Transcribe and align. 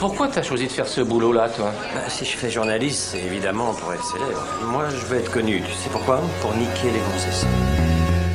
Pourquoi 0.00 0.28
t'as 0.28 0.42
choisi 0.42 0.66
de 0.66 0.72
faire 0.72 0.88
ce 0.88 1.02
boulot-là, 1.02 1.50
toi? 1.50 1.72
Bah, 1.94 2.00
si 2.08 2.24
je 2.24 2.34
fais 2.34 2.50
journaliste, 2.50 3.10
c'est 3.12 3.20
évidemment 3.20 3.74
pour 3.74 3.92
être 3.92 4.02
célèbre. 4.02 4.42
Moi, 4.64 4.88
je 4.88 5.04
veux 5.04 5.18
être 5.18 5.30
connu. 5.30 5.60
Tu 5.60 5.72
sais 5.74 5.90
pourquoi? 5.90 6.22
Pour 6.40 6.54
niquer 6.54 6.90
les 6.90 7.00
gonzesses. 7.12 7.44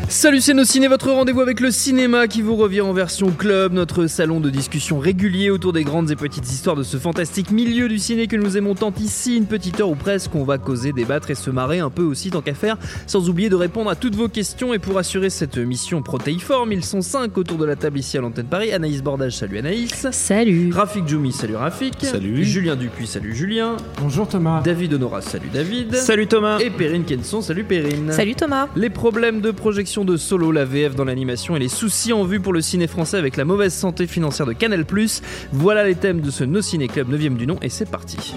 Salut 0.07 0.39
c'est 0.39 0.53
nos 0.53 0.63
ciné, 0.63 0.87
votre 0.87 1.09
rendez-vous 1.11 1.41
avec 1.41 1.59
le 1.59 1.71
cinéma 1.71 2.27
qui 2.27 2.41
vous 2.43 2.55
revient 2.55 2.81
en 2.81 2.93
version 2.93 3.31
club, 3.31 3.73
notre 3.73 4.05
salon 4.05 4.39
de 4.39 4.49
discussion 4.51 4.99
régulier 4.99 5.49
autour 5.49 5.73
des 5.73 5.83
grandes 5.83 6.11
et 6.11 6.15
petites 6.15 6.49
histoires 6.51 6.75
de 6.75 6.83
ce 6.83 6.97
fantastique 6.97 7.49
milieu 7.51 7.87
du 7.87 7.97
ciné 7.97 8.27
que 8.27 8.35
nous 8.35 8.55
aimons 8.55 8.75
tant 8.75 8.93
ici, 8.99 9.35
une 9.35 9.47
petite 9.47 9.79
heure 9.81 9.89
ou 9.89 9.95
presque 9.95 10.33
on 10.35 10.43
va 10.43 10.57
causer, 10.59 10.93
débattre 10.93 11.31
et 11.31 11.35
se 11.35 11.49
marrer 11.49 11.79
un 11.79 11.89
peu 11.89 12.03
aussi 12.03 12.29
tant 12.29 12.41
qu'à 12.41 12.53
faire, 12.53 12.77
sans 13.07 13.29
oublier 13.29 13.49
de 13.49 13.55
répondre 13.55 13.89
à 13.89 13.95
toutes 13.95 14.15
vos 14.15 14.27
questions 14.29 14.73
et 14.75 14.79
pour 14.79 14.97
assurer 14.99 15.29
cette 15.31 15.57
mission 15.57 16.03
protéiforme, 16.03 16.71
ils 16.71 16.85
sont 16.85 17.01
cinq 17.01 17.37
autour 17.37 17.57
de 17.57 17.65
la 17.65 17.75
table 17.75 17.97
ici 17.97 18.17
à 18.17 18.21
l'antenne 18.21 18.45
Paris, 18.45 18.71
Anaïs 18.73 19.01
Bordage, 19.01 19.33
salut 19.35 19.57
Anaïs, 19.57 20.07
Salut. 20.11 20.71
Rafik 20.71 21.07
Djoumi, 21.07 21.31
salut 21.31 21.55
Rafik, 21.55 21.95
Salut. 22.01 22.43
Julien 22.45 22.75
Dupuis, 22.75 23.07
salut 23.07 23.35
Julien, 23.35 23.75
Bonjour 24.01 24.27
Thomas. 24.27 24.61
David 24.61 24.93
Honora, 24.93 25.21
salut 25.21 25.49
David, 25.51 25.95
Salut 25.95 26.27
Thomas. 26.27 26.59
et 26.59 26.69
Perrine 26.69 27.05
Kenson, 27.05 27.41
salut 27.41 27.63
Perrine. 27.63 28.11
Salut 28.11 28.35
Thomas. 28.35 28.67
Les 28.75 28.89
problèmes 28.91 29.41
de 29.41 29.49
projection 29.51 29.94
de 30.03 30.17
Solo, 30.17 30.51
la 30.51 30.65
VF 30.65 30.95
dans 30.95 31.05
l'animation 31.05 31.55
et 31.55 31.59
les 31.59 31.69
soucis 31.69 32.11
en 32.11 32.25
vue 32.25 32.41
pour 32.41 32.51
le 32.51 32.59
ciné 32.59 32.87
français 32.87 33.17
avec 33.17 33.37
la 33.37 33.45
mauvaise 33.45 33.73
santé 33.73 34.07
financière 34.07 34.45
de 34.45 34.53
Canal+. 34.53 34.83
Voilà 35.53 35.85
les 35.85 35.95
thèmes 35.95 36.19
de 36.19 36.31
ce 36.31 36.43
No 36.43 36.61
Ciné 36.61 36.87
Club 36.87 37.07
9 37.09 37.35
du 37.35 37.47
nom 37.47 37.57
et 37.61 37.69
c'est 37.69 37.89
parti. 37.89 38.33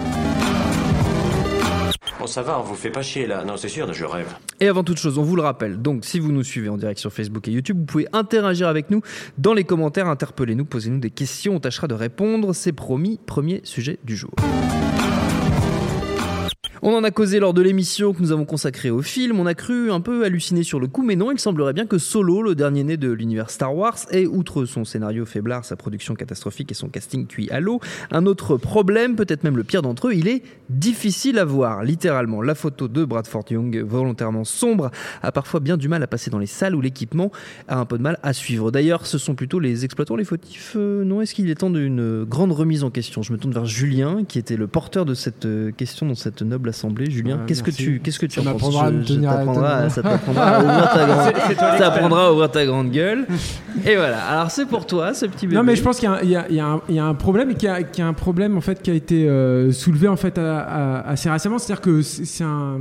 Bon, 2.20 2.27
ça 2.27 2.42
va, 2.42 2.61
on 2.61 2.62
vous 2.62 2.75
fait 2.75 2.91
pas 2.91 3.03
chier 3.03 3.27
là. 3.27 3.45
Non, 3.45 3.56
c'est 3.56 3.69
sûr, 3.69 3.92
je 3.92 4.05
rêve. 4.05 4.29
Et 4.61 4.69
avant 4.69 4.84
toute 4.84 4.98
chose, 4.98 5.19
on 5.19 5.23
vous 5.23 5.36
le 5.36 5.42
rappelle, 5.42 5.81
donc 5.81 6.05
si 6.05 6.20
vous 6.20 6.31
nous 6.31 6.45
suivez 6.45 6.69
en 6.69 6.77
direct 6.77 7.01
sur 7.01 7.12
Facebook 7.12 7.48
et 7.48 7.51
YouTube, 7.51 7.79
vous 7.79 7.86
pouvez 7.86 8.06
interagir 8.12 8.69
avec 8.69 8.91
nous 8.91 9.03
dans 9.39 9.55
les 9.55 9.64
commentaires, 9.64 10.09
interpellez-nous, 10.09 10.64
posez-nous 10.64 10.98
des 10.98 11.11
questions, 11.11 11.56
on 11.56 11.61
tâchera 11.61 11.89
de 11.89 11.95
répondre, 11.95 12.55
c'est 12.55 12.73
promis, 12.73 13.19
premier 13.27 13.61
sujet 13.64 13.98
du 14.05 14.17
jour. 14.17 14.31
On 16.82 16.94
en 16.94 17.02
a 17.02 17.10
causé 17.10 17.40
lors 17.40 17.54
de 17.54 17.62
l'émission 17.62 18.12
que 18.12 18.20
nous 18.20 18.30
avons 18.30 18.44
consacrée 18.44 18.90
au 18.90 19.02
film. 19.02 19.40
On 19.40 19.46
a 19.46 19.54
cru 19.54 19.90
un 19.90 20.00
peu 20.00 20.24
halluciner 20.24 20.62
sur 20.62 20.78
le 20.78 20.86
coup, 20.86 21.02
mais 21.02 21.16
non, 21.16 21.32
il 21.32 21.40
semblerait 21.40 21.72
bien 21.72 21.86
que 21.86 21.98
Solo, 21.98 22.40
le 22.40 22.54
dernier 22.54 22.84
né 22.84 22.96
de 22.96 23.10
l'univers 23.10 23.50
Star 23.50 23.74
Wars, 23.74 23.98
ait, 24.12 24.26
outre 24.26 24.64
son 24.64 24.84
scénario 24.84 25.26
faiblard, 25.26 25.64
sa 25.64 25.74
production 25.74 26.14
catastrophique 26.14 26.70
et 26.70 26.74
son 26.74 26.88
casting 26.88 27.26
cuit 27.26 27.50
à 27.50 27.58
l'eau, 27.58 27.80
un 28.12 28.26
autre 28.26 28.56
problème, 28.56 29.16
peut-être 29.16 29.42
même 29.42 29.56
le 29.56 29.64
pire 29.64 29.82
d'entre 29.82 30.08
eux, 30.08 30.14
il 30.14 30.28
est 30.28 30.42
difficile 30.70 31.38
à 31.38 31.44
voir. 31.44 31.82
Littéralement, 31.82 32.42
la 32.42 32.54
photo 32.54 32.86
de 32.86 33.04
Bradford 33.04 33.46
Young, 33.50 33.82
volontairement 33.84 34.44
sombre, 34.44 34.90
a 35.22 35.32
parfois 35.32 35.58
bien 35.58 35.76
du 35.76 35.88
mal 35.88 36.02
à 36.02 36.06
passer 36.06 36.30
dans 36.30 36.38
les 36.38 36.46
salles 36.46 36.76
où 36.76 36.80
l'équipement 36.80 37.32
a 37.66 37.78
un 37.80 37.86
peu 37.86 37.98
de 37.98 38.02
mal 38.02 38.18
à 38.22 38.32
suivre. 38.32 38.70
D'ailleurs, 38.70 39.06
ce 39.06 39.18
sont 39.18 39.34
plutôt 39.34 39.58
les 39.58 39.84
exploitants, 39.84 40.14
les 40.14 40.24
fautifs. 40.24 40.74
euh, 40.76 41.04
non, 41.04 41.20
est-ce 41.22 41.34
qu'il 41.34 41.50
est 41.50 41.56
temps 41.56 41.70
d'une 41.70 42.24
grande 42.24 42.52
remise 42.52 42.84
en 42.84 42.90
question? 42.90 43.22
Je 43.22 43.32
me 43.32 43.38
tourne 43.38 43.52
vers 43.52 43.66
Julien, 43.66 44.24
qui 44.24 44.38
était 44.38 44.56
le 44.56 44.68
porteur 44.68 45.05
de 45.05 45.14
cette 45.14 45.44
euh, 45.44 45.72
question 45.72 46.06
dans 46.06 46.14
cette 46.14 46.42
noble 46.42 46.67
assemblée. 46.68 47.11
Julien, 47.11 47.40
qu'est-ce 47.46 47.62
que 47.62 47.70
tu, 47.70 48.01
qu'est-ce 48.02 48.18
que 48.18 48.27
tu 48.27 48.40
en 48.40 48.45
penses. 48.45 48.73
Ça 49.90 50.02
t'apprendra 50.02 50.45
à 50.46 50.61
ouvrir 50.62 50.90
ta 50.92 51.06
grande, 51.06 51.79
ça 51.79 51.86
apprendra 51.89 52.27
à 52.27 52.33
ouvrir 52.33 52.51
ta 52.51 52.64
grande 52.67 52.90
gueule. 52.90 53.27
Et 53.86 53.96
voilà. 53.96 54.18
Alors 54.24 54.51
c'est 54.51 54.67
pour 54.67 54.86
toi, 54.86 55.14
ce 55.14 55.27
petit 55.27 55.46
bébé. 55.46 55.56
Non 55.56 55.62
mais 55.64 55.77
je 55.77 55.83
pense 55.83 55.98
qu'il 55.98 56.08
y 56.29 56.36
a 56.61 57.05
un- 57.05 57.14
problème 57.14 57.51
et 57.51 57.55
qu'il 57.55 57.68
y 57.68 57.73
a, 57.73 57.83
qu'il 57.83 58.02
y 58.02 58.06
a 58.06 58.08
un 58.08 58.12
problème 58.12 58.56
en 58.56 58.61
fait 58.61 58.80
qui 58.83 58.90
a 58.90 58.95
été 58.95 59.29
euh, 59.29 59.73
soulevé 59.73 60.08
en 60.08 60.17
fait 60.17 60.39
à- 60.39 60.58
à- 60.61 61.11
assez 61.11 61.29
récemment, 61.30 61.58
c'est-à-dire 61.58 61.80
que 61.83 62.02
c'est 62.02 62.24
c'est 62.24 62.45
un 62.45 62.79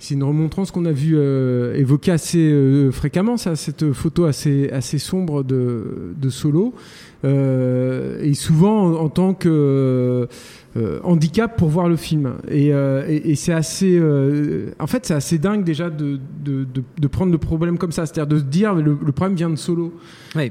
c'est 0.00 0.14
une 0.14 0.24
remontrance 0.24 0.70
qu'on 0.70 0.84
a 0.84 0.92
vu 0.92 1.14
euh, 1.16 1.74
évoquer 1.76 2.12
assez 2.12 2.38
euh, 2.52 2.90
fréquemment, 2.90 3.38
ça, 3.38 3.56
cette 3.56 3.90
photo 3.92 4.26
assez, 4.26 4.68
assez 4.70 4.98
sombre 4.98 5.42
de, 5.42 6.12
de 6.20 6.28
Solo. 6.28 6.74
Euh, 7.24 8.18
et 8.22 8.34
souvent 8.34 8.82
en, 8.84 8.94
en 9.04 9.08
tant 9.08 9.32
que 9.32 10.28
euh, 10.76 10.98
handicap 11.04 11.56
pour 11.56 11.68
voir 11.68 11.88
le 11.88 11.96
film. 11.96 12.34
Et, 12.48 12.72
euh, 12.74 13.04
et- 13.08 13.30
et 13.30 13.34
c'est 13.36 13.52
assez, 13.52 13.96
euh, 13.98 14.70
en 14.80 14.86
fait, 14.86 15.06
c'est 15.06 15.14
assez 15.14 15.38
dingue 15.38 15.62
déjà 15.64 15.88
de, 15.90 16.18
de, 16.44 16.64
de- 16.64 16.82
de 17.00 17.06
prendre 17.06 17.30
le 17.32 17.38
problème 17.38 17.78
comme 17.78 17.92
ça, 17.92 18.06
c'est-à-dire 18.06 18.26
de 18.26 18.38
se 18.38 18.44
dire 18.44 18.74
le, 18.74 18.96
le 19.00 19.12
problème 19.12 19.36
vient 19.36 19.50
de 19.50 19.56
Solo. 19.56 19.92
Oui. 20.36 20.50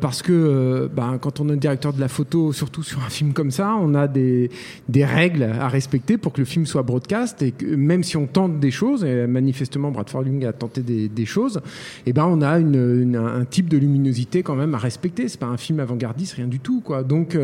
Parce 0.00 0.20
que 0.22 0.88
ben, 0.94 1.16
quand 1.20 1.40
on 1.40 1.48
est 1.48 1.56
directeur 1.56 1.92
de 1.94 2.00
la 2.00 2.08
photo, 2.08 2.52
surtout 2.52 2.82
sur 2.82 2.98
un 3.04 3.08
film 3.08 3.32
comme 3.32 3.50
ça, 3.50 3.74
on 3.80 3.94
a 3.94 4.06
des, 4.06 4.50
des 4.88 5.04
règles 5.04 5.44
à 5.44 5.68
respecter 5.68 6.18
pour 6.18 6.32
que 6.34 6.40
le 6.40 6.44
film 6.44 6.66
soit 6.66 6.82
broadcast 6.82 7.40
et 7.42 7.52
que 7.52 7.64
même 7.74 8.02
si 8.02 8.16
on 8.18 8.26
tente 8.26 8.60
des 8.60 8.70
choses, 8.70 9.02
et 9.04 9.26
manifestement 9.26 9.90
Bradford 9.90 10.24
Young 10.26 10.44
a 10.44 10.52
tenté 10.52 10.82
des, 10.82 11.08
des 11.08 11.24
choses, 11.26 11.60
et 12.04 12.12
ben 12.12 12.26
on 12.26 12.42
a 12.42 12.58
une, 12.58 12.74
une- 13.02 13.16
un 13.16 13.44
type 13.46 13.68
de 13.70 13.78
luminosité 13.78 14.42
quand 14.42 14.56
même 14.56 14.74
à 14.74 14.78
respecter. 14.78 15.28
C'est 15.28 15.40
pas 15.40 15.46
un 15.46 15.56
film 15.56 15.80
avant-gardiste, 15.80 16.34
rien 16.34 16.46
du 16.48 16.60
tout, 16.60 16.80
quoi. 16.82 17.02
Donc 17.02 17.34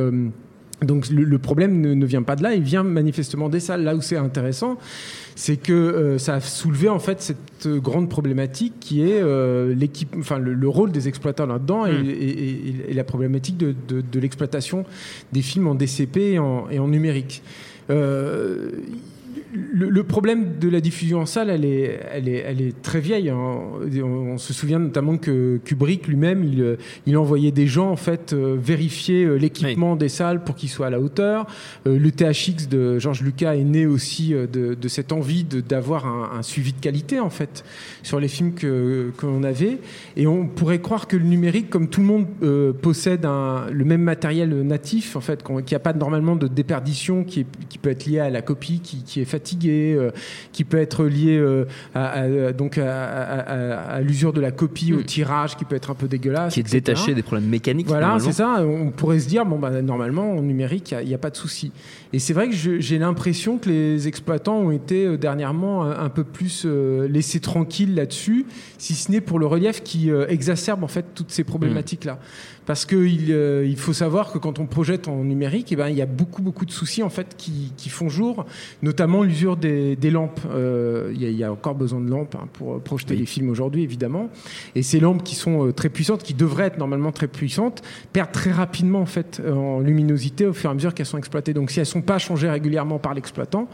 donc 0.82 1.08
le, 1.10 1.24
le 1.24 1.38
problème 1.38 1.80
ne, 1.80 1.94
ne 1.94 2.06
vient 2.06 2.22
pas 2.22 2.36
de 2.36 2.42
là, 2.42 2.54
il 2.54 2.62
vient 2.62 2.82
manifestement 2.82 3.48
des 3.48 3.60
salles. 3.60 3.82
Là 3.84 3.94
où 3.94 4.00
c'est 4.00 4.16
intéressant, 4.16 4.78
c'est 5.36 5.56
que 5.56 5.72
euh, 5.72 6.18
ça 6.18 6.34
a 6.34 6.40
soulevé 6.40 6.88
en 6.88 6.98
fait 6.98 7.20
cette 7.20 7.66
euh, 7.66 7.78
grande 7.80 8.08
problématique 8.08 8.74
qui 8.80 9.02
est 9.02 9.20
euh, 9.22 9.74
l'équipe, 9.74 10.14
enfin 10.18 10.38
le, 10.38 10.54
le 10.54 10.68
rôle 10.68 10.90
des 10.92 11.08
exploitants 11.08 11.46
là-dedans 11.46 11.86
et, 11.86 11.92
Mm. 11.92 12.06
et- 12.06 12.12
et- 12.12 12.74
et 12.90 12.94
la 12.94 13.04
problématique 13.04 13.56
de, 13.56 13.74
de- 13.88 14.00
de 14.00 14.20
l'exploitation 14.20 14.84
des 15.32 15.42
films 15.42 15.66
en 15.68 15.74
DCP 15.74 16.32
et 16.32 16.38
en, 16.38 16.66
numérique. 16.88 17.42
Euh, 17.90 18.70
le, 19.52 19.88
le 19.90 20.04
problème 20.04 20.58
de 20.60 20.68
la 20.68 20.80
diffusion 20.80 21.20
en 21.20 21.26
salle, 21.26 21.50
elle 21.50 21.64
est, 21.64 22.00
elle 22.12 22.28
est, 22.28 22.44
elle 22.46 22.60
est 22.60 22.82
très 22.82 23.00
vieille. 23.00 23.30
hein. 23.30 23.36
On, 23.36 24.04
on 24.04 24.38
se 24.38 24.52
souvient 24.52 24.78
notamment 24.78 25.16
que 25.16 25.58
Kubrick 25.64 26.06
lui-même, 26.06 26.44
il, 26.44 26.60
euh, 26.62 26.76
il 27.06 27.16
envoyait 27.16 27.50
des 27.50 27.66
gens 27.66 27.90
en 27.90 27.96
fait 27.96 28.32
euh, 28.32 28.56
vérifier 28.60 29.24
euh, 29.24 29.34
l'équipement 29.36 29.96
des 29.96 30.08
salles 30.08 30.44
pour 30.44 30.54
qu'il 30.54 30.68
soit 30.68 30.86
à 30.86 30.90
la 30.90 31.00
hauteur. 31.00 31.46
Le 31.86 32.10
THX 32.10 32.68
de 32.68 32.98
Georges 32.98 33.22
Lucas 33.22 33.54
est 33.56 33.64
né 33.64 33.86
aussi 33.86 34.30
de, 34.32 34.74
de 34.74 34.88
cette 34.88 35.12
envie 35.12 35.44
d'avoir 35.44 36.06
un, 36.06 36.38
un 36.38 36.42
suivi 36.42 36.72
de 36.72 36.80
qualité 36.80 37.18
en 37.20 37.30
fait 37.30 37.64
sur 38.02 38.20
les 38.20 38.28
films 38.28 38.54
que 38.54 39.10
qu'on 39.16 39.42
avait. 39.42 39.78
Et 40.16 40.26
on 40.26 40.46
pourrait 40.46 40.80
croire 40.80 41.08
que 41.08 41.16
le 41.16 41.24
numérique, 41.24 41.70
comme 41.70 41.88
tout 41.88 42.00
le 42.00 42.06
monde 42.06 42.26
euh, 42.42 42.72
possède 42.72 43.24
un- 43.24 43.66
le 43.70 43.84
même 43.84 44.02
matériel 44.02 44.50
natif 44.62 45.16
en 45.16 45.20
fait, 45.20 45.42
qu'il 45.42 45.54
n'y 45.56 45.74
a 45.74 45.78
pas 45.80 45.92
normalement 45.92 46.36
de 46.36 46.46
déperdition 46.46 47.24
qui, 47.24 47.40
est- 47.40 47.46
qui 47.68 47.78
peut 47.78 47.90
être 47.90 48.06
lié 48.06 48.20
à 48.20 48.30
la 48.30 48.42
copie 48.42 48.80
qui, 48.80 49.02
qui 49.02 49.20
est 49.20 49.24
fatiguée, 49.40 49.94
euh, 49.98 50.10
qui 50.52 50.64
peut 50.64 50.76
être 50.78 51.04
lié 51.04 51.38
euh, 51.38 51.64
à, 51.94 52.20
à- 52.22 52.52
donc 52.52 52.76
à, 52.78 54.00
l'usure 54.02 54.32
de 54.32 54.40
la 54.40 54.50
copie, 54.50 54.92
au 54.92 54.98
Mm. 54.98 55.04
tirage 55.04 55.56
qui 55.56 55.64
peut 55.64 55.76
être 55.76 55.90
un 55.90 55.94
peu 55.94 56.08
dégueulasse. 56.08 56.52
qui 56.54 56.60
est 56.60 56.62
etc. 56.62 56.76
détaché 56.78 57.14
des 57.14 57.22
problèmes 57.22 57.48
mécaniques. 57.48 57.86
Voilà, 57.86 58.18
c'est 58.20 58.32
ça. 58.32 58.62
On 58.62 58.90
pourrait 58.90 59.18
se 59.20 59.28
dire, 59.28 59.46
bon, 59.46 59.58
bah, 59.58 59.80
normalement, 59.82 60.32
en 60.32 60.42
numérique, 60.42 60.94
il 61.00 61.08
n'y 61.08 61.14
a, 61.14 61.18
pas 61.18 61.30
de 61.30 61.36
souci. 61.36 61.72
Et 62.12 62.18
c'est 62.18 62.32
vrai 62.32 62.48
que 62.48 62.54
j'ai 62.54 62.98
l'impression 62.98 63.58
que 63.58 63.68
les 63.68 64.08
exploitants 64.08 64.58
ont 64.58 64.70
été 64.72 65.06
euh, 65.06 65.16
dernièrement 65.16 65.84
un, 65.84 66.04
un 66.04 66.08
peu 66.08 66.24
plus 66.24 66.66
laissés 67.08 67.40
tranquilles 67.40 67.94
là-dessus, 67.94 68.46
si 68.78 68.94
ce 68.94 69.10
n'est 69.10 69.20
pour 69.20 69.38
le 69.38 69.46
relief 69.46 69.82
qui 69.82 70.10
exacerbe 70.28 70.84
en 70.84 70.88
fait 70.88 71.06
toutes 71.14 71.30
ces 71.30 71.44
problématiques-là. 71.44 72.18
Parce 72.70 72.86
qu'il 72.86 73.32
euh, 73.32 73.66
il 73.66 73.76
faut 73.76 73.92
savoir 73.92 74.30
que 74.30 74.38
quand 74.38 74.60
on 74.60 74.66
projette 74.66 75.08
en 75.08 75.24
numérique, 75.24 75.72
eh 75.72 75.74
ben, 75.76 75.88
il 75.88 75.96
y 75.96 76.02
a 76.02 76.06
beaucoup, 76.06 76.40
beaucoup 76.40 76.64
de 76.64 76.70
soucis 76.70 77.02
en 77.02 77.10
fait, 77.10 77.34
qui, 77.36 77.72
qui 77.76 77.88
font 77.88 78.08
jour, 78.08 78.46
notamment 78.80 79.24
l'usure 79.24 79.56
des, 79.56 79.96
des 79.96 80.12
lampes. 80.12 80.38
Euh, 80.54 81.10
Il 81.12 81.20
y, 81.20 81.26
a- 81.26 81.30
il 81.30 81.36
y 81.36 81.42
a 81.42 81.50
encore 81.50 81.74
besoin 81.74 81.98
de 82.00 82.08
lampes 82.08 82.36
hein, 82.40 82.46
pour 82.52 82.76
euh, 82.76 82.78
projeter 82.78 83.14
Oui. 83.14 83.20
les 83.22 83.26
films 83.26 83.50
aujourd'hui, 83.50 83.82
évidemment. 83.82 84.30
Et 84.76 84.82
ces 84.84 85.00
lampes 85.00 85.24
qui 85.24 85.34
sont 85.34 85.72
très 85.72 85.88
puissantes, 85.88 86.22
qui 86.22 86.32
devraient 86.34 86.66
être 86.66 86.78
normalement 86.78 87.10
très 87.10 87.26
puissantes, 87.26 87.82
perdent 88.12 88.30
très 88.30 88.52
rapidement 88.52 89.00
en 89.00 89.06
fait 89.06 89.42
en 89.52 89.80
luminosité 89.80 90.46
au 90.46 90.52
fur 90.52 90.70
et 90.70 90.72
à 90.72 90.74
mesure 90.74 90.94
qu'elles 90.94 91.06
sont 91.06 91.18
exploitées. 91.18 91.52
Donc 91.54 91.72
si 91.72 91.80
elles 91.80 91.86
sont 91.86 92.02
pas 92.02 92.18
changées 92.18 92.48
régulièrement 92.48 93.00
par 93.00 93.14
l'exploitant, 93.14 93.68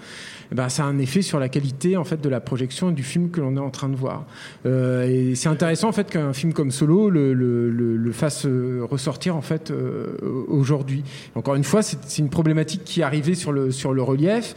ben, 0.53 0.69
ça 0.69 0.85
a 0.85 0.87
un 0.87 0.99
effet 0.99 1.23
sur 1.23 1.39
la 1.41 1.49
qualité 1.49 1.97
en 1.97 2.05
fait 2.05 2.21
de 2.21 2.29
la 2.29 2.41
projection 2.41 2.91
et 2.91 2.93
du 2.93 3.03
film 3.03 3.31
que 3.31 3.41
l'on 3.41 3.57
est 3.57 3.61
en 3.61 3.71
train 3.71 3.89
de 3.89 3.97
voir. 3.97 4.25
Euh, 4.65 5.07
et 5.09 5.35
c'est 5.35 5.49
intéressant 5.49 5.89
en 5.89 5.93
fait 5.93 6.09
qu'un 6.11 6.33
film 6.33 6.53
comme 6.53 6.71
Solo 6.71 7.11
le, 7.11 7.35
le, 7.35 7.71
le, 7.71 7.97
le 7.97 8.13
fasse 8.13 8.47
euh, 8.47 8.81
ressortir 8.89 9.37
en 9.37 9.43
fait 9.43 9.71
euh, 9.71 10.17
aujourd'hui. 10.49 11.03
Encore 11.35 11.55
une 11.55 11.65
fois, 11.65 11.83
c'est 11.83 12.19
une 12.19 12.31
problématique 12.31 12.83
qui 12.85 13.01
est 13.01 13.05
arrivée 13.05 13.35
sur 13.35 13.53
le 13.53 13.71
sur 13.71 13.93
le 13.93 14.03
relief. 14.03 14.55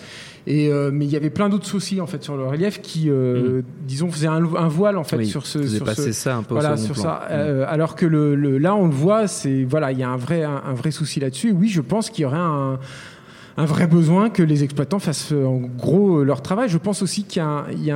Et 0.48 0.70
euh, 0.72 0.90
mais 0.92 1.06
il 1.06 1.12
y 1.12 1.16
avait 1.18 1.30
plein 1.30 1.50
d'autres 1.50 1.66
soucis 1.68 2.00
en 2.02 2.08
fait 2.08 2.24
sur 2.24 2.36
le 2.38 2.46
relief 2.46 2.82
qui, 2.82 3.10
euh, 3.10 3.62
disons, 3.86 4.10
faisaient 4.10 4.28
un, 4.28 4.44
un 4.56 4.68
voile 4.68 4.98
en 4.98 5.04
fait 5.04 5.18
Oui, 5.18 5.28
sur 5.28 5.46
ce. 5.46 5.68
sur 5.68 5.88
ce- 5.92 6.12
ça 6.14 6.38
un 6.38 6.44
peu 6.44 6.54
voilà, 6.56 6.76
sur 6.78 6.94
plan. 6.94 7.04
ça. 7.04 7.28
Euh, 7.30 7.66
alors 7.68 7.96
que 7.96 8.06
le, 8.06 8.36
le- 8.36 8.58
là, 8.58 8.74
on 8.74 8.86
le 8.88 8.94
voit, 8.94 9.28
c'est 9.28 9.64
voilà, 9.66 9.92
il 9.92 10.00
y 10.00 10.04
a 10.04 10.10
un 10.10 10.18
vrai 10.18 10.44
un, 10.44 10.62
un 10.66 10.74
vrai 10.74 10.92
souci 10.92 11.20
là-dessus. 11.20 11.52
Oui, 11.52 11.68
je 11.68 11.82
pense 11.82 12.10
qu'il 12.10 12.24
y 12.24 12.26
aurait 12.26 12.38
un 12.40 12.80
un 13.60 13.66
vrai 13.66 13.88
besoin 13.88 14.30
que 14.30 14.42
les 14.42 14.64
exploitants 14.64 15.00
fassent 15.00 15.34
euh, 15.34 15.46
en 15.46 15.58
gros 15.60 16.20
euh, 16.20 16.24
leur 16.24 16.42
travail. 16.42 16.70
Je 16.70 16.78
pense 16.78 17.02
aussi 17.02 17.24
qu'il 17.26 17.42
y, 17.42 17.46
a 17.46 17.48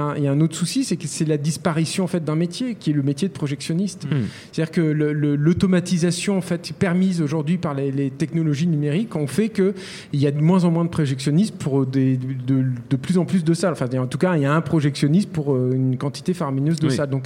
un- 0.02 0.18
y 0.18 0.22
y 0.24 0.28
a 0.28 0.34
autre 0.36 0.56
souci, 0.56 0.84
c'est 0.84 0.98
que 0.98 1.08
c'est 1.08 1.26
la 1.26 1.38
disparition 1.38 2.04
en 2.04 2.08
fait 2.08 2.24
d'un 2.24 2.36
métier, 2.36 2.76
qui 2.76 2.90
est 2.90 2.94
le 2.94 3.02
métier 3.04 3.28
de 3.30 3.34
projectionniste. 3.34 4.06
Hmm. 4.06 4.24
C'est-à-dire 4.52 4.72
que 4.72 4.82
l'automatisation 4.82 6.38
en 6.38 6.42
fait 6.42 6.74
permise 6.78 7.22
aujourd'hui 7.22 7.58
par 7.58 7.74
les, 7.74 7.92
les 7.92 8.10
technologies 8.10 8.68
numériques 8.68 9.16
ont 9.16 9.28
fait 9.28 9.50
que 9.50 9.74
il 10.12 10.20
y 10.20 10.28
a 10.28 10.32
de 10.32 10.42
moins 10.42 10.64
en 10.66 10.72
moins 10.72 10.86
de 10.86 10.90
projectionnistes 10.90 11.56
pour 11.58 11.86
des, 11.86 12.18
de, 12.18 12.66
de 12.90 12.96
plus 12.96 13.18
en 13.18 13.26
plus 13.26 13.44
de 13.44 13.54
salles. 13.54 13.74
Enfin, 13.74 13.88
en 13.98 14.08
tout 14.08 14.18
cas, 14.18 14.36
il 14.36 14.42
y 14.42 14.46
a 14.46 14.54
un 14.54 14.62
projectionniste 14.62 15.30
pour 15.32 15.54
euh, 15.54 15.72
une 15.74 15.98
quantité 15.98 16.34
faramineuse 16.34 16.80
de 16.80 16.88
Oui. 16.90 16.96
salles. 16.96 17.10
Donc, 17.10 17.26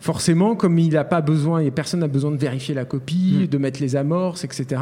forcément, 0.00 0.54
comme 0.56 0.78
il 0.78 0.90
n'a 0.92 1.04
pas 1.04 1.20
besoin, 1.20 1.60
et 1.60 1.70
personne 1.70 2.00
n'a 2.00 2.08
besoin 2.08 2.30
de 2.30 2.36
vérifier 2.36 2.74
la 2.74 2.84
copie, 2.84 3.40
Mm. 3.42 3.46
de 3.46 3.58
mettre 3.58 3.80
les 3.80 3.96
amorces, 3.96 4.44
etc. 4.44 4.80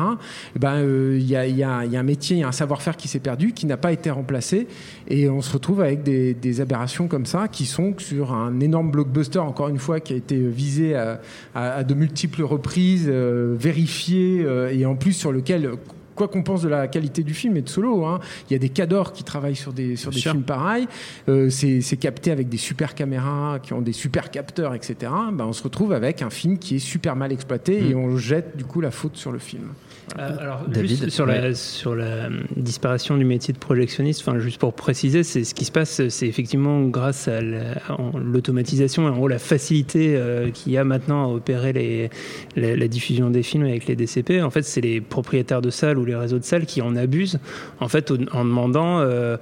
eh 0.57 0.59
Ben, 0.59 0.81
y 1.19 1.19
il 1.21 1.57
y 1.57 1.63
a 1.65 1.79
un 1.79 2.03
métier, 2.03 2.37
il 2.37 2.41
y 2.41 2.43
a 2.43 2.49
un 2.49 2.53
savoir-faire 2.53 2.90
qui 2.97 3.09
s'est 3.09 3.19
perdu, 3.21 3.53
qui 3.53 3.67
n'a 3.67 3.77
pas 3.77 3.93
été 3.93 4.11
remplacé, 4.11 4.67
et 5.09 5.29
on 5.29 5.41
se 5.41 5.53
retrouve 5.53 5.81
avec 5.81 6.03
des, 6.03 6.35
des 6.35 6.61
aberrations 6.61 7.09
comme 7.09 7.27
ça, 7.27 7.49
qui 7.49 7.67
sont 7.67 7.95
sur 7.99 8.33
un 8.33 8.61
énorme 8.61 8.91
blockbuster, 8.91 9.39
encore 9.41 9.69
une 9.69 9.79
fois, 9.79 10.01
qui 10.01 10.13
a 10.13 10.17
été 10.17 10.37
visé 10.39 10.95
à, 10.95 11.21
à- 11.55 11.73
à 11.77 11.85
de 11.85 11.95
multiples 11.95 12.43
reprises, 12.43 13.07
euh, 13.09 13.55
vérifié, 13.59 14.43
euh, 14.45 14.71
et 14.73 14.85
en 14.87 14.95
plus 14.97 15.13
sur 15.13 15.33
lequel 15.33 15.71
quoi 16.15 16.29
qu'on 16.29 16.43
pense 16.43 16.61
de 16.61 16.69
la 16.69 16.87
qualité 16.87 17.23
du 17.23 17.33
film 17.33 17.57
et 17.57 17.63
de 17.63 17.69
Solo, 17.71 18.05
hein, 18.05 18.21
il 18.49 18.53
y 18.53 18.57
a 18.57 18.59
des 18.59 18.69
cadors 18.69 19.15
qui 19.15 19.25
travaillent 19.25 19.57
sur 19.57 19.73
des, 19.73 19.97
sur 19.97 20.11
des 20.11 20.19
films 20.33 20.43
pareils. 20.43 20.87
Euh, 21.31 21.49
c'est 21.49 21.81
c'est 21.81 21.97
capté 21.97 22.31
avec 22.31 22.51
des 22.51 22.59
super 22.59 22.95
caméras 22.95 23.59
qui 23.63 23.73
ont 23.73 23.81
des 23.81 23.93
super 23.95 24.31
capteurs, 24.31 24.75
etc. 24.75 24.97
Ben, 25.33 25.47
on 25.47 25.55
se 25.55 25.63
retrouve 25.63 25.93
avec 25.95 26.21
un 26.21 26.29
film 26.29 26.59
qui 26.59 26.77
est 26.77 26.79
super 26.81 27.17
mal 27.17 27.33
exploité 27.33 27.81
Mm. 27.81 27.91
et 27.91 27.95
on 27.95 28.17
jette 28.19 28.55
du 28.57 28.65
coup 28.65 28.83
la 28.83 28.91
faute 28.91 29.17
sur 29.17 29.33
le 29.33 29.39
film. 29.39 29.69
Euh, 30.19 30.37
alors, 30.41 30.65
David, 30.67 30.89
juste 30.91 31.11
sur, 31.11 31.25
la, 31.27 31.55
sur 31.55 31.95
la 31.95 32.05
euh, 32.05 32.29
disparition 32.57 33.17
du 33.17 33.25
métier 33.25 33.55
de 33.55 33.59
projectionniste, 33.59 34.23
enfin, 34.27 34.39
juste 34.41 34.59
pour 34.59 34.73
préciser, 34.75 35.23
c'est 35.23 35.45
ce 35.45 35.55
qui 35.55 35.65
se 35.65 35.71
passe, 35.73 36.09
c'est 36.09 36.27
effectivement 36.27 36.83
grâce 36.83 37.29
à 37.29 37.41
la- 37.41 37.75
l'automatisation 38.21 39.07
et 39.07 39.11
en 39.11 39.17
gros 39.17 39.29
la 39.29 39.39
facilité 39.39 40.17
euh, 40.17 40.51
qu'il 40.51 40.73
y 40.73 40.79
a 40.79 40.85
maintenant 40.85 41.25
à 41.25 41.35
opérer 41.35 41.73
les, 41.73 42.11
la, 42.57 42.77
la 42.77 42.89
diffusion 42.89 43.31
des 43.31 43.43
films 43.43 43.65
avec 43.65 43.87
les 43.87 43.95
DCP. 43.97 44.43
En 44.43 44.51
fait, 44.51 44.63
c'est 44.63 44.81
les 44.81 45.01
propriétaires 45.01 45.63
de 45.63 45.71
salles 45.71 45.99
ou 45.99 46.05
les 46.05 46.17
réseaux 46.17 46.39
de 46.39 46.45
salles 46.45 46.67
qui 46.67 46.83
en 46.83 46.97
abusent, 46.97 47.39
en 47.79 47.89
fait, 47.89 48.11
en 48.33 48.45
demandant 48.45 48.99
euh, 49.01 49.37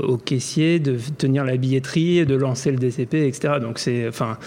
aux 0.00 0.16
caissiers 0.16 0.78
de 0.78 0.96
tenir 1.18 1.44
la 1.44 1.56
billetterie, 1.56 2.24
de 2.26 2.34
lancer 2.34 2.70
le 2.70 2.78
DCP, 2.78 3.26
etc. 3.26 3.54
Donc 3.60 3.78
c'est, 3.78 4.08
enfin. 4.08 4.38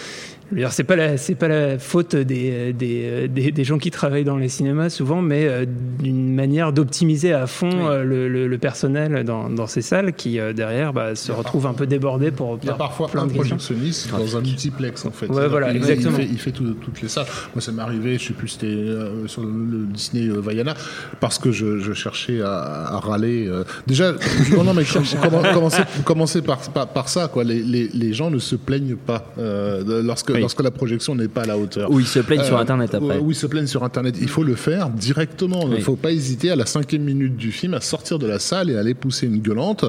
C'est 0.70 0.84
pas 0.84 0.96
la, 0.96 1.16
c'est 1.16 1.34
pas 1.34 1.48
la 1.48 1.78
faute 1.78 2.14
des, 2.16 2.72
des, 2.72 3.28
des, 3.28 3.50
des 3.52 3.64
gens 3.64 3.78
qui 3.78 3.90
travaillent 3.90 4.24
dans 4.24 4.36
les 4.36 4.48
cinémas 4.48 4.90
souvent, 4.90 5.22
mais 5.22 5.46
euh, 5.46 5.64
d'une 5.98 6.34
manière 6.34 6.72
d'optimiser 6.72 7.32
à 7.32 7.46
fond 7.46 7.70
euh, 7.88 8.02
le, 8.04 8.28
le, 8.28 8.46
le 8.48 8.58
personnel 8.58 9.24
dans, 9.24 9.48
dans 9.48 9.66
ces 9.66 9.82
salles 9.82 10.12
qui 10.12 10.38
euh, 10.38 10.52
derrière 10.52 10.92
bah, 10.92 11.14
se 11.14 11.32
retrouvent 11.32 11.66
un 11.66 11.72
peu 11.74 11.86
débordés 11.86 12.30
pour. 12.30 12.58
Il 12.62 12.66
y 12.66 12.68
a 12.68 12.72
par 12.74 12.88
parfois 12.88 13.08
plein 13.08 13.22
un 13.22 13.26
de 13.26 13.32
projectionniste 13.32 14.10
dans 14.10 14.36
un 14.36 14.40
multiplex 14.40 15.04
en 15.06 15.10
fait. 15.10 15.26
Ouais, 15.26 15.48
voilà, 15.48 15.68
qu'il- 15.68 15.76
exactement. 15.78 16.18
Il 16.18 16.24
fait, 16.26 16.32
il 16.32 16.38
fait 16.38 16.50
tout- 16.52 16.74
toutes 16.74 17.00
les 17.02 17.08
salles. 17.08 17.26
Moi, 17.54 17.62
ça 17.62 17.72
m'est 17.72 17.82
arrivé, 17.82 18.18
je 18.18 18.28
sais 18.28 18.32
plus, 18.34 18.48
c'était 18.48 18.66
euh, 18.66 19.26
sur 19.26 19.42
le, 19.42 19.48
le 19.50 19.86
Disney 19.86 20.28
euh, 20.28 20.40
Vaiana, 20.40 20.74
parce 21.20 21.38
que 21.38 21.50
je, 21.52 21.78
je 21.78 21.92
cherchais 21.92 22.40
à, 22.42 22.88
à 22.94 22.98
râler. 23.00 23.46
euh. 23.48 23.64
Déjà, 23.86 24.12
non, 24.54 24.64
non, 24.64 24.74
mais 24.74 24.84
commencez, 25.54 25.82
commencez 26.04 26.42
par, 26.42 26.58
par, 26.70 26.88
par 26.88 27.08
ça, 27.08 27.28
quoi. 27.28 27.44
Les, 27.44 27.62
les, 27.62 27.88
les 27.88 28.12
gens 28.12 28.30
ne 28.30 28.38
se 28.38 28.56
plaignent 28.56 28.96
pas 28.96 29.32
euh, 29.38 30.02
lorsque, 30.02 30.30
Oui. 30.30 30.41
Lorsque 30.42 30.62
la 30.62 30.70
projection 30.70 31.14
n'est 31.14 31.28
pas 31.28 31.42
à 31.42 31.46
la 31.46 31.58
hauteur. 31.58 31.90
Ou 31.90 32.00
ils 32.00 32.06
se 32.06 32.18
plaignent 32.20 32.44
sur 32.44 32.56
Euh, 32.56 32.60
Internet 32.60 32.94
après. 32.94 33.18
Oui, 33.18 33.32
ils 33.34 33.34
se 33.34 33.46
plaignent 33.46 33.66
sur 33.66 33.82
Internet. 33.84 34.16
Il 34.20 34.28
faut 34.28 34.42
le 34.44 34.54
faire 34.54 34.90
directement. 34.90 35.62
Il 35.68 35.78
ne 35.78 35.80
faut 35.80 35.96
pas 35.96 36.12
hésiter 36.12 36.50
à 36.50 36.56
la 36.56 36.66
cinquième 36.66 37.02
minute 37.02 37.36
du 37.36 37.52
film 37.52 37.74
à 37.74 37.80
sortir 37.80 38.18
de 38.18 38.26
la 38.26 38.38
salle 38.38 38.70
et 38.70 38.76
à 38.76 38.80
aller 38.80 38.94
pousser 38.94 39.26
une 39.26 39.38
gueulante. 39.40 39.84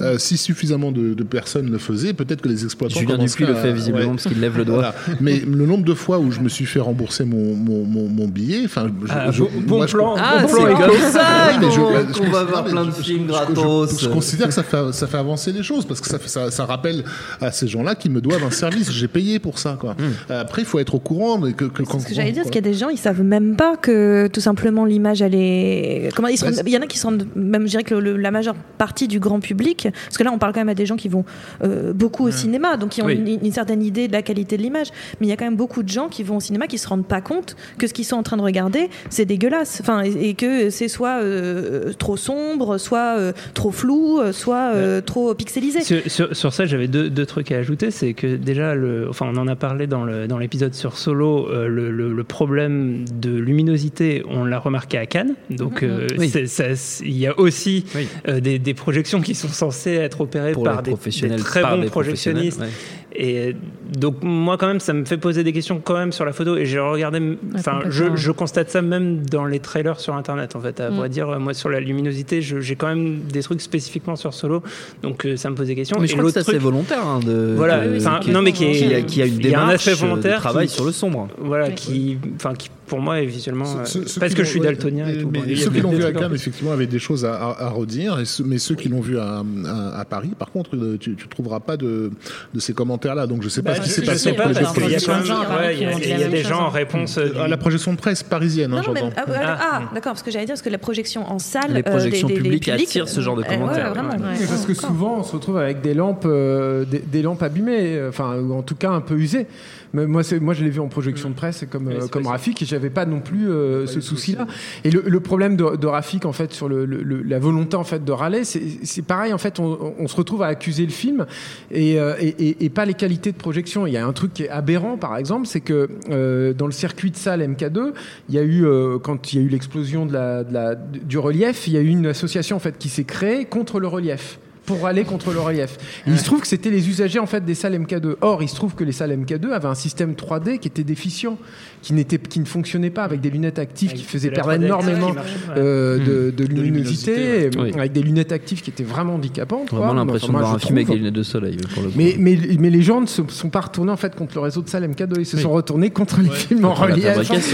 Euh, 0.00 0.18
si 0.18 0.36
suffisamment 0.36 0.92
de, 0.92 1.14
de 1.14 1.22
personnes 1.22 1.70
le 1.70 1.78
faisaient, 1.78 2.12
peut-être 2.12 2.40
que 2.40 2.48
les 2.48 2.64
exploitants. 2.64 2.98
Julien 3.00 3.18
Dupuis 3.18 3.44
le 3.46 3.54
fait 3.54 3.72
visiblement 3.72 4.06
ouais. 4.10 4.16
parce 4.16 4.24
qu'il 4.28 4.40
lève 4.40 4.56
le 4.56 4.64
doigt. 4.64 4.76
Voilà. 4.76 4.94
Mais 5.20 5.40
le 5.40 5.66
nombre 5.66 5.84
de 5.84 5.94
fois 5.94 6.18
où 6.18 6.30
je 6.30 6.40
me 6.40 6.48
suis 6.48 6.66
fait 6.66 6.80
rembourser 6.80 7.24
mon, 7.24 7.54
mon, 7.54 7.84
mon, 7.84 8.08
mon 8.08 8.28
billet, 8.28 8.62
enfin, 8.64 8.88
je- 9.04 9.06
Ah, 9.10 9.30
je- 9.30 9.42
bon- 9.42 9.50
bon 9.66 9.76
moi, 9.78 9.86
je- 9.86 9.92
plan. 9.92 10.14
Ah, 10.18 10.42
Bon 10.42 10.48
c'est 10.48 10.54
plan, 10.64 10.78
gars. 10.78 10.86
comme 10.86 11.12
ça 11.12 11.26
Oui, 11.50 11.56
mais 11.66 11.70
je- 11.70 12.18
qu'on 12.18 12.30
va 12.30 12.44
voir 12.44 12.64
plein 12.64 12.84
de 12.84 12.90
je- 12.90 13.02
films 13.02 13.18
je- 13.22 13.22
je- 13.26 13.28
gratos. 13.28 14.00
Je, 14.02 14.08
considère 14.08 14.48
que 14.48 14.54
ça 14.54 14.62
fait, 14.62 14.92
ça 14.92 15.06
fait 15.06 15.16
avancer 15.18 15.52
les 15.52 15.62
choses 15.62 15.84
parce 15.84 16.00
que 16.00 16.06
ça, 16.08 16.18
ça, 16.24 16.50
ça 16.50 16.64
rappelle 16.66 17.04
à 17.40 17.50
ces 17.52 17.68
gens-là 17.68 17.94
qui 17.94 18.08
me 18.08 18.20
doivent 18.20 18.44
un 18.44 18.50
service. 18.50 18.90
J'ai 18.92 19.08
payé 19.08 19.38
pour 19.38 19.58
ça. 19.58 19.76
Quoi. 19.78 19.94
Euh, 20.00 20.40
Après, 20.40 20.62
il 20.62 20.64
faut 20.64 20.78
être 20.78 20.94
au 20.94 20.98
courant. 21.00 21.38
Mais 21.38 21.52
que, 21.52 21.64
que, 21.64 21.82
quand- 21.82 21.98
Ce 22.00 22.06
que 22.06 22.14
j'allais 22.14 22.32
dire, 22.32 22.42
c'est 22.44 22.50
qu'il 22.50 22.64
y 22.64 22.68
a 22.68 22.70
des 22.70 22.76
gens, 22.78 22.88
ils 22.88 22.98
savent 22.98 23.22
même 23.22 23.56
pas 23.56 23.76
que 23.76 24.28
tout 24.32 24.40
simplement 24.40 24.84
l'image, 24.84 25.22
elle 25.22 25.34
est. 25.34 26.10
Comment 26.14 26.28
ils 26.28 26.38
se 26.38 26.44
Bah, 26.44 26.50
Il 26.66 26.72
y 26.72 26.76
en 26.76 26.82
a 26.82 26.86
qui 26.86 26.98
se 26.98 27.06
rendent, 27.06 27.26
même 27.34 27.62
je 27.62 27.70
dirais 27.70 27.82
que 27.84 27.94
le- 27.94 28.00
le- 28.12 28.16
la 28.16 28.30
majeure 28.30 28.54
partie 28.78 29.08
du 29.08 29.18
grand 29.20 29.40
public, 29.40 29.88
parce 30.04 30.16
que 30.18 30.22
là 30.24 30.30
on 30.32 30.38
parle 30.38 30.52
quand 30.52 30.60
même 30.60 30.68
à 30.68 30.74
des 30.74 30.86
gens 30.86 30.96
qui 30.96 31.08
vont 31.08 31.24
euh, 31.64 31.92
beaucoup 31.92 32.24
au 32.26 32.30
cinéma, 32.30 32.76
donc 32.76 32.90
qui 32.90 33.02
ont 33.02 33.06
Oui. 33.06 33.14
une, 33.14 33.44
une 33.44 33.52
certaine 33.52 33.82
idée 33.82 34.06
de 34.08 34.12
la 34.12 34.22
qualité 34.22 34.56
de 34.56 34.62
l'image. 34.62 34.88
Mais 35.20 35.26
il 35.26 35.30
y 35.30 35.32
a 35.32 35.36
quand 35.36 35.44
même 35.44 35.56
beaucoup 35.56 35.82
de 35.82 35.88
gens 35.88 36.08
qui 36.08 36.22
vont 36.22 36.36
au 36.36 36.40
cinéma 36.40 36.66
qui 36.66 36.78
se 36.78 36.86
rendent 36.88 37.06
pas 37.06 37.20
compte 37.20 37.56
que 37.78 37.86
ce 37.86 37.92
qu'ils 37.94 38.04
sont 38.04 38.16
en 38.16 38.22
train 38.22 38.36
de 38.36 38.42
regarder, 38.42 38.88
c'est 39.10 39.24
dégueulasse. 39.24 39.78
Enfin, 39.80 40.02
et, 40.04 40.28
et 40.30 40.34
que 40.34 40.70
c'est 40.70 40.88
soit 40.88 41.20
euh, 41.22 41.92
trop 41.98 42.16
sombre, 42.16 42.78
soit 42.78 43.16
euh, 43.18 43.32
trop 43.54 43.70
flou, 43.70 44.20
euh, 44.20 44.32
soit 44.32 44.72
euh, 44.74 45.00
trop 45.00 45.34
pixelisé. 45.34 45.80
Sur, 45.82 46.00
sur- 46.06 46.36
sur 46.36 46.52
ça, 46.52 46.66
j'avais 46.66 46.88
deux, 46.88 47.10
deux 47.10 47.26
trucs 47.26 47.52
à 47.52 47.56
ajouter. 47.58 47.90
C'est 47.90 48.12
que 48.14 48.36
déjà, 48.36 48.74
le, 48.74 49.08
enfin, 49.08 49.30
on 49.34 49.36
en 49.38 49.48
a 49.48 49.56
parlé 49.56 49.77
dans 49.86 50.38
l'épisode 50.38 50.74
sur 50.74 50.96
Solo, 50.98 51.48
euh, 51.48 51.68
le, 51.68 51.90
le- 51.90 52.12
le 52.12 52.24
problème 52.24 53.04
de 53.20 53.30
luminosité, 53.30 54.22
on 54.28 54.44
l'a 54.44 54.58
remarqué 54.58 54.98
à 54.98 55.06
Cannes. 55.06 55.34
Donc, 55.50 55.82
euh, 55.82 56.06
Oui. 56.18 56.28
ça- 56.28 56.74
c'est- 56.74 57.04
il 57.04 57.16
y 57.16 57.26
a 57.26 57.38
aussi 57.38 57.84
Oui. 57.94 58.06
euh, 58.28 58.40
des, 58.40 58.58
des 58.58 58.74
projections 58.74 59.20
qui 59.20 59.34
sont 59.34 59.48
censées 59.48 59.92
être 59.94 60.20
opérées 60.20 60.52
Pour 60.52 60.64
par 60.64 60.82
des, 60.82 60.92
très 61.38 61.60
par 61.60 61.76
bons 61.78 61.86
projectionnistes. 61.88 62.60
ouais. 62.60 62.68
Et 63.14 63.56
donc 63.98 64.16
moi 64.22 64.58
quand 64.58 64.66
même 64.66 64.80
ça 64.80 64.92
me 64.92 65.04
fait 65.06 65.16
poser 65.16 65.42
des 65.42 65.52
questions 65.52 65.80
quand 65.82 65.94
même 65.96 66.12
sur 66.12 66.24
la 66.26 66.32
photo. 66.32 66.56
Et 66.56 66.66
j'ai 66.66 66.78
regardé 66.78 67.38
enfin 67.54 67.80
je, 67.88 68.30
constate 68.30 68.68
ça 68.70 68.82
même 68.82 69.24
dans 69.26 69.44
les 69.46 69.60
trailers 69.60 69.98
sur 69.98 70.14
internet 70.14 70.54
en 70.56 70.60
fait. 70.60 70.78
À 70.80 70.90
Mm. 70.90 70.94
vrai 70.94 71.08
dire 71.08 71.40
moi 71.40 71.54
sur 71.54 71.68
la 71.70 71.80
luminosité 71.80 72.42
j'ai 72.42 72.76
quand 72.76 72.88
même 72.88 73.20
des 73.32 73.42
trucs 73.42 73.60
spécifiquement 73.62 74.14
sur 74.16 74.34
solo. 74.34 74.62
Donc 75.02 75.24
euh, 75.24 75.36
ça 75.36 75.48
me 75.50 75.54
pose 75.54 75.66
des 75.68 75.74
questions. 75.74 75.96
Mais 75.98 76.04
et 76.04 76.08
je 76.08 76.12
crois 76.12 76.22
que 76.24 76.26
l'autre 76.36 76.40
ça 76.46 76.52
c'est 76.52 76.58
volontaire 76.58 77.06
hein, 77.06 77.20
de, 77.24 77.54
Voilà, 77.56 77.86
de- 77.86 78.30
non, 78.30 78.42
mais 78.42 78.52
qui 78.52 78.64
est- 78.66 78.72
qui 78.72 78.94
a, 78.94 79.00
qui 79.02 79.22
a 79.22 79.26
une 79.26 79.32
a 79.32 79.36
un 79.36 79.38
démarche 79.38 79.74
aspect 79.88 79.94
volontaire 79.94 80.36
de 80.36 80.40
travail 80.42 80.66
qui- 80.68 80.74
sur 80.74 80.84
le 80.84 80.92
sombre. 80.92 81.28
voilà 81.38 81.70
qui 81.70 82.18
enfin 82.36 82.52
qui 82.54 82.70
pour 82.88 83.00
moi 83.00 83.20
est 83.20 83.26
visuellement 83.26 83.66
euh, 83.66 83.84
parce 84.18 84.34
que 84.34 84.42
je 84.44 84.48
suis 84.48 84.60
ouais, 84.60 84.66
daltonien 84.66 85.06
et 85.08 85.12
mais- 85.14 85.22
tout 85.22 85.30
mais 85.32 85.40
a 85.40 85.56
ceux 85.56 85.70
qui 85.70 85.80
l'ont 85.80 85.90
vu 85.92 86.04
à 86.04 86.12
Cannes, 86.12 86.34
effectivement, 86.34 86.72
avaient 86.72 86.86
des 86.86 86.98
choses 86.98 87.24
à, 87.24 87.34
à- 87.34 87.64
à 87.66 87.68
redire. 87.68 88.18
Et 88.18 88.24
mais 88.44 88.58
ceux 88.58 88.74
qui 88.74 88.88
l'ont 88.88 89.00
vu 89.00 89.18
à, 89.18 89.42
à- 89.66 90.00
à 90.00 90.04
Paris, 90.04 90.30
par 90.38 90.50
contre, 90.50 90.74
euh, 90.76 90.96
tu, 90.98 91.14
tu 91.14 91.28
trouveras 91.28 91.60
pas 91.60 91.76
de, 91.76 92.10
de 92.54 92.60
ces 92.60 92.72
commentaires-là. 92.72 93.26
Donc 93.26 93.42
je 93.42 93.48
sais 93.48 93.62
pas 93.62 93.72
Bah, 93.72 93.76
ce 93.76 93.82
qui 93.82 93.90
s'est 93.90 94.02
passé 94.02 94.32
pas 94.32 94.44
parce 94.48 94.72
qu'il 94.72 94.90
y 94.90 94.94
a 94.96 95.00
quand 95.00 95.14
même 95.60 95.72
il 96.02 96.08
y 96.18 96.24
a- 96.24 96.28
des 96.28 96.42
gens 96.42 96.60
en 96.62 96.68
réponse 96.70 97.18
euh, 97.18 97.42
À 97.42 97.48
la 97.48 97.56
projection 97.56 97.92
de 97.92 97.98
presse 97.98 98.22
parisienne, 98.22 98.72
hein, 98.72 98.82
mais, 98.92 99.00
j'entends. 99.00 99.12
ah, 99.16 99.24
ah, 99.28 99.58
ah, 99.60 99.80
d'accord, 99.94 100.12
parce 100.12 100.22
que 100.22 100.30
j'allais 100.30 100.46
dire, 100.46 100.54
parce 100.54 100.62
que 100.62 100.70
la 100.70 100.78
projection 100.78 101.30
en 101.30 101.38
salle. 101.38 101.72
Les 101.72 101.82
projections 101.82 102.28
publiques 102.28 102.68
attirent 102.68 103.08
ce 103.08 103.20
genre 103.20 103.36
de 103.36 103.42
commentaires. 103.42 103.92
parce 103.94 104.66
que 104.66 104.74
souvent, 104.74 105.18
on 105.18 105.22
se 105.22 105.32
retrouve 105.32 105.58
avec 105.58 105.80
des 105.80 105.94
lampes, 105.94 106.26
des, 106.26 107.22
lampes 107.22 107.42
abîmées, 107.42 108.00
enfin, 108.08 108.36
ou 108.38 108.54
en 108.54 108.62
tout 108.62 108.74
cas 108.74 108.90
un 108.90 109.00
peu 109.00 109.14
usées. 109.16 109.46
Mais 109.92 110.06
moi, 110.06 110.22
moi, 110.40 110.54
je 110.54 110.64
l'ai 110.64 110.70
vu 110.70 110.80
en 110.80 110.88
projection 110.88 111.30
de 111.30 111.34
presse, 111.34 111.64
comme, 111.70 111.86
Oui, 111.88 111.94
euh, 111.94 112.08
comme. 112.08 112.26
Rafik, 112.26 112.60
et 112.62 112.66
j'avais 112.66 112.90
pas 112.90 113.06
non 113.06 113.20
plus 113.20 113.48
euh, 113.50 113.86
ce 113.86 114.00
souci-là. 114.00 114.46
Et 114.84 114.90
le, 114.90 115.02
le 115.06 115.20
problème 115.20 115.56
de, 115.56 115.76
de 115.76 115.86
Rafik, 115.86 116.24
en 116.26 116.32
fait, 116.32 116.52
sur 116.52 116.68
le, 116.68 116.84
le- 116.84 117.22
la 117.22 117.38
volonté 117.38 117.76
en 117.76 117.84
fait 117.84 118.04
de 118.04 118.12
râler, 118.12 118.44
c'est 118.44 118.62
c'est 118.82 119.02
pareil. 119.02 119.32
En 119.32 119.38
fait, 119.38 119.58
on, 119.60 119.94
on 119.98 120.08
se 120.08 120.16
retrouve 120.16 120.42
à 120.42 120.46
accuser 120.48 120.84
le 120.84 120.92
film 120.92 121.26
et, 121.70 121.98
euh, 121.98 122.14
et, 122.20 122.28
et- 122.28 122.64
et 122.64 122.68
pas 122.70 122.84
les 122.84 122.94
qualités 122.94 123.32
de 123.32 123.36
projection. 123.38 123.86
Il 123.86 123.92
y 123.92 123.96
a 123.96 124.06
un 124.06 124.12
truc 124.12 124.34
qui 124.34 124.44
est 124.44 124.48
aberrant, 124.50 124.96
par 124.98 125.16
exemple, 125.16 125.46
c'est 125.46 125.60
que 125.60 125.88
euh, 126.10 126.52
dans 126.52 126.66
le 126.66 126.72
circuit 126.72 127.10
de 127.10 127.16
salle 127.16 127.40
MK2, 127.40 127.92
il 128.28 128.34
y 128.34 128.38
a 128.38 128.42
eu 128.42 128.64
euh, 128.66 128.98
quand 128.98 129.32
il 129.32 129.38
y 129.38 129.42
a 129.42 129.44
eu 129.44 129.48
l'explosion 129.48 130.04
de 130.06 130.12
la, 130.12 130.44
de 130.44 130.52
la- 130.52 130.74
du 130.74 131.18
relief, 131.18 131.66
il 131.66 131.72
y 131.72 131.76
a 131.76 131.80
eu 131.80 131.88
une 131.88 132.06
association 132.06 132.56
en 132.56 132.60
fait 132.60 132.76
qui 132.78 132.88
s'est 132.88 133.04
créée 133.04 133.44
contre 133.46 133.80
le 133.80 133.86
relief 133.86 134.38
pour 134.68 134.86
aller 134.86 135.02
contre 135.04 135.32
le 135.32 135.40
relief. 135.40 135.76
Et 136.06 136.10
il 136.10 136.18
se 136.18 136.24
trouve 136.24 136.40
que 136.42 136.46
c'était 136.46 136.70
les 136.70 136.88
usagers 136.88 137.18
en 137.18 137.26
fait 137.26 137.44
des 137.44 137.54
salles 137.54 137.74
MK2. 137.74 138.16
Or, 138.20 138.42
il 138.42 138.48
se 138.48 138.54
trouve 138.54 138.74
que 138.74 138.84
les 138.84 138.92
salles 138.92 139.10
MK2 139.18 139.50
avaient 139.50 139.66
un 139.68 139.74
système 139.74 140.12
3D 140.12 140.58
qui 140.58 140.68
était 140.68 140.84
déficient, 140.84 141.38
qui 141.82 141.94
n'était, 141.94 142.18
qui 142.18 142.38
ne 142.38 142.44
fonctionnait 142.44 142.90
pas 142.90 143.02
avec 143.04 143.20
des 143.20 143.30
lunettes 143.30 143.58
actives 143.58 143.94
qui 143.94 144.04
faisaient 144.04 144.28
de 144.28 144.34
perdre 144.34 144.52
3D 144.52 144.64
énormément 144.64 145.10
ouais. 145.10 145.16
euh, 145.56 145.98
de, 145.98 146.30
de 146.30 146.44
luminosité, 146.44 147.16
luminosité, 147.16 147.60
ouais. 147.60 147.78
avec 147.78 147.92
des 147.92 148.02
lunettes 148.02 148.30
actives 148.32 148.60
qui 148.62 148.70
étaient 148.70 148.84
vraiment 148.84 149.14
handicapantes. 149.14 149.70
quoi. 149.70 149.78
Vraiment 149.78 149.92
Enfin, 149.92 150.04
l'impression 150.04 150.26
de 150.28 150.32
moi, 150.32 150.40
voir 150.42 150.54
un 150.54 150.58
film 150.58 150.76
avec 150.76 150.88
des 150.88 150.96
lunettes 150.96 151.14
de 151.14 151.22
soleil 151.22 151.56
pour 151.74 151.82
le 151.82 151.88
coup. 151.88 151.94
Mais, 151.96 152.14
mais, 152.18 152.38
mais 152.60 152.70
les 152.70 152.82
gens 152.82 153.00
ne 153.00 153.06
se 153.06 153.22
sont 153.28 153.48
pas 153.50 153.60
retournés 153.62 153.90
en 153.92 153.96
fait 153.96 154.14
contre 154.14 154.34
le 154.34 154.40
réseau 154.42 154.60
de 154.62 154.68
salles 154.68 154.84
MK2, 154.90 155.14
ils 155.20 155.26
se 155.26 155.38
sont 155.38 155.50
retournés 155.50 155.90
contre 155.90 156.20
les 156.20 156.28
films 156.30 156.66
en 156.66 156.74
relief. 156.74 157.06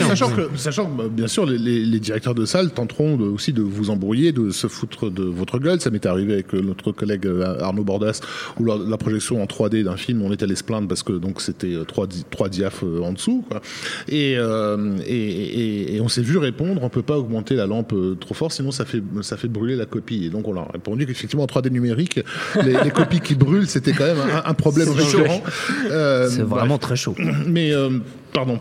Sachant 0.09 0.31
que, 0.31 0.49
sachant 0.57 0.87
que, 0.87 0.97
bah, 0.99 1.05
bien 1.11 1.29
sûr, 1.29 1.47
les, 1.47 1.59
les- 1.59 1.85
les 1.85 2.01
directeurs 2.01 2.35
de 2.35 2.45
salle 2.45 2.71
tenteront 2.73 3.17
de- 3.17 3.25
aussi 3.25 3.53
de 3.53 3.63
vous 3.63 3.91
embrouiller, 3.91 4.33
de 4.33 4.51
se 4.51 4.67
foutre 4.67 5.11
de 5.11 5.23
votre 5.23 5.59
gueule. 5.59 5.81
Ça 5.81 5.91
m'est 5.91 6.07
arrivé 6.07 6.33
avec 6.35 6.55
euh, 6.55 6.61
notre 6.63 6.93
collègue 7.05 7.27
euh, 7.27 7.61
Arnaud 7.61 7.85
Bordas, 7.85 8.21
où 8.59 8.65
la, 8.65 8.77
la 8.77 8.97
projection 8.97 9.43
en 9.43 9.47
3D 9.47 9.85
d'un 9.85 9.97
film, 9.97 10.23
on 10.23 10.33
était 10.33 10.45
allé 10.45 10.57
se 10.57 10.65
plaindre 10.65 10.89
parce 10.89 11.03
que 11.03 11.13
donc 11.13 11.41
c'était 11.41 11.75
euh, 11.75 11.85
trois, 11.85 12.07
di- 12.07 12.25
trois 12.31 12.49
diaphes 12.49 12.83
euh, 12.83 13.03
en 13.03 13.13
dessous. 13.13 13.45
Quoi. 13.49 13.61
Et, 14.09 14.35
euh, 14.39 14.97
et, 15.07 15.15
et- 15.15 15.95
et 15.97 16.01
on 16.01 16.09
s'est 16.09 16.23
vu 16.23 16.39
répondre, 16.39 16.83
on 16.83 16.89
peut 16.89 17.03
pas 17.03 17.19
augmenter 17.19 17.55
la 17.57 17.67
lampe 17.67 17.93
euh, 17.93 18.15
trop 18.19 18.35
fort, 18.35 18.53
sinon 18.53 18.71
ça 18.71 18.85
fait, 18.85 19.03
ça 19.23 19.37
fait 19.37 19.49
brûler 19.49 19.77
la 19.77 19.87
copie. 19.87 20.25
Et 20.27 20.31
donc 20.31 20.49
on 20.49 20.53
leur 20.53 20.69
a 20.69 20.73
répondu 20.73 21.07
qu'effectivement 21.07 21.45
en 21.45 21.47
3D 21.47 21.71
numérique, 21.71 22.21
les, 22.65 22.75
les 22.83 22.91
copies 22.91 23.21
qui 23.21 23.35
brûlent, 23.35 23.67
c'était 23.69 23.93
quand 23.93 24.05
même 24.07 24.19
un, 24.21 24.49
un 24.51 24.55
problème 24.55 24.89
récurrent. 24.91 25.43
Euh, 25.91 26.29
C'est 26.31 26.43
bref. 26.43 26.61
vraiment 26.61 26.79
très 26.79 26.97
chaud. 26.97 27.15
Mais 27.47 27.73
euh, 27.73 27.99
pardon. 28.33 28.59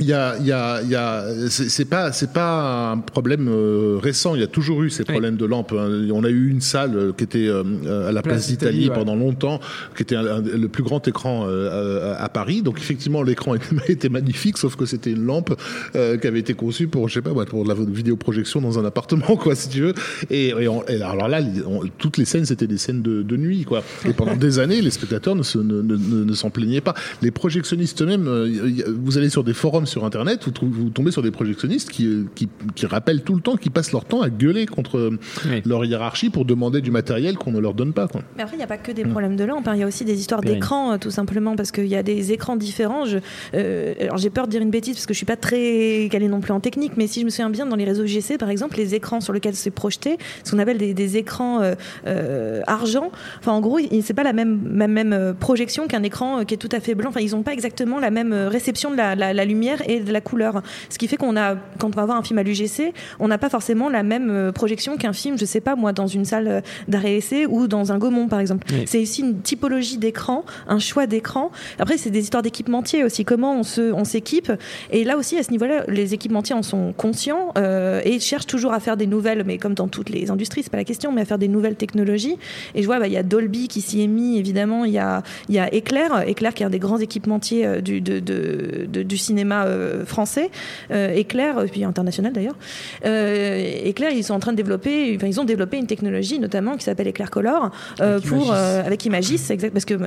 Il 0.00 0.06
y 0.06 0.12
a, 0.12 0.36
il 0.40 0.46
y 0.46 0.50
a, 0.50 0.82
il 0.82 0.88
y 0.90 0.96
a, 0.96 1.24
c'est 1.48 1.84
pas, 1.84 2.10
c'est 2.10 2.32
pas 2.32 2.90
un 2.90 2.98
problème 2.98 3.46
euh, 3.48 3.96
récent. 4.02 4.34
Il 4.34 4.40
y 4.40 4.44
a 4.44 4.48
toujours 4.48 4.82
eu 4.82 4.90
ces 4.90 5.04
problèmes 5.04 5.36
de 5.36 5.44
lampes. 5.44 5.72
hein. 5.72 5.88
On 6.12 6.24
a 6.24 6.30
eu 6.30 6.48
une 6.50 6.60
salle 6.60 6.96
euh, 6.96 7.12
qui 7.16 7.22
était 7.22 7.46
euh, 7.46 8.08
à 8.08 8.10
la 8.10 8.20
place 8.20 8.34
Place 8.34 8.48
d'Italie, 8.48 8.88
ouais. 8.88 8.94
pendant 8.94 9.14
longtemps, 9.14 9.60
qui 9.96 10.02
était 10.02 10.16
un- 10.16 10.26
un- 10.26 10.40
le 10.42 10.66
plus 10.66 10.82
grand 10.82 11.06
écran 11.06 11.44
euh, 11.46 12.12
à, 12.16 12.24
à 12.24 12.28
Paris. 12.28 12.62
Donc 12.62 12.78
effectivement, 12.78 13.22
l'écran 13.22 13.54
était, 13.54 13.68
était 13.86 14.08
magnifique, 14.08 14.58
sauf 14.58 14.74
que 14.74 14.84
c'était 14.84 15.12
une 15.12 15.24
lampe 15.24 15.54
euh, 15.94 16.16
qui 16.18 16.26
avait 16.26 16.40
été 16.40 16.54
conçue 16.54 16.88
pour, 16.88 17.08
je 17.08 17.14
sais 17.14 17.22
pas, 17.22 17.30
pour 17.44 17.64
la 17.64 17.74
vidéoprojection 17.74 18.60
dans 18.60 18.80
un 18.80 18.84
appartement, 18.84 19.36
quoi, 19.36 19.54
si 19.54 19.68
tu 19.68 19.80
veux. 19.82 19.94
Et, 20.28 20.48
et 20.48 20.66
on- 20.66 20.84
et 20.88 21.00
alors 21.02 21.28
là, 21.28 21.40
on- 21.68 21.82
toutes 21.98 22.16
les 22.18 22.24
scènes, 22.24 22.46
c'était 22.46 22.66
des 22.66 22.78
scènes 22.78 23.00
de, 23.02 23.22
de 23.22 23.36
nuit, 23.36 23.62
quoi. 23.64 23.84
Et 24.08 24.12
pendant 24.12 24.34
des 24.34 24.58
années, 24.58 24.82
les 24.82 24.90
spectateurs 24.90 25.36
ne 25.36 25.44
se- 25.44 25.58
ne- 25.58 25.82
ne- 25.82 25.96
ne- 25.96 26.24
ne 26.24 26.32
s'en 26.34 26.50
plaignaient 26.50 26.80
pas. 26.80 26.94
Les 27.22 27.30
projectionnistes 27.30 28.02
eux-mêmes, 28.02 28.26
euh, 28.26 28.72
vous 29.00 29.18
allez 29.18 29.28
sur 29.28 29.44
des 29.44 29.54
forums 29.54 29.83
sur 29.84 30.04
Internet, 30.04 30.40
vous, 30.44 30.70
vous 30.70 30.90
tombez 30.90 31.10
sur 31.10 31.22
des 31.22 31.30
projectionnistes 31.30 31.90
qui, 31.90 32.26
qui, 32.34 32.48
qui 32.74 32.86
rappellent 32.86 33.22
tout 33.22 33.34
le 33.34 33.40
temps, 33.40 33.56
qui 33.56 33.70
passent 33.70 33.92
leur 33.92 34.04
temps 34.04 34.22
à 34.22 34.30
gueuler 34.30 34.66
contre 34.66 34.98
euh, 34.98 35.18
Oui. 35.50 35.62
leur 35.64 35.84
hiérarchie 35.84 36.30
pour 36.30 36.44
demander 36.44 36.80
du 36.80 36.90
matériel 36.90 37.36
qu'on 37.36 37.52
ne 37.52 37.60
leur 37.60 37.74
donne 37.74 37.92
pas, 37.92 38.08
quoi. 38.08 38.22
Mais 38.36 38.42
après, 38.42 38.56
il 38.56 38.58
n'y 38.58 38.64
a 38.64 38.68
pas 38.68 38.78
que 38.78 38.92
des 38.92 39.04
problèmes 39.04 39.36
de 39.36 39.44
lampe, 39.44 39.66
hein. 39.68 39.72
il 39.74 39.80
y 39.80 39.82
a 39.82 39.86
aussi 39.86 40.04
des 40.04 40.18
histoires 40.18 40.40
d'écran, 40.40 40.92
euh, 40.92 40.98
tout 40.98 41.10
simplement, 41.10 41.56
parce 41.56 41.70
qu'il 41.72 41.86
y 41.86 41.96
a 41.96 42.02
des 42.02 42.32
écrans 42.32 42.56
différents. 42.56 43.04
Je- 43.04 43.18
euh, 43.54 43.94
alors, 44.00 44.16
j'ai 44.18 44.30
peur 44.30 44.46
de 44.46 44.50
dire 44.52 44.62
une 44.62 44.70
bêtise, 44.70 44.94
parce 44.94 45.06
que 45.06 45.14
je 45.14 45.18
suis 45.18 45.26
pas 45.26 45.36
très 45.36 46.08
calée 46.10 46.28
non 46.28 46.40
plus 46.40 46.52
en 46.52 46.60
technique, 46.60 46.92
mais 46.96 47.06
si 47.06 47.20
je 47.20 47.24
me 47.24 47.30
souviens 47.30 47.50
bien, 47.50 47.66
dans 47.66 47.76
les 47.76 47.84
réseaux 47.84 48.06
GC, 48.06 48.38
par 48.38 48.50
exemple, 48.50 48.76
les 48.76 48.94
écrans 48.94 49.20
sur 49.20 49.32
lesquels 49.32 49.54
c'est 49.56 49.70
projeté, 49.70 50.18
ce 50.44 50.50
qu'on 50.52 50.58
appelle 50.58 50.78
des, 50.78 50.94
des 50.94 51.16
écrans 51.16 51.60
euh, 51.62 51.74
euh, 52.06 52.60
argent, 52.66 53.10
enfin, 53.40 53.52
en 53.52 53.60
gros, 53.60 53.78
il- 53.78 54.02
c'est 54.02 54.14
pas 54.14 54.22
la 54.22 54.32
même, 54.32 54.60
même, 54.64 54.92
même 54.92 55.34
projection 55.38 55.86
qu'un 55.86 56.02
écran 56.02 56.44
qui 56.44 56.54
est 56.54 56.58
tout 56.58 56.68
à 56.72 56.80
fait 56.80 56.94
blanc. 56.94 57.10
Enfin, 57.10 57.20
ils 57.20 57.32
n'ont 57.32 57.42
pas 57.42 57.52
exactement 57.52 57.98
la 58.00 58.10
même 58.10 58.32
réception 58.32 58.90
de 58.90 58.96
la, 58.96 59.14
la- 59.14 59.32
la 59.32 59.44
lumière 59.44 59.73
et 59.86 60.00
de 60.00 60.12
la 60.12 60.20
couleur. 60.20 60.62
Ce 60.90 60.98
qui 60.98 61.08
fait 61.08 61.16
qu'on 61.16 61.36
a, 61.36 61.56
quand 61.78 61.88
on 61.88 61.90
va 61.90 62.04
voir 62.04 62.16
un 62.18 62.22
film 62.22 62.38
à 62.38 62.42
l'UGC, 62.42 62.92
on 63.20 63.28
n'a 63.28 63.38
pas 63.38 63.48
forcément 63.48 63.88
la 63.88 64.02
même 64.02 64.30
euh, 64.30 64.52
projection 64.52 64.96
qu'un 64.96 65.12
film, 65.12 65.38
je 65.38 65.44
sais 65.44 65.60
pas 65.60 65.76
moi, 65.76 65.92
dans 65.92 66.06
une 66.06 66.24
salle 66.24 66.48
euh, 66.48 66.60
d'arrêt 66.88 67.16
essai 67.16 67.46
ou 67.46 67.66
dans 67.66 67.92
un 67.92 67.98
Gaumont 67.98 68.28
par 68.28 68.40
exemple. 68.40 68.66
Oui. 68.72 68.84
C'est 68.86 69.00
aussi 69.02 69.22
une 69.22 69.40
typologie 69.40 69.98
d'écran, 69.98 70.44
un 70.68 70.78
choix 70.78 71.06
d'écran. 71.06 71.50
Après, 71.78 71.96
c'est 71.98 72.10
des 72.10 72.20
histoires 72.20 72.42
d'équipementiers 72.42 73.04
aussi. 73.04 73.24
Comment 73.24 73.58
on 73.58 73.62
se, 73.62 73.92
on 73.92 74.04
s'équipe. 74.04 74.52
Et 74.90 75.04
là 75.04 75.16
aussi, 75.16 75.36
à 75.38 75.42
ce 75.42 75.50
niveau-là, 75.50 75.84
les 75.88 76.14
équipementiers 76.14 76.54
en 76.54 76.62
sont 76.62 76.92
conscients 76.96 77.52
euh, 77.58 78.00
et 78.04 78.18
cherchent 78.20 78.46
toujours 78.46 78.72
à 78.72 78.80
faire 78.80 78.96
des 78.96 79.06
nouvelles, 79.06 79.44
mais 79.46 79.58
comme 79.58 79.74
dans 79.74 79.88
toutes 79.88 80.10
les 80.10 80.30
industries, 80.30 80.62
c'est 80.62 80.70
pas 80.70 80.76
la 80.76 80.84
question, 80.84 81.12
mais 81.12 81.22
à 81.22 81.24
faire 81.24 81.38
des 81.38 81.48
nouvelles 81.48 81.76
technologies. 81.76 82.36
Et 82.74 82.82
je 82.82 82.86
vois, 82.86 82.98
bah, 82.98 83.06
il 83.06 83.12
y 83.12 83.16
a 83.16 83.22
Dolby 83.22 83.68
qui 83.68 83.80
s'y 83.80 84.02
est 84.02 84.06
mis, 84.06 84.38
évidemment. 84.38 84.84
Il 84.84 84.92
y 84.92 84.98
a, 84.98 85.22
y 85.48 85.58
a 85.58 85.72
Éclair, 85.72 86.26
Éclair 86.28 86.54
qui 86.54 86.62
est 86.62 86.66
un 86.66 86.70
des 86.70 86.78
grands 86.78 86.98
équipementiers 86.98 87.82
du, 87.82 88.00
de, 88.00 88.20
de- 88.20 88.86
de- 88.86 89.02
du 89.02 89.16
cinéma 89.16 89.63
euh, 89.64 90.04
français. 90.04 90.50
Euh, 90.90 91.12
Éclair, 91.14 91.62
et 91.64 91.68
puis 91.68 91.84
international 91.84 92.32
d'ailleurs. 92.32 92.56
Euh, 93.04 93.72
Éclair, 93.84 94.10
ils 94.12 94.24
sont 94.24 94.34
en 94.34 94.40
train 94.40 94.52
de 94.52 94.56
développer, 94.56 95.14
enfin, 95.16 95.26
ils 95.26 95.40
ont 95.40 95.44
développé 95.44 95.76
une 95.76 95.86
technologie 95.86 96.38
notamment 96.38 96.76
qui 96.76 96.84
s'appelle 96.84 97.06
Éclair 97.08 97.30
Color 97.30 97.70
euh, 98.00 98.16
Avec 98.16 98.26
pour 98.28 98.44
Imagis. 98.46 98.50
euh, 98.54 98.82
avec 98.86 99.04
Imagis, 99.06 99.40
exact, 99.50 99.72
parce 99.72 99.84
que 99.84 99.94
euh, 99.94 100.06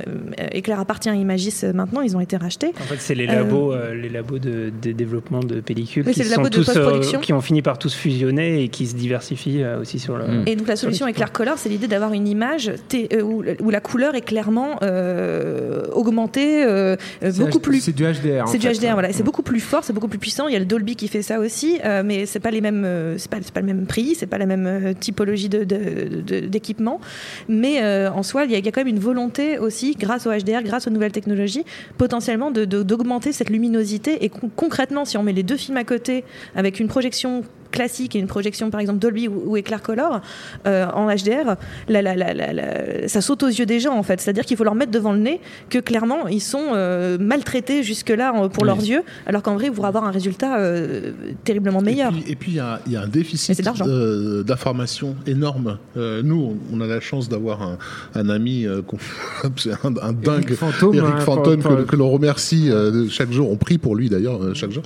Éclair 0.52 0.80
appartient 0.80 1.08
à 1.08 1.14
Imagis 1.14 1.54
euh, 1.64 1.72
maintenant, 1.72 2.00
ils 2.00 2.16
ont 2.16 2.20
été 2.20 2.36
rachetés. 2.36 2.72
En 2.80 2.84
fait, 2.84 2.96
c'est 2.98 3.14
les 3.14 3.26
labos, 3.26 3.72
euh, 3.72 3.94
les 3.94 4.08
labos 4.08 4.38
de, 4.38 4.70
de 4.82 4.92
développement 4.92 5.40
de 5.40 5.60
pellicules 5.60 6.04
Oui, 6.06 6.12
qui, 6.12 6.18
c'est 6.18 6.24
les 6.24 6.30
sont 6.34 6.42
labos 6.42 6.50
de 6.50 6.62
tous, 6.62 6.76
euh, 6.76 7.20
qui 7.20 7.32
ont 7.32 7.40
fini 7.40 7.62
par 7.62 7.78
tous 7.78 7.94
fusionner 7.94 8.62
et 8.62 8.68
qui 8.68 8.86
se 8.86 8.94
diversifient 8.94 9.62
euh, 9.62 9.80
aussi 9.80 9.98
sur 9.98 10.16
le. 10.16 10.26
Mm. 10.26 10.44
Et 10.46 10.56
donc 10.56 10.68
la 10.68 10.76
solution 10.76 11.06
Éclair 11.06 11.32
Color, 11.32 11.58
c'est 11.58 11.68
l'idée 11.68 11.88
d'avoir 11.88 12.12
une 12.12 12.28
image 12.28 12.70
euh, 12.94 13.20
où, 13.22 13.42
où 13.60 13.70
la 13.70 13.80
couleur 13.80 14.14
est 14.14 14.20
clairement 14.22 14.78
euh, 14.82 15.86
augmentée, 15.92 16.64
euh, 16.64 16.96
euh, 17.22 17.32
beaucoup 17.32 17.58
H- 17.58 17.62
plus 17.62 17.80
C'est 17.80 17.92
du 17.94 18.04
HDR. 18.04 18.46
C'est 18.48 18.58
du 18.58 18.66
fait. 18.66 18.74
HDR, 18.74 18.92
voilà. 18.92 19.10
Et 19.10 19.12
C'est 19.12 19.22
Mm. 19.22 19.26
beaucoup 19.26 19.42
plus 19.48 19.60
fort, 19.60 19.82
c'est 19.82 19.94
beaucoup 19.94 20.08
plus 20.08 20.18
puissant. 20.18 20.46
Il 20.46 20.52
y 20.52 20.56
a 20.56 20.58
le 20.58 20.66
Dolby 20.66 20.94
qui 20.94 21.08
fait 21.08 21.22
ça 21.22 21.38
aussi, 21.40 21.78
euh, 21.82 22.02
mais 22.04 22.26
c'est 22.26 22.38
pas 22.38 22.50
les 22.50 22.60
mêmes, 22.60 22.84
euh, 22.84 23.16
c'est 23.16 23.30
pas, 23.30 23.38
pas 23.54 23.60
le 23.60 23.66
même 23.66 23.86
prix, 23.86 24.14
c'est 24.14 24.26
pas 24.26 24.36
la 24.36 24.44
même 24.44 24.66
euh, 24.66 24.92
typologie 24.92 25.48
de- 25.48 25.64
de- 25.64 26.40
d'équipement. 26.46 27.00
Mais 27.48 27.82
en 28.08 28.22
soi, 28.22 28.44
il 28.44 28.50
y, 28.50 28.56
a, 28.56 28.60
quand 28.72 28.80
même 28.80 28.88
une 28.88 28.98
volonté 28.98 29.58
aussi, 29.58 29.96
grâce 29.98 30.26
au 30.26 30.30
HDR, 30.30 30.62
grâce 30.62 30.86
aux 30.86 30.90
nouvelles 30.90 31.12
technologies, 31.12 31.64
potentiellement 31.96 32.50
d'augmenter 32.50 33.32
cette 33.32 33.48
luminosité. 33.48 34.22
Et 34.24 34.28
con- 34.28 34.50
concrètement, 34.54 35.06
si 35.06 35.16
on 35.16 35.22
met 35.22 35.32
les 35.32 35.42
deux 35.42 35.56
films 35.56 35.78
à 35.78 35.84
côté 35.84 36.24
avec 36.54 36.78
une 36.78 36.88
projection 36.88 37.42
classique 37.78 38.16
et 38.16 38.18
une 38.18 38.26
projection 38.26 38.70
par 38.70 38.80
exemple 38.80 38.98
Dolby 38.98 39.28
ou, 39.28 39.36
ou 39.50 39.56
Éclair 39.56 39.82
Color 39.82 40.20
euh, 40.66 40.86
en 41.00 41.06
HDR, 41.14 41.56
la- 41.88 42.02
la- 42.02 42.16
la- 42.22 42.34
la- 42.34 42.52
la- 42.52 43.08
ça 43.08 43.20
saute 43.20 43.42
aux 43.44 43.52
yeux 43.58 43.66
des 43.66 43.80
gens 43.80 43.94
en 43.96 44.02
fait. 44.02 44.20
C'est-à-dire 44.20 44.44
qu'il 44.44 44.56
faut 44.56 44.64
leur 44.64 44.74
mettre 44.74 44.90
devant 44.90 45.12
le 45.12 45.18
nez 45.18 45.40
que 45.70 45.78
clairement 45.78 46.26
ils 46.28 46.40
sont 46.40 46.68
euh, 46.72 47.16
maltraités 47.18 47.82
jusque-là 47.82 48.32
en- 48.34 48.48
pour 48.48 48.62
Oui. 48.64 48.68
leurs 48.70 48.84
yeux, 48.92 49.02
alors 49.26 49.42
qu'en 49.42 49.54
vrai, 49.54 49.68
vous 49.68 49.74
pourrez 49.76 49.88
avoir 49.88 50.04
un 50.04 50.10
résultat 50.10 50.58
euh, 50.58 51.12
terriblement 51.44 51.80
meilleur. 51.82 52.12
Et 52.26 52.34
puis, 52.36 52.52
il 52.52 52.56
y 52.56 52.60
a, 52.60 52.80
il 52.86 52.92
y 52.92 52.96
a 52.96 53.02
un 53.02 53.08
déficit 53.08 53.60
euh, 53.86 54.42
d'information 54.42 55.14
énorme. 55.26 55.78
Euh, 55.96 56.22
nous, 56.24 56.56
on 56.72 56.80
a 56.80 56.86
la 56.86 57.00
chance 57.00 57.28
d'avoir 57.28 57.62
un, 57.62 57.78
un 58.14 58.28
ami, 58.28 58.66
euh, 58.66 58.82
un, 59.84 59.94
un 60.08 60.12
dingue, 60.12 60.44
Eric 60.48 60.54
Fantôme, 60.54 60.94
Eric 60.94 61.14
hein, 61.14 61.20
Fantôme, 61.20 61.62
que, 61.86 61.96
l'on 61.96 62.10
remercie 62.10 62.70
euh, 62.70 63.08
chaque 63.08 63.30
jour. 63.32 63.50
On 63.50 63.56
prie 63.56 63.78
pour 63.78 63.94
lui 63.96 64.08
d'ailleurs 64.08 64.42
euh, 64.42 64.54
chaque 64.54 64.72
jour. 64.72 64.82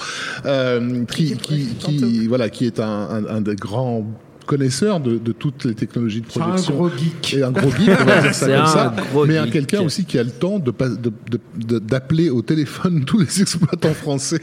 Euh, 0.46 1.04
qui, 1.04 1.36
qui, 1.36 1.66
qui, 1.78 2.26
voilà, 2.26 2.48
qui 2.50 2.66
est 2.66 2.80
un, 2.80 2.81
un, 2.82 3.40
des 3.40 3.56
grands 3.56 4.04
connaisseurs 4.44 5.00
de, 5.00 5.18
de 5.18 5.32
toutes 5.32 5.64
les 5.64 5.74
technologies 5.74 6.20
de 6.20 6.26
C'est 6.28 6.40
un 6.40 6.44
projection. 6.48 6.74
gros 6.74 6.88
geek. 6.90 7.34
Et 7.34 7.42
un 7.42 7.50
gros 7.50 7.70
geek, 7.70 7.88
on 8.00 8.04
va 8.04 8.20
dire 8.22 8.34
ça 8.34 8.46
comme 8.56 8.66
ça. 8.66 8.94
gros 9.12 9.26
mais 9.26 9.38
un 9.38 9.48
quelqu'un 9.48 9.82
aussi 9.82 10.04
qui 10.04 10.18
a 10.18 10.22
le 10.22 10.30
temps 10.30 10.58
de 10.58 10.70
pas- 10.70 10.88
de- 10.88 11.12
de- 11.30 11.40
de- 11.56 11.78
d'appeler 11.78 12.30
au 12.30 12.42
téléphone 12.42 13.04
tous 13.06 13.18
les 13.18 13.40
exploitants 13.42 13.94
français, 13.94 14.40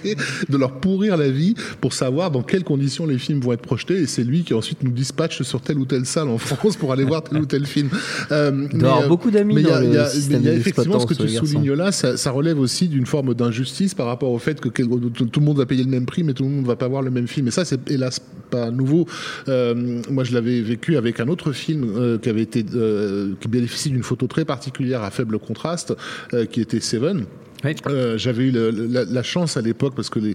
de 0.50 0.58
leur 0.58 0.72
pourrir 0.80 1.18
la 1.18 1.30
vie 1.30 1.56
pour 1.82 1.94
savoir 1.94 2.32
dans 2.32 2.44
quelles 2.44 2.64
conditions 2.64 3.06
les 3.06 3.18
films 3.18 3.40
vont 3.42 3.54
être 3.54 3.62
projetés. 3.62 3.96
Et 4.02 4.08
c'est 4.08 4.24
lui 4.24 4.44
qui 4.44 4.54
ensuite 4.54 4.84
nous 4.84 4.92
dispatche 4.92 5.42
sur 5.44 5.62
telle 5.62 5.78
ou 5.78 5.86
telle 5.86 6.06
salle 6.06 6.28
en 6.30 6.38
France 6.38 6.78
pour 6.78 6.92
aller 6.92 7.04
voir 7.04 7.24
tel 7.24 7.40
ou 7.42 7.46
tel 7.46 7.66
film. 7.66 7.90
Euh, 8.32 8.68
Il 8.72 8.80
doit 8.80 8.90
avoir 8.90 9.04
euh, 9.06 9.08
beaucoup 9.08 9.32
d'amis 9.32 9.56
mais 9.56 9.62
il 9.62 9.68
y 9.68 9.72
a, 9.72 9.84
y 9.84 9.88
mais 10.30 10.40
y 10.40 10.48
effectivement 10.50 11.00
ce 11.00 11.06
que 11.06 11.14
tu 11.14 11.30
soulignes 11.30 11.74
là, 11.74 11.92
ça, 11.92 12.18
ça 12.18 12.32
relève 12.32 12.60
aussi 12.60 12.88
d'une 12.88 13.06
forme 13.06 13.34
d'injustice 13.34 13.94
par 13.94 14.06
rapport 14.08 14.32
au 14.32 14.40
fait 14.40 14.60
que 14.60 14.70
quel- 14.70 14.88
tout, 14.88 15.26
tout 15.26 15.40
le 15.40 15.46
monde 15.46 15.58
va 15.58 15.66
payer 15.66 15.84
le 15.84 15.90
même 15.90 16.06
prix, 16.06 16.24
mais 16.24 16.34
tout 16.34 16.44
le 16.44 16.50
monde 16.50 16.66
va 16.66 16.76
pas 16.76 16.88
voir 16.88 17.02
le 17.02 17.12
même 17.12 17.28
film. 17.28 17.48
Et 17.48 17.52
ça, 17.52 17.66
c'est 17.66 17.90
hélas 17.90 18.20
pas 18.50 18.72
nouveau. 18.72 19.06
Euh, 19.48 19.89
moi, 20.10 20.24
je 20.24 20.34
l'avais 20.34 20.62
vécu 20.62 20.98
avec 20.98 21.20
un 21.20 21.28
autre 21.28 21.52
film 21.52 21.84
euh, 21.96 22.18
qui 22.18 22.30
avait 22.30 22.42
été, 22.44 22.66
euh, 22.76 23.34
qui 23.40 23.48
bénéficie 23.48 23.90
d'une 23.90 24.04
photo 24.04 24.28
très 24.28 24.46
particulière 24.46 25.04
à 25.04 25.12
faible 25.12 25.40
contraste, 25.40 25.94
euh, 26.34 26.46
qui 26.46 26.62
était 26.62 26.80
Seven. 26.80 27.26
Oui. 27.66 27.76
Euh, 27.88 28.18
J'avais 28.18 28.46
eu 28.46 28.52
le- 28.52 28.70
la, 28.70 29.04
la 29.04 29.22
chance 29.24 29.58
à 29.58 29.62
l'époque, 29.62 29.94
parce 29.94 30.10
que 30.10 30.20
les, 30.20 30.34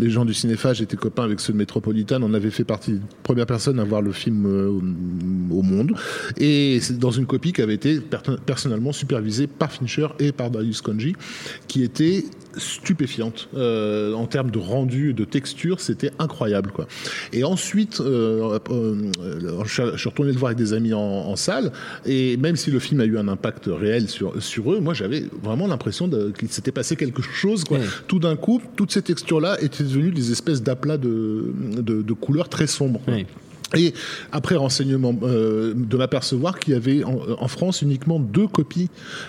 les 0.00 0.10
gens 0.10 0.24
du 0.24 0.34
cinéphage 0.34 0.82
étaient 0.82 0.96
copains 0.96 1.22
avec 1.22 1.38
ceux 1.38 1.52
de 1.52 1.58
Metropolitan, 1.58 2.18
on 2.20 2.34
avait 2.34 2.50
fait 2.50 2.64
partie 2.64 2.94
des 2.94 3.00
premières 3.22 3.46
personnes 3.46 3.78
à 3.78 3.84
voir 3.84 4.02
le 4.02 4.10
film 4.10 4.44
euh, 4.46 4.80
au, 5.52 5.62
monde. 5.62 5.92
Et 6.36 6.78
c'est 6.80 6.98
dans 6.98 7.12
une 7.12 7.26
copie 7.26 7.52
qui 7.52 7.62
avait 7.62 7.74
été 7.74 8.00
per- 8.00 8.18
personnellement 8.44 8.90
supervisée 8.90 9.46
par 9.46 9.70
Fincher 9.70 10.08
et 10.18 10.32
par 10.32 10.50
Darius 10.50 10.80
Konji, 10.80 11.14
qui 11.68 11.84
était 11.84 12.24
stupéfiante 12.56 13.48
euh, 13.56 14.12
en 14.14 14.26
termes 14.26 14.50
de 14.50 14.58
rendu, 14.58 15.12
de 15.14 15.24
texture, 15.24 15.80
c'était 15.80 16.10
incroyable 16.18 16.70
quoi. 16.72 16.86
Et 17.32 17.44
ensuite, 17.44 18.00
euh, 18.00 18.58
euh, 18.70 19.10
je 19.64 19.72
suis- 19.96 20.08
retourné 20.08 20.32
le 20.32 20.38
voir 20.38 20.50
avec 20.50 20.58
des 20.58 20.72
amis 20.72 20.92
en, 20.94 21.00
en 21.00 21.36
salle, 21.36 21.72
et 22.06 22.36
même 22.36 22.56
si 22.56 22.70
le 22.70 22.78
film 22.78 23.00
a 23.00 23.04
eu 23.04 23.18
un 23.18 23.28
impact 23.28 23.64
réel 23.68 24.08
sur 24.08 24.42
sur 24.42 24.72
eux, 24.72 24.80
moi 24.80 24.94
j'avais 24.94 25.24
vraiment 25.42 25.66
l'impression 25.66 26.08
qu'il 26.38 26.48
s'était 26.50 26.72
passé 26.72 26.96
quelque 26.96 27.22
chose 27.22 27.64
quoi. 27.64 27.78
Tout 28.06 28.18
d'un 28.18 28.36
coup, 28.36 28.60
toutes 28.76 28.92
ces 28.92 29.02
textures 29.02 29.40
là 29.40 29.56
étaient 29.60 29.84
devenues 29.84 30.10
des 30.10 30.32
espèces 30.32 30.62
d'aplats 30.62 30.98
de, 30.98 31.52
de 31.80 32.02
de 32.02 32.12
couleurs 32.12 32.48
très 32.48 32.66
sombres. 32.66 33.00
Et 33.76 33.94
après 34.32 34.56
renseignement, 34.56 35.14
euh, 35.22 35.74
de 35.76 35.96
m'apercevoir 35.96 36.58
qu'il 36.58 36.74
y 36.74 36.76
avait 36.76 37.04
en, 37.04 37.18
en 37.38 37.48
France 37.48 37.82
uniquement 37.82 38.18
deux 38.20 38.46
copies 38.46 38.88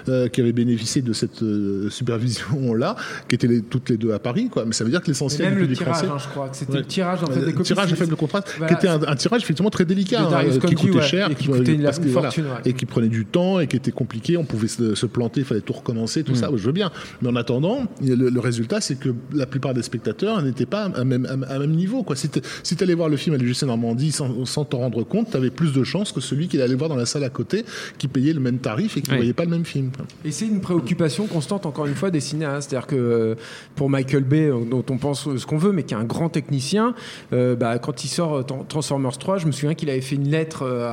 euh, 0.10 0.28
qui 0.28 0.42
avaient 0.42 0.52
bénéficié 0.54 1.02
de 1.02 1.14
cette 1.14 1.42
euh, 1.44 1.90
supervision-là, 1.90 2.96
qui 3.28 3.36
étaient 3.36 3.48
les- 3.48 3.62
toutes 3.62 3.90
les 3.90 3.98
deux 3.98 4.14
à 4.14 4.20
Paris. 4.20 4.50
Quoi. 4.50 4.66
Mais 4.66 4.74
ça 4.74 4.84
veut 4.84 4.90
dire 4.90 5.02
que 5.02 5.08
l'essentiel 5.08 5.50
du 5.50 5.56
le 5.56 5.62
public 5.62 5.78
tirage, 5.80 5.96
français... 5.98 6.12
hein, 6.14 6.18
je 6.20 6.28
crois. 6.30 6.50
que 6.50 6.58
C'était 6.58 6.72
Ouais. 6.74 6.78
le 6.80 6.86
tirage 6.86 7.24
en 7.24 7.28
fait 7.28 7.40
Euh, 7.40 7.46
des 7.46 7.54
copies. 7.54 7.64
tirage 7.68 7.94
à 7.94 7.96
faible 7.96 8.16
contraste, 8.16 8.54
Voilà. 8.58 8.74
qui 8.74 8.80
était 8.80 8.88
un, 8.88 9.02
un 9.08 9.16
tirage 9.16 9.42
effectivement 9.44 9.70
très 9.70 9.86
délicat, 9.86 10.22
hein, 10.22 10.44
qui 10.52 10.60
Conti, 10.60 10.75
coûtait 10.75 10.96
ouais, 10.98 11.02
cher, 11.04 11.32
et 11.32 11.36
qui 11.36 11.48
coûtait 11.48 11.74
une- 11.74 11.84
parce 11.84 12.00
que, 12.00 12.06
une 12.06 12.12
voilà, 12.12 12.30
fortune, 12.30 12.46
ouais. 12.46 12.62
et 12.70 12.74
qui 12.74 12.86
prenait 12.86 13.08
du 13.08 13.25
temps 13.25 13.60
et 13.60 13.68
qui 13.68 13.75
était 13.75 13.92
compliqué. 13.92 14.38
On 14.38 14.46
pouvait 14.46 14.68
se, 14.68 14.96
se 14.96 15.06
planter, 15.06 15.42
il 15.42 15.46
fallait 15.46 15.62
tout 15.62 15.74
recommencer, 15.74 16.24
tout 16.24 16.36
ça. 16.36 16.50
Je 16.56 16.64
veux 16.66 16.72
bien, 16.72 16.92
mais 17.22 17.30
en 17.30 17.36
attendant, 17.36 17.86
le, 18.04 18.16
le 18.30 18.40
résultat, 18.40 18.82
c'est 18.82 18.96
que 19.00 19.10
la 19.34 19.46
plupart 19.46 19.74
des 19.74 19.82
spectateurs 19.84 20.42
n'étaient 20.42 20.66
pas 20.66 20.86
à 20.86 21.04
même, 21.04 21.25
à, 21.25 21.54
à 21.54 21.60
même 21.60 21.72
niveau. 21.72 22.04
Quoi. 22.04 22.16
Si 22.16 22.30
tu 22.30 22.40
si 22.64 22.75
allais 22.82 22.94
voir 22.94 23.10
le 23.10 23.18
film 23.18 23.36
à 23.36 23.38
l'UGC 23.38 23.64
Normandie 23.66 24.12
sans, 24.12 24.30
sans 24.44 24.65
t'en 24.65 24.80
rendre 24.80 25.04
compte, 25.04 25.32
tu 25.32 25.38
avais 25.38 25.50
plus 25.50 25.72
de 25.72 25.84
chances 25.84 26.12
que 26.12 26.20
celui 26.20 26.48
qui 26.48 26.62
allait 26.62 26.75
voir 26.75 26.89
dans 26.89 26.96
la 26.96 27.06
salle 27.06 27.24
à 27.24 27.30
côté, 27.30 27.63
qui 27.98 28.08
payait 28.08 28.34
le 28.34 28.39
même 28.39 28.58
tarif 28.58 28.98
et 28.98 29.01
qui 29.01 29.10
ne 29.12 29.15
Oui. 29.15 29.20
voyait 29.20 29.34
pas 29.34 29.46
le 29.46 29.51
même 29.51 29.65
film. 29.65 29.92
Et 30.25 30.32
c'est 30.32 30.46
une 30.48 30.60
préoccupation 30.62 31.27
constante, 31.27 31.65
encore 31.65 31.86
une 31.86 31.96
fois, 31.96 32.12
des 32.12 32.20
cinéastes. 32.20 32.70
C'est-à-dire 32.72 32.88
que 32.88 32.96
euh, 32.96 33.36
pour 33.75 33.89
Michael 33.89 34.24
Bay, 34.24 34.48
euh, 34.48 34.65
dont 34.70 34.84
on 34.89 34.98
pense 34.98 35.30
ce 35.38 35.46
qu'on 35.46 35.58
veut, 35.58 35.72
mais 35.72 35.84
qui 35.84 35.94
est 35.94 35.98
un 35.98 36.04
grand 36.04 36.30
technicien, 36.30 36.94
euh, 37.34 37.56
bah, 37.56 37.77
quand 37.80 38.04
il 38.04 38.08
sort 38.08 38.44
Tran- 38.46 38.65
Transformers 38.68 39.18
3, 39.18 39.38
je 39.38 39.46
me 39.48 39.51
souviens 39.51 39.74
qu'il 39.75 39.89
avait 39.89 40.01
fait 40.01 40.15
une 40.15 40.30
lettre 40.30 40.63
euh, 40.63 40.86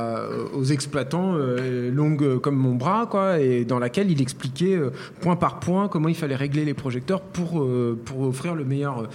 à- 0.53 0.55
aux 0.55 0.63
exploitants, 0.65 1.33
euh, 1.35 1.91
longue 1.91 2.39
comme 2.39 2.55
mon 2.55 2.75
bras, 2.75 3.07
quoi, 3.09 3.39
et 3.39 3.65
dans 3.65 3.79
laquelle 3.79 4.11
il 4.11 4.21
expliquait 4.21 4.75
euh, 4.75 4.91
point 5.21 5.35
par 5.35 5.59
point 5.59 5.87
comment 5.87 6.07
il 6.09 6.15
fallait 6.15 6.35
régler 6.35 6.65
les 6.65 6.73
projecteurs 6.73 7.21
pour, 7.21 7.61
euh, 7.61 7.97
pour 8.05 8.21
offrir 8.21 8.55
le 8.55 8.63
meilleur, 8.65 9.07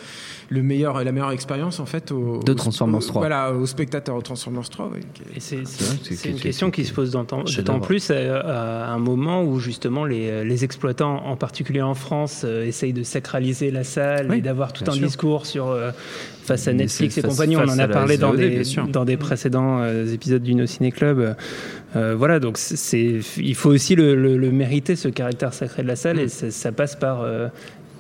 le 0.49 0.63
meilleur, 0.63 1.03
la 1.05 1.13
meilleure 1.13 1.31
expérience 1.33 1.81
en 1.81 1.87
fait 1.87 2.11
au, 2.13 2.41
De 2.45 2.53
Transformers 2.53 2.99
au- 3.01 3.07
3. 3.07 3.21
Voilà, 3.23 3.53
aux 3.53 3.67
spectateurs 3.67 4.18
de 4.19 4.25
Transformers 4.25 4.69
3. 4.69 4.91
oui, 4.95 5.01
c'est 5.39 6.29
une 6.29 6.39
question 6.41 6.71
qui 6.71 6.85
se 6.85 6.93
pose 6.93 7.11
d'autant 7.11 7.45
plus 7.81 8.11
à, 8.11 8.41
à 8.41 8.91
un 8.91 8.99
moment 8.99 9.43
où 9.43 9.59
justement 9.61 10.05
les, 10.05 10.45
les 10.45 10.65
exploitants, 10.65 11.25
en 11.27 11.37
particulier 11.37 11.83
en 11.83 11.95
France, 11.95 12.43
euh, 12.45 12.65
essayent 12.65 12.93
de 12.93 13.03
sacraliser 13.03 13.71
la 13.71 13.85
salle 13.85 14.27
Oui, 14.31 14.39
et 14.39 14.41
d'avoir 14.41 14.73
tout 14.73 14.85
un 14.89 14.93
sûr. 14.93 15.07
discours 15.07 15.47
sur 15.47 15.69
euh, 15.69 15.91
face 16.43 16.67
à 16.69 16.73
Netflix 16.73 17.19
et 17.19 17.21
face- 17.23 17.31
compagnie. 17.31 17.57
On 17.57 17.61
en 17.69 17.79
a 17.79 17.89
parlé 17.89 18.17
dans 18.19 18.33
SVOD, 18.33 18.39
des, 18.87 18.93
dans 18.93 19.05
des 19.05 19.17
précédents 19.17 19.81
euh, 19.83 20.13
épisodes 20.13 20.43
du 20.43 20.55
No 20.55 20.67
Ciné 20.67 20.91
Club. 20.93 21.37
Euh, 21.97 22.15
voilà, 22.17 22.39
donc 22.41 22.59
c'est- 22.59 22.77
c'est 22.77 23.21
il 23.39 23.55
faut 23.55 23.71
aussi 23.71 23.95
le, 23.95 24.15
le- 24.15 24.37
le 24.37 24.51
mériter 24.51 24.95
ce 24.97 25.09
caractère 25.09 25.55
sacré 25.55 25.83
de 25.83 25.89
la 25.89 25.97
salle 25.97 26.17
Mm. 26.17 26.21
et 26.21 26.29
ça, 26.29 26.51
ça 26.51 26.73
passe 26.73 26.97
par 26.97 27.23
euh, 27.23 27.49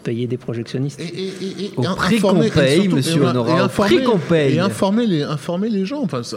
payer 0.03 0.27
des 0.27 0.37
projectionnistes. 0.37 1.01
Et, 1.01 1.05
et- 1.05 1.27
et- 1.29 1.65
et 1.67 1.73
Au 1.77 1.83
prix 1.95 2.17
informer- 2.17 2.49
qu'on 2.51 2.59
paye, 2.61 2.81
surtout- 2.83 2.97
monsieur 2.97 3.23
et- 3.23 3.27
Honorat, 3.27 3.51
et 3.59 3.61
au 3.61 3.65
informer- 3.65 3.97
prix 3.97 4.05
qu'on 4.05 4.19
paye. 4.19 4.55
Et 4.57 4.61
informer 4.61 5.07
les, 5.07 5.23
informer 5.23 5.69
les 5.69 5.85
gens. 5.85 6.01
Enfin, 6.03 6.23
c'est 6.23 6.37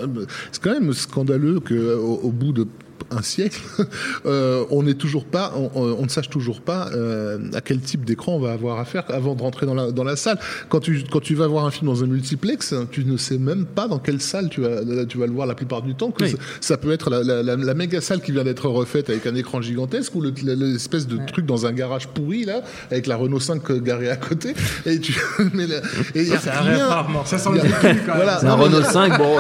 quand 0.62 0.72
même 0.72 0.94
scandaleux 0.94 1.60
qu'au 1.60 2.20
au 2.24 2.32
bout 2.32 2.52
de 2.54 2.68
un 3.12 3.22
siècle, 3.22 3.62
euh, 4.26 4.64
on 4.70 4.84
n'est 4.84 4.94
toujours 4.94 5.26
pas, 5.26 5.54
on, 5.56 5.70
on- 5.76 5.98
on 6.00 6.04
ne 6.04 6.10
sache 6.10 6.30
toujours 6.30 6.62
pas 6.62 6.90
euh, 6.94 7.38
à 7.54 7.62
quel 7.62 7.80
type 7.80 8.06
d'écran 8.06 8.36
on 8.36 8.40
va 8.40 8.52
avoir 8.52 8.80
affaire 8.80 9.04
avant 9.10 9.36
de 9.36 9.42
rentrer 9.42 9.66
dans 9.66 9.74
la, 9.74 9.92
dans 9.92 10.04
la 10.04 10.16
salle. 10.16 10.40
Quand 10.70 10.80
tu, 10.80 11.04
quand 11.12 11.20
tu 11.22 11.36
vas 11.36 11.48
voir 11.48 11.66
un 11.66 11.72
film 11.72 11.88
dans 11.88 12.04
un 12.04 12.08
multiplex, 12.08 12.74
tu 12.92 13.06
ne 13.06 13.18
sais 13.18 13.38
même 13.38 13.66
pas 13.66 13.88
dans 13.88 14.00
quelle 14.00 14.22
salle 14.22 14.50
tu 14.50 14.62
vas, 14.62 14.82
tu 15.08 15.18
vas 15.18 15.26
le 15.28 15.34
voir 15.34 15.48
la 15.48 15.56
plupart 15.56 15.82
du 15.82 15.96
temps. 15.96 16.12
Que 16.12 16.24
Oui. 16.26 16.32
ça, 16.32 16.38
ça 16.62 16.78
peut 16.78 16.92
être 16.92 17.10
la, 17.10 17.24
la, 17.24 17.44
la- 17.44 17.56
la 17.56 17.74
méga 17.74 18.02
salle 18.02 18.22
qui 18.22 18.32
vient 18.32 18.44
d'être 18.44 18.68
refaite 18.68 19.10
avec 19.10 19.26
un 19.28 19.36
écran 19.36 19.62
gigantesque 19.62 20.16
ou 20.16 20.22
le- 20.22 20.34
l'espèce 20.56 21.08
de 21.08 21.18
truc 21.28 21.46
dans 21.46 21.66
un 21.66 21.72
garage 21.74 22.08
pourri 22.08 22.46
là, 22.46 22.62
avec 22.92 23.08
la 23.08 23.16
Renault 23.16 23.40
5 23.40 23.72
garée 23.84 24.10
à 24.10 24.16
côté. 24.18 24.54
Et 24.86 25.00
tu, 25.00 25.14
mais 25.54 25.68
là- 25.68 25.82
et 26.16 26.24
y 26.24 26.34
a 26.34 26.40
Ça 26.40 26.52
rien- 26.52 26.72
arrive 26.72 26.84
rarement. 26.86 27.26
Ça 27.26 27.38
sent 27.38 27.50
le 27.54 27.60
quand 27.60 27.84
même. 27.84 27.98
voilà, 28.16 28.46
un 28.46 28.54
Renault 28.54 28.82
5, 28.84 29.18
bon, 29.18 29.38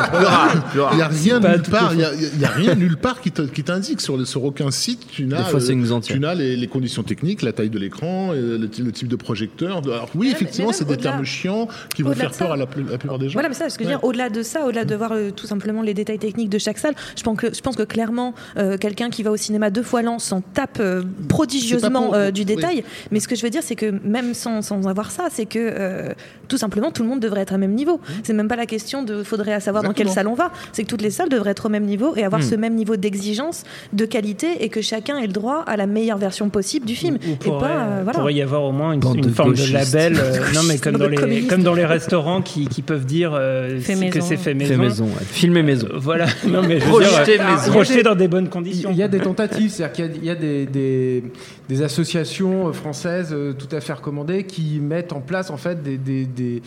il 0.91 0.95
n'y 0.97 1.01
a 1.01 1.07
rien 1.07 1.39
nulle 1.39 1.61
part, 1.63 1.89
à 1.89 1.93
il 1.93 1.99
y 1.99 2.03
a, 2.03 2.13
il 2.13 2.39
y 2.39 2.45
a 2.45 2.49
rien 2.49 2.75
nulle 2.75 2.97
part 2.97 3.21
qui 3.21 3.31
te- 3.31 3.41
qui 3.43 3.60
t'indique 3.63 4.01
sur, 4.01 4.17
le- 4.17 4.25
sur 4.25 4.43
aucun 4.43 4.71
site. 4.71 5.05
Tu 5.11 5.25
n'as, 5.25 5.47
euh, 5.53 6.33
les, 6.35 6.55
les 6.55 6.67
conditions 6.67 7.03
techniques, 7.03 7.41
la 7.41 7.53
taille 7.53 7.69
de 7.69 7.79
l'écran, 7.79 8.31
euh, 8.33 8.57
le, 8.57 8.67
ty- 8.69 8.81
le 8.81 8.91
type 8.91 9.07
de 9.07 9.15
projecteur. 9.15 9.77
Alors 9.83 10.09
oui, 10.15 10.27
Mais- 10.27 10.33
effectivement, 10.33 10.71
c'est 10.71 10.87
des 10.87 10.97
termes 10.97 11.25
chiants 11.25 11.67
qui 11.95 12.03
vont 12.03 12.13
faire 12.13 12.31
peur 12.31 12.47
ça. 12.49 12.53
à 12.53 12.57
la, 12.57 12.65
plus- 12.65 12.83
la 12.83 12.97
plupart 12.97 13.19
des 13.19 13.27
gens. 13.29 13.33
Voilà, 13.33 13.49
mais 13.49 13.55
ça, 13.55 13.69
ce 13.69 13.77
que 13.77 13.83
je 13.83 13.89
veux 13.89 13.95
dire, 13.95 14.03
au-delà 14.03 14.29
de 14.29 14.41
ça, 14.43 14.65
au-delà 14.65 14.85
de 14.85 14.95
voir 14.95 15.11
euh, 15.13 15.31
tout 15.31 15.47
simplement 15.47 15.81
les 15.81 15.93
détails 15.93 16.19
techniques 16.19 16.49
de 16.49 16.57
chaque 16.57 16.77
salle, 16.77 16.95
je 17.17 17.23
pense 17.23 17.37
que, 17.37 17.53
je 17.53 17.61
pense 17.61 17.75
que 17.75 17.83
clairement, 17.83 18.33
euh, 18.57 18.77
quelqu'un 18.77 19.09
qui 19.09 19.23
va 19.23 19.31
au 19.31 19.37
cinéma 19.37 19.69
deux 19.69 19.83
fois 19.83 20.01
l'an 20.01 20.19
s'en 20.19 20.41
tape 20.41 20.77
euh, 20.79 21.03
prodigieusement 21.29 22.03
pour- 22.07 22.15
euh, 22.15 22.31
du 22.31 22.41
oui. 22.41 22.45
détail. 22.45 22.83
Mais 23.11 23.19
ce 23.19 23.27
que 23.27 23.35
je 23.35 23.41
veux 23.43 23.49
dire, 23.49 23.63
c'est 23.63 23.75
que 23.75 23.91
même 24.03 24.33
sans, 24.33 24.61
sans 24.61 24.87
avoir 24.87 25.11
ça, 25.11 25.27
c'est 25.31 25.45
que 25.45 25.59
euh, 25.59 26.09
tout 26.47 26.57
simplement, 26.57 26.91
tout 26.91 27.03
le 27.03 27.09
monde 27.09 27.19
devrait 27.19 27.41
être 27.41 27.53
à 27.53 27.57
même 27.57 27.73
niveau. 27.73 27.99
C'est 28.23 28.33
même 28.33 28.47
pas 28.47 28.55
la 28.55 28.65
question 28.65 29.03
de 29.03 29.23
faudrait 29.23 29.59
savoir 29.59 29.83
dans 29.83 29.93
quelle 29.93 30.07
Exactement. 30.07 30.35
salle 30.35 30.45
on 30.47 30.49
va. 30.49 30.53
C'est 30.73 30.83
que 30.83 30.89
toutes 30.89 31.01
les 31.01 31.11
salles 31.11 31.29
devraient 31.29 31.51
être 31.51 31.65
au 31.65 31.69
même 31.69 31.85
niveau 31.85 32.13
et 32.15 32.23
avoir 32.23 32.41
Mm. 32.41 32.45
ce 32.45 32.55
même 32.55 32.75
niveau 32.75 32.95
d'exigence, 32.97 33.50
de 33.93 34.05
qualité 34.05 34.63
et 34.63 34.69
que 34.69 34.81
chacun 34.81 35.17
ait 35.17 35.27
le 35.27 35.33
droit 35.33 35.63
à 35.67 35.77
la 35.77 35.87
meilleure 35.87 36.17
version 36.17 36.49
possible 36.49 36.85
du 36.85 36.95
film. 36.95 37.17
Et 37.23 37.35
pourrait, 37.35 37.69
euh, 37.71 37.99
voilà. 38.03 38.19
pourrait 38.19 38.33
y 38.33 38.41
avoir 38.41 38.63
au 38.63 38.71
moins 38.71 38.93
une, 38.93 38.99
Bande 38.99 39.17
une 39.17 39.21
de 39.25 39.29
forme 39.29 39.53
de 39.53 39.73
label, 39.73 40.15
euh, 40.17 40.39
non 40.53 40.61
mais 40.67 40.77
comme 40.77 40.97
dans, 40.97 41.07
les, 41.07 41.15
communistes. 41.17 41.49
comme 41.49 41.63
dans 41.63 41.73
les 41.73 41.85
restaurants 41.85 42.41
qui, 42.41 42.67
qui 42.67 42.81
peuvent 42.81 43.05
dire 43.05 43.31
euh, 43.33 43.79
que 44.11 44.21
c'est 44.21 44.37
fait 44.37 44.53
maison. 44.53 44.73
Fait 44.75 44.77
maison, 44.77 45.05
ouais. 45.05 45.11
filmé 45.29 45.63
maison. 45.63 45.87
Euh, 45.91 45.97
Voilà, 45.99 46.25
non 46.47 46.61
mais 46.61 46.79
je 46.79 46.85
veux 46.85 46.91
Projeté 46.91 47.37
dire, 47.37 47.45
euh, 47.47 47.55
maison. 47.55 47.71
projeté 47.71 48.03
dans 48.03 48.15
des 48.15 48.27
bonnes 48.27 48.45
Il 48.45 48.49
conditions. 48.49 48.91
y 48.91 49.03
a 49.03 49.07
des 49.07 49.19
tentatives, 49.19 49.69
c'est-à-dire 49.71 49.93
qu'il 49.93 50.05
y 50.05 50.09
a, 50.09 50.11
il 50.21 50.25
y 50.25 50.29
a 50.29 50.35
des, 50.35 50.65
des- 50.65 51.23
des 51.71 51.81
associations 51.83 52.67
euh, 52.67 52.73
françaises 52.73 53.29
euh, 53.31 53.53
tout 53.53 53.73
à 53.73 53.79
fait 53.79 53.93
recommandées 53.93 54.43
qui 54.43 54.79
mettent 54.81 55.13
en 55.13 55.21
place 55.21 55.49
en 55.49 55.55
fait 55.57 55.81
des, 55.81 55.97
des, 55.97 56.25
des, 56.25 56.61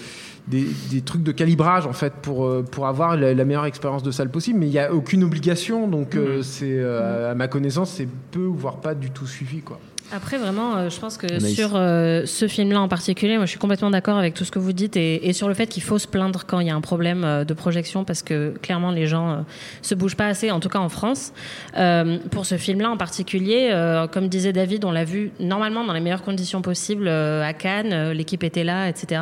des- 0.48 0.66
des 0.90 1.00
trucs 1.02 1.22
de 1.22 1.30
calibrage 1.32 1.86
en 1.86 1.92
fait 1.92 2.14
pour, 2.22 2.46
euh, 2.46 2.62
pour 2.62 2.86
avoir 2.86 3.14
la, 3.16 3.34
la 3.34 3.44
meilleure 3.44 3.66
expérience 3.66 4.02
de 4.02 4.10
salle 4.10 4.30
possible, 4.30 4.58
mais 4.60 4.66
il 4.66 4.70
n'y 4.72 4.78
a 4.78 4.92
aucune 4.94 5.22
obligation, 5.22 5.88
donc 5.88 6.14
euh, 6.16 6.42
c'est 6.42 6.78
euh, 6.78 7.32
à 7.32 7.34
ma 7.34 7.48
connaissance 7.48 7.90
c'est 7.90 8.08
peu 8.30 8.44
voire 8.44 8.76
pas 8.80 8.94
du 8.94 9.10
tout 9.10 9.26
suivi 9.26 9.60
quoi. 9.60 9.78
Après, 10.12 10.38
vraiment, 10.38 10.76
euh, 10.76 10.90
je 10.90 11.00
pense 11.00 11.16
que 11.16 11.40
sur 11.40 11.72
euh, 11.74 12.22
ce 12.26 12.46
film-là 12.46 12.80
en 12.80 12.88
particulier, 12.88 13.36
moi 13.36 13.46
je 13.46 13.50
suis 13.50 13.58
complètement 13.58 13.90
d'accord 13.90 14.16
avec 14.18 14.34
tout 14.34 14.44
ce 14.44 14.50
que 14.50 14.58
vous 14.58 14.72
dites 14.72 14.96
et, 14.96 15.28
et 15.28 15.32
sur 15.32 15.48
le 15.48 15.54
fait 15.54 15.66
qu'il 15.66 15.82
faut 15.82 15.98
se 15.98 16.06
plaindre 16.06 16.44
quand 16.46 16.60
il 16.60 16.68
y 16.68 16.70
a 16.70 16.74
un 16.74 16.80
problème 16.80 17.24
euh, 17.24 17.44
de 17.44 17.54
projection 17.54 18.04
parce 18.04 18.22
que 18.22 18.54
clairement 18.62 18.90
les 18.90 19.06
gens 19.06 19.30
euh, 19.30 19.36
se 19.82 19.94
bougent 19.94 20.14
pas 20.16 20.26
assez, 20.26 20.50
en 20.50 20.60
tout 20.60 20.68
cas 20.68 20.78
en 20.78 20.88
France. 20.88 21.32
Euh, 21.76 22.18
pour 22.30 22.46
ce 22.46 22.56
film-là 22.56 22.90
en 22.90 22.96
particulier, 22.96 23.70
euh, 23.72 24.06
comme 24.06 24.28
disait 24.28 24.52
David, 24.52 24.84
on 24.84 24.92
l'a 24.92 25.04
vu 25.04 25.32
normalement 25.40 25.84
dans 25.84 25.92
les 25.92 26.00
meilleures 26.00 26.22
conditions 26.22 26.62
possibles 26.62 27.08
euh, 27.08 27.42
à 27.42 27.52
Cannes, 27.52 27.92
euh, 27.92 28.14
l'équipe 28.14 28.44
était 28.44 28.64
là, 28.64 28.88
etc. 28.88 29.20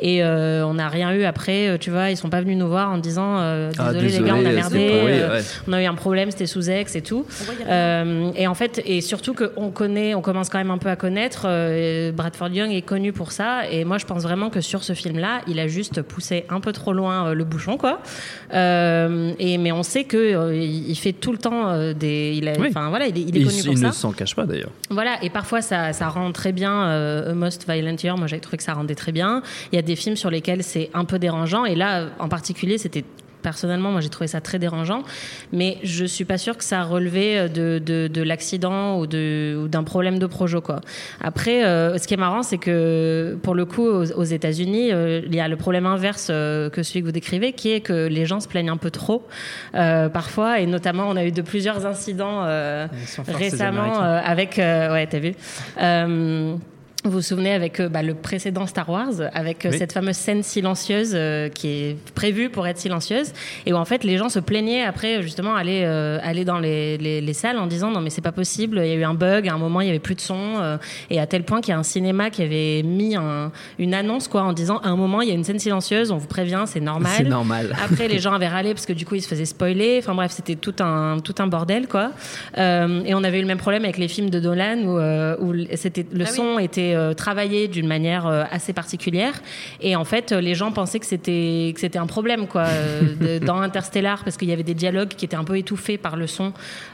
Et 0.00 0.22
euh, 0.22 0.66
on 0.66 0.74
n'a 0.74 0.88
rien 0.88 1.12
eu 1.14 1.24
après, 1.24 1.68
euh, 1.68 1.78
tu 1.78 1.90
vois, 1.90 2.10
ils 2.10 2.16
sont 2.16 2.30
pas 2.30 2.40
venus 2.40 2.58
nous 2.58 2.68
voir 2.68 2.90
en 2.90 2.98
disant 2.98 3.36
euh, 3.38 3.70
Ah, 3.78 3.92
désolé, 3.92 4.18
les 4.18 4.24
gars, 4.24 4.34
on 4.34 4.44
a 4.44 4.50
merdé, 4.50 4.86
pourri, 4.88 5.12
ouais. 5.12 5.42
on 5.68 5.72
a 5.72 5.82
eu 5.82 5.86
un 5.86 5.94
problème, 5.94 6.30
c'était 6.30 6.46
sous 6.46 6.68
ex 6.68 6.94
et 6.96 7.02
tout. 7.02 7.24
Euh, 7.68 8.30
et 8.34 8.46
en 8.46 8.54
fait, 8.54 8.82
et 8.84 9.00
surtout 9.00 9.34
qu'on 9.34 9.70
connaît, 9.70 10.14
on 10.16 10.22
commence 10.22 10.48
quand 10.48 10.58
même 10.58 10.70
un 10.70 10.78
peu 10.78 10.88
à 10.88 10.96
connaître. 10.96 11.42
euh, 11.46 12.10
Bradford 12.12 12.48
Young 12.48 12.72
est 12.72 12.82
connu 12.82 13.12
pour 13.12 13.30
ça. 13.32 13.68
Et 13.70 13.84
moi, 13.84 13.98
je 13.98 14.06
pense 14.06 14.22
vraiment 14.22 14.50
que 14.50 14.60
sur 14.60 14.82
ce 14.82 14.92
film-là, 14.94 15.42
il 15.46 15.60
a 15.60 15.68
juste 15.68 16.02
poussé 16.02 16.44
un 16.48 16.60
peu 16.60 16.72
trop 16.72 16.92
loin 16.92 17.28
euh, 17.28 17.34
le 17.34 17.44
bouchon, 17.44 17.76
quoi. 17.76 18.00
Euh, 18.54 19.32
et 19.38 19.58
mais 19.58 19.72
on 19.72 19.82
sait 19.82 20.04
que 20.04 20.54
il 20.54 20.94
fait 20.96 21.12
tout 21.12 21.32
le 21.32 21.38
temps 21.38 21.92
des. 21.92 22.34
Il, 22.36 22.48
a- 22.48 22.58
Oui. 22.58 22.70
voilà, 22.72 23.06
il 23.06 23.16
est, 23.18 23.20
il 23.22 23.36
est 23.36 23.40
Il, 23.40 23.46
connu 23.46 23.62
pour 23.62 23.72
il 23.72 23.78
ça. 23.78 23.86
ne 23.88 23.92
s'en 23.92 24.12
cache 24.12 24.34
pas 24.34 24.44
d'ailleurs. 24.46 24.70
Voilà, 24.90 25.22
et 25.22 25.30
parfois 25.30 25.60
ça, 25.62 25.92
ça 25.92 26.08
rend 26.08 26.32
très 26.32 26.52
bien 26.52 26.86
euh, 26.88 27.32
A 27.32 27.34
Most 27.34 27.68
Violent 27.70 27.96
Year. 28.02 28.16
Moi, 28.16 28.26
j'avais 28.26 28.40
trouvé 28.40 28.56
que 28.56 28.62
ça 28.62 28.72
rendait 28.74 28.94
très 28.94 29.12
bien. 29.12 29.42
Il 29.72 29.76
y 29.76 29.78
a 29.78 29.82
des 29.82 29.96
films 29.96 30.16
sur 30.16 30.30
lesquels 30.30 30.62
c'est 30.62 30.90
un 30.94 31.04
peu 31.04 31.18
dérangeant, 31.18 31.64
et 31.64 31.74
là, 31.74 32.06
en 32.18 32.28
particulier, 32.28 32.78
c'était 32.78 33.04
personnellement, 33.50 33.90
moi, 33.94 34.00
j'ai 34.04 34.12
trouvé 34.16 34.28
ça 34.34 34.40
très 34.48 34.58
dérangeant. 34.66 35.02
Mais 35.58 35.70
je 35.94 36.04
suis 36.14 36.24
pas 36.32 36.38
sûre 36.44 36.56
que 36.60 36.64
ça 36.72 36.80
relevait 36.94 37.48
de, 37.58 37.66
de, 37.90 38.08
de 38.18 38.22
l'accident 38.30 38.98
ou 38.98 39.06
d'un 39.06 39.84
problème 39.92 40.18
de 40.18 40.26
projo, 40.36 40.60
quoi. 40.68 40.80
Après, 41.30 41.58
euh, 41.64 41.96
ce 42.00 42.04
qui 42.08 42.14
est 42.14 42.22
marrant, 42.26 42.42
c'est 42.42 42.58
que 42.66 43.38
pour 43.44 43.54
le 43.54 43.64
coup, 43.64 43.86
aux, 43.86 44.06
aux 44.20 44.28
États-Unis, 44.38 44.86
euh, 44.92 45.20
il 45.28 45.34
y 45.34 45.40
a 45.40 45.48
le 45.54 45.56
problème 45.56 45.86
inverse 45.86 46.28
euh, 46.30 46.70
que 46.74 46.82
celui 46.82 47.00
que 47.02 47.06
vous 47.06 47.18
décrivez, 47.20 47.52
qui 47.52 47.68
est 47.74 47.82
que 47.90 47.98
les 48.18 48.26
gens 48.26 48.40
se 48.40 48.48
plaignent 48.48 48.70
un 48.78 48.82
peu 48.86 48.90
trop 48.90 49.20
euh, 49.74 50.08
parfois, 50.08 50.60
et 50.60 50.66
notamment, 50.66 51.04
on 51.08 51.16
a 51.16 51.24
eu 51.24 51.32
de 51.32 51.42
plusieurs 51.42 51.86
incidents. 51.86 52.40
euh, 52.44 52.86
récemment 53.28 54.02
euh, 54.02 54.20
avec 54.34 54.58
euh, 54.58 54.92
ouais 54.94 55.06
t'as 55.06 55.18
vu 55.26 55.32
Euh, 55.80 56.56
vous 57.06 57.12
vous 57.12 57.22
souvenez 57.22 57.52
avec 57.52 57.80
euh, 57.80 57.88
bah, 57.88 58.02
le 58.02 58.14
précédent 58.14 58.66
Star 58.66 58.88
Wars, 58.88 59.12
avec 59.32 59.64
euh, 59.64 59.70
Oui. 59.70 59.78
cette 59.78 59.92
fameuse 59.92 60.16
scène 60.16 60.42
silencieuse 60.42 61.12
euh, 61.14 61.48
qui 61.48 61.68
est 61.68 61.96
prévue 62.14 62.50
pour 62.50 62.66
être 62.66 62.78
silencieuse, 62.78 63.32
et 63.66 63.72
où 63.72 63.76
en 63.76 63.84
fait 63.84 64.04
les 64.04 64.16
gens 64.18 64.28
se 64.28 64.38
plaignaient 64.38 64.82
après 64.84 65.22
justement 65.22 65.54
aller 65.54 65.82
euh, 65.84 66.18
aller 66.22 66.44
dans 66.44 66.58
les, 66.58 66.98
les, 66.98 67.20
les 67.20 67.32
salles 67.32 67.58
en 67.58 67.66
disant 67.66 67.90
non 67.90 68.00
mais 68.00 68.10
c'est 68.10 68.20
pas 68.20 68.32
possible, 68.32 68.80
il 68.82 68.88
y 68.88 68.92
a 68.92 68.94
eu 68.96 69.04
un 69.04 69.14
bug, 69.14 69.48
à 69.48 69.54
un 69.54 69.58
moment 69.58 69.80
il 69.80 69.86
y 69.86 69.90
avait 69.90 69.98
plus 69.98 70.14
de 70.14 70.20
son, 70.20 70.36
euh, 70.60 70.76
et 71.10 71.20
à 71.20 71.26
tel 71.26 71.44
point 71.44 71.60
qu'il 71.60 71.72
y 71.72 71.74
a 71.74 71.78
un 71.78 71.82
cinéma 71.82 72.30
qui 72.30 72.42
avait 72.42 72.82
mis 72.82 73.16
un- 73.16 73.50
une 73.78 73.94
annonce 73.94 74.28
quoi 74.28 74.42
en 74.42 74.52
disant 74.52 74.78
à 74.78 74.88
un 74.88 74.96
moment 74.96 75.20
il 75.22 75.28
y 75.28 75.32
a 75.32 75.34
une 75.34 75.44
scène 75.44 75.58
silencieuse, 75.58 76.10
on 76.10 76.16
vous 76.16 76.26
prévient, 76.28 76.64
c'est 76.66 76.80
normal. 76.80 77.12
C'est 77.16 77.24
normal. 77.24 77.74
Après, 77.84 78.08
les 78.08 78.18
gens 78.18 78.32
avaient 78.32 78.48
râlé 78.48 78.74
parce 78.74 78.86
que 78.86 78.92
du 78.92 79.04
coup, 79.06 79.14
ils 79.14 79.22
se 79.22 79.28
faisaient 79.28 79.44
spoiler. 79.44 79.96
Enfin 79.98 80.14
bref, 80.14 80.32
c'était 80.32 80.54
tout 80.56 80.74
un, 80.80 81.18
tout 81.20 81.34
un 81.38 81.46
bordel, 81.46 81.86
quoi. 81.86 82.10
Euh, 82.58 83.02
et 83.04 83.14
on 83.14 83.22
avait 83.24 83.38
eu 83.38 83.42
le 83.42 83.46
même 83.46 83.58
problème 83.58 83.84
avec 83.84 83.98
les 83.98 84.08
films 84.08 84.30
de 84.30 84.40
Dolan 84.40 84.78
où, 84.84 84.98
euh, 84.98 85.36
où 85.40 85.52
c'était, 85.74 86.06
le 86.12 86.24
Ah 86.24 86.28
oui. 86.30 86.34
son 86.36 86.58
était 86.58 86.94
euh, 86.96 87.14
travaillé 87.14 87.68
d'une 87.68 87.86
manière 87.86 88.26
euh, 88.26 88.44
assez 88.50 88.72
particulière. 88.72 89.34
Et 89.80 89.94
en 89.96 90.04
fait, 90.04 90.32
euh, 90.32 90.40
les 90.40 90.54
gens 90.54 90.72
pensaient 90.72 90.98
que 90.98 91.06
c'était, 91.06 91.72
que 91.74 91.80
c'était 91.80 91.98
un 91.98 92.06
problème, 92.06 92.46
quoi. 92.48 92.62
euh, 92.64 93.02
de- 93.38 93.44
dans 93.44 93.60
Interstellar, 93.60 94.24
parce 94.24 94.36
qu'il 94.36 94.48
y 94.48 94.52
avait 94.52 94.62
des 94.62 94.74
dialogues 94.74 95.08
qui 95.10 95.24
étaient 95.24 95.36
un 95.36 95.44
peu 95.44 95.56
étouffés 95.58 95.98
par 95.98 96.16
le 96.16 96.26
son. 96.26 96.52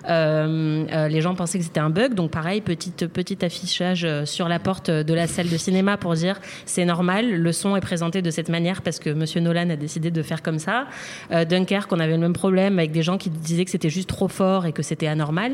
Les 0.09 1.21
gens 1.21 1.35
pensaient 1.35 1.59
que 1.59 1.65
c'était 1.65 1.81
un 1.81 1.91
bug. 1.91 2.15
Donc 2.15 2.31
pareil, 2.31 2.61
petite, 2.61 3.07
petit 3.07 3.45
affichage 3.45 4.07
sur 4.25 4.49
la 4.49 4.59
porte 4.59 4.91
de 4.91 5.15
la 5.15 5.27
salle 5.27 5.49
de 5.49 5.57
cinéma 5.57 5.97
pour 5.97 6.15
dire 6.15 6.41
c'est 6.67 6.85
normal, 6.85 7.31
le 7.33 7.53
son 7.53 7.77
est 7.77 7.81
présenté 7.81 8.23
de 8.23 8.31
cette 8.31 8.49
manière 8.49 8.83
parce 8.83 8.99
que 8.99 9.11
Monsieur 9.11 9.41
Nolan 9.41 9.71
a 9.71 9.77
décidé 9.77 10.11
de 10.11 10.23
faire 10.23 10.43
comme 10.43 10.59
ça. 10.59 10.87
Dunkerque, 11.31 11.93
on 11.93 12.01
avait 12.01 12.13
le 12.13 12.19
même 12.19 12.33
problème 12.33 12.79
avec 12.79 12.93
des 12.93 13.03
gens 13.03 13.19
qui 13.19 13.31
disaient 13.31 13.65
que 13.65 13.71
c'était 13.71 13.91
juste 13.91 14.09
trop 14.09 14.29
fort 14.29 14.67
et 14.67 14.73
que 14.73 14.83
c'était 14.83 15.07
anormal. 15.07 15.53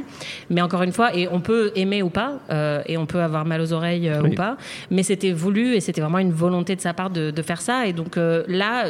Mais 0.51 0.61
encore 0.61 0.83
une 0.83 0.93
fois, 0.93 1.15
et 1.15 1.29
on 1.29 1.41
peut 1.41 1.73
aimer 1.77 2.03
ou 2.03 2.11
pas, 2.11 2.35
euh, 2.51 2.83
et 2.87 2.97
on 2.97 3.07
peut 3.07 3.21
avoir 3.21 3.45
mal 3.45 3.61
aux 3.61 3.73
oreilles 3.73 4.09
euh, 4.09 4.21
Oui. 4.23 4.31
ou 4.31 4.35
pas, 4.42 4.57
mais 4.90 5.03
c'était 5.03 5.33
voulu 5.33 5.74
et 5.77 5.81
c'était 5.81 6.01
vraiment 6.01 6.22
une 6.29 6.33
volonté 6.33 6.77
de 6.77 6.81
sa 6.81 6.94
part 6.94 7.11
de, 7.11 7.24
de 7.38 7.42
faire 7.42 7.61
ça. 7.61 7.87
Et 7.88 7.92
donc 7.92 8.16
euh, 8.16 8.44
là. 8.48 8.87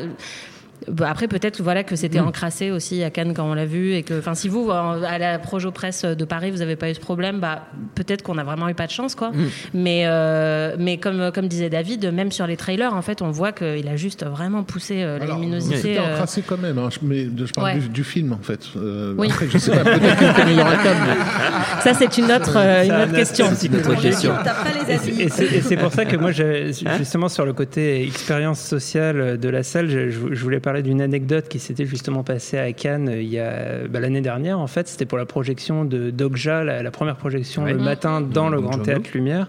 Bah, 0.86 1.08
après, 1.10 1.26
peut-être 1.26 1.60
voilà, 1.60 1.82
que 1.82 1.96
c'était 1.96 2.20
encrassé 2.20 2.70
aussi 2.70 3.02
à 3.02 3.10
Cannes 3.10 3.34
quand 3.34 3.44
on 3.50 3.54
l'a 3.54 3.66
vu. 3.66 3.94
Et 3.94 4.02
que, 4.04 4.22
si 4.34 4.48
vous, 4.48 4.70
à 4.70 5.18
la 5.18 5.38
Projo 5.38 5.70
Presse 5.72 6.04
de 6.04 6.24
Paris, 6.24 6.50
vous 6.50 6.58
n'avez 6.58 6.76
pas 6.76 6.88
eu 6.90 6.94
ce 6.94 7.00
problème, 7.00 7.40
bah, 7.40 7.66
peut-être 7.94 8.22
qu'on 8.22 8.36
n'a 8.36 8.44
vraiment 8.44 8.68
eu 8.68 8.74
pas 8.74 8.86
de 8.86 8.92
chance. 8.92 9.14
Quoi. 9.14 9.32
Mais, 9.74 10.02
euh, 10.06 10.76
mais 10.78 10.98
comme, 10.98 11.32
comme 11.34 11.48
disait 11.48 11.68
David, 11.70 12.12
même 12.12 12.30
sur 12.30 12.46
les 12.46 12.56
trailers, 12.56 12.94
en 12.94 13.02
fait, 13.02 13.22
on 13.22 13.30
voit 13.30 13.52
qu'il 13.52 13.88
a 13.88 13.96
juste 13.96 14.24
vraiment 14.24 14.62
poussé 14.62 15.02
euh, 15.02 15.18
la 15.18 15.26
luminosité. 15.26 15.76
C'était 15.76 15.98
euh, 15.98 16.14
encrassé 16.14 16.42
quand 16.46 16.58
même, 16.58 16.78
hein, 16.78 16.88
je- 16.90 16.98
mais 17.02 17.24
je 17.24 17.52
parle 17.52 17.66
Ouais. 17.74 17.78
du, 17.80 17.88
du 17.88 18.04
film 18.04 18.32
en 18.32 18.38
fait. 18.42 18.60
Euh, 18.76 19.14
Oui. 19.18 19.28
Après, 19.30 19.46
je 19.50 19.58
sais 19.58 19.70
pas, 19.72 19.82
peut-être 19.84 20.16
qu'il 20.18 20.28
était 20.28 20.44
meilleur 20.44 20.68
à 20.68 20.76
Cannes, 20.76 20.96
mais- 21.06 21.82
Ça, 21.82 21.94
c'est 21.94 22.18
une 22.18 22.30
autre, 22.30 22.54
euh, 22.56 22.84
une 22.84 22.92
autre 22.92 23.14
question. 23.14 23.46
autre- 23.46 23.56
C'est 23.56 23.68
question. 24.00 24.32
Pas 24.32 24.54
les 24.86 25.22
Et 25.24 25.60
c'est- 25.60 25.76
pour 25.76 25.92
ça 25.92 26.04
que 26.04 26.16
moi, 26.16 26.30
Hein 26.38 26.96
justement, 26.98 27.28
sur 27.28 27.44
le 27.46 27.52
côté 27.52 28.02
expérience 28.06 28.60
sociale 28.60 29.38
de 29.38 29.48
la 29.48 29.62
salle, 29.62 29.88
je, 29.90 30.10
je- 30.10 30.34
je 30.34 30.42
voulais 30.42 30.60
parler 30.68 30.82
d'une 30.82 31.00
anecdote 31.00 31.48
qui 31.48 31.58
s'était 31.58 31.86
justement 31.86 32.22
passée 32.22 32.58
à 32.58 32.70
Cannes 32.74 33.08
euh, 33.08 33.22
il 33.22 33.28
y 33.28 33.38
a 33.38 33.86
bah, 33.88 34.00
l'année 34.00 34.20
dernière. 34.20 34.58
En 34.58 34.66
fait, 34.66 34.86
c'était 34.86 35.06
pour 35.06 35.16
la 35.16 35.24
projection 35.24 35.86
de 35.86 36.10
Dogja, 36.10 36.62
la, 36.62 36.82
la 36.82 36.90
première 36.90 37.16
projection 37.16 37.62
Ouais. 37.64 37.72
le 37.72 37.78
matin 37.78 38.20
dans 38.20 38.50
le 38.50 38.60
Grand. 38.60 38.78
Théâtre 38.78 39.08
Lumière. 39.14 39.48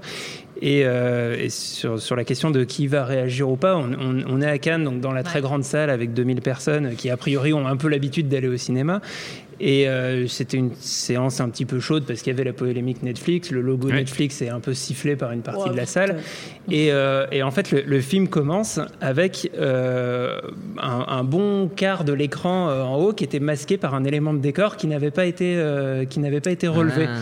Et, 0.61 0.83
euh, 0.85 1.35
et 1.37 1.49
sur, 1.49 1.99
sur 2.01 2.15
la 2.15 2.23
question 2.23 2.51
de 2.51 2.63
qui 2.63 2.87
va 2.87 3.03
réagir 3.03 3.49
ou 3.49 3.57
pas, 3.57 3.75
on, 3.75 3.91
on- 3.93 4.23
on 4.29 4.41
est 4.41 4.49
à 4.49 4.57
Cannes, 4.59 4.83
donc 4.85 5.01
dans 5.01 5.11
la 5.11 5.23
très 5.23 5.39
Ouais. 5.39 5.43
grande 5.43 5.63
salle 5.65 5.89
avec 5.89 6.13
2000 6.13 6.41
personnes 6.41 6.95
qui, 6.95 7.09
a 7.09 7.17
priori, 7.17 7.51
ont 7.53 7.67
un 7.67 7.75
peu 7.77 7.89
l'habitude 7.89 8.29
d'aller 8.29 8.47
au 8.47 8.57
cinéma. 8.57 9.01
Et 9.61 9.87
euh, 9.89 10.27
c'était 10.27 10.57
une 10.57 10.73
séance 10.75 11.41
un 11.41 11.49
petit 11.49 11.65
peu 11.65 11.79
chaude 11.79 12.05
parce 12.05 12.21
qu'il 12.21 12.31
y 12.31 12.35
avait 12.35 12.43
la 12.45 12.53
polémique 12.53 13.03
Netflix. 13.03 13.51
Le 13.51 13.61
logo 13.61 13.89
Ouais. 13.89 13.95
Netflix 13.95 14.41
est 14.41 14.49
un 14.49 14.59
peu 14.59 14.73
sifflé 14.73 15.15
par 15.15 15.31
une 15.31 15.41
partie 15.41 15.69
de 15.69 15.75
la 15.75 15.85
salle. 15.85 16.17
Et, 16.69 16.91
euh, 16.91 17.25
et 17.31 17.41
en 17.43 17.51
fait, 17.51 17.71
le, 17.71 17.81
le 17.81 18.01
film 18.01 18.27
commence 18.27 18.79
avec 19.01 19.51
euh, 19.57 20.39
un, 20.81 21.05
un 21.07 21.23
bon 21.23 21.67
quart 21.67 22.03
de 22.03 22.13
l'écran 22.13 22.69
euh, 22.69 22.83
en 22.83 22.95
haut 22.97 23.13
qui 23.13 23.23
était 23.23 23.39
masqué 23.39 23.77
par 23.77 23.95
un 23.95 24.03
élément 24.03 24.33
de 24.33 24.39
décor 24.39 24.77
qui 24.77 24.87
n'avait 24.87 25.11
pas 25.11 25.25
été 25.25 25.55
euh, 25.57 26.05
qui 26.05 26.19
n'avait 26.19 26.41
pas 26.41 26.51
été 26.51 26.67
relevé. 26.67 27.05
Ah. 27.09 27.17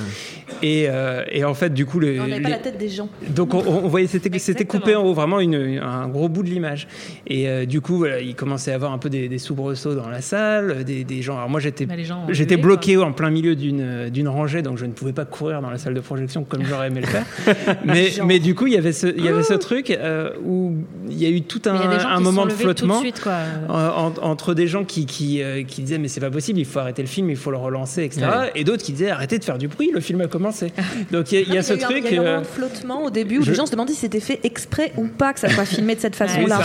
Et, 0.64 0.88
euh, 0.90 1.24
et 1.32 1.44
en 1.44 1.54
fait, 1.54 1.74
du 1.74 1.86
coup, 1.86 2.00
le, 2.00 2.20
On 2.20 2.28
n'avait 2.28 2.42
pas 2.42 2.50
la 2.50 2.58
tête 2.58 2.78
des 2.78 2.90
gens. 2.90 3.10
donc 3.30 3.54
on, 3.54 3.60
on 3.60 3.88
voyait 3.88 4.08
c'était 4.08 4.38
c'était 4.40 4.66
coupé 4.66 4.96
en 4.96 5.04
haut 5.06 5.14
vraiment 5.14 5.40
une, 5.40 5.80
un 5.82 6.08
gros 6.08 6.30
bout 6.30 6.44
de 6.44 6.50
l'image 6.50 6.88
et 7.28 7.48
euh, 7.48 7.66
du 7.66 7.80
coup 7.82 7.98
voilà, 7.98 8.20
il 8.20 8.36
commençait 8.36 8.72
à 8.72 8.76
avoir 8.76 8.92
un 8.92 8.98
peu 8.98 9.10
des, 9.10 9.28
des 9.30 9.38
soubresauts 9.38 9.96
dans 9.96 10.10
la 10.10 10.22
salle 10.22 10.84
des, 10.84 11.04
des 11.04 11.22
gens 11.22 11.38
alors 11.38 11.50
moi 11.50 11.60
j'étais 11.60 11.86
Bah, 11.86 11.96
les 11.96 12.06
gens 12.06 12.24
ont 12.24 12.27
j'étais 12.34 12.58
bloqué 12.58 12.98
en 12.98 13.12
plein 13.12 13.30
milieu 13.30 13.56
d'une 13.56 14.10
d'une 14.10 14.28
rangée 14.28 14.62
donc 14.62 14.78
je 14.78 14.86
ne 14.86 14.92
pouvais 14.92 15.14
pas 15.14 15.26
courir 15.26 15.62
dans 15.62 15.70
la 15.70 15.78
salle 15.78 15.94
de 15.94 16.00
projection 16.00 16.44
comme 16.44 16.64
j'aurais 16.66 16.88
aimé 16.88 17.02
le 17.02 17.08
faire 17.08 17.26
mais 17.86 18.12
mais 18.26 18.40
du 18.40 18.56
coup 18.56 18.68
il 18.68 18.74
y 18.74 18.78
avait 18.78 18.92
ce 18.94 19.08
il 19.08 19.24
y 19.24 19.28
avait 19.28 19.44
ce 19.44 19.54
truc 19.54 19.92
euh, 19.92 20.32
où 20.44 20.76
il 21.10 21.22
y 21.22 21.26
a 21.26 21.30
eu 21.30 21.42
tout 21.42 21.62
un, 21.66 21.76
un 21.76 22.20
moment 22.20 22.46
de 22.46 22.52
flottement 22.52 23.00
suite, 23.00 23.22
quoi. 23.22 23.32
euh, 23.34 23.90
en- 23.90 24.14
entre 24.22 24.54
des 24.54 24.68
gens 24.68 24.84
qui, 24.84 25.06
qui, 25.06 25.42
euh, 25.42 25.64
qui 25.64 25.82
disaient 25.82 25.98
mais 25.98 26.08
c'est 26.08 26.20
pas 26.20 26.30
possible, 26.30 26.60
il 26.60 26.66
faut 26.66 26.80
arrêter 26.80 27.02
le 27.02 27.08
film, 27.08 27.30
il 27.30 27.36
faut 27.38 27.52
le 27.52 27.58
relancer, 27.58 28.04
etc. 28.04 28.26
Ouais. 28.28 28.52
Et 28.56 28.64
d'autres 28.64 28.84
qui 28.84 28.92
disaient 28.92 29.10
arrêtez 29.10 29.40
de 29.40 29.44
faire 29.44 29.58
du 29.58 29.68
bruit, 29.68 29.90
le 29.94 30.00
film 30.02 30.22
a 30.22 30.28
commencé. 30.28 30.74
Donc 31.12 31.32
il 31.32 31.36
y 31.40 31.42
a, 31.42 31.46
il 31.48 31.54
y 31.54 31.58
a 31.58 31.60
Ah, 31.60 31.64
ce 31.64 31.74
mais 31.74 31.80
eu 31.80 31.84
un- 31.84 31.88
truc. 31.88 32.04
Il 32.10 32.16
y 32.16 32.18
a 32.18 32.18
eu 32.18 32.20
un 32.20 32.22
euh, 32.24 32.30
moment 32.32 32.42
de 32.42 32.46
flottement 32.48 33.04
au 33.06 33.10
début 33.10 33.40
où 33.40 33.44
je- 33.44 33.52
les 33.52 33.56
gens 33.56 33.66
se 33.66 33.72
demandaient 33.72 33.94
si 33.94 34.00
c'était 34.00 34.20
fait 34.20 34.40
exprès 34.44 34.92
ou 34.98 35.08
pas 35.08 35.34
que 35.34 35.40
ça 35.40 35.50
soit 35.50 35.66
filmé 35.66 35.96
de 35.96 36.00
cette 36.02 36.16
façon-là. 36.16 36.60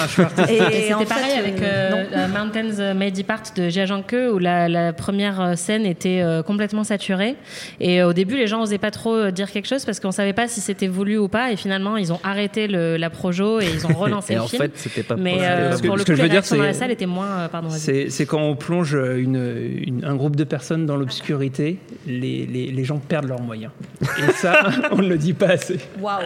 Et 0.49 0.61
en 0.95 0.99
c'était 0.99 0.99
fait, 0.99 1.05
pareil 1.09 1.33
avec 1.39 1.61
euh, 1.63 1.91
euh, 1.93 2.05
euh, 2.15 2.29
Mountains 2.29 2.95
May 2.95 3.11
Depart 3.11 3.43
de 3.57 3.69
Jia 3.69 3.87
Zhangke 3.87 4.17
où 4.33 4.39
la, 4.39 4.69
la 4.69 4.93
première 4.93 5.41
euh, 5.41 5.52
scène 5.57 5.87
était 5.87 6.21
euh, 6.23 6.43
complètement 6.43 6.85
saturée 6.85 7.37
et 7.81 8.01
euh, 8.03 8.09
au 8.09 8.13
début 8.13 8.37
les 8.37 8.47
gens 8.47 8.63
osaient 8.63 8.79
pas 8.79 8.91
trop 8.91 9.15
euh, 9.15 9.31
dire 9.31 9.51
quelque 9.51 9.67
chose 9.69 9.85
parce 9.85 10.01
qu'on 10.01 10.11
savait 10.13 10.33
pas 10.33 10.49
si 10.49 10.61
c'était 10.61 10.89
voulu 10.89 11.19
ou 11.19 11.29
pas 11.29 11.53
et 11.53 11.57
finalement 11.57 11.97
ils 11.97 12.13
ont 12.13 12.21
arrêté 12.25 12.67
le, 12.69 12.97
la 12.97 13.11
projo 13.11 13.61
et 13.61 13.67
ils 13.73 13.87
ont 13.87 13.95
relancé 13.95 14.33
Et 14.33 14.37
le 14.37 14.43
en 14.43 14.47
film. 14.49 14.63
fait, 14.63 14.73
c'était 14.77 15.03
pas 15.03 15.17
mais 15.17 15.39
euh, 15.41 15.77
que- 15.79 15.87
pour 15.87 15.95
ce 15.95 15.99
le 15.99 16.05
que 16.05 16.13
coup, 16.13 16.17
je 16.17 16.17
les 16.17 16.23
veux 16.23 16.29
dire, 16.29 16.43
dans 16.51 16.57
la 16.63 16.73
c'est- 16.73 16.79
salle 16.79 16.91
étaient 16.91 17.07
moins. 17.07 17.27
euh, 17.41 17.49
pardon. 17.49 17.69
C'est 17.71 18.09
c'est 18.11 18.27
quand 18.27 18.41
on 18.43 18.57
plonge 18.57 18.95
une, 18.95 19.81
une- 19.87 20.05
un 20.05 20.15
groupe 20.15 20.37
de 20.37 20.45
personnes 20.45 20.87
dans 20.87 20.97
l'obscurité, 20.97 21.79
les, 22.07 22.47
les, 22.47 22.67
les 22.71 22.85
gens 22.85 22.99
perdent 22.99 23.29
leurs 23.29 23.41
moyens. 23.43 23.73
Et 24.03 24.33
ça, 24.33 24.71
on 24.93 24.97
ne 25.03 25.09
le 25.09 25.19
dit 25.19 25.33
pas 25.33 25.51
assez. 25.51 25.79
Waouh. 26.01 26.23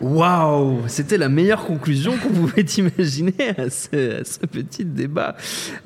Waouh, 0.00 0.80
c'était 0.88 1.18
la 1.18 1.28
meilleure 1.28 1.64
conclusion 1.64 2.12
qu'on 2.16 2.28
pouvait 2.30 2.62
imaginer 2.62 3.34
à 3.58 3.70
ce, 3.70 4.20
à 4.20 4.24
ce 4.24 4.38
petit 4.46 4.84
débat. 4.84 5.36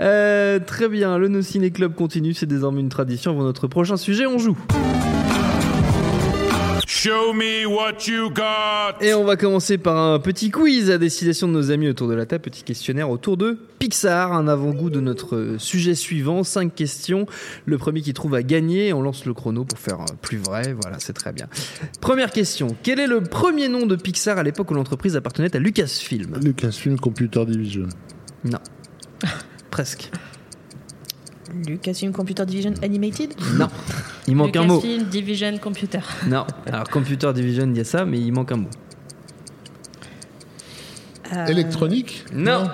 Euh, 0.00 0.58
très 0.58 0.88
bien, 0.88 1.18
le 1.18 1.28
No 1.28 1.42
Ciné 1.42 1.70
Club 1.70 1.94
continue, 1.94 2.34
c'est 2.34 2.46
désormais 2.46 2.65
une 2.72 2.88
tradition. 2.88 3.34
Pour 3.34 3.44
notre 3.44 3.68
prochain 3.68 3.96
sujet, 3.96 4.26
on 4.26 4.38
joue. 4.38 4.56
Show 7.06 7.34
me 7.34 7.66
what 7.66 8.08
you 8.08 8.30
got. 8.30 9.00
Et 9.00 9.14
on 9.14 9.24
va 9.24 9.36
commencer 9.36 9.78
par 9.78 9.96
un 9.96 10.18
petit 10.18 10.50
quiz 10.50 10.90
à 10.90 10.98
destination 10.98 11.46
de 11.46 11.52
nos 11.52 11.70
amis 11.70 11.88
autour 11.88 12.08
de 12.08 12.14
la 12.14 12.26
table, 12.26 12.42
petit 12.42 12.64
questionnaire 12.64 13.10
autour 13.10 13.36
de 13.36 13.58
Pixar, 13.78 14.32
un 14.32 14.48
avant-goût 14.48 14.90
de 14.90 15.00
notre 15.00 15.56
sujet 15.58 15.94
suivant, 15.94 16.42
cinq 16.42 16.74
questions. 16.74 17.26
Le 17.64 17.78
premier 17.78 18.02
qui 18.02 18.12
trouve 18.12 18.34
à 18.34 18.42
gagner, 18.42 18.92
on 18.92 19.02
lance 19.02 19.24
le 19.24 19.34
chrono 19.34 19.64
pour 19.64 19.78
faire 19.78 20.00
euh, 20.00 20.14
plus 20.20 20.38
vrai, 20.38 20.74
voilà, 20.80 20.98
c'est 20.98 21.12
très 21.12 21.32
bien. 21.32 21.46
Première 22.00 22.30
question, 22.30 22.76
quel 22.82 22.98
est 22.98 23.06
le 23.06 23.20
premier 23.20 23.68
nom 23.68 23.86
de 23.86 23.94
Pixar 23.94 24.38
à 24.38 24.42
l'époque 24.42 24.70
où 24.70 24.74
l'entreprise 24.74 25.16
appartenait 25.16 25.54
à 25.54 25.60
Lucasfilm? 25.60 26.40
Lucasfilm 26.42 26.98
Computer 26.98 27.44
Division. 27.46 27.86
Non. 28.44 28.58
Presque. 29.70 30.10
Lucasfilm 31.66 32.12
Computer 32.12 32.44
Division 32.44 32.74
Animated 32.82 33.34
Non. 33.54 33.68
Il 34.26 34.36
manque 34.36 34.56
un 34.56 34.64
mot. 34.64 34.76
Lucasfilm 34.76 35.04
Division 35.08 35.58
Computer. 35.58 36.00
Non. 36.26 36.46
Alors 36.66 36.88
Computer 36.88 37.32
Division, 37.32 37.66
il 37.70 37.76
y 37.76 37.80
a 37.80 37.84
ça, 37.84 38.04
mais 38.04 38.18
il 38.20 38.32
manque 38.32 38.52
un 38.52 38.56
mot. 38.56 38.70
Euh, 41.34 41.46
Électronique 41.46 42.24
Non. 42.32 42.68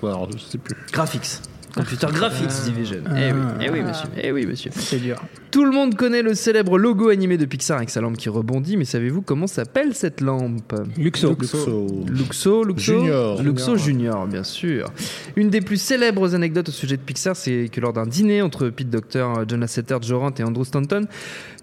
Bon, 0.00 0.08
Alors, 0.08 0.30
je 0.36 0.38
sais 0.38 0.58
plus. 0.58 0.76
Graphics. 0.92 1.40
Computer 1.76 2.06
Graphics 2.12 2.64
Division. 2.64 3.02
Eh 3.16 3.32
oui, 3.32 3.40
eh 3.60 3.70
oui, 3.70 3.82
monsieur. 3.82 4.08
Eh 4.22 4.32
oui, 4.32 4.46
monsieur. 4.46 4.70
C'est 4.74 4.98
dur. 4.98 5.22
Tout 5.50 5.64
le 5.64 5.70
monde 5.70 5.94
connaît 5.94 6.22
le 6.22 6.34
célèbre 6.34 6.78
logo 6.78 7.10
animé 7.10 7.36
de 7.36 7.44
Pixar 7.44 7.76
avec 7.76 7.90
sa 7.90 8.00
lampe 8.00 8.16
qui 8.16 8.28
rebondit, 8.28 8.76
mais 8.76 8.84
savez-vous 8.86 9.20
comment 9.22 9.46
s'appelle 9.46 9.94
cette 9.94 10.20
lampe? 10.20 10.74
Luxo. 10.96 11.30
Luxo. 11.38 12.04
Luxo, 12.08 12.64
Luxo 12.64 12.92
Junior. 13.00 13.42
Luxo 13.42 13.76
Junior, 13.76 14.26
bien 14.26 14.42
sûr. 14.42 14.90
Une 15.36 15.50
des 15.50 15.60
plus 15.60 15.76
célèbres 15.80 16.34
anecdotes 16.34 16.68
au 16.70 16.72
sujet 16.72 16.96
de 16.96 17.02
Pixar, 17.02 17.36
c'est 17.36 17.68
que 17.70 17.80
lors 17.80 17.92
d'un 17.92 18.06
dîner 18.06 18.40
entre 18.42 18.68
Pete 18.70 18.90
Docter, 18.90 19.26
John 19.46 19.60
Lasseter, 19.60 19.96
Joe 20.02 20.18
Ranft 20.18 20.40
et 20.40 20.44
Andrew 20.44 20.64
Stanton, 20.64 21.06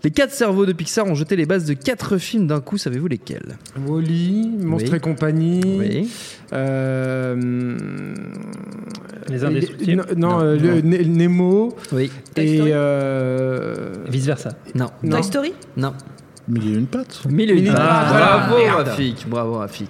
les 0.03 0.11
quatre 0.11 0.31
cerveaux 0.33 0.65
de 0.65 0.73
Pixar 0.73 1.05
ont 1.07 1.15
jeté 1.15 1.35
les 1.35 1.45
bases 1.45 1.65
de 1.65 1.73
quatre 1.73 2.17
films 2.17 2.45
d'un 2.47 2.61
coup. 2.61 2.77
Savez-vous 2.77 3.07
lesquels? 3.07 3.57
Wally, 3.87 4.49
Monstre 4.59 4.91
Oui. 4.91 4.97
et 4.97 4.99
compagnie. 4.99 5.61
Oui. 5.79 6.09
euh, 6.53 8.13
Les 9.29 9.43
Indestructibles. 9.43 10.05
Non, 10.17 10.29
non, 10.29 10.39
euh, 10.41 10.55
le 10.57 10.81
Nemo. 10.81 11.75
Oui. 11.91 12.11
Toy 12.35 12.43
Et. 12.45 12.61
Euh, 12.73 13.93
Vice 14.07 14.25
versa. 14.25 14.49
Non. 14.75 14.87
non. 15.03 15.11
Toy 15.17 15.23
Story? 15.23 15.53
Non. 15.77 15.93
Mille 16.47 16.73
et 16.73 16.77
une 16.77 16.87
pattes. 16.87 17.21
Mille 17.29 17.51
et 17.51 17.53
une 17.53 17.65
pattes. 17.67 17.75
Bravo, 18.09 18.55
Ah, 18.55 18.59
merde. 18.59 18.87
Rafik. 18.89 19.27
Bravo, 19.29 19.53
Rafik. 19.59 19.89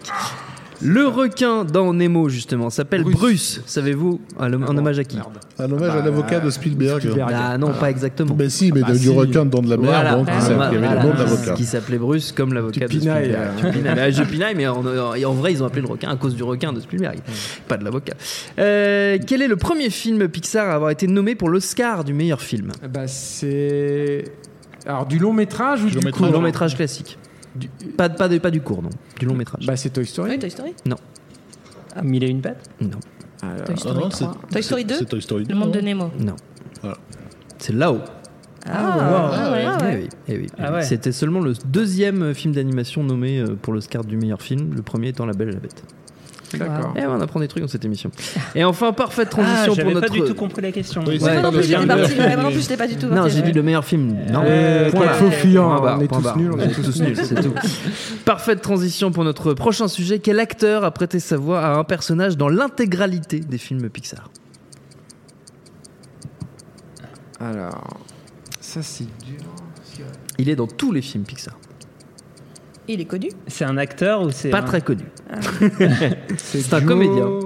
Le 0.84 1.08
requin 1.08 1.64
dans 1.64 1.94
Nemo, 1.94 2.28
justement, 2.30 2.70
s'appelle 2.70 3.04
Bruce. 3.04 3.16
Bruce. 3.16 3.62
Savez-vous 3.66 4.20
un, 4.40 4.52
un 4.52 4.78
hommage 4.78 5.00
à 5.00 5.04
qui 5.04 5.18
Un 5.60 5.72
hommage 5.72 5.88
Bah, 5.94 6.00
à 6.02 6.06
l'avocat 6.06 6.40
de 6.40 6.50
Spielberg. 6.50 7.00
Spielberg. 7.00 7.32
Ah 7.34 7.58
non, 7.58 7.72
pas 7.74 7.90
exactement. 7.90 8.34
Ben 8.36 8.50
si, 8.50 8.72
mais 8.74 8.82
bah 8.82 8.92
du 8.92 8.98
si. 8.98 9.10
requin 9.10 9.46
dans 9.46 9.62
de 9.62 9.70
la 9.70 9.78
mer, 9.78 9.86
Voilà, 9.86 10.16
donc 10.16 10.28
Ah, 10.30 10.34
il 10.36 10.42
s'appelait- 10.42 10.56
il 10.56 10.74
y 10.74 10.78
avait 10.78 10.86
Voilà. 10.88 11.02
le 11.04 11.08
nom 11.08 11.14
de 11.14 11.20
l'avocat. 11.20 11.54
qui 11.54 11.64
s'appelait 11.64 11.98
Bruce 11.98 12.32
comme 12.32 12.54
l'avocat 12.54 12.82
de 12.88 12.92
Spielberg. 12.92 13.32
euh. 13.36 13.48
Tu 13.58 13.66
pinailles. 13.72 13.96
Mais 13.96 14.12
je 14.12 14.24
pinaille, 14.24 14.56
mais 14.56 14.68
en, 14.68 14.78
en 14.86 15.34
vrai, 15.34 15.54
ils 15.54 15.64
ont 15.64 15.66
appelé 15.66 15.82
le 15.82 15.88
requin 15.88 16.10
à 16.10 16.16
cause 16.18 16.36
du 16.36 16.44
requin 16.44 16.74
de 16.74 16.80
Spielberg, 16.80 17.20
pas 17.68 17.78
de 17.78 17.84
l'avocat. 17.86 18.14
Euh, 18.60 19.18
quel 19.26 19.42
est 19.42 19.48
le 19.48 19.56
premier 19.56 19.90
film 19.90 20.28
Pixar 20.28 20.70
à 20.70 20.74
avoir 20.74 20.90
été 20.92 21.08
nommé 21.08 21.36
pour 21.36 21.50
l'Oscar 21.50 22.04
du 22.04 22.14
meilleur 22.14 22.42
film 22.42 22.72
Bah, 22.94 23.08
c'est. 23.08 24.26
Alors, 24.86 25.06
du 25.06 25.18
long 25.18 25.32
métrage 25.32 25.82
ou 25.84 25.90
Du 25.90 25.98
Long 26.20 26.42
métrage 26.42 26.76
classique. 26.76 27.18
Du- 27.56 27.70
Pas, 27.98 28.10
pas, 28.10 28.28
de- 28.28 28.38
pas 28.40 28.52
du 28.52 28.62
court, 28.62 28.82
non. 28.82 28.90
Du 29.20 29.26
long 29.26 29.36
métrage. 29.36 29.66
Bah, 29.66 29.76
c'est 29.76 29.90
Toy 29.92 30.06
Story. 30.06 30.32
Oui, 30.32 30.40
Toy 30.40 30.50
Story. 30.52 30.74
Mille 32.02 32.24
et 32.24 32.28
une 32.30 32.42
pattes. 32.42 32.70
non, 32.82 32.98
Alors, 33.42 33.64
Toy 33.66 33.76
Ah 33.78 33.80
Story 33.80 34.00
non, 34.00 34.10
3. 34.10 34.34
c'est- 34.50 34.54
Toy 34.54 34.64
Story 34.64 34.86
2 34.86 34.96
C'est 34.98 35.06
Toy 35.06 35.22
Story 35.22 35.44
2. 35.46 35.54
Le 35.54 35.60
monde 35.60 35.72
de 35.72 35.80
non 35.82 35.86
Nemo. 35.86 36.12
non. 36.20 36.36
Voilà. 36.82 36.98
C'est 37.60 37.74
là-haut. 37.74 38.00
Ah, 38.66 38.72
Ah 38.74 39.52
ouais. 39.52 39.66
ah 39.68 39.78
Eh 39.82 39.84
ouais. 39.84 40.00
oui, 40.04 40.10
eh 40.30 40.38
oui. 40.38 40.48
Ah 40.58 40.72
ouais. 40.74 40.82
C'était 40.84 41.12
seulement 41.12 41.42
le 41.42 41.54
deuxième 41.66 42.34
film 42.34 42.54
d'animation 42.54 43.04
nommé 43.04 43.40
euh, 43.40 43.56
pour 43.62 43.74
l'Oscar 43.74 44.04
du 44.06 44.16
meilleur 44.18 44.42
film, 44.42 44.74
le 44.74 44.82
premier 44.82 45.10
étant 45.10 45.26
La 45.26 45.34
Belle 45.34 45.50
et 45.50 45.54
la 45.54 45.60
Bête. 45.60 45.84
D'accord. 46.60 46.94
Eh, 46.96 47.06
on 47.06 47.20
apprend 47.22 47.40
des 47.40 47.48
trucs 47.48 47.64
dans 47.64 47.70
cette 47.70 47.86
émission. 47.86 48.12
Et 48.56 48.64
enfin, 48.64 48.94
parfaite 48.94 49.28
Ah, 49.32 49.36
transition 49.36 49.66
pour 49.68 49.76
j'avais 49.76 49.94
notre. 49.94 50.08
pas 50.08 50.14
du 50.14 50.22
tout 50.24 50.36
compris 50.36 50.62
la 50.62 50.72
question. 50.72 51.04
Oui, 51.08 51.18
c'est 51.20 51.26
Ouais, 51.26 51.34
Moi 51.34 51.42
non 51.44 51.50
plus, 51.50 51.58
le 51.58 51.64
j'étais 51.64 51.78
meilleur 51.80 51.98
parti. 51.98 52.12
film. 52.14 52.26
ouais, 52.26 52.36
Moi 52.36 52.44
non 52.44 52.52
plus, 52.52 52.62
j'étais 52.62 52.78
pas 52.78 52.88
du 52.88 52.96
tout. 52.96 53.08
Non, 53.08 53.16
parti. 53.16 53.32
j'ai 53.36 53.42
dit 53.42 53.52
le 53.52 53.64
meilleur 53.64 53.86
film. 53.86 54.16
Non. 54.32 54.42
Euh, 54.46 54.92
Point 54.92 55.08
faux 55.14 55.32
fuyant, 55.32 55.84
on 55.84 56.00
est 56.02 56.08
tous 56.08 56.36
nuls, 56.36 56.52
on 56.54 56.60
est 56.60 56.68
tous 56.70 56.82
tous 56.84 57.00
nuls, 57.02 57.08
nuls. 57.16 57.26
c'est 57.26 57.42
tout. 57.42 57.54
Parfaite 58.26 58.62
transition 58.62 59.12
pour 59.12 59.24
notre 59.24 59.54
prochain 59.54 59.88
sujet. 59.88 60.20
Quel 60.20 60.40
acteur 60.40 60.84
a 60.84 60.92
prêté 60.92 61.20
sa 61.20 61.38
voix 61.38 61.62
à 61.62 61.76
un 61.78 61.84
personnage 61.84 62.38
dans 62.38 62.50
l'intégralité 62.50 63.40
des 63.40 63.58
films 63.58 63.90
Pixar? 63.90 64.30
Alors, 67.40 67.98
ça, 68.62 68.82
c'est 68.82 69.04
dur. 69.26 69.40
Il 70.38 70.50
est 70.50 70.56
dans 70.56 70.68
tous 70.68 70.92
les 70.92 71.02
films 71.02 71.24
Pixar. 71.24 71.56
Il 72.88 73.00
est 73.02 73.06
connu. 73.06 73.30
C'est 73.48 73.66
un 73.66 73.78
acteur 73.78 74.22
ou 74.24 74.32
c'est 74.32 74.50
Pas 74.50 74.60
un- 74.60 74.64
très 74.64 74.82
connu. 74.82 75.04
C'est 76.38 76.74
un 76.74 76.80
Joe- 76.80 76.88
comédien. 76.88 77.26
Non. 77.26 77.40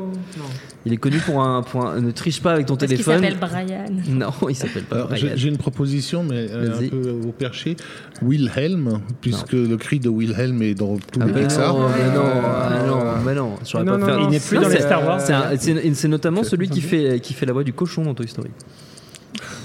Il 0.85 0.93
est 0.93 0.97
connu 0.97 1.17
pour 1.17 1.41
un, 1.43 1.63
pour 1.63 1.85
un- 1.85 1.99
ne 1.99 2.11
triche 2.11 2.41
pas 2.41 2.53
avec 2.53 2.65
ton 2.65 2.77
Parce 2.77 2.89
téléphone. 2.89 3.15
s'appelle 3.21 3.37
Brian. 3.37 3.85
Non, 4.09 4.31
il 4.49 4.55
s'appelle 4.55 4.83
pas 4.83 4.95
Alors, 4.95 5.07
Brian. 5.09 5.31
J'ai 5.35 5.49
une 5.49 5.57
proposition, 5.57 6.23
mais 6.23 6.47
euh, 6.49 6.77
un 6.79 6.87
peu 6.87 7.09
au 7.27 7.31
perché. 7.33 7.75
Wilhelm, 8.21 9.01
puisque 9.21 9.51
le 9.53 9.75
cri 9.77 9.99
de 9.99 10.09
Wilhelm 10.09 10.61
est 10.61 10.75
dans 10.75 10.97
tous 10.97 11.19
Ah 11.21 11.25
les 11.25 11.31
bah 11.33 11.39
Pixar. 11.41 11.73
non, 11.77 11.89
mais 11.89 12.15
non, 12.15 12.23
ah 12.43 12.83
non, 12.87 13.03
mais 13.25 13.35
non, 13.35 13.55
j'aurais 13.69 13.83
Non, 13.83 13.91
pas 13.93 13.97
non, 13.97 14.05
fait- 14.05 14.11
non, 14.13 14.27
Il 14.27 14.29
n'est 14.31 14.39
plus 14.39 14.55
Non, 14.55 14.61
dans 14.63 14.69
les 14.69 14.75
c'est- 14.77 14.81
Star 14.81 15.05
Wars. 15.05 15.19
C'est 15.59 16.07
notamment 16.07 16.43
celui 16.43 16.69
qui 16.69 16.81
fait, 16.81 17.19
qui 17.19 17.33
fait 17.33 17.45
la 17.45 17.53
voix 17.53 17.63
du 17.63 17.73
cochon 17.73 18.03
dans 18.03 18.13
Toy 18.13 18.27
Story. 18.27 18.49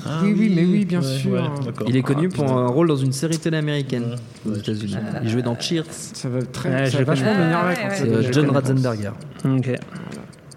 Ah 0.05 0.21
Oui, 0.23 0.35
oui, 0.37 0.53
mais 0.55 0.65
oui, 0.65 0.85
bien 0.85 1.01
ouais, 1.01 1.19
sûr. 1.19 1.33
ouais. 1.33 1.73
Il 1.89 1.97
est 1.97 2.03
connu 2.03 2.29
Ah, 2.33 2.35
pour 2.35 2.51
un 2.53 2.67
rôle 2.67 2.89
dans 2.89 2.97
une 2.97 3.13
série 3.13 3.39
télé 3.39 3.57
américaine 3.59 4.17
aux 4.49 4.55
États-Unis. 4.55 4.97
Il 5.23 5.29
jouait 5.29 5.43
dans 5.43 5.59
Cheers. 5.59 5.85
Ça 5.91 6.29
va 6.29 6.43
très, 6.43 6.71
Ouais, 6.71 6.85
ça 6.87 6.99
je 6.99 6.99
va 6.99 7.05
vachement 7.05 7.35
m'énerver 7.35 7.75
Ah, 7.77 7.83
quand 7.99 8.05
ouais, 8.07 8.23
c'est 8.25 8.33
John. 8.33 8.51
Ratzenberger. 8.51 9.11
Ok, 9.45 9.71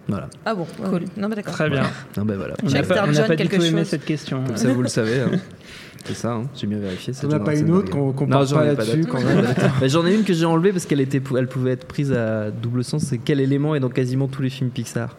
Voilà. 0.07 0.29
Ah 0.45 0.55
bon, 0.55 0.65
Cool. 0.89 1.01
Non, 1.17 1.29
mais 1.29 1.35
d'accord. 1.35 1.53
très 1.53 1.69
bien. 1.69 1.83
Non, 2.17 2.25
ben 2.25 2.37
voilà. 2.37 2.55
On 2.63 2.69
n'a 2.69 2.83
pas, 2.83 3.05
on 3.07 3.13
John, 3.13 3.27
pas 3.27 3.35
du 3.35 3.47
tout 3.47 3.55
aimé 3.63 3.79
chose. 3.81 3.87
cette 3.87 4.05
question. 4.05 4.43
Comme 4.45 4.57
ça, 4.57 4.71
vous 4.73 4.81
le 4.81 4.87
savez. 4.87 5.21
hein. 5.21 5.31
C'est 6.05 6.13
ça, 6.13 6.33
hein. 6.33 6.43
j'ai 6.55 6.67
bien 6.67 6.77
vérifié. 6.77 7.13
On 7.23 7.27
n'a 7.27 7.39
pas 7.39 7.55
une 7.55 7.71
autre 7.71 7.89
qu'on 7.89 8.11
Non, 8.11 8.13
parle 8.27 8.47
pas 8.49 8.65
là-dessus 8.65 9.05
quand 9.05 9.23
même. 9.23 9.43
Mais 9.81 9.89
J'en 9.89 10.05
ai 10.05 10.13
une 10.13 10.23
que 10.23 10.33
j'ai 10.33 10.45
enlevée 10.45 10.71
parce 10.71 10.85
qu'elle 10.85 11.01
était, 11.01 11.19
elle 11.35 11.47
pouvait 11.47 11.71
être 11.71 11.85
prise 11.87 12.11
à 12.13 12.51
double 12.51 12.83
sens. 12.83 13.01
C'est 13.03 13.17
quel 13.17 13.39
élément 13.39 13.73
est 13.73 13.79
dans 13.79 13.89
quasiment 13.89 14.27
tous 14.27 14.43
les 14.43 14.51
films 14.51 14.69
Pixar? 14.69 15.15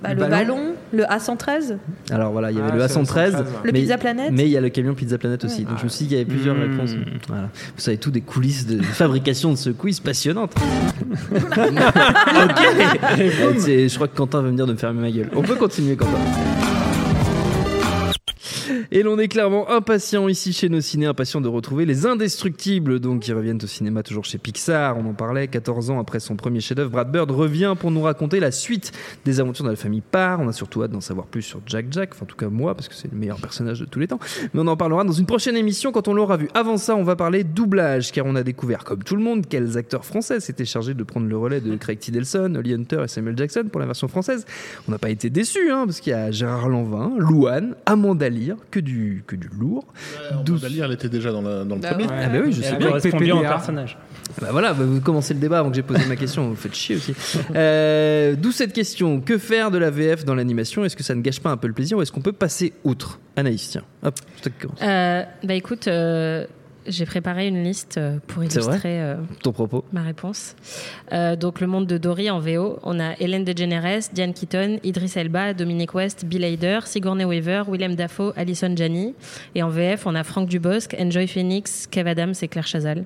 Bah, 0.00 0.10
Le 0.10 0.14
le 0.14 0.20
ballon 0.20 0.54
ballon, 0.54 0.74
le 0.92 1.04
A113, 1.04 1.76
Alors 2.10 2.32
voilà, 2.32 2.50
il 2.50 2.56
y 2.56 2.60
avait 2.60 2.70
Ah, 2.72 2.76
le 2.76 2.88
c'est 2.88 2.94
A113, 2.98 2.98
le 2.98 3.04
113, 3.04 3.34
le 3.64 3.72
mais, 3.72 3.80
Pizza 3.80 3.98
Planet. 3.98 4.30
mais 4.32 4.44
il 4.44 4.50
y 4.50 4.56
a 4.56 4.60
le 4.60 4.68
camion 4.70 4.94
Pizza 4.94 5.18
Planet 5.18 5.44
aussi. 5.44 5.60
Ouais. 5.60 5.64
Donc 5.68 5.78
je 5.78 5.84
me 5.84 5.88
suis 5.88 6.04
dit 6.04 6.08
qu'il 6.08 6.18
y 6.18 6.20
avait 6.20 6.28
plusieurs 6.30 6.54
Mmh. 6.54 6.60
réponses. 6.72 6.90
Voilà. 7.28 7.48
Vous 7.76 7.80
savez 7.80 7.98
tout 7.98 8.10
des 8.10 8.20
coulisses 8.22 8.66
de 8.66 8.80
fabrication 8.82 9.50
de 9.50 9.56
ce 9.56 9.70
quiz 9.70 10.00
passionnante. 10.00 10.54
ok. 11.32 11.40
Je 13.66 13.94
crois 13.94 14.08
que 14.08 14.16
Quentin 14.16 14.42
va 14.42 14.50
me 14.50 14.56
dire 14.56 14.66
de 14.66 14.72
me 14.72 14.78
fermer 14.78 15.00
ma 15.00 15.10
gueule. 15.10 15.28
On 15.34 15.42
peut 15.42 15.56
continuer, 15.56 15.96
Quentin. 15.96 16.12
Et 18.90 19.02
l'on 19.02 19.18
est 19.18 19.28
clairement 19.28 19.70
impatient 19.70 20.28
ici 20.28 20.54
chez 20.54 20.70
nos 20.70 20.80
ciné, 20.80 21.04
impatient 21.04 21.42
de 21.42 21.48
retrouver 21.48 21.84
les 21.84 22.06
indestructibles, 22.06 23.00
donc 23.00 23.20
qui 23.20 23.34
reviennent 23.34 23.60
au 23.62 23.66
cinéma 23.66 24.02
toujours 24.02 24.24
chez 24.24 24.38
Pixar. 24.38 24.96
On 24.96 25.04
en 25.10 25.12
parlait, 25.12 25.46
14 25.46 25.90
ans 25.90 26.00
après 26.00 26.20
son 26.20 26.36
premier 26.36 26.60
chef-d'œuvre, 26.60 26.90
Brad 26.90 27.12
Bird 27.12 27.30
revient 27.30 27.74
pour 27.78 27.90
nous 27.90 28.00
raconter 28.00 28.40
la 28.40 28.50
suite 28.50 28.92
des 29.26 29.40
aventures 29.40 29.66
de 29.66 29.70
la 29.70 29.76
famille 29.76 30.00
Parr. 30.00 30.40
On 30.40 30.48
a 30.48 30.54
surtout 30.54 30.82
hâte 30.82 30.90
d'en 30.90 31.02
savoir 31.02 31.26
plus 31.26 31.42
sur 31.42 31.60
Jack 31.66 31.88
Jack, 31.90 32.12
enfin 32.14 32.24
en 32.24 32.26
tout 32.28 32.36
cas 32.36 32.48
moi, 32.48 32.74
parce 32.74 32.88
que 32.88 32.94
c'est 32.94 33.12
le 33.12 33.18
meilleur 33.18 33.38
personnage 33.38 33.78
de 33.78 33.84
tous 33.84 33.98
les 33.98 34.06
temps. 34.08 34.20
Mais 34.54 34.60
on 34.60 34.66
en 34.66 34.76
parlera 34.78 35.04
dans 35.04 35.12
une 35.12 35.26
prochaine 35.26 35.56
émission 35.56 35.92
quand 35.92 36.08
on 36.08 36.14
l'aura 36.14 36.38
vu. 36.38 36.48
Avant 36.54 36.78
ça, 36.78 36.96
on 36.96 37.04
va 37.04 37.14
parler 37.14 37.44
doublage, 37.44 38.10
car 38.10 38.24
on 38.24 38.36
a 38.36 38.42
découvert, 38.42 38.84
comme 38.84 39.04
tout 39.04 39.16
le 39.16 39.22
monde, 39.22 39.44
quels 39.46 39.76
acteurs 39.76 40.06
français 40.06 40.40
s'étaient 40.40 40.64
chargés 40.64 40.94
de 40.94 41.02
prendre 41.02 41.26
le 41.26 41.36
relais 41.36 41.60
de 41.60 41.76
Craig 41.76 41.98
T. 41.98 42.10
Delson, 42.10 42.54
Holly 42.54 42.72
Hunter 42.72 43.02
et 43.04 43.08
Samuel 43.08 43.36
Jackson 43.36 43.64
pour 43.70 43.80
la 43.80 43.86
version 43.86 44.08
française. 44.08 44.46
On 44.88 44.92
n'a 44.92 44.98
pas 44.98 45.10
été 45.10 45.28
déçus, 45.28 45.70
hein, 45.70 45.82
parce 45.84 46.00
qu'il 46.00 46.12
y 46.12 46.16
a 46.16 46.30
Gérard 46.30 46.70
Lanvin, 46.70 47.12
Louane, 47.18 47.74
Amanda 47.84 48.30
Lear, 48.30 48.56
du, 48.80 49.24
que 49.26 49.36
du 49.36 49.48
lourd. 49.48 49.86
Douze. 50.44 50.64
elle 50.82 50.92
était 50.92 51.08
déjà 51.08 51.32
dans, 51.32 51.42
la- 51.42 51.64
dans 51.64 51.74
le 51.76 51.80
Bah 51.80 51.90
premier. 51.90 52.04
ouais. 52.06 52.14
Ah 52.24 52.28
bah 52.28 52.38
oui, 52.44 52.52
je 52.52 52.62
sais 52.62 52.76
bien. 52.76 52.88
correspondu 52.88 53.32
en 53.32 53.36
PPDA. 53.38 53.48
personnage. 53.50 53.98
Bah 54.40 54.48
voilà, 54.52 54.72
bah 54.74 54.84
vous 54.84 55.00
commencez 55.00 55.34
le 55.34 55.40
débat 55.40 55.60
avant 55.60 55.70
que 55.70 55.76
j'ai 55.76 55.82
posé 55.82 56.04
ma 56.06 56.16
question, 56.16 56.48
vous 56.48 56.54
faites 56.56 56.74
chier 56.74 56.96
aussi. 56.96 57.14
Euh, 57.54 58.34
D'où 58.36 58.52
cette 58.52 58.72
question, 58.72 59.20
que 59.20 59.38
faire 59.38 59.70
de 59.70 59.78
la 59.78 59.90
VF 59.90 60.24
dans 60.24 60.34
l'animation? 60.34 60.84
Est-ce 60.84 60.96
que 60.96 61.02
ça 61.02 61.14
ne 61.14 61.22
gâche 61.22 61.40
pas 61.40 61.50
un 61.50 61.56
peu 61.56 61.66
le 61.66 61.72
plaisir 61.74 61.98
ou 61.98 62.02
est-ce 62.02 62.12
qu'on 62.12 62.20
peut 62.20 62.32
passer 62.32 62.72
outre? 62.84 63.18
Anaïs, 63.36 63.68
tiens, 63.70 63.84
hop, 64.02 64.14
toi 64.42 64.52
qui 64.52 64.66
commence. 64.66 64.78
Euh, 64.82 65.22
bah 65.44 65.54
écoute, 65.54 65.88
euh, 65.88 66.44
j'ai 66.88 67.06
préparé 67.06 67.48
une 67.48 67.62
liste 67.62 67.98
euh, 67.98 68.18
pour 68.26 68.42
illustrer 68.42 69.00
euh, 69.00 69.16
Ton 69.42 69.52
propos 69.52 69.84
ma 69.92 70.02
réponse. 70.02 70.56
Euh, 71.12 71.36
donc 71.36 71.60
le 71.60 71.66
monde 71.66 71.86
de 71.86 71.98
Dory 71.98 72.30
en 72.30 72.40
VO, 72.40 72.78
on 72.82 72.98
a 73.00 73.14
Hélène 73.18 73.44
DeGeneres, 73.44 74.10
Diane 74.12 74.34
Keaton, 74.34 74.78
Idris 74.82 75.12
Elba, 75.16 75.54
Dominic 75.54 75.94
West, 75.94 76.24
Bill 76.24 76.44
Hader, 76.44 76.80
Sigourney 76.86 77.24
Weaver, 77.24 77.64
Willem 77.68 77.94
Dafoe, 77.94 78.32
Alison 78.36 78.74
Janney. 78.76 79.14
Et 79.54 79.62
en 79.62 79.68
VF, 79.68 80.06
on 80.06 80.14
a 80.14 80.24
Franck 80.24 80.48
Dubosc, 80.48 80.94
Enjoy 80.98 81.26
Phoenix, 81.26 81.86
Kev 81.86 82.08
Adams 82.08 82.34
et 82.42 82.48
Claire 82.48 82.66
Chazal. 82.66 83.04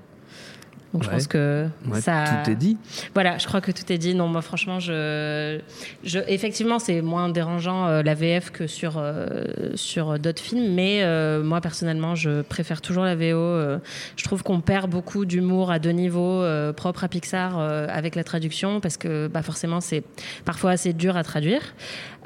Donc 0.92 1.05
je 1.05 1.09
pense 1.11 1.26
que 1.26 1.66
Ouais, 1.88 2.00
ça. 2.00 2.42
Tout 2.44 2.50
est 2.50 2.55
dit. 2.55 2.76
Voilà, 3.14 3.38
je 3.38 3.46
crois 3.46 3.61
que 3.61 3.70
tout 3.72 3.90
est 3.90 3.98
dit. 3.98 4.14
Non, 4.14 4.28
moi 4.28 4.42
franchement, 4.42 4.78
je, 4.78 5.59
je 6.05 6.18
effectivement, 6.28 6.78
c'est 6.78 7.00
moins 7.00 7.28
dérangeant 7.31 7.87
euh, 7.87 8.02
la 8.02 8.14
VF 8.14 8.50
que 8.50 8.66
sur 8.66 8.94
euh, 8.98 9.44
sur 9.74 10.18
d'autres 10.18 10.42
films, 10.42 10.74
mais 10.74 11.00
euh, 11.02 11.42
moi 11.42 11.61
personnellement, 11.61 12.14
je 12.14 12.42
préfère 12.42 12.81
toujours 12.83 13.05
la 13.05 13.14
VO. 13.14 13.22
euh, 13.37 13.78
je 14.16 14.24
trouve 14.24 14.42
qu'on 14.42 14.61
perd 14.61 14.90
beaucoup 14.90 15.24
d'humour 15.24 15.70
à 15.70 15.78
deux 15.78 15.90
niveaux 15.90 16.42
euh, 16.42 16.72
propre 16.72 17.05
à 17.05 17.09
Pixar 17.09 17.59
euh, 17.59 17.87
avec 17.90 18.14
la 18.14 18.24
traduction 18.24 18.81
parce 18.81 18.96
que 18.98 19.28
bah 19.28 19.42
forcément 19.42 19.81
c'est 19.81 20.05
parfois 20.44 20.72
assez 20.72 20.92
dur 20.92 21.16
à 21.16 21.22
traduire. 21.24 21.62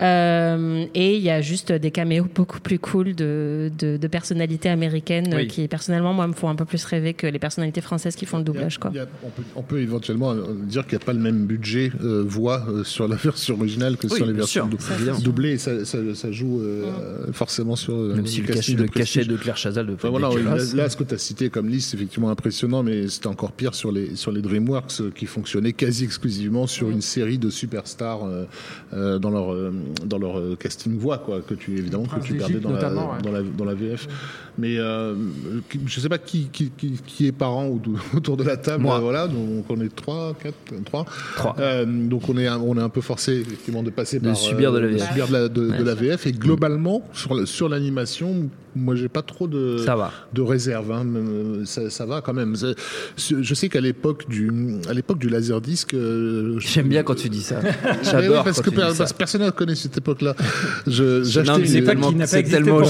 Euh, 0.03 0.85
et 0.95 1.17
il 1.17 1.23
y 1.23 1.31
a 1.31 1.41
juste 1.41 1.73
des 1.73 1.91
caméos 1.91 2.27
beaucoup 2.35 2.61
plus 2.61 2.79
cool 2.79 3.15
de, 3.15 3.71
de, 3.79 3.97
de 3.97 4.07
personnalités 4.09 4.69
américaines 4.69 5.33
Oui. 5.35 5.47
qui 5.49 5.67
personnellement 5.69 6.13
moi 6.13 6.27
me 6.27 6.35
font 6.35 6.49
un 6.51 6.55
peu 6.55 6.67
plus 6.67 6.85
rêver 6.85 7.15
que 7.15 7.27
les 7.27 7.39
personnalités 7.39 7.81
françaises 7.81 8.15
qui 8.15 8.27
font 8.27 8.37
le 8.39 8.45
doublage 8.57 8.79
quoi. 8.79 8.91
Il 8.93 8.97
y 8.97 9.01
a- 9.01 9.07
on, 9.25 9.31
peut, 9.31 9.43
on 9.57 9.63
peut 9.63 9.81
éventuellement 9.81 10.33
euh, 10.33 10.43
dire 10.63 10.87
qu'il 10.87 10.97
n'y 10.99 11.03
a 11.03 11.07
pas 11.07 11.13
le 11.13 11.21
même 11.21 11.47
budget 11.47 11.93
euh, 12.03 12.23
voix 12.27 12.65
euh, 12.69 12.85
sur 12.85 13.07
la 13.09 13.17
version 13.29 13.55
originale 13.57 13.97
que 13.97 14.07
Oui, 14.09 14.17
sur 14.17 14.27
les 14.27 14.33
versions 14.33 14.67
dou- 14.67 14.77
doublées. 15.23 15.59
Ça, 15.59 15.85
ça, 15.85 15.99
ça 16.15 16.33
joue 16.33 16.61
euh, 16.61 17.33
forcément 17.33 17.77
sur 17.77 17.97
Même 17.97 18.27
si 18.27 18.41
le, 18.43 18.47
casting 18.49 18.57
cachet, 18.57 18.73
le 18.75 18.83
de 18.87 18.91
prestige. 18.91 19.15
cachet 19.23 19.29
de 19.31 19.37
Claire 19.37 19.57
Chazal 19.57 19.87
de 19.87 19.95
Enfin, 19.95 20.09
voilà, 20.11 20.29
dégueulasse. 20.31 20.75
là, 20.75 20.85
là, 20.85 20.89
ce 20.91 20.97
que 20.97 21.05
tu 21.05 21.15
as 21.15 21.19
cité 21.19 21.51
comme 21.51 21.69
liste, 21.69 21.91
c'est 21.91 21.97
effectivement 21.97 22.31
impressionnant, 22.31 22.83
mais 22.83 23.09
c'était 23.09 23.27
encore 23.29 23.53
pire 23.53 23.75
sur 23.75 23.93
les, 23.93 24.17
sur 24.17 24.33
les 24.33 24.43
DreamWorks 24.43 25.13
qui 25.15 25.27
fonctionnaient 25.27 25.73
quasi 25.73 26.05
exclusivement 26.05 26.67
sur 26.67 26.91
une 26.91 27.01
série 27.03 27.39
de 27.39 27.51
superstars 27.51 28.25
euh, 28.25 28.45
euh, 28.93 29.19
dans 29.19 29.31
leur, 29.31 29.53
euh, 29.53 29.73
dans 30.05 30.19
leur 30.19 30.57
casting 30.59 30.97
voix, 30.99 31.19
quoi, 31.19 31.41
que 31.41 31.55
tu, 31.55 31.77
évidemment, 31.79 32.05
que 32.07 32.21
tu 32.25 32.35
perdais 32.35 32.61
dans 32.61 32.71
la, 32.71 32.75
notamment, 32.77 33.13
ouais. 33.13 33.23
dans, 33.23 33.33
la, 33.33 33.43
dans 33.43 33.65
la 33.65 33.75
VF. 33.75 34.09
Mais 34.59 34.77
euh, 34.79 35.15
qui- 35.69 35.81
je 35.87 36.01
sais 36.01 36.09
pas 36.09 36.19
qui, 36.19 36.49
qui, 36.53 36.71
qui, 36.77 36.93
qui 37.07 37.27
est 37.27 37.33
parent 37.33 37.67
ou- 37.69 37.81
autour 38.17 38.37
de 38.37 38.43
la 38.47 38.57
table. 38.57 38.83
Moi. 38.83 38.99
Voilà, 39.01 39.27
donc 39.29 39.65
on 39.69 39.81
est 39.81 39.95
trois, 39.95 40.35
quatre, 40.43 40.57
trois. 40.85 41.05
Trois. 41.37 41.57
Euh, 41.59 41.85
donc 41.87 42.29
on 42.29 42.37
est, 42.39 42.47
un- 42.47 42.59
on 42.61 42.77
est 42.79 42.83
un 42.83 42.89
peu 42.89 43.01
forcé 43.01 43.33
effectivement 43.41 43.83
de 43.83 43.91
passer 43.91 44.19
De 44.19 44.27
par 44.27 44.37
subir 44.37 44.73
de 44.73 44.79
la 44.79 44.87
euh, 44.87 44.91
VF. 44.93 45.09
subir 45.09 45.29
de 45.29 45.33
la, 45.33 45.49
de, 45.49 45.49
de 45.49 45.71
Ouais. 45.71 45.83
la 45.85 45.95
VF. 45.95 46.27
Et 46.27 46.33
globalement, 46.33 47.03
sur, 47.13 47.47
sur 47.47 47.69
l'animation, 47.69 48.49
moi 48.77 48.95
j'ai 48.95 49.09
pas 49.09 49.23
trop 49.23 49.47
de 49.49 49.79
Ça 49.79 49.97
va. 49.97 50.13
de 50.33 50.43
réserve. 50.43 50.93
hein. 50.93 51.05
Euh, 51.17 51.65
Ça, 51.65 51.91
ça 51.91 52.07
va 52.07 52.21
quand 52.21 52.35
même. 52.35 52.55
Je 53.17 53.55
sais 53.55 53.69
qu'à 53.69 53.81
l'époque 53.81 54.29
du, 54.29 54.51
à 54.89 54.93
l'époque 54.95 55.19
du 55.19 55.29
laserdisc, 55.29 55.95
euh, 55.95 56.59
J'aime 56.61 56.89
bien 56.89 57.03
quand 57.03 57.15
tu 57.15 57.29
dis 57.29 57.43
ça. 57.43 57.61
Oui, 57.63 57.71
J'adore 58.03 58.45
parce 58.45 58.59
quand 58.61 58.71
que 58.71 58.77
tu 58.81 58.87
dis 58.91 58.95
ça. 58.97 59.07
personne 59.17 59.43
ne 59.43 59.51
connaît 59.51 59.75
cette 59.75 59.97
époque-là. 59.99 60.35
J'achetais 60.87 61.67
c'est 61.67 61.81
les- 61.81 61.85
tellement- 61.85 62.11
les 62.11 62.27
tellement 62.45 62.83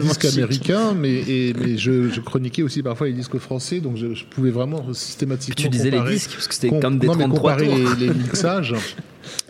disques 0.00 0.24
américains, 0.24 0.94
mais, 0.94 1.14
et, 1.14 1.54
mais 1.58 1.76
je, 1.76 2.08
je 2.10 2.20
chroniquais 2.20 2.62
aussi 2.62 2.82
parfois 2.82 3.06
les 3.08 3.12
disques 3.12 3.38
français, 3.38 3.80
donc 3.80 3.96
je, 3.96 4.14
je 4.14 4.24
pouvais 4.24 4.50
vraiment 4.50 4.92
systématiquement. 4.94 5.62
Tu 5.62 5.68
disais 5.68 5.90
les 5.90 6.00
disques, 6.00 6.32
parce 6.34 6.48
que 6.48 6.54
c'était 6.54 6.68
com- 6.68 6.80
comme 6.80 6.98
des 6.98 7.06
non, 7.06 7.14
mais 7.14 7.24
33 7.24 7.52
comparer 7.56 7.66
tours. 7.68 7.90
les, 7.98 8.06
les 8.08 8.14
mixages. 8.14 8.74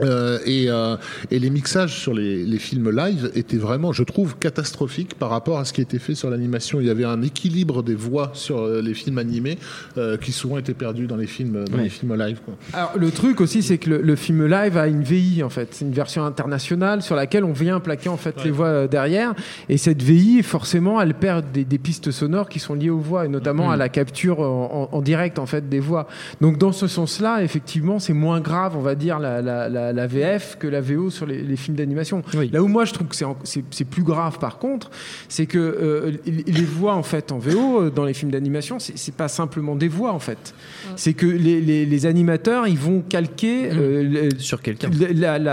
Euh, 0.01 0.39
et, 0.47 0.67
euh, 0.69 0.97
et 1.31 1.39
les 1.39 1.51
mixages 1.51 1.99
sur 1.99 2.15
les, 2.15 2.45
les 2.45 2.59
films 2.59 2.91
live 2.91 3.31
étaient 3.35 3.57
vraiment, 3.57 3.93
je 3.93 4.03
trouve, 4.03 4.37
catastrophiques 4.39 5.15
par 5.19 5.31
rapport 5.31 5.59
à 5.59 5.65
ce 5.65 5.73
qui 5.73 5.81
était 5.81 5.99
fait 5.99 6.15
sur 6.15 6.31
l'animation. 6.31 6.81
Il 6.81 6.87
y 6.87 6.91
avait 6.91 7.05
un 7.05 7.23
équilibre 7.23 7.83
des 7.83 7.95
voix 7.95 8.31
sur 8.35 8.59
euh, 8.61 8.81
les 8.83 8.95
films 8.95 9.19
animés 9.19 9.59
euh, 9.99 10.17
qui 10.17 10.33
souvent 10.33 10.59
étaient 10.59 10.75
perdus 10.75 11.07
dans 11.07 11.17
les 11.17 11.27
films, 11.27 11.65
dans 11.65 11.77
Oui. 11.79 11.85
les 11.85 11.89
films 11.89 12.15
live. 12.17 12.41
Quoi. 12.45 12.55
Alors, 12.73 12.93
le 12.97 13.11
truc 13.11 13.41
aussi, 13.41 13.63
c'est 13.63 13.79
que 13.79 13.91
le, 13.91 14.01
le 14.03 14.17
film 14.17 14.47
live 14.47 14.77
a 14.77 14.87
une 14.87 15.03
VI, 15.03 15.43
en 15.43 15.51
fait. 15.51 15.69
C'est 15.73 15.85
une 15.85 15.93
version 15.93 16.25
internationale 16.25 17.03
sur 17.03 17.17
laquelle 17.17 17.45
on 17.45 17.53
vient 17.53 17.81
plaquer, 17.81 18.09
en 18.09 18.17
fait, 18.17 18.43
les 18.45 18.51
voix 18.51 18.87
derrière. 18.87 19.35
Et 19.69 19.77
cette 19.79 20.03
VI, 20.03 20.43
forcément, 20.43 21.01
elle 21.01 21.15
perd 21.15 21.45
des, 21.53 21.65
des 21.65 21.79
pistes 21.79 22.11
sonores 22.11 22.49
qui 22.49 22.59
sont 22.59 22.75
liées 22.75 22.91
aux 22.91 22.99
voix, 23.01 23.25
et 23.27 23.29
notamment 23.29 23.71
à 23.71 23.77
la 23.77 23.89
capture 23.89 24.41
en, 24.41 24.89
en- 24.93 24.97
en 24.97 25.03
direct, 25.03 25.39
en 25.39 25.47
fait, 25.47 25.69
des 25.69 25.81
voix. 25.81 26.07
Donc, 26.41 26.59
dans 26.59 26.73
ce 26.73 26.87
sens-là, 26.87 27.43
effectivement, 27.43 27.99
c'est 27.99 28.13
moins 28.13 28.41
grave, 28.41 28.77
on 28.77 28.81
va 28.81 28.95
dire, 28.95 29.19
la, 29.19 29.43
la- 29.43 29.66
la- 29.69 29.93
la 29.93 30.07
VF 30.07 30.57
que 30.59 30.67
la 30.67 30.81
VO 30.81 31.11
sur 31.11 31.27
les, 31.27 31.43
les 31.43 31.57
films 31.57 31.77
d'animation. 31.77 32.23
Oui. 32.37 32.51
Là 32.53 32.63
où 32.63 32.69
moi, 32.69 32.85
je 32.85 32.93
trouve 32.93 33.09
que 33.09 33.17
c'est 33.17 33.85
plus 33.85 34.03
grave, 34.03 34.39
par 34.39 34.59
contre, 34.59 34.91
c'est 35.29 35.47
que 35.47 35.59
euh, 35.59 36.13
les 36.27 36.63
voix, 36.65 36.95
en 36.95 37.03
fait, 37.03 37.33
en 37.33 37.39
VO, 37.39 37.83
euh, 37.83 37.91
dans 37.91 38.05
les 38.05 38.15
films 38.15 38.31
d'animation, 38.31 38.79
c'est 38.79 39.15
pas 39.15 39.29
simplement 39.29 39.77
des 39.77 39.89
voix, 39.89 40.13
en 40.13 40.19
fait. 40.19 40.55
C'est 40.97 41.13
que 41.15 41.27
les, 41.27 41.61
les- 41.61 41.87
les 41.87 42.07
animateurs, 42.07 42.67
ils 42.67 42.79
vont 42.79 43.03
calquer 43.09 43.71
euh, 43.73 44.03
le- 44.31 44.39
Sur 44.39 44.63
quelqu'un. 44.63 44.91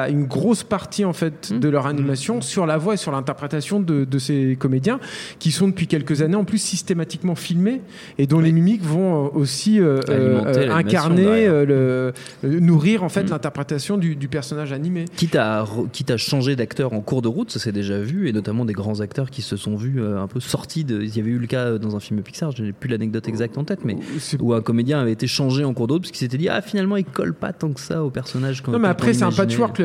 une 0.10 0.26
grosse 0.26 0.64
partie 0.64 1.06
en 1.06 1.14
fait 1.14 1.52
Mmh. 1.52 1.60
de 1.60 1.70
leur 1.70 1.88
animation 1.88 2.42
sur 2.42 2.66
la 2.66 2.78
voix 2.78 2.94
et 2.94 2.98
sur 2.98 3.12
l'interprétation 3.12 3.80
de, 3.80 4.06
de 4.06 4.18
ces 4.20 4.56
comédiens 4.60 5.00
qui 5.40 5.52
sont 5.52 5.68
depuis 5.68 5.88
quelques 5.88 6.22
années 6.22 6.36
en 6.36 6.46
plus 6.46 6.58
systématiquement 6.60 7.36
filmés 7.36 7.82
et 8.18 8.28
dont 8.28 8.40
les 8.40 8.52
mimiques 8.52 8.84
vont 8.84 9.26
euh, 9.26 9.30
aussi 9.34 9.80
euh, 9.80 10.00
euh, 10.10 10.70
incarner 10.72 11.48
euh, 11.48 11.66
le, 11.66 12.14
euh, 12.48 12.60
nourrir 12.60 13.04
en 13.04 13.08
Mmh. 13.08 13.10
fait 13.10 13.30
l'interprétation 13.30 13.98
du, 14.04 14.16
du 14.16 14.28
personnage 14.28 14.72
animé. 14.74 15.06
Quitte 15.16 15.36
à, 15.36 15.66
quitte 15.92 16.12
à 16.12 16.18
changer 16.18 16.56
d'acteur 16.56 16.94
en 16.94 17.02
cours 17.02 17.22
de 17.22 17.28
route, 17.28 17.50
ça 17.52 17.60
s'est 17.60 17.72
déjà 17.72 18.00
vu, 18.00 18.28
et 18.28 18.34
notamment 18.34 18.66
des 18.66 18.74
grands 18.74 19.00
acteurs 19.00 19.30
qui 19.30 19.42
se 19.42 19.56
sont 19.58 19.76
vus 19.76 20.02
euh, 20.02 20.22
un 20.22 20.28
peu 20.28 20.40
sortis 20.40 20.84
de. 20.84 21.02
Il 21.02 21.16
y 21.16 21.20
avait 21.20 21.32
eu 21.32 21.38
le 21.40 21.48
cas 21.48 21.66
euh, 21.66 21.78
dans 21.80 21.96
un 21.96 22.00
film 22.00 22.22
Pixar, 22.22 22.52
je 22.52 22.64
n'ai 22.64 22.72
plus 22.74 22.90
l'anecdote 22.90 23.28
exacte 23.28 23.58
en 23.58 23.64
tête, 23.64 23.80
mais 23.86 23.98
C'est- 24.20 24.40
où 24.42 24.54
un 24.54 24.62
comédien 24.62 25.00
avait 25.00 25.12
été 25.14 25.28
changé 25.28 25.64
en 25.64 25.74
cours 25.74 25.88
de 25.88 25.94
route 25.94 26.02
parce 26.04 26.12
qu'il 26.12 26.20
s'était 26.20 26.38
dit 26.38 26.50
Ah, 26.50 26.62
finalement, 26.62 26.98
il 26.98 27.06
colle 27.06 27.34
pas 27.34 27.54
tant 27.54 27.72
que 27.72 27.80
ça 27.80 28.04
au 28.04 28.10
personnage. 28.10 28.62
Non, 28.68 28.80
mais 28.80 28.88
après, 28.90 29.14
c'est 29.14 29.24
un 29.24 29.32
patchwork, 29.32 29.82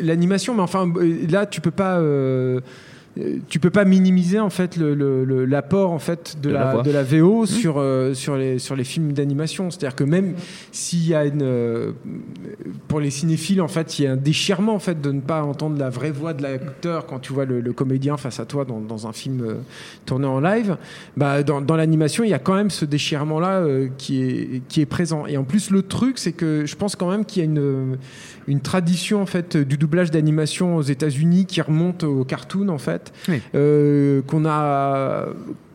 l'animation. 0.00 0.54
Mais 0.54 0.62
enfin, 0.62 0.90
euh, 0.96 1.26
là, 1.28 1.46
tu 1.46 1.60
peux 1.60 1.70
pas. 1.70 1.98
euh, 1.98 2.06
euh, 2.06 2.60
tu 3.48 3.60
peux 3.60 3.70
pas 3.70 3.84
minimiser 3.86 4.38
en 4.40 4.50
fait 4.50 4.76
le- 4.76 4.94
le- 4.94 5.24
le- 5.24 5.44
l'apport 5.46 5.90
en 5.92 5.98
fait 5.98 6.36
de, 6.42 6.48
De 6.50 6.54
la 6.54 6.74
la, 6.74 6.82
de 6.82 6.90
la 6.90 7.02
VO 7.02 7.46
sur 7.46 7.76
euh, 7.78 8.12
sur 8.12 8.36
les 8.36 8.58
sur 8.58 8.76
les 8.76 8.84
films 8.84 9.12
d'animation. 9.12 9.70
C'est-à-dire 9.70 9.96
que 9.96 10.04
même 10.04 10.34
s'il 10.70 11.06
y 11.06 11.14
a 11.14 11.24
une 11.24 11.40
euh, 11.42 11.92
pour 12.88 13.00
les 13.00 13.10
cinéphiles 13.10 13.62
en 13.62 13.68
fait 13.68 13.98
il 13.98 14.04
y 14.04 14.06
a 14.06 14.12
un 14.12 14.16
déchirement 14.16 14.74
en 14.74 14.78
fait 14.78 15.00
de 15.00 15.10
ne 15.12 15.20
pas 15.20 15.42
entendre 15.42 15.78
la 15.78 15.88
vraie 15.88 16.10
voix 16.10 16.34
de 16.34 16.42
l'acteur 16.42 17.06
quand 17.06 17.18
tu 17.18 17.32
vois 17.32 17.44
le, 17.46 17.60
le 17.60 17.72
comédien 17.72 18.16
face 18.18 18.38
à 18.40 18.44
toi 18.44 18.64
dans, 18.64 18.80
dans 18.80 19.06
un 19.06 19.12
film 19.12 19.40
euh, 19.42 19.54
tourné 20.04 20.26
en 20.26 20.40
live 20.40 20.76
bah 21.16 21.42
dans, 21.42 21.60
dans 21.62 21.76
l'animation 21.76 22.22
il 22.24 22.30
y 22.30 22.34
a 22.34 22.38
quand 22.38 22.54
même 22.54 22.70
ce 22.70 22.84
déchirement 22.84 23.40
là 23.40 23.64
qui 23.96 24.22
est 24.22 24.62
qui 24.68 24.80
est 24.82 24.86
présent. 24.86 25.26
Et 25.26 25.36
en 25.36 25.44
plus 25.44 25.70
le 25.70 25.82
truc 25.82 26.18
c'est 26.18 26.32
que 26.32 26.64
je 26.66 26.76
pense 26.76 26.96
quand 26.96 27.10
même 27.10 27.24
qu'il 27.24 27.42
y 27.42 27.46
a 27.46 27.48
une 27.48 27.96
une 28.48 28.60
tradition 28.60 29.20
en 29.22 29.26
fait 29.26 29.56
du 29.56 29.76
doublage 29.76 30.10
d'animation 30.10 30.76
aux 30.76 30.82
États-Unis 30.82 31.46
qui 31.46 31.60
remonte 31.60 32.04
au 32.04 32.24
cartoon 32.24 32.68
en 32.68 32.78
fait 32.78 33.12
Oui. 33.28 33.40
euh, 33.54 34.22
qu'on 34.22 34.44
a 34.46 35.26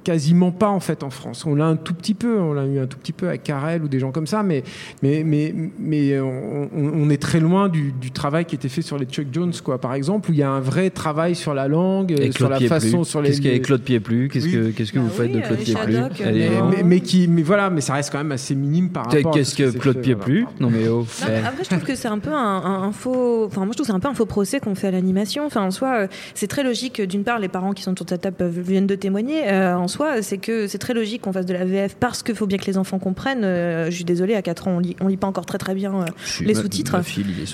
quasiment 0.03 0.51
pas 0.51 0.69
en 0.69 0.79
fait 0.79 1.03
en 1.03 1.09
France. 1.09 1.45
On 1.45 1.55
l'a 1.55 1.65
un 1.65 1.75
tout 1.75 1.93
petit 1.93 2.13
peu, 2.13 2.39
on 2.39 2.53
l'a 2.53 2.65
eu 2.65 2.79
un 2.79 2.87
tout 2.87 2.97
petit 2.97 3.11
peu 3.11 3.27
avec 3.27 3.43
Carrel 3.43 3.83
ou 3.83 3.87
des 3.87 3.99
gens 3.99 4.11
comme 4.11 4.27
ça, 4.27 4.43
mais 4.43 4.63
mais 5.03 5.23
mais 5.25 5.53
mais 5.79 6.19
on, 6.19 7.09
est 7.09 7.21
très 7.21 7.39
loin 7.39 7.69
du, 7.69 7.91
du 7.91 8.11
travail 8.11 8.45
qui 8.45 8.55
était 8.55 8.69
fait 8.69 8.81
sur 8.81 8.97
les 8.97 9.05
Chuck 9.05 9.27
Jones 9.31 9.53
quoi, 9.63 9.79
par 9.79 9.93
exemple, 9.93 10.29
où 10.29 10.33
il 10.33 10.39
y 10.39 10.43
a 10.43 10.49
un 10.49 10.59
vrai 10.59 10.89
travail 10.89 11.35
sur 11.35 11.53
la 11.53 11.67
langue, 11.67 12.11
Et 12.11 12.31
sur 12.31 12.33
Claude 12.47 12.51
la 12.51 12.57
Pied 12.57 12.67
façon, 12.67 12.97
Plus. 12.99 13.05
sur 13.05 13.21
les. 13.21 13.29
Qu'est-ce 13.29 13.37
qu'il 13.41 13.45
y 13.47 13.49
a 13.49 13.53
avec 13.53 13.65
Claude 13.65 13.81
Pied 13.81 13.99
Plus 13.99 14.29
Qu'est-ce 14.29 14.45
Oui. 14.45 14.51
que, 14.53 14.69
qu'est-ce 14.71 14.91
que 14.91 14.99
Bah 14.99 15.05
vous 15.05 15.09
faites 15.11 15.27
oui, 15.27 15.35
de 15.35 15.41
Claude 15.41 15.59
euh, 15.59 16.09
est- 16.29 16.47
euh, 16.49 16.61
mais, 16.69 16.77
mais- 16.77 16.83
mais 16.83 16.99
qui, 17.01 17.27
mais 17.27 17.41
voilà, 17.43 17.69
mais 17.69 17.81
ça 17.81 17.93
reste 17.93 18.11
quand 18.11 18.17
même 18.17 18.31
assez 18.31 18.55
minime 18.55 18.89
par 18.89 19.05
rapport. 19.05 19.31
à 19.31 19.37
Qu'est-ce 19.37 19.55
que 19.55 19.69
Claude 19.77 19.97
voilà. 20.03 20.15
Plus 20.19 20.45
Non, 20.59 20.69
mais 20.69 20.87
oh. 20.87 20.99
Non, 21.21 21.27
mais 21.27 21.37
après, 21.45 21.63
je 21.63 21.69
trouve 21.69 21.83
que 21.83 21.95
c'est 21.95 22.07
un 22.07 22.19
peu 22.19 22.31
un, 22.31 22.35
un- 22.35 22.83
un 22.83 22.91
faux. 22.91 23.45
Enfin, 23.45 23.61
moi, 23.61 23.69
je 23.71 23.77
trouve 23.77 23.85
que 23.87 23.91
c'est 23.91 23.95
un 23.95 23.99
peu 23.99 24.07
un 24.07 24.13
faux 24.13 24.25
procès 24.25 24.59
qu'on 24.59 24.75
fait 24.75 24.87
à 24.87 24.91
l'animation. 24.91 25.45
Enfin, 25.45 25.61
en 25.63 25.71
soi, 25.71 25.93
euh, 26.01 26.07
c'est 26.33 26.47
très 26.47 26.63
logique. 26.63 26.93
que, 26.93 27.03
D'une 27.03 27.23
part, 27.23 27.39
les 27.39 27.47
parents 27.47 27.73
qui 27.73 27.83
sont 27.83 27.91
autour 27.91 28.05
de 28.05 28.09
cette 28.11 28.21
table 28.21 28.35
peuvent- 28.37 28.59
viennent 28.59 28.87
de 28.87 28.95
témoigner. 28.95 29.43
Euh, 29.47 29.75
en 29.75 29.87
soi, 29.91 30.21
c'est 30.23 30.37
que 30.39 30.65
c'est 30.67 30.79
très 30.79 30.93
logique 30.95 31.21
qu'on 31.21 31.31
fasse 31.33 31.45
de 31.45 31.53
la 31.53 31.63
VF 31.65 31.95
parce 31.99 32.23
qu'il 32.23 32.33
faut 32.35 32.47
bien 32.47 32.57
que 32.57 32.65
les 32.65 32.77
enfants 32.79 32.97
comprennent. 32.97 33.43
Euh, 33.43 33.85
je 33.91 33.95
suis 33.95 34.03
désolée, 34.03 34.33
à 34.33 34.41
4 34.41 34.67
ans, 34.67 34.71
on 34.77 34.79
lit, 34.79 34.95
on 35.01 35.07
lit 35.07 35.17
pas 35.17 35.27
encore 35.27 35.45
très 35.45 35.59
très 35.59 35.75
bien 35.75 35.93
euh, 35.93 36.05
les 36.41 36.55
sous-titres. 36.55 36.95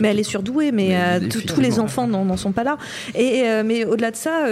Mais 0.02 0.08
elle 0.10 0.20
est 0.20 0.24
surdouée, 0.24 0.72
mais, 0.72 0.88
Mais 0.90 1.26
euh, 1.26 1.28
tous- 1.30 1.60
les 1.60 1.80
enfants 1.80 2.08
n'en 2.08 2.38
sont 2.38 2.54
pas 2.54 2.64
là. 2.64 2.78
Et 3.16 3.44
mais 3.66 3.84
au-delà 3.86 4.12
de 4.12 4.16
ça, 4.16 4.46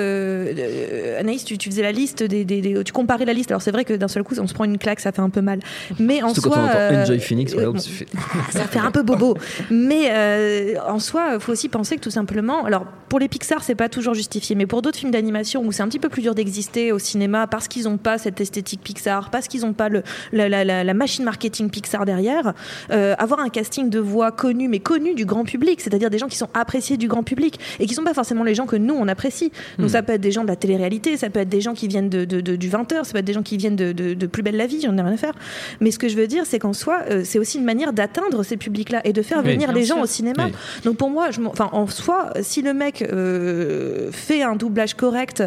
Anaïs, 1.19 1.43
tu, 1.45 1.57
tu 1.57 1.69
faisais 1.69 1.81
la 1.83 1.91
liste 1.91 2.23
des, 2.23 2.45
des- 2.45 2.61
des- 2.61 2.83
tu 2.83 2.91
comparais 2.93 3.25
la 3.25 3.33
liste. 3.33 3.51
Alors 3.51 3.61
c'est 3.61 3.71
vrai 3.71 3.85
que 3.85 3.93
d'un 3.93 4.07
seul 4.07 4.23
coup, 4.23 4.35
on 4.39 4.47
se 4.47 4.53
prend 4.53 4.65
une 4.65 4.77
claque, 4.77 4.99
ça 4.99 5.11
fait 5.11 5.21
un 5.21 5.29
peu 5.29 5.41
mal. 5.41 5.59
Mais 5.99 6.21
en 6.23 6.33
Surtout 6.33 6.49
soi, 6.49 6.57
quand 6.57 6.63
on 6.79 6.87
entend 6.91 7.01
Enjoy 7.03 7.19
Phoenix, 7.19 7.53
bon, 7.53 7.77
ça 7.77 7.89
fait- 7.89 8.07
ça 8.51 8.63
fait 8.65 8.79
un 8.79 8.91
peu 8.91 9.03
bobo. 9.03 9.37
Mais 9.69 10.77
en 10.87 10.99
soi, 10.99 11.31
il 11.35 11.39
faut 11.39 11.51
aussi 11.51 11.69
penser 11.69 11.95
que 11.97 12.01
tout 12.01 12.11
simplement, 12.11 12.65
alors 12.65 12.85
pour 13.09 13.19
les 13.19 13.27
Pixar, 13.27 13.63
c'est 13.63 13.75
pas 13.75 13.89
toujours 13.89 14.13
justifié, 14.13 14.55
mais 14.55 14.65
pour 14.65 14.81
d'autres 14.81 14.97
films 14.97 15.11
d'animation 15.11 15.63
où 15.63 15.71
c'est 15.71 15.83
un 15.83 15.87
petit 15.87 15.99
peu 15.99 16.09
plus 16.09 16.21
dur 16.21 16.35
d'exister 16.35 16.91
au 16.91 16.99
cinéma 16.99 17.47
parce 17.47 17.67
qu'ils 17.67 17.74
n'ont 17.83 17.97
pas 17.97 18.17
cette 18.17 18.39
esthétique 18.41 18.81
Pixar, 18.81 19.29
parce 19.29 19.47
qu'ils 19.47 19.61
n'ont 19.61 19.73
pas 19.73 19.89
le, 19.89 20.01
la, 20.31 20.49
la- 20.49 20.63
la- 20.63 20.83
la 20.83 20.93
machine 20.93 21.23
marketing 21.25 21.69
Pixar 21.69 22.05
derrière, 22.05 22.53
euh, 22.91 23.13
avoir 23.19 23.39
un 23.41 23.49
casting 23.49 23.89
de 23.89 23.99
voix 23.99 24.31
connu, 24.31 24.67
mais 24.67 24.79
connu 24.79 25.13
du 25.13 25.25
grand 25.25 25.43
public, 25.43 25.81
c'est-à-dire 25.81 26.09
des 26.09 26.17
gens 26.17 26.27
qui 26.27 26.37
sont 26.37 26.49
appréciés 26.53 26.97
du 26.97 27.07
grand 27.07 27.23
public 27.23 27.59
et 27.79 27.85
qui 27.85 27.93
sont 27.93 28.03
pas 28.03 28.13
forcément 28.13 28.43
les 28.43 28.55
gens 28.55 28.65
que 28.65 28.75
nous 28.77 28.93
on 28.95 29.07
apprécie. 29.07 29.51
Donc 29.77 29.89
ça 29.89 30.01
peut 30.03 30.13
être 30.13 30.21
des 30.21 30.31
gens 30.31 30.43
de 30.43 30.47
la 30.47 30.55
télé-réalité, 30.55 31.17
ça 31.17 31.29
peut 31.29 31.39
être 31.41 31.49
des 31.49 31.61
gens 31.61 31.73
qui 31.73 31.87
viennent 31.87 32.09
de, 32.09 32.23
de- 32.25 32.41
de- 32.41 32.55
du 32.55 32.69
20h, 32.69 33.03
ça 33.03 33.11
peut 33.13 33.19
être 33.19 33.25
des 33.25 33.33
gens 33.33 33.43
qui 33.43 33.57
viennent 33.57 33.75
de, 33.75 33.91
de- 33.91 34.25
Plus 34.27 34.41
belle 34.43 34.57
la 34.57 34.65
vie, 34.67 34.81
j'en 34.81 34.97
ai 34.97 35.01
rien 35.01 35.13
à 35.13 35.17
faire. 35.17 35.33
Mais 35.81 35.91
ce 35.91 35.99
que 35.99 36.07
je 36.09 36.15
veux 36.15 36.27
dire, 36.27 36.43
c'est 36.45 36.57
qu'en 36.59 36.73
soi, 36.73 37.01
euh, 37.11 37.21
c'est 37.23 37.37
aussi 37.39 37.57
une 37.59 37.63
manière 37.65 37.93
d'atteindre 37.93 38.43
ces 38.43 38.57
publics-là 38.57 39.01
et 39.03 39.13
de 39.13 39.21
faire 39.21 39.39
Oui, 39.43 39.51
venir 39.53 39.71
les 39.71 39.83
gens 39.85 40.01
au 40.01 40.05
cinéma. 40.05 40.45
Oui. 40.47 40.51
Donc 40.83 40.97
pour 40.97 41.09
moi, 41.09 41.31
je 41.31 41.39
enfin, 41.45 41.69
en 41.73 41.87
soi, 41.87 42.31
si 42.41 42.61
le 42.61 42.73
mec 42.73 43.01
euh, 43.01 44.09
fait 44.11 44.41
un 44.43 44.55
doublage 44.55 44.93
correct 44.95 45.43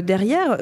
derrière, 0.00 0.56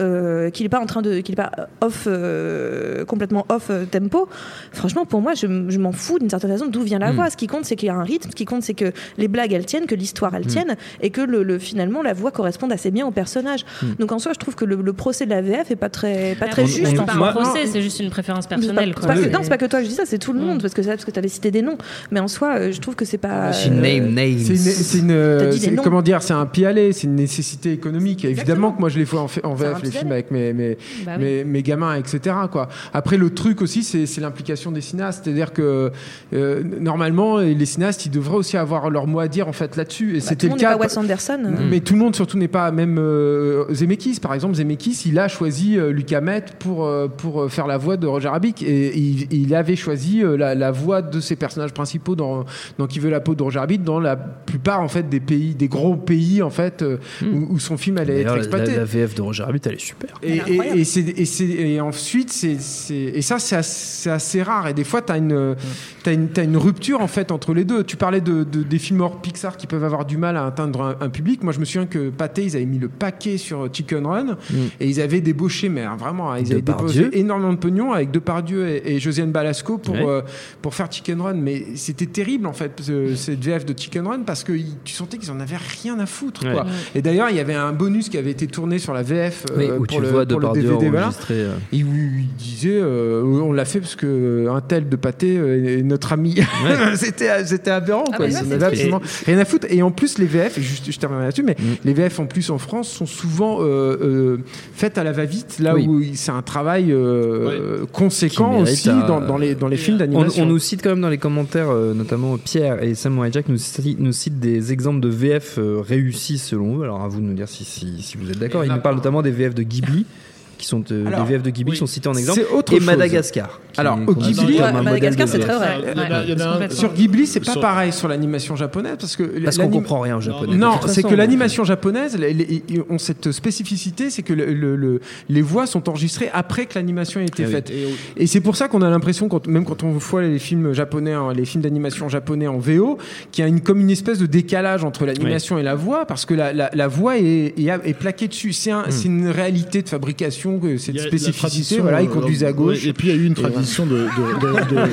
qu'il 0.52 0.64
n'est 0.64 0.68
pas 0.70 0.80
en 0.80 0.86
train 0.86 1.02
de, 1.02 1.18
qu'il 1.20 1.32
est 1.32 1.36
pas 1.36 1.50
off, 1.80 2.06
euh, 2.06 3.04
complètement 3.04 3.46
off 3.48 3.68
euh, 3.70 3.84
tempo, 3.84 4.28
franchement, 4.72 5.04
pour 5.04 5.20
moi, 5.20 5.34
je, 5.34 5.46
je 5.68 5.78
m'en 5.78 5.92
fous 5.92 6.18
d'une 6.18 6.30
certaine 6.30 6.50
façon 6.50 6.66
d'où 6.66 6.82
vient 6.82 6.98
la 6.98 7.12
Mm. 7.12 7.16
voix. 7.16 7.30
Ce 7.30 7.36
qui 7.36 7.46
compte, 7.46 7.64
c'est 7.64 7.76
qu'il 7.76 7.86
y 7.88 7.90
a 7.90 7.94
un 7.94 8.02
rythme. 8.04 8.30
Ce 8.30 8.36
qui 8.36 8.44
compte, 8.44 8.62
c'est 8.62 8.74
que 8.74 8.92
les 9.18 9.28
blagues 9.28 9.52
elles 9.52 9.66
tiennent, 9.66 9.86
que 9.86 9.94
l'histoire 9.94 10.34
elle 10.34 10.46
tienne, 10.46 10.76
et 11.00 11.10
que 11.10 11.20
le, 11.20 11.42
le- 11.42 11.58
finalement 11.58 12.02
la 12.02 12.12
voix 12.12 12.30
corresponde 12.30 12.72
assez 12.72 12.90
bien 12.90 13.06
au 13.06 13.10
personnage. 13.10 13.64
Mm. 13.82 13.86
Donc 13.98 14.12
en 14.12 14.18
soi, 14.18 14.32
je 14.34 14.38
trouve 14.38 14.54
que 14.54 14.64
le, 14.64 14.76
le 14.76 14.92
procès 14.92 15.24
de 15.24 15.30
la 15.30 15.42
VF 15.42 15.70
est 15.70 15.76
pas 15.76 15.88
très, 15.88 16.36
pas 16.38 16.46
très 16.48 16.62
On- 16.62 16.66
juste. 16.66 16.86
C'est 16.96 17.04
pas 17.04 17.12
un 17.14 17.32
procès, 17.32 17.66
c'est 17.66 17.82
juste 17.82 18.00
une 18.00 18.10
préférence 18.10 18.44
C'est 18.44 18.50
pas- 18.50 18.56
personnelle. 18.56 18.92
c'est 18.96 19.06
quoi. 19.06 19.14
pas 19.14 19.20
que- 19.20 19.28
non, 19.28 19.38
c'est 19.42 19.48
pas 19.48 19.58
que 19.58 19.66
toi 19.66 19.78
que 19.80 19.84
je 19.84 19.90
dis 19.90 19.96
ça, 19.96 20.04
c'est 20.06 20.18
tout 20.18 20.32
le 20.32 20.40
Mm. 20.40 20.44
monde, 20.44 20.62
parce 20.62 20.74
que, 20.74 20.82
ça- 20.82 20.90
parce 20.90 21.04
que 21.04 21.10
tu 21.10 21.18
avais 21.18 21.28
cité 21.28 21.50
des 21.50 21.62
noms. 21.62 21.78
Mais 22.10 22.20
en 22.20 22.28
soi, 22.28 22.56
euh, 22.58 22.72
je 22.72 22.80
trouve 22.80 22.94
que 22.96 23.04
c'est 23.04 23.18
pas. 23.18 23.50
Euh, 23.52 23.68
name 23.70 24.12
names. 24.14 24.38
C'est 24.38 24.52
une, 24.52 24.56
c'est 24.58 25.52
c'est- 25.58 25.76
comment 25.76 26.02
dire, 26.02 26.22
c'est 26.22 26.32
un 26.34 26.46
pis-aller, 26.46 26.92
c'est 26.92 27.06
une 27.06 27.14
nécessité 27.16 27.72
économique. 27.72 28.24
Évidemment 28.24 28.72
que 28.72 28.80
moi 28.80 28.88
je 28.88 28.98
les 28.98 29.04
fais 29.06 29.16
en, 29.16 29.24
en 29.24 29.28
C'est 29.28 29.38
VF, 29.64 29.82
les 29.82 29.90
films 29.90 30.12
avec 30.12 30.30
mes, 30.30 30.41
mes, 30.52 30.76
Bah 31.06 31.12
oui. 31.18 31.24
mes, 31.24 31.44
mes 31.44 31.62
gamins, 31.62 31.94
etc. 31.94 32.34
Quoi. 32.50 32.68
Après, 32.92 33.16
le 33.16 33.30
truc 33.30 33.62
aussi, 33.62 33.82
c'est 33.82 34.06
c'est 34.06 34.20
l'implication 34.20 34.72
des 34.72 34.80
cinéastes. 34.80 35.22
C'est-à-dire 35.24 35.52
que 35.52 35.92
euh, 36.32 36.62
normalement, 36.80 37.38
les 37.38 37.66
cinéastes, 37.66 38.06
ils 38.06 38.10
devraient 38.10 38.36
aussi 38.36 38.56
avoir 38.56 38.90
leur 38.90 39.06
mot 39.06 39.20
à 39.20 39.28
dire 39.28 39.46
en 39.48 39.52
fait 39.52 39.76
là-dessus. 39.76 40.12
Et 40.16 40.20
bah, 40.20 40.20
c'était 40.20 40.34
tout 40.36 40.46
le 40.46 40.48
le 40.48 40.50
monde 40.50 40.58
n'est 40.58 40.64
cas. 40.64 40.76
pas 40.76 40.82
Wes 40.84 40.96
Anderson. 40.96 41.42
euh. 41.44 41.66
Mais 41.70 41.80
tout 41.80 41.92
le 41.94 42.00
monde 42.00 42.16
surtout 42.16 42.38
n'est 42.38 42.48
pas 42.48 42.70
même 42.72 42.96
euh, 42.98 43.64
Zemeckis 43.72 44.18
par 44.20 44.34
exemple 44.34 44.54
Zemeckis 44.54 45.02
il 45.06 45.18
a 45.18 45.28
choisi 45.28 45.78
euh, 45.78 45.90
Luc 45.92 46.12
Hamet 46.12 46.44
pour 46.58 46.84
euh, 46.86 47.08
pour 47.08 47.50
faire 47.50 47.66
la 47.66 47.76
voix 47.78 47.96
de 47.96 48.06
Roger 48.06 48.28
Rabbit 48.28 48.54
et 48.62 48.96
il, 48.96 49.26
il 49.32 49.54
avait 49.54 49.76
choisi 49.76 50.22
euh, 50.24 50.36
la, 50.36 50.54
la 50.54 50.70
voix 50.70 51.02
de 51.02 51.20
ses 51.20 51.36
personnages 51.36 51.72
principaux 51.72 52.16
dans 52.16 52.44
dans 52.78 52.86
Qui 52.86 52.98
veut 53.00 53.10
la 53.10 53.20
peau 53.20 53.34
de 53.34 53.42
Roger 53.42 53.58
Rabbit 53.60 53.78
dans 53.78 54.00
la 54.00 54.16
plupart 54.16 54.80
en 54.80 54.88
fait 54.88 55.08
des 55.08 55.20
pays 55.20 55.54
des 55.54 55.68
gros 55.68 55.96
pays 55.96 56.42
en 56.42 56.50
fait 56.50 56.82
euh, 56.82 56.96
où, 57.22 57.54
où 57.54 57.58
son 57.58 57.76
film 57.76 57.98
allait 57.98 58.22
être 58.22 58.36
exploité 58.36 58.72
la- 58.72 58.78
la 58.78 58.84
VF 58.84 59.14
de 59.14 59.22
Roger 59.22 59.42
Rabbit, 59.44 59.60
elle 59.66 59.74
est 59.74 59.80
super. 59.80 60.10
et. 60.22 60.31
Et, 60.46 60.80
et, 60.80 60.84
c'est- 60.84 61.18
et, 61.18 61.24
c'est- 61.24 61.44
et 61.44 61.80
ensuite, 61.80 62.32
c'est, 62.32 62.60
c'est- 62.60 62.94
et 62.94 63.22
ça, 63.22 63.38
c'est 63.38 63.56
assez, 63.56 63.72
c'est 64.02 64.10
assez 64.10 64.42
rare. 64.42 64.68
Et 64.68 64.74
des 64.74 64.84
fois, 64.84 65.02
tu 65.02 65.12
as 65.12 65.16
une, 65.18 65.56
t'as 66.02 66.12
une, 66.12 66.28
t'as 66.28 66.44
une 66.44 66.56
rupture 66.56 67.00
en 67.00 67.06
fait 67.06 67.30
entre 67.32 67.54
les 67.54 67.64
deux. 67.64 67.84
Tu 67.84 67.96
parlais 67.96 68.20
de, 68.20 68.44
de- 68.44 68.62
des 68.62 68.78
films 68.78 69.00
hors 69.00 69.20
Pixar 69.20 69.56
qui 69.56 69.66
peuvent 69.66 69.84
avoir 69.84 70.04
du 70.04 70.16
mal 70.16 70.36
à 70.36 70.46
atteindre 70.46 70.82
un, 71.00 71.04
un 71.06 71.08
public. 71.08 71.42
Moi, 71.42 71.52
je 71.52 71.60
me 71.60 71.64
souviens 71.64 71.86
que 71.86 72.10
Pathé, 72.10 72.44
ils 72.44 72.56
avaient 72.56 72.64
mis 72.66 72.78
le 72.78 72.88
paquet 72.88 73.36
sur 73.38 73.68
Chicken 73.72 74.06
Run 74.06 74.36
et 74.80 74.88
ils 74.88 75.00
avaient 75.00 75.20
débauché, 75.20 75.68
mais 75.68 75.82
hein, 75.82 75.96
vraiment, 75.98 76.34
ils 76.36 76.50
avaient 76.52 76.62
débauché 76.62 77.08
énormément 77.18 77.52
de 77.52 77.58
pognon 77.58 77.92
avec 77.92 78.10
Depardieu 78.10 78.68
et, 78.68 78.94
et 78.94 79.00
Josiane 79.00 79.32
Balasco 79.32 79.78
pour, 79.78 79.94
Ouais. 79.94 80.04
euh, 80.06 80.22
pour 80.60 80.74
faire 80.74 80.90
Chicken 80.90 81.20
Run. 81.20 81.34
Mais 81.34 81.64
c'était 81.76 82.06
terrible 82.06 82.46
en 82.46 82.52
fait, 82.52 82.72
ce- 82.80 83.14
cette 83.14 83.42
VF 83.44 83.64
de 83.64 83.78
Chicken 83.78 84.06
Run, 84.06 84.20
parce 84.20 84.44
que 84.44 84.52
tu 84.84 84.94
sentais 84.94 85.18
qu'ils 85.18 85.30
en 85.30 85.40
avaient 85.40 85.56
rien 85.82 85.98
à 85.98 86.06
foutre. 86.06 86.44
Ouais. 86.44 86.52
Quoi. 86.52 86.66
Et 86.94 87.02
d'ailleurs, 87.02 87.28
il 87.30 87.36
y 87.36 87.40
avait 87.40 87.54
un 87.54 87.72
bonus 87.72 88.08
qui 88.08 88.18
avait 88.18 88.30
été 88.30 88.46
tourné 88.46 88.78
sur 88.78 88.92
la 88.94 89.02
VF 89.02 89.44
euh, 89.56 89.78
pour, 89.88 90.00
le, 90.00 90.21
pour 90.24 90.40
le 90.40 90.46
DVD. 90.52 90.88
voilà. 90.90 91.10
euh, 91.30 91.56
Et 91.72 91.84
où 91.84 91.94
il 91.94 92.28
disait, 92.68 92.80
euh, 92.80 93.22
on 93.22 93.52
l'a 93.52 93.64
fait 93.64 93.80
parce 93.80 93.94
que 93.96 94.06
euh, 94.06 94.52
un 94.52 94.60
tel 94.60 94.88
de 94.88 94.96
pâté 94.96 95.36
euh, 95.38 95.78
est 95.78 95.82
notre 95.82 96.12
ami. 96.12 96.36
c'était, 96.96 97.44
c'était 97.44 97.70
aberrant, 97.70 98.04
Ah 98.12 98.16
quoi. 98.16 98.26
bah 98.26 98.28
Ils 98.28 98.34
ouais, 98.34 98.40
en 98.40 98.44
c'est 98.44 98.52
avaient 98.54 98.66
triste. 98.66 98.72
absolument 98.90 99.02
rien 99.26 99.38
à 99.38 99.44
foutre. 99.44 99.66
Et 99.70 99.82
en 99.82 99.90
plus, 99.90 100.18
les 100.18 100.26
VF, 100.26 100.58
et 100.58 100.62
juste, 100.62 100.90
je 100.90 100.98
terminerai 100.98 101.24
là-dessus, 101.26 101.42
mais 101.42 101.56
Mm. 101.58 101.64
les 101.84 101.92
VF 101.92 102.18
en 102.20 102.26
plus 102.26 102.50
en 102.50 102.58
France 102.58 102.88
sont 102.88 103.06
souvent 103.06 103.58
euh, 103.60 103.64
euh, 104.02 104.36
faites 104.74 104.98
à 104.98 105.04
la 105.04 105.12
va-vite, 105.12 105.58
là 105.60 105.74
Oui. 105.74 105.86
où 105.86 106.02
c'est 106.14 106.32
un 106.32 106.42
travail 106.42 106.92
euh, 106.92 107.84
conséquent 107.92 108.58
aussi 108.60 108.88
à- 108.90 109.02
dans, 109.02 109.20
dans 109.20 109.36
les, 109.38 109.54
dans 109.54 109.68
les 109.68 109.76
films 109.76 109.96
On, 109.96 109.98
d'animation. 109.98 110.42
on 110.44 110.46
nous 110.46 110.58
cite 110.58 110.82
quand 110.82 110.90
même 110.90 111.00
dans 111.00 111.08
les 111.08 111.18
commentaires, 111.18 111.70
euh, 111.70 111.94
notamment 111.94 112.36
Pierre 112.38 112.82
et 112.82 112.94
Samuel 112.94 113.32
Jack 113.32 113.48
nous 113.48 113.58
citent, 113.58 113.98
nous 114.00 114.12
citent 114.12 114.40
des 114.40 114.72
exemples 114.72 115.00
de 115.00 115.08
VF 115.08 115.58
réussis 115.58 116.38
selon 116.38 116.78
eux. 116.80 116.82
Alors 116.84 117.02
à 117.02 117.08
vous 117.08 117.20
de 117.20 117.24
nous 117.26 117.34
dire 117.34 117.48
si, 117.48 117.64
si, 117.64 118.00
si 118.02 118.16
vous 118.16 118.30
êtes 118.30 118.38
d'accord. 118.38 118.64
Ils 118.64 118.68
nous 118.68 118.74
parlent 118.74 118.82
par- 118.82 118.94
notamment 118.96 119.22
des 119.22 119.30
VF 119.30 119.54
de 119.54 119.62
Ghibli, 119.62 120.06
qui 120.62 120.68
sont 120.68 120.82
euh, 120.90 121.06
Alors, 121.06 121.24
des 121.26 121.32
VF 121.34 121.42
de 121.42 121.50
Ghibli 121.50 121.72
oui. 121.72 121.76
sont 121.76 121.86
cités 121.86 122.08
en 122.08 122.14
exemple, 122.14 122.40
C'est 122.48 122.54
autre 122.54 122.72
et 122.72 122.76
chose. 122.78 122.86
Madagascar. 122.86 123.60
Alors, 123.76 123.98
au 124.06 124.14
considéré 124.14 124.46
Ghibli- 124.54 124.62
un 124.62 124.82
Madagascar, 124.82 125.26
de 125.26 125.30
c'est 125.32 125.38
très 125.40 125.56
vrai. 125.56 125.78
Il 125.80 125.84
y 125.98 126.00
a- 126.00 126.22
il 126.24 126.28
y 126.38 126.42
a. 126.42 126.70
Sur 126.70 126.92
Ghibli, 126.92 127.26
c'est 127.26 127.40
pas 127.40 127.52
Sur- 127.52 127.60
pareil 127.60 127.92
sur 127.92 128.06
l'animation 128.08 128.54
japonaise 128.56 128.96
parce 129.00 129.16
que 129.16 129.24
Parce 129.42 129.58
qu'on 129.58 129.68
comprend 129.68 130.00
rien 130.00 130.16
au 130.16 130.20
japonais. 130.20 130.56
Non, 130.56 130.76
de 130.82 130.88
c'est 130.88 131.02
que 131.02 131.14
l'animation 131.14 131.64
japonaise 131.64 132.16
les- 132.18 132.32
les- 132.32 132.62
ils 132.68 132.82
ont 132.88 132.98
cette 132.98 133.32
spécificité, 133.32 134.08
c'est 134.10 134.22
que 134.22 134.32
le- 134.32 134.52
le- 134.52 134.76
le- 134.76 135.00
les 135.28 135.42
voix 135.42 135.66
sont 135.66 135.88
enregistrées 135.88 136.30
après 136.32 136.66
que 136.66 136.74
l'animation 136.76 137.20
ait 137.20 137.24
été 137.26 137.42
Ah 137.44 137.46
oui. 137.48 137.52
faite. 137.52 137.70
Et 137.70 137.86
au- 137.86 137.88
Et 138.16 138.26
c'est 138.26 138.40
pour 138.40 138.56
ça 138.56 138.68
qu'on 138.68 138.82
a 138.82 138.90
l'impression, 138.90 139.28
quand, 139.28 139.46
même 139.46 139.64
quand 139.64 139.82
on 139.82 139.90
voit 139.92 140.22
les 140.22 140.38
films 140.38 140.72
japonais, 140.72 141.12
hein, 141.12 141.32
les 141.34 141.44
films 141.44 141.62
d'animation 141.62 142.08
japonais 142.08 142.46
en 142.46 142.58
VO, 142.58 142.98
qu'il 143.32 143.42
y 143.42 143.44
a 143.44 143.48
une, 143.48 143.60
comme 143.60 143.80
une 143.80 143.90
espèce 143.90 144.18
de 144.18 144.26
décalage 144.26 144.84
entre 144.84 145.06
l'animation 145.06 145.58
et 145.58 145.62
la 145.62 145.74
voix, 145.74 146.04
parce 146.06 146.24
que 146.24 146.34
la, 146.34 146.52
la- 146.52 146.70
la 146.72 146.88
voix 146.88 147.18
est, 147.18 147.54
est- 147.58 147.80
est 147.84 147.94
plaquée 147.94 148.28
dessus. 148.28 148.52
C'est 148.52 148.70
un- 148.70 148.84
c'est 148.90 149.06
une 149.06 149.28
réalité 149.28 149.82
de 149.82 149.88
fabrication 149.88 150.51
tradition, 150.58 150.60
que 150.60 150.76
cette 150.78 150.98
spécificité. 151.08 151.38
tradition, 151.38 151.82
Voilà, 151.82 152.02
ils 152.02 152.08
euh, 152.08 152.10
conduisent 152.12 152.44
à 152.44 152.52
gauche. 152.52 152.82
ouais, 152.82 152.88
et 152.88 152.92
puis 152.92 153.08
il 153.08 153.14
y 153.14 153.18
a 153.18 153.20
eu 153.22 153.26
une 153.26 153.34
tradition 153.34 153.86
de. 153.86 154.06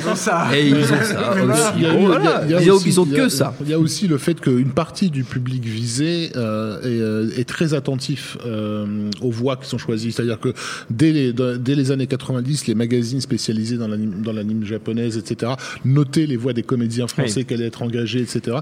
Ils 0.00 0.08
ont 0.08 0.14
ça. 0.16 0.48
Ils 0.56 0.74
ont 0.74 0.78
Ils 1.78 3.00
ont- 3.00 3.02
ont 3.02 3.06
que 3.06 3.28
ça. 3.28 3.54
Il 3.62 3.68
y 3.70 3.74
a 3.74 3.78
aussi 3.78 4.08
le 4.08 4.18
fait 4.18 4.40
qu'une 4.40 4.70
partie 4.70 5.10
du 5.10 5.24
public 5.24 5.64
visé 5.64 6.30
euh, 6.36 6.80
est, 6.80 6.86
euh, 7.00 7.38
est 7.38 7.44
très 7.48 7.74
attentif 7.74 8.36
euh, 8.46 9.08
aux 9.20 9.30
voix 9.30 9.56
qui 9.56 9.68
sont 9.68 9.78
choisies. 9.78 10.12
C'est-à-dire 10.12 10.38
que 10.40 10.52
dès 10.90 11.12
les, 11.12 11.32
dès 11.32 11.74
les 11.74 11.90
années 11.90 12.06
90, 12.06 12.66
les 12.66 12.74
magazines 12.74 13.20
spécialisés 13.20 13.76
dans 13.76 13.88
l'anime 13.88 14.22
dans 14.22 14.32
l'anime 14.32 14.64
japonaise, 14.64 15.16
etc., 15.16 15.52
notaient 15.84 16.26
les 16.26 16.36
voix 16.36 16.52
des 16.52 16.62
comédiens 16.62 17.06
français 17.06 17.44
qui 17.44 17.54
allaient 17.54 17.66
être 17.66 17.82
engagés, 17.82 18.20
etc. 18.20 18.58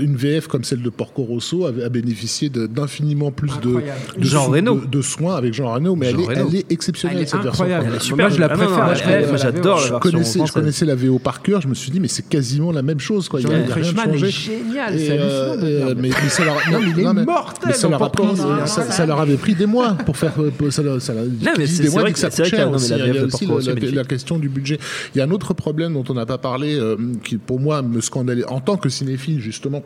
Une 0.00 0.16
VF 0.16 0.46
comme 0.48 0.64
celle 0.64 0.82
de 0.82 0.90
Porco 0.90 1.22
Rosso 1.22 1.66
a, 1.66 1.68
a 1.68 1.88
bénéficié 1.88 2.48
de- 2.48 2.66
d'infiniment 2.66 3.30
plus 3.30 3.48
de, 3.62 3.68
Incroyable. 3.68 4.00
de, 4.18 4.24
Jean 4.24 4.44
sou- 4.46 4.50
Reno. 4.52 4.80
de, 4.80 4.86
de 4.86 5.02
soins 5.02 5.36
avec 5.36 5.54
Jean 5.54 5.72
Reno, 5.72 5.96
mais 5.96 6.10
Jean 6.10 6.18
elle 6.18 6.24
est, 6.38 6.40
Reno. 6.40 6.41
Elle 6.50 6.56
est 6.56 6.72
exceptionnelle 6.72 7.16
Elle 7.18 7.22
est 7.22 7.26
cette 7.26 7.40
version. 7.42 7.50
incroyable. 7.64 7.84
Elle 7.88 7.90
est 7.90 7.92
Moi, 7.92 8.00
super. 8.00 8.30
je 8.30 8.40
la 8.40 8.46
Ah 8.46 8.48
non, 8.50 8.56
préfère. 8.56 8.76
non, 8.78 8.82
la 8.84 8.92
elle- 8.92 8.96
VF, 9.20 9.28
moi, 9.28 9.30
la 9.32 9.36
j'adore 9.42 9.76
la 9.76 9.82
Je 9.86 9.90
version 9.92 9.98
connaissais, 10.10 10.40
je 10.46 10.52
connaissais 10.52 10.84
la 10.86 10.94
VO 10.94 11.18
par 11.18 11.42
cœur, 11.42 11.60
je 11.60 11.68
me 11.68 11.74
suis 11.74 11.90
dit, 11.90 12.00
mais 12.00 12.08
c'est 12.08 12.28
quasiment 12.28 12.72
la 12.72 12.82
même 12.82 13.00
chose. 13.00 13.28
Quoi. 13.28 13.40
Il 13.40 13.48
y 13.48 13.52
a, 13.52 13.54
rien 13.56 13.64
de 13.66 13.70
Freshman 13.70 14.02
est 14.04 14.12
changé. 14.18 14.30
génial, 14.30 14.98
c'est 14.98 15.08
euh, 15.10 15.56
dire. 15.56 15.96
mais, 15.96 16.08
mais 16.22 16.28
ça 16.28 16.44
leur, 16.44 16.54
Non, 16.70 16.80
mais 16.80 16.90
il 16.96 17.00
est 17.00 17.04
non, 17.04 17.14
mais- 17.14 17.24
mortel 17.24 17.62
mais 17.68 17.72
ça 17.74 17.88
leur, 17.88 18.02
a 18.02 18.10
pris- 18.12 18.26
Rosso. 18.26 18.42
ça, 18.66 18.90
ça 18.90 19.06
leur 19.06 19.20
avait 19.20 19.36
pris 19.36 19.54
des 19.54 19.66
mois 19.66 19.94
pour 20.06 20.16
faire. 20.16 20.32
pour- 20.32 20.72
Ça, 20.72 20.82
leur- 20.82 21.00
ça 21.00 21.14
leur- 21.14 21.24
mais 21.58 21.66
des 21.66 21.88
mois 21.90 22.10
que 22.10 22.18
ça 22.18 22.30
coûte 22.30 22.44
cher 22.44 22.66
non, 22.70 22.76
aussi. 22.76 22.90
la 22.90 22.96
Il 23.06 23.14
y 23.14 23.18
a 23.18 23.24
aussi 23.24 23.46
la, 23.46 23.74
la- 23.74 23.90
la 23.92 24.04
question 24.04 24.38
du 24.38 24.48
budget. 24.48 24.78
Il 25.14 25.18
y 25.18 25.20
a 25.20 25.24
un 25.24 25.30
autre 25.30 25.54
problème 25.54 25.92
dont 25.94 26.04
on 26.08 26.14
n'a 26.14 26.26
pas 26.26 26.38
parlé, 26.38 26.74
euh, 26.78 26.96
qui 27.24 27.36
pour 27.38 27.60
moi 27.60 27.82
me 27.82 28.00
scandalait 28.00 28.44
en 28.46 28.60
tant 28.60 28.76
que 28.76 28.88
cinéphile 28.88 29.40
justement. 29.40 29.82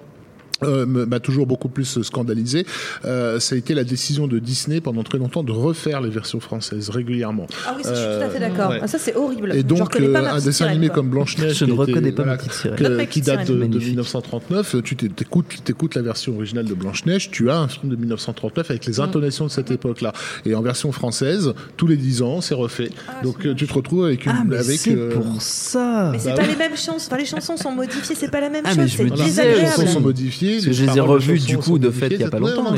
Euh, 0.62 0.86
m'a 0.86 1.20
toujours 1.20 1.46
beaucoup 1.46 1.68
plus 1.68 2.02
scandalisé. 2.02 2.66
Euh, 3.04 3.38
ça 3.40 3.54
a 3.54 3.58
été 3.58 3.74
la 3.74 3.84
décision 3.84 4.26
de 4.26 4.38
Disney 4.38 4.80
pendant 4.80 5.02
très 5.02 5.18
longtemps 5.18 5.42
de 5.42 5.52
refaire 5.52 6.00
les 6.00 6.08
versions 6.10 6.40
françaises 6.40 6.88
régulièrement. 6.90 7.46
Ah 7.66 7.74
oui, 7.76 7.82
ça, 7.84 7.94
je 7.94 8.00
suis 8.00 8.06
tout 8.18 8.24
à 8.24 8.28
fait 8.30 8.40
d'accord. 8.40 8.70
ouais. 8.70 8.78
Ah, 8.82 8.86
ça, 8.88 8.98
c'est 8.98 9.14
horrible. 9.16 9.54
Et 9.54 9.62
donc, 9.62 9.94
euh, 10.00 10.14
un 10.14 10.40
dessin 10.40 10.66
animé 10.66 10.86
quoi. 10.88 10.96
comme 10.96 11.10
Blanche-Neige, 11.10 11.56
Je 11.58 11.64
ne 11.64 11.70
qui 11.70 11.74
était- 11.82 11.92
reconnais 11.92 12.12
pas 12.12 12.22
voilà, 12.22 12.32
ma 12.32 12.38
petite 12.38 12.52
sirène. 12.52 12.76
que- 12.76 13.04
qui 13.04 13.20
date 13.20 13.40
de, 13.40 13.44
sirène. 13.46 13.58
de 13.58 13.64
Magnifique. 13.66 13.88
1939. 13.90 14.76
Tu 14.82 14.96
t'é- 14.96 15.08
t'écoutes, 15.08 15.62
t'écoutes 15.64 15.94
la 15.94 16.02
version 16.02 16.34
originale 16.36 16.64
de 16.66 16.74
Blanche-Neige, 16.74 17.30
tu 17.30 17.50
as 17.50 17.58
un 17.58 17.68
film 17.68 17.90
de 17.90 17.96
1939 17.96 18.70
avec 18.70 18.86
les 18.86 19.00
intonations 19.00 19.46
de 19.46 19.50
cette 19.50 19.70
époque-là. 19.70 20.12
Et 20.44 20.54
en 20.54 20.62
version 20.62 20.90
française, 20.92 21.52
tous 21.76 21.86
les 21.86 21.96
10 21.96 22.22
ans, 22.22 22.40
c'est 22.40 22.54
refait. 22.54 22.90
Donc 23.22 23.44
euh, 23.46 23.54
tu 23.54 23.66
te 23.66 23.72
retrouves 23.74 24.04
avec 24.06 24.24
une. 24.26 24.32
Ah, 24.34 24.44
mais 24.46 24.56
avec, 24.56 24.78
c'est 24.78 24.94
euh, 24.96 25.10
pour 25.10 25.40
ça. 25.42 26.10
Mais 26.12 26.18
c'est 26.18 26.30
Bah 26.30 26.36
pas 26.36 26.42
oui. 26.42 26.48
les 26.50 26.56
mêmes 26.56 26.76
chansons. 26.76 27.06
Enfin, 27.06 27.16
les 27.18 27.24
chansons 27.26 27.56
sont 27.56 27.72
modifiées, 27.72 28.14
c'est 28.14 28.30
pas 28.30 28.40
la 28.40 28.48
même 28.50 28.62
Ah, 28.66 28.70
mais 28.76 28.82
chose. 28.88 28.92
je 28.92 28.96
C'est 28.96 29.04
disais, 29.04 29.42
les 29.44 29.48
désagréable. 29.54 29.66
chansons 29.76 29.86
sont 29.94 30.00
modifiées. 30.00 30.45
Parce 30.54 30.64
que 30.66 30.72
je 30.72 30.84
les 30.84 30.92
ai 30.92 30.96
chansons 30.96 31.46
du 31.46 31.58
coup, 31.58 31.78
de 31.78 31.90
fait, 31.90 32.08
il 32.10 32.20
y 32.20 32.24
a 32.24 32.30
pas 32.30 32.38
longtemps, 32.38 32.74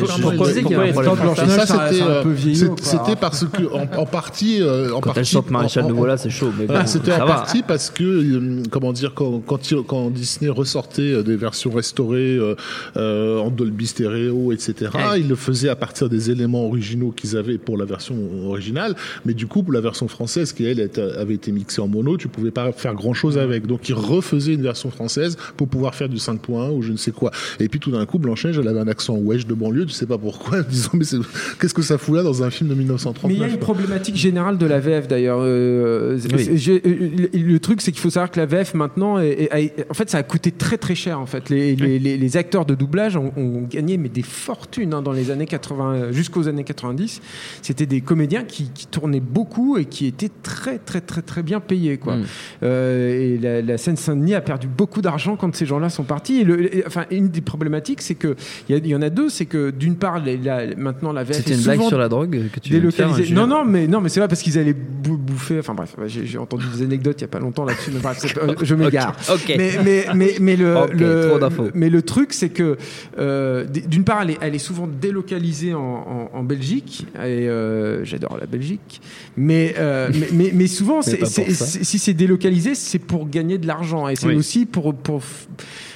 ça, 1.37 1.67
c'était 1.67 2.03
euh. 2.03 2.25
C'était 2.81 3.17
parce 3.17 3.45
que 3.45 3.63
en, 3.97 4.07
partie, 4.07 4.63
euh, 4.63 4.91
en 4.93 5.01
Quand 5.01 5.13
partie, 5.13 5.21
elle 5.21 5.27
chante 5.27 5.51
Maréchal 5.51 5.87
de 5.87 5.93
voilà, 5.93 6.17
c'est 6.17 6.31
chaud. 6.31 6.51
Mais 6.59 6.67
bon, 6.67 6.75
Ah, 6.77 6.87
C'était 6.87 7.13
en 7.13 7.27
partie 7.27 7.63
parce 7.63 7.91
que, 7.91 8.05
euh, 8.05 8.63
comment 8.71 8.93
dire, 8.93 9.15
quand, 9.15 10.11
Disney 10.11 10.51
ressortait 10.51 11.13
euh, 11.13 11.23
des 11.23 11.37
versions 11.37 11.71
restaurées 11.71 12.37
euh, 12.37 12.55
euh, 12.97 13.39
en 13.39 13.51
Dolby 13.51 13.87
Stereo, 13.87 14.53
etc., 14.53 14.91
Ouais. 14.95 15.21
il 15.21 15.29
le 15.29 15.37
faisait 15.37 15.69
à 15.69 15.77
partir 15.77 16.09
des 16.09 16.31
éléments 16.31 16.65
originaux 16.67 17.11
qu'ils 17.11 17.37
avaient 17.37 17.59
pour 17.59 17.77
la 17.77 17.85
version 17.85 18.17
originale. 18.47 18.95
Mais 19.25 19.35
du 19.35 19.47
coup, 19.47 19.63
pour 19.63 19.73
la 19.73 19.81
version 19.81 20.09
française, 20.09 20.53
qui 20.53 20.65
elle 20.65 20.91
avait 21.19 21.35
été 21.35 21.53
mixée 21.53 21.81
en 21.81 21.89
mono, 21.89 22.17
tu 22.17 22.29
pouvais 22.29 22.51
pas 22.51 22.73
faire 22.73 22.95
grand 22.95 23.15
chose 23.15 23.39
avec. 23.39 23.67
Donc, 23.67 23.89
il 23.89 23.95
refaisait 23.95 24.55
une 24.55 24.63
version 24.63 24.91
française 24.91 25.37
pour 25.57 25.69
pouvoir 25.69 25.95
faire 25.95 26.09
du 26.09 26.17
5.1 26.17 26.71
ou 26.73 26.83
je 26.83 26.93
ne 26.93 26.97
sais 26.97 27.11
quoi. 27.13 27.31
Et 27.61 27.69
puis, 27.69 27.81
tout 27.81 27.91
d'un 27.91 28.05
coup, 28.07 28.19
Blanche-Neige, 28.19 28.59
elle 28.59 28.69
avait 28.69 28.81
un 28.81 28.89
accent 28.89 29.17
wesh 29.17 29.47
de 29.47 29.55
banlieue, 29.55 29.87
tu 29.87 29.93
sais 29.93 30.07
pas 30.07 30.19
pourquoi, 30.19 30.63
disons, 30.69 30.91
mais 30.95 31.05
c'est- 31.05 31.17
qu'est-ce 31.61 31.75
que 31.75 31.83
ça 31.83 31.99
fout 31.99 32.15
là 32.17 32.23
dans 32.23 32.43
un 32.43 32.51
film 32.51 32.69
de 32.71 32.75
Mais 32.75 32.83
il 32.85 32.87
y 32.87 32.91
a 32.91 32.95
1939 32.95 33.53
une 33.53 33.59
problématique 33.59 34.17
générale 34.17 34.59
de 34.59 34.67
la 34.67 34.81
VF 34.81 35.09
d'ailleurs. 35.09 35.39
Euh, 35.41 36.19
Oui. 36.33 36.61
euh, 36.69 37.29
le, 37.33 37.39
le 37.53 37.59
truc, 37.61 37.81
c'est 37.81 37.93
qu'il 37.93 38.01
faut 38.01 38.11
savoir 38.11 38.31
que 38.31 38.39
la 38.41 38.47
VF 38.47 38.75
maintenant, 38.75 39.19
est- 39.19 39.29
est- 39.51 39.65
est- 39.79 39.87
en 39.91 39.95
fait, 39.95 40.09
ça 40.11 40.19
a 40.19 40.23
coûté 40.23 40.51
très 40.53 40.77
très 40.79 40.95
cher. 40.95 41.19
En 41.21 41.27
fait, 41.27 41.51
les, 41.51 41.75
les- 41.77 41.99
les- 41.99 42.17
les 42.17 42.37
acteurs 42.37 42.65
de 42.65 42.75
doublage 42.75 43.17
ont, 43.17 43.33
ont 43.37 43.63
gagné 43.69 43.97
mais 43.97 44.09
des 44.09 44.23
fortunes 44.23 44.95
hein, 44.95 45.03
dans 45.03 45.13
les 45.13 45.31
années 45.31 45.47
80 45.47 45.95
euh, 45.95 46.13
jusqu'aux 46.13 46.49
années 46.49 46.65
90. 46.65 47.21
C'était 47.63 47.87
des 47.87 48.01
comédiens 48.01 48.45
qui, 48.45 48.71
qui 48.75 48.87
tournaient 48.87 49.21
beaucoup 49.21 49.79
et 49.79 49.85
qui 49.85 50.07
étaient 50.07 50.31
très 50.43 50.79
très 50.79 51.01
très 51.01 51.23
très 51.23 51.43
bien 51.43 51.61
payés 51.61 51.99
quoi. 51.99 52.17
Mm. 52.17 52.25
Euh, 52.63 53.35
et 53.35 53.39
la, 53.39 53.63
la 53.63 53.79
Seine-Saint-Denis 53.79 54.35
a 54.35 54.41
perdu 54.41 54.67
beaucoup 54.69 55.01
d'argent 55.03 55.37
quand 55.37 55.55
ces 55.55 55.67
gens-là 55.67 55.89
sont 55.91 56.05
partis. 56.05 56.41
Et 56.41 56.45
le- 56.45 56.77
et- 56.77 56.85
enfin, 56.87 57.05
une 57.11 57.29
des 57.29 57.41
problématiques, 57.49 58.01
c'est 58.03 58.15
que 58.15 58.37
il 58.69 58.87
y, 58.87 58.95
en 58.95 59.03
a 59.03 59.11
deux, 59.11 59.29
c'est 59.29 59.47
que 59.47 59.71
d'une 59.71 59.97
part, 59.97 60.21
les- 60.23 60.37
la- 60.37 60.75
maintenant 60.77 61.13
la 61.13 61.25
VF 61.25 61.37
C'était 61.39 61.55
une 61.55 61.63
blague 61.63 61.83
sur 61.83 61.99
la 61.99 62.09
drogue 62.09 62.31
que 62.53 62.61
tu 62.61 62.71
faire, 62.71 62.81
délocalisée. 62.81 63.25
Julien 63.25 63.47
Non, 63.47 63.47
non, 63.47 63.65
mais 63.65 63.87
non, 63.89 64.01
mais 64.01 64.09
c'est 64.09 64.21
pas 64.21 64.29
parce 64.29 64.43
qu'ils 64.43 64.59
allaient 64.59 64.75
bou- 64.75 65.17
bouffer. 65.17 65.59
Enfin 65.59 65.75
bref, 65.75 65.97
j'ai 66.07 66.39
entendu 66.39 66.65
des 66.77 66.83
anecdotes 66.85 67.17
il 67.21 67.23
y 67.23 67.25
a 67.25 67.29
pas 67.29 67.41
longtemps 67.41 67.65
là-dessus. 67.65 67.91
mais 67.93 68.01
bref, 68.01 68.25
je 68.63 68.75
m'égare. 68.81 69.17
Ok. 69.33 69.55
Mais, 69.57 69.73
mais, 69.85 70.05
mais, 70.15 70.35
mais 70.41 70.57
le, 70.57 70.75
mais 71.75 71.91
le 71.91 72.03
truc, 72.03 72.33
c'est 72.33 72.51
que 72.51 72.77
euh, 73.19 73.65
d'une 73.65 74.05
part, 74.05 74.23
elle 74.23 74.31
est, 74.31 74.39
elle 74.41 74.55
est 74.55 74.59
souvent 74.59 74.87
délocalisée 74.87 75.75
en, 75.75 75.81
en- 75.81 76.31
en 76.39 76.43
Belgique, 76.45 77.07
et 77.17 77.49
euh, 77.49 78.05
j'adore 78.05 78.37
la 78.41 78.47
Belgique, 78.47 79.01
mais, 79.37 79.75
euh, 79.79 80.09
mais, 80.33 80.51
mais, 80.55 80.67
souvent, 80.67 81.01
si 81.03 81.99
c'est 81.99 82.15
délocalisé, 82.15 82.75
c'est 82.75 82.99
pour 82.99 83.29
gagner 83.29 83.59
de 83.59 83.67
l'argent, 83.67 84.09
et 84.09 84.17
c'est 84.17 84.27
Oui. 84.29 84.37
aussi 84.37 84.67
pour, 84.67 84.95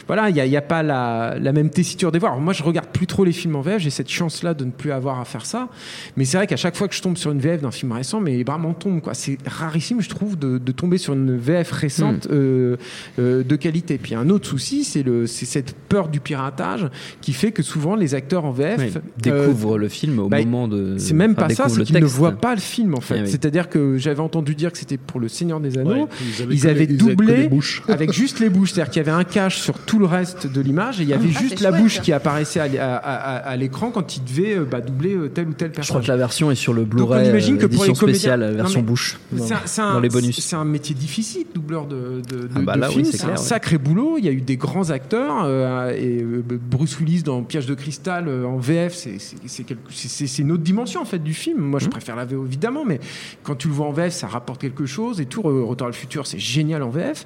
voilà, 0.06 0.28
il 0.30 0.34
n'y 0.34 0.40
a, 0.40 0.46
il 0.46 0.52
y 0.52 0.56
a 0.56 0.62
pas 0.62 0.82
la, 0.82 1.36
la 1.40 1.52
même 1.52 1.70
tessiture 1.70 2.12
des 2.12 2.18
voix. 2.18 2.30
Alors, 2.30 2.40
moi, 2.40 2.52
je 2.52 2.62
regarde 2.62 2.88
plus 2.88 3.06
trop 3.06 3.24
les 3.24 3.32
films 3.32 3.56
en 3.56 3.60
VF, 3.60 3.78
j'ai 3.80 3.90
cette 3.90 4.10
chance-là 4.10 4.54
de 4.54 4.64
ne 4.64 4.70
plus 4.70 4.92
avoir 4.92 5.20
à 5.20 5.24
faire 5.24 5.46
ça. 5.46 5.68
Mais 6.16 6.24
c'est 6.24 6.36
vrai 6.36 6.46
qu'à 6.46 6.56
chaque 6.56 6.76
fois 6.76 6.88
que 6.88 6.94
je 6.94 7.02
tombe 7.02 7.16
sur 7.16 7.30
une 7.30 7.40
VF 7.40 7.62
d'un 7.62 7.70
film 7.70 7.92
récent, 7.92 8.20
mais 8.20 8.36
les 8.36 8.44
bras 8.44 8.58
m'en 8.58 8.74
tombent. 8.74 9.00
quoi. 9.00 9.14
C'est 9.14 9.38
rarissime, 9.46 10.00
je 10.00 10.08
trouve, 10.08 10.38
de, 10.38 10.58
de 10.58 10.72
tomber 10.72 10.98
sur 10.98 11.14
une 11.14 11.36
VF 11.36 11.70
récente 11.72 12.26
Hmm. 12.26 12.32
euh, 12.32 12.76
euh, 13.18 13.42
de 13.44 13.56
qualité. 13.56 13.98
Puis 13.98 14.14
un 14.14 14.28
autre 14.28 14.46
souci, 14.48 14.84
c'est 14.84 15.02
le- 15.02 15.26
c'est 15.26 15.46
cette 15.46 15.74
peur 15.88 16.08
du 16.08 16.20
piratage 16.20 16.86
qui 17.20 17.32
fait 17.32 17.52
que 17.52 17.62
souvent 17.62 17.94
les 17.96 18.14
acteurs 18.14 18.44
en 18.44 18.50
VF 18.50 18.78
Oui, 18.78 18.92
euh, 18.96 19.00
découvre 19.18 19.78
le 19.78 19.88
film 19.88 20.18
au 20.18 20.28
bah, 20.28 20.38
moment 20.40 20.68
de. 20.68 20.96
c'est 20.98 21.14
même 21.14 21.34
pas 21.34 21.48
ça, 21.50 21.68
c'est 21.68 21.82
qu'ils 21.84 22.00
ne 22.00 22.04
voient 22.04 22.32
pas 22.32 22.54
le 22.54 22.60
film 22.60 22.94
en 22.94 23.00
fait. 23.00 23.18
Ah 23.18 23.22
oui. 23.24 23.30
C'est-à-dire 23.30 23.68
que 23.68 23.96
j'avais 23.98 24.20
entendu 24.20 24.54
dire 24.54 24.72
que 24.72 24.78
c'était 24.78 24.96
pour 24.98 25.20
le 25.20 25.28
Seigneur 25.28 25.60
des 25.60 25.78
Anneaux. 25.78 26.04
Ouais, 26.04 26.06
Ils 26.38 26.42
avaient 26.42 26.54
ils 26.54 26.66
avaient 26.68 26.86
doublé 26.86 27.36
les 27.36 27.48
bouches. 27.48 27.82
avec 27.88 28.12
juste 28.12 28.40
les 28.40 28.48
bouches, 28.48 28.72
c'est-à-dire 28.72 28.90
qu'il 28.92 29.00
y 29.04 29.08
avait 29.08 29.16
un 29.18 29.24
cache 29.24 29.58
sur 29.58 29.78
tout 29.78 29.91
le 29.98 30.06
reste 30.06 30.46
de 30.46 30.60
l'image 30.60 31.00
et 31.00 31.04
il 31.04 31.08
y 31.08 31.12
avait 31.14 31.28
Ah, 31.34 31.40
juste 31.40 31.60
la 31.60 31.70
chouette. 31.70 31.82
bouche 31.82 32.00
qui 32.00 32.12
apparaissait 32.12 32.60
à, 32.60 32.66
l- 32.66 32.78
à- 32.78 32.96
à- 32.96 33.36
à 33.36 33.56
l'écran 33.56 33.90
quand 33.90 34.16
il 34.16 34.24
devait 34.24 34.56
euh, 34.58 34.64
bah, 34.64 34.80
doubler 34.80 35.14
euh, 35.14 35.28
tel 35.28 35.48
ou 35.48 35.52
tel 35.52 35.68
Je 35.68 35.72
crois 35.72 35.76
personnage. 35.82 36.04
que 36.06 36.10
la 36.10 36.16
version 36.16 36.50
est 36.50 36.54
sur 36.54 36.72
le 36.72 36.82
on 36.82 36.86
Blu-ray 36.86 37.28
imagine 37.28 37.58
que 37.58 37.64
euh, 37.66 37.68
pour 37.68 37.84
édition 37.86 38.06
les 38.06 38.14
spéciale, 38.14 38.54
version 38.54 38.82
bouche. 38.82 39.18
C'est 39.36 39.52
un- 39.52 39.60
c'est 39.64 39.80
un, 39.82 39.92
dans 39.94 40.00
les 40.00 40.08
bonus. 40.08 40.40
c'est 40.40 40.56
un 40.56 40.64
métier 40.64 40.94
difficile, 40.94 41.46
doubleur 41.54 41.86
de, 41.86 42.20
de, 42.28 42.42
de- 42.42 42.48
Ah 42.56 42.60
bah 42.60 42.76
de 42.88 42.94
oui, 42.96 43.04
c'est 43.04 43.24
un 43.24 43.30
ouais. 43.30 43.36
sacré 43.36 43.78
boulot. 43.78 44.16
Il 44.18 44.24
y 44.24 44.28
a 44.28 44.32
eu 44.32 44.40
des 44.40 44.56
grands 44.56 44.90
acteurs 44.90 45.42
euh, 45.44 45.90
et 45.90 46.24
Bruce 46.24 46.98
Willis 46.98 47.22
dans 47.22 47.42
Piège 47.42 47.66
de 47.66 47.74
cristal 47.74 48.28
euh, 48.28 48.44
en 48.44 48.56
VF, 48.58 48.94
c'est- 48.94 50.38
une 50.38 50.52
autre 50.52 50.62
dimension 50.62 51.00
en 51.00 51.04
fait 51.04 51.18
du 51.22 51.34
film. 51.34 51.58
Moi, 51.60 51.78
Mmh. 51.78 51.84
je 51.84 51.88
préfère 51.88 52.16
la 52.16 52.24
VO 52.24 52.44
évidemment, 52.46 52.84
mais 52.84 53.00
quand 53.42 53.54
tu 53.56 53.68
le 53.68 53.74
vois 53.74 53.86
en 53.86 53.92
VF, 53.92 54.12
ça 54.12 54.26
rapporte 54.26 54.60
quelque 54.60 54.86
chose. 54.86 55.20
Et 55.20 55.26
tout 55.26 55.42
Re- 55.42 55.62
Retour 55.64 55.86
à 55.86 55.90
le 55.90 55.94
futur, 55.96 56.26
c'est 56.26 56.38
génial 56.38 56.82
en 56.82 56.90
VF. 56.90 57.24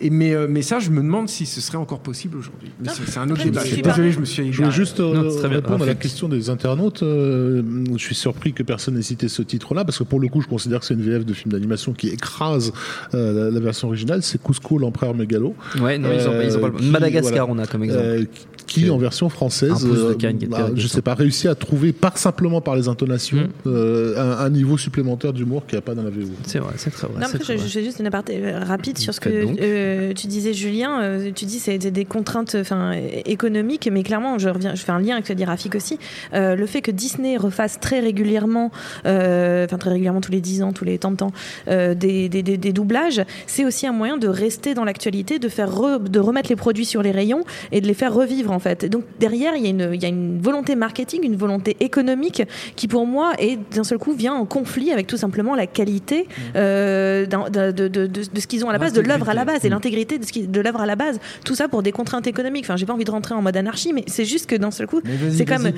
Et 0.00 0.10
mais 0.10 0.34
mais 0.48 0.62
ça, 0.62 0.78
je 0.78 0.90
me 0.90 0.96
demande 1.02 1.28
si 1.28 1.46
ce 1.46 1.60
serait 1.60 1.78
encore 1.78 2.00
possible 2.04 2.36
aujourd'hui. 2.38 2.70
Mais 2.80 2.88
c'est 2.94 3.10
c'est 3.10 3.18
un 3.18 3.28
autre 3.30 3.42
débat. 3.42 3.60
je 3.62 3.66
Je 3.68 3.72
suis 3.74 3.82
désolé, 3.82 4.12
je 4.12 4.20
me 4.20 4.24
suis. 4.24 4.52
Je 4.52 4.58
voulais 4.58 4.70
juste 4.70 5.00
euh, 5.00 5.14
Non, 5.14 5.30
c'est 5.30 5.38
très 5.38 5.48
bien. 5.48 5.56
répondre 5.58 5.82
à 5.82 5.86
la 5.86 5.94
question 5.94 6.28
des 6.28 6.50
internautes. 6.50 7.02
Euh, 7.02 7.62
je 7.92 7.98
suis 7.98 8.14
surpris 8.14 8.52
que 8.52 8.62
personne 8.62 8.94
n'ait 8.94 9.02
cité 9.02 9.28
ce 9.28 9.42
titre-là, 9.42 9.84
parce 9.84 9.98
que 9.98 10.04
pour 10.04 10.20
le 10.20 10.28
coup, 10.28 10.40
je 10.40 10.46
considère 10.48 10.80
que 10.80 10.86
c'est 10.86 10.94
une 10.94 11.02
VF 11.02 11.24
de 11.24 11.32
film 11.34 11.50
d'animation 11.52 11.92
qui 11.92 12.08
écrase 12.08 12.72
euh, 13.14 13.46
la, 13.46 13.50
la 13.50 13.60
version 13.60 13.88
originale. 13.88 14.22
C'est 14.22 14.40
Cusco, 14.42 14.78
l'empereur 14.78 15.14
mégalo. 15.14 15.54
Ouais, 15.80 15.98
non, 15.98 16.10
ils 16.12 16.28
ont, 16.28 16.32
pas- 16.32 16.44
ils 16.44 16.56
ont 16.56 16.60
pas 16.60 16.68
le- 16.68 16.74
qui- 16.74 16.90
Madagascar, 16.90 17.46
voilà. 17.46 17.60
on 17.60 17.64
a 17.64 17.66
comme 17.66 17.82
exemple. 17.84 18.02
Euh, 18.04 18.24
qui, 18.66 18.88
en 18.88 18.96
version 18.96 19.28
française, 19.28 19.86
euh, 19.86 20.14
canne 20.14 20.38
bah, 20.48 20.70
je 20.74 20.86
sais 20.86 21.02
pas, 21.02 21.14
réussi 21.14 21.48
à 21.48 21.54
trouver, 21.54 21.92
par 21.92 22.16
simplement 22.16 22.60
par 22.62 22.76
les 22.76 22.88
intonations, 22.88 23.36
Mm. 23.36 23.48
euh, 23.68 24.16
un, 24.16 24.44
un 24.46 24.50
niveau 24.50 24.78
supplémentaire 24.78 25.32
d'humour 25.34 25.66
qu'il 25.66 25.76
n'y 25.76 25.78
a 25.78 25.82
pas 25.82 25.94
dans 25.94 26.02
la 26.02 26.08
VO. 26.10 26.22
C'est 26.46 26.58
vrai, 26.60 26.72
c'est 26.76 26.90
très 26.90 27.06
vrai. 27.06 27.20
Non, 27.20 27.26
après, 27.26 27.58
je, 27.58 27.62
je 27.62 27.68
fais 27.68 27.84
juste 27.84 27.98
une 28.00 28.06
aparté 28.06 28.52
rapide 28.54 28.96
sur 28.98 29.12
ce 29.14 29.20
que 29.20 29.28
euh, 29.28 30.12
tu 30.14 30.26
disais, 30.28 30.54
Julien. 30.54 31.02
Euh, 31.02 31.30
tu 31.34 31.44
dis 31.44 31.58
c'est 31.58 31.78
des 31.94 32.04
contraintes 32.04 32.54
enfin, 32.60 32.92
économiques, 33.24 33.88
mais 33.90 34.02
clairement, 34.02 34.38
je, 34.38 34.48
reviens, 34.50 34.74
je 34.74 34.82
fais 34.82 34.92
un 34.92 34.98
lien 35.00 35.14
avec 35.14 35.26
ce 35.26 35.32
dit 35.32 35.44
Rafik 35.44 35.74
aussi. 35.74 35.98
Euh, 36.34 36.54
le 36.56 36.66
fait 36.66 36.82
que 36.82 36.90
Disney 36.90 37.36
refasse 37.38 37.80
très 37.80 38.00
régulièrement, 38.00 38.70
euh, 39.06 39.64
enfin 39.64 39.78
très 39.78 39.90
régulièrement 39.90 40.20
tous 40.20 40.32
les 40.32 40.40
10 40.40 40.62
ans, 40.64 40.72
tous 40.72 40.84
les 40.84 40.98
temps 40.98 41.10
de 41.12 41.16
temps, 41.16 41.32
euh, 41.68 41.94
des, 41.94 42.28
des, 42.28 42.42
des- 42.42 42.58
des 42.58 42.72
doublages, 42.72 43.22
c'est 43.46 43.64
aussi 43.64 43.86
un 43.86 43.92
moyen 43.92 44.18
de 44.18 44.28
rester 44.28 44.74
dans 44.74 44.84
l'actualité, 44.84 45.38
de 45.38 45.48
faire 45.48 45.70
re- 45.70 46.02
de 46.02 46.20
remettre 46.20 46.50
les 46.50 46.56
produits 46.56 46.84
sur 46.84 47.02
les 47.02 47.12
rayons 47.12 47.44
et 47.72 47.80
de 47.80 47.86
les 47.86 47.94
faire 47.94 48.12
revivre 48.12 48.50
en 48.52 48.58
fait. 48.58 48.84
Et 48.84 48.88
donc 48.88 49.04
derrière, 49.20 49.54
il 49.56 49.62
y, 49.62 49.66
a 49.66 49.70
une, 49.70 49.90
il 49.94 50.02
y 50.02 50.04
a 50.04 50.08
une 50.08 50.40
volonté 50.40 50.74
marketing, 50.76 51.20
une 51.24 51.36
volonté 51.36 51.76
économique 51.80 52.42
qui 52.76 52.88
pour 52.88 53.06
moi 53.06 53.32
est 53.38 53.58
d'un 53.74 53.84
seul 53.84 53.98
coup 53.98 54.12
vient 54.12 54.34
en 54.34 54.44
conflit 54.44 54.90
avec 54.90 55.06
tout 55.06 55.16
simplement 55.16 55.54
la 55.54 55.66
qualité 55.66 56.26
d'un- 56.54 57.50
de, 57.50 57.70
de- 57.70 57.88
de- 57.88 58.06
de- 58.06 58.22
de 58.32 58.40
ce 58.40 58.46
qu'ils 58.46 58.64
ont 58.64 58.68
à 58.68 58.72
la 58.72 58.78
base, 58.78 58.92
de 58.92 59.00
l'œuvre 59.00 59.28
à 59.28 59.34
la 59.34 59.44
base 59.44 59.64
et 59.64 59.68
l'intégrité 59.68 60.18
de, 60.18 60.24
ce 60.24 60.32
qui- 60.32 60.46
de 60.46 60.60
l'œuvre 60.60 60.80
à 60.80 60.86
la 60.86 60.96
base. 60.96 61.18
Tout 61.44 61.54
ça 61.54 61.68
pour 61.68 61.82
des 61.84 61.92
contraintes 61.92 62.26
économiques. 62.26 62.64
Enfin, 62.64 62.76
j'ai 62.76 62.86
pas 62.86 62.92
envie 62.94 63.04
de 63.04 63.10
rentrer 63.12 63.34
en 63.34 63.42
mode 63.42 63.56
anarchie, 63.56 63.92
mais 63.92 64.02
c'est 64.08 64.24
juste 64.24 64.46
que 64.50 64.56
d'un 64.56 64.72
seul 64.72 64.88
coup, 64.88 65.00
c'est 65.30 65.44
comme 65.44 65.62
non 65.62 65.70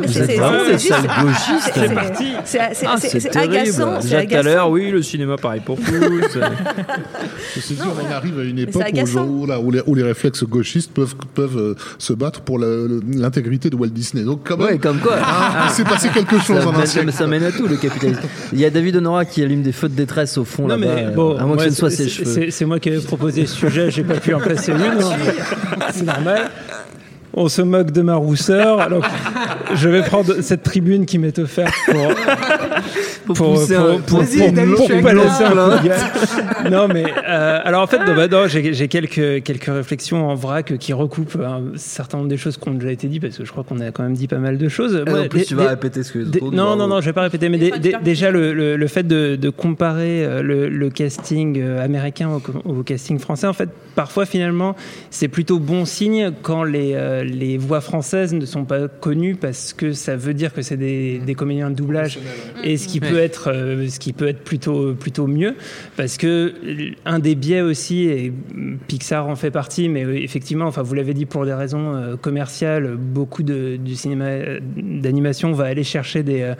mais 0.00 0.08
c'est 0.08 0.26
c'est- 0.26 0.26
c'est 0.26 0.72
juste- 0.72 0.92
c'est- 0.98 1.72
C'est 1.72 1.88
c'est- 1.88 1.94
parti. 1.94 2.24
c'est- 2.44 2.58
c'est- 2.74 2.86
Ah, 2.88 2.94
c'est- 2.98 3.08
c'est 3.08 3.20
c'est 3.20 3.36
agaçant. 3.36 4.00
c'est 4.00 4.08
Déjà 4.08 4.16
tout 4.16 4.34
à 4.34 4.38
agaçant. 4.38 4.42
l'heure, 4.48 4.70
oui, 4.70 4.90
le 4.90 5.02
cinéma 5.02 5.36
pareil 5.36 5.60
pour 5.64 5.76
tous. 5.76 5.84
Ceci 7.54 7.74
dit, 7.74 7.80
on 7.82 8.12
arrive 8.12 8.38
à 8.38 8.42
une 8.42 8.56
c'est 8.56 8.62
époque 8.62 8.82
où, 9.86 9.94
les, 9.94 10.02
réflexes 10.02 10.44
gauchistes 10.44 10.90
peuvent, 10.92 11.58
euh, 11.58 11.74
se 11.98 12.12
battre 12.12 12.40
pour 12.40 12.58
l'intégrité 12.58 13.70
de 13.70 13.76
Walt 13.76 13.88
Disney. 13.88 14.24
Donc, 14.24 14.44
comme 14.44 14.58
quoi. 15.00 15.18
il 15.66 15.70
s'est 15.70 15.84
passé 15.84 16.08
quelque 16.08 16.38
chose 16.38 16.60
ça, 16.60 16.68
en 16.68 16.74
un 16.74 16.86
siècle. 16.86 17.12
ça 17.12 17.26
mène 17.26 17.44
à 17.44 17.52
tout 17.52 17.66
le 17.66 17.76
capitalisme. 17.76 18.20
Il 18.52 18.60
y 18.60 18.64
a 18.64 18.70
David 18.70 18.96
Honora 18.96 19.24
qui 19.24 19.42
allume 19.42 19.62
des 19.62 19.72
feux 19.72 19.88
de 19.88 19.94
détresse 19.94 20.38
au 20.38 20.44
fond 20.44 20.66
là-bas. 20.66 20.86
à 20.86 21.10
moins 21.14 21.34
que 21.36 21.44
moi, 21.46 21.58
ce 21.58 21.64
ne 21.66 21.70
soit 21.74 21.90
c'est- 21.90 22.04
ses 22.04 22.08
cheveux. 22.08 22.30
c'est- 22.34 22.50
C'est 22.50 22.64
moi 22.64 22.78
qui 22.80 22.88
avais 22.88 23.00
proposé 23.00 23.46
ce 23.46 23.54
sujet, 23.56 23.90
j'ai 23.90 24.02
pas 24.04 24.14
pu 24.14 24.34
en 24.34 24.40
placer 24.40 24.72
une. 24.72 24.78
C'est 25.92 26.04
normal. 26.04 26.50
On 27.32 27.48
se 27.48 27.62
moque 27.62 27.92
de 27.92 28.02
ma 28.02 28.16
rousseur. 28.16 28.80
Alors, 28.80 29.06
je 29.74 29.88
vais 29.88 30.02
prendre 30.02 30.40
cette 30.40 30.62
tribune 30.62 31.06
qui 31.06 31.18
m'est 31.18 31.38
offerte 31.38 31.74
pour, 31.86 32.08
Faut 33.34 33.44
pour, 33.44 33.54
pousser 33.54 33.74
pour, 33.76 33.84
un- 33.84 33.98
pour, 34.00 34.18
pour- 34.76 34.86
pour 34.86 35.08
laisser 35.22 35.44
un 35.44 35.50
coup 35.50 35.82
de 35.82 35.88
gueule. 35.88 35.96
Non, 36.70 36.88
mais 36.88 37.04
euh, 37.28 37.58
alors 37.64 37.82
en 37.82 37.86
fait, 37.86 37.98
non, 37.98 38.14
bah, 38.14 38.28
non, 38.28 38.46
j'ai 38.46 38.88
quelques, 38.88 39.42
quelques 39.42 39.64
réflexions 39.66 40.28
en 40.28 40.34
vrac 40.34 40.76
qui 40.78 40.92
recoupent 40.92 41.36
un 41.42 41.76
certain 41.76 42.18
nombre 42.18 42.28
des 42.28 42.36
choses 42.36 42.56
qui 42.56 42.68
ont 42.68 42.74
déjà 42.74 42.92
été 42.92 43.06
dites 43.08 43.22
parce 43.22 43.38
que 43.38 43.44
je 43.44 43.50
crois 43.50 43.64
qu'on 43.64 43.80
a 43.80 43.90
quand 43.90 44.02
même 44.02 44.14
dit 44.14 44.26
pas 44.28 44.38
mal 44.38 44.58
de 44.58 44.68
choses. 44.68 45.02
Moi, 45.06 45.20
en 45.20 45.28
plus, 45.28 45.40
des- 45.40 45.44
tu 45.46 45.54
vas 45.54 45.62
des- 45.64 45.68
répéter 45.70 46.02
ce 46.02 46.12
que 46.12 46.18
dit, 46.18 46.38
non, 46.52 46.76
non, 46.76 46.86
non, 46.86 47.00
je 47.00 47.06
vais 47.06 47.12
pas 47.12 47.22
répéter, 47.22 47.48
mais 47.48 47.58
tu 47.58 47.70
déjà 48.02 48.30
le, 48.30 48.52
le- 48.52 48.76
le 48.76 48.86
fait 48.86 49.06
de, 49.06 49.36
de 49.36 49.50
comparer 49.50 50.24
euh, 50.24 50.42
le, 50.42 50.68
le 50.68 50.90
casting 50.90 51.58
euh, 51.60 51.84
américain 51.84 52.28
au, 52.30 52.68
au 52.70 52.82
casting 52.82 53.18
français, 53.18 53.46
en 53.46 53.52
fait, 53.52 53.68
parfois 53.94 54.26
finalement, 54.26 54.76
c'est 55.10 55.28
plutôt 55.28 55.58
bon 55.58 55.84
signe 55.84 56.30
quand 56.42 56.62
les, 56.64 56.92
euh, 56.94 57.24
les 57.24 57.56
voix 57.58 57.80
françaises 57.80 58.32
ne 58.34 58.44
sont 58.46 58.64
pas 58.64 58.88
connues 58.88 59.34
parce 59.34 59.72
que 59.72 59.92
ça 59.92 60.16
veut 60.16 60.34
dire 60.34 60.52
que 60.52 60.62
c'est 60.62 60.76
des, 60.76 61.18
des 61.18 61.34
comédiens 61.34 61.70
de 61.70 61.74
doublage. 61.76 62.18
Et 62.64 62.76
ce 62.76 62.86
qui 62.88 63.00
peut 63.00 63.18
être, 63.20 63.50
euh, 63.50 63.88
ce 63.88 63.98
qui 63.98 64.12
peut 64.12 64.28
être 64.28 64.42
plutôt, 64.42 64.94
plutôt 64.94 65.26
mieux 65.26 65.56
parce 65.96 66.16
que 66.16 66.54
un 67.04 67.18
des 67.18 67.34
biais 67.34 67.60
aussi 67.60 68.04
et 68.04 68.32
Pixar 68.88 69.28
en 69.28 69.36
fait 69.36 69.50
partie, 69.50 69.88
mais 69.88 70.04
euh, 70.04 70.16
effectivement, 70.16 70.66
enfin 70.66 70.82
vous 70.82 70.94
l'avez 70.94 71.14
dit 71.14 71.26
pour 71.26 71.44
des 71.44 71.54
raisons 71.54 71.94
euh, 71.94 72.16
commerciales, 72.16 72.96
beaucoup 72.96 73.42
du 73.42 73.94
cinéma 73.94 74.30
d'animation 74.76 75.52
va 75.52 75.64
aller 75.64 75.84
chercher 75.84 76.22
des 76.22 76.54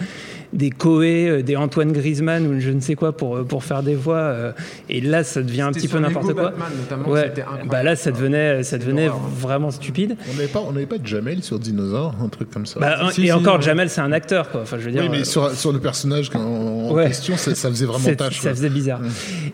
des 0.52 0.70
Coé, 0.70 1.28
euh, 1.28 1.42
des 1.42 1.54
Antoine 1.56 1.92
Griezmann 1.92 2.46
ou 2.46 2.58
je 2.60 2.70
ne 2.70 2.80
sais 2.80 2.94
quoi 2.96 3.12
pour 3.16 3.36
euh, 3.36 3.44
pour 3.44 3.62
faire 3.62 3.82
des 3.84 3.94
voix 3.94 4.16
euh, 4.16 4.52
et 4.88 5.00
là 5.00 5.22
ça 5.22 5.42
devient 5.42 5.62
un 5.62 5.72
petit 5.72 5.86
peu 5.86 5.98
n'importe 6.00 6.34
quoi. 6.34 6.50
Batman, 6.50 7.04
Ouais, 7.06 7.32
bah 7.68 7.82
là 7.84 7.94
ça 7.94 8.10
devenait 8.10 8.62
ça 8.64 8.76
devenait 8.78 9.06
l'horreur. 9.06 9.20
vraiment 9.38 9.70
stupide. 9.70 10.16
On 10.28 10.34
n'avait 10.34 10.48
pas, 10.48 10.60
on 10.66 10.72
n'avait 10.72 10.86
pas 10.86 10.98
de 10.98 11.06
Jamel 11.06 11.42
sur 11.44 11.58
Dinosaure, 11.60 12.14
un 12.20 12.28
truc 12.28 12.50
comme 12.50 12.66
ça. 12.66 12.80
Bah, 12.80 12.96
un- 13.00 13.10
si, 13.10 13.22
et 13.22 13.26
si, 13.26 13.32
encore 13.32 13.56
ouais. 13.56 13.62
Jamel 13.62 13.88
c'est 13.90 14.00
un 14.00 14.10
acteur 14.12 14.50
quoi. 14.50 14.62
Enfin 14.62 14.76
je 14.80 14.86
veux 14.86 14.90
dire. 14.92 15.02
oui, 15.02 15.08
mais 15.10 15.20
euh, 15.20 15.24
sur, 15.24 15.50
sur 15.52 15.72
le 15.72 15.78
personnage 15.78 16.30
en, 16.34 16.40
en 16.40 16.92
Ouais. 16.94 17.06
question, 17.06 17.36
ça, 17.36 17.54
ça 17.54 17.68
faisait 17.70 17.86
vraiment 17.86 18.12
tâche. 18.16 18.40
Ça 18.40 18.48
ouais. 18.48 18.54
faisait 18.56 18.70
bizarre. 18.70 19.00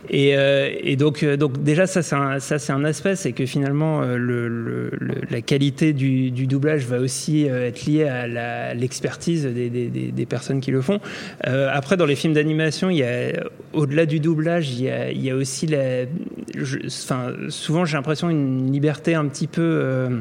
Et, 0.09 0.37
euh, 0.37 0.71
et 0.83 0.97
donc, 0.97 1.23
donc 1.25 1.63
déjà 1.63 1.87
ça 1.87 2.03
c'est 2.03 2.17
un, 2.17 2.39
ça 2.41 2.59
c'est 2.59 2.73
un 2.73 2.85
aspect, 2.85 3.17
c'est 3.17 3.33
que 3.33 3.45
finalement 3.45 4.01
le, 4.01 4.49
le- 4.49 4.91
le- 4.99 5.15
la 5.31 5.41
qualité 5.43 5.93
du, 5.93 6.31
du 6.31 6.47
doublage 6.47 6.87
va 6.87 7.01
aussi 7.01 7.45
être 7.45 7.85
liée 7.85 8.05
à 8.05 8.73
l'expertise 8.75 9.45
des, 9.45 9.69
des- 9.69 9.89
des- 9.89 10.13
des 10.13 10.27
personnes 10.27 10.61
qui 10.61 10.71
le 10.71 10.81
font. 10.81 10.86
Euh, 11.47 11.69
après 11.73 11.97
dans 11.97 12.07
les 12.07 12.17
films 12.17 12.35
d'animation, 12.35 12.91
au-delà 13.73 14.07
du 14.07 14.21
doublage, 14.21 14.71
il 14.71 15.21
y 15.21 15.31
a, 15.31 15.35
aussi 15.35 15.69
souvent 17.49 17.85
j'ai 17.85 17.97
l'impression 17.97 18.31
une 18.31 18.73
liberté 18.73 19.15
un 19.15 19.27
petit 19.27 19.47
peu 19.47 19.63
euh, 19.63 20.21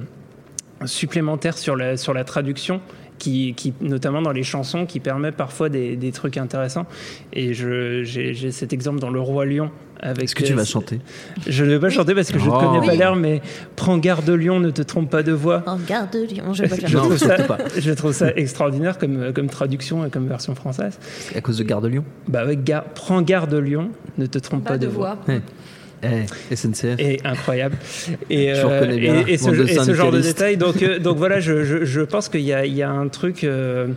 supplémentaire 0.85 1.57
sur 1.57 1.75
la, 1.75 1.97
sur 1.97 2.13
la 2.13 2.23
traduction. 2.23 2.81
Qui, 3.17 3.55
notamment 3.79 4.21
dans 4.21 4.33
les 4.33 4.43
chansons, 4.43 4.85
qui 4.85 4.99
permet 4.99 5.31
parfois 5.31 5.69
des, 5.69 5.95
des 5.95 6.11
trucs 6.11 6.37
intéressants. 6.37 6.85
Et 7.31 7.53
j'ai 7.53 8.51
cet 8.51 8.73
exemple 8.73 8.99
dans 8.99 9.09
Le 9.09 9.21
Roi 9.21 9.45
Lion. 9.45 9.71
Avec 10.01 10.23
Est-ce 10.25 10.35
que 10.35 10.43
tu 10.43 10.53
euh, 10.53 10.55
vas 10.55 10.65
chanter? 10.65 10.99
Je 11.47 11.63
ne 11.63 11.69
vais 11.71 11.79
pas 11.79 11.89
chanter 11.89 12.13
parce 12.15 12.31
que 12.31 12.39
je 12.39 12.45
ne 12.45 12.49
Oh. 12.51 12.57
connais 12.59 12.85
pas 12.85 12.91
Oui. 12.93 12.97
l'air, 12.97 13.15
mais 13.15 13.41
prends 13.75 13.97
garde 13.97 14.29
Lion, 14.29 14.59
ne 14.59 14.69
te 14.71 14.81
trompe 14.81 15.09
pas 15.09 15.23
de 15.23 15.31
voix. 15.31 15.63
En 15.65 15.77
garde 15.77 16.11
de 16.13 16.23
Lyon, 16.25 16.53
je 16.53 16.63
vais 16.63 16.69
pas 16.69 16.77
te 16.77 16.87
Je 16.87 16.97
trouve, 16.97 17.17
ça, 17.17 17.35
pas. 17.43 17.57
je 17.77 17.91
trouve 17.91 18.13
ça 18.13 18.31
extraordinaire 18.35 18.97
comme, 18.97 19.31
comme 19.33 19.47
traduction 19.49 20.05
et 20.05 20.09
comme 20.09 20.27
version 20.27 20.55
française. 20.55 20.97
À 21.35 21.41
cause 21.41 21.57
de 21.57 21.63
Garde 21.63 21.85
Lyon 21.85 22.03
Bah 22.27 22.45
ouais, 22.45 22.55
gar- 22.57 22.83
prends 22.93 23.21
garde 23.21 23.53
Lion, 23.53 23.89
ne 24.17 24.25
te 24.25 24.37
trompe 24.39 24.65
pas, 24.67 24.77
de, 24.77 24.87
voix. 24.87 25.17
Eh, 26.03 26.55
SNCF. 26.55 26.99
Et 26.99 27.19
incroyable. 27.23 27.77
Et, 28.29 28.53
Je 28.55 28.61
reconnais 28.61 28.99
bien 28.99 29.23
et, 29.27 29.33
et 29.33 29.37
ce, 29.37 29.49
et 29.49 29.73
ce 29.79 29.93
genre 29.95 30.11
de 30.11 30.19
détails. 30.21 30.55
Donc, 30.57 30.83
euh, 30.83 30.99
donc 30.99 31.17
voilà, 31.17 31.39
je, 31.39 31.63
je, 31.63 31.83
je 31.85 32.01
pense 32.01 32.29
qu'il 32.29 32.41
y 32.41 32.53
a, 32.53 32.65
il 32.65 32.73
y 32.75 32.83
a 32.83 32.91
un 32.91 33.07
truc 33.07 33.43
euh, 33.43 33.87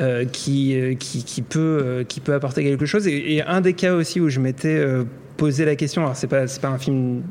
euh, 0.00 0.24
qui, 0.24 0.80
euh, 0.80 0.94
qui, 0.94 1.22
qui, 1.24 1.42
peut, 1.42 1.58
euh, 1.82 2.04
qui 2.04 2.20
peut 2.20 2.32
apporter 2.32 2.62
quelque 2.62 2.86
chose. 2.86 3.06
Et, 3.08 3.34
et 3.34 3.42
un 3.42 3.60
des 3.60 3.74
cas 3.74 3.92
aussi 3.94 4.20
où 4.20 4.30
je 4.30 4.40
m'étais 4.40 4.82
posé 5.40 5.64
la 5.64 5.74
question, 5.74 6.02
alors 6.02 6.16
c'est 6.16 6.26
pas, 6.26 6.46
c'est 6.46 6.60
pas 6.60 6.68
un 6.68 6.78
film 6.78 7.22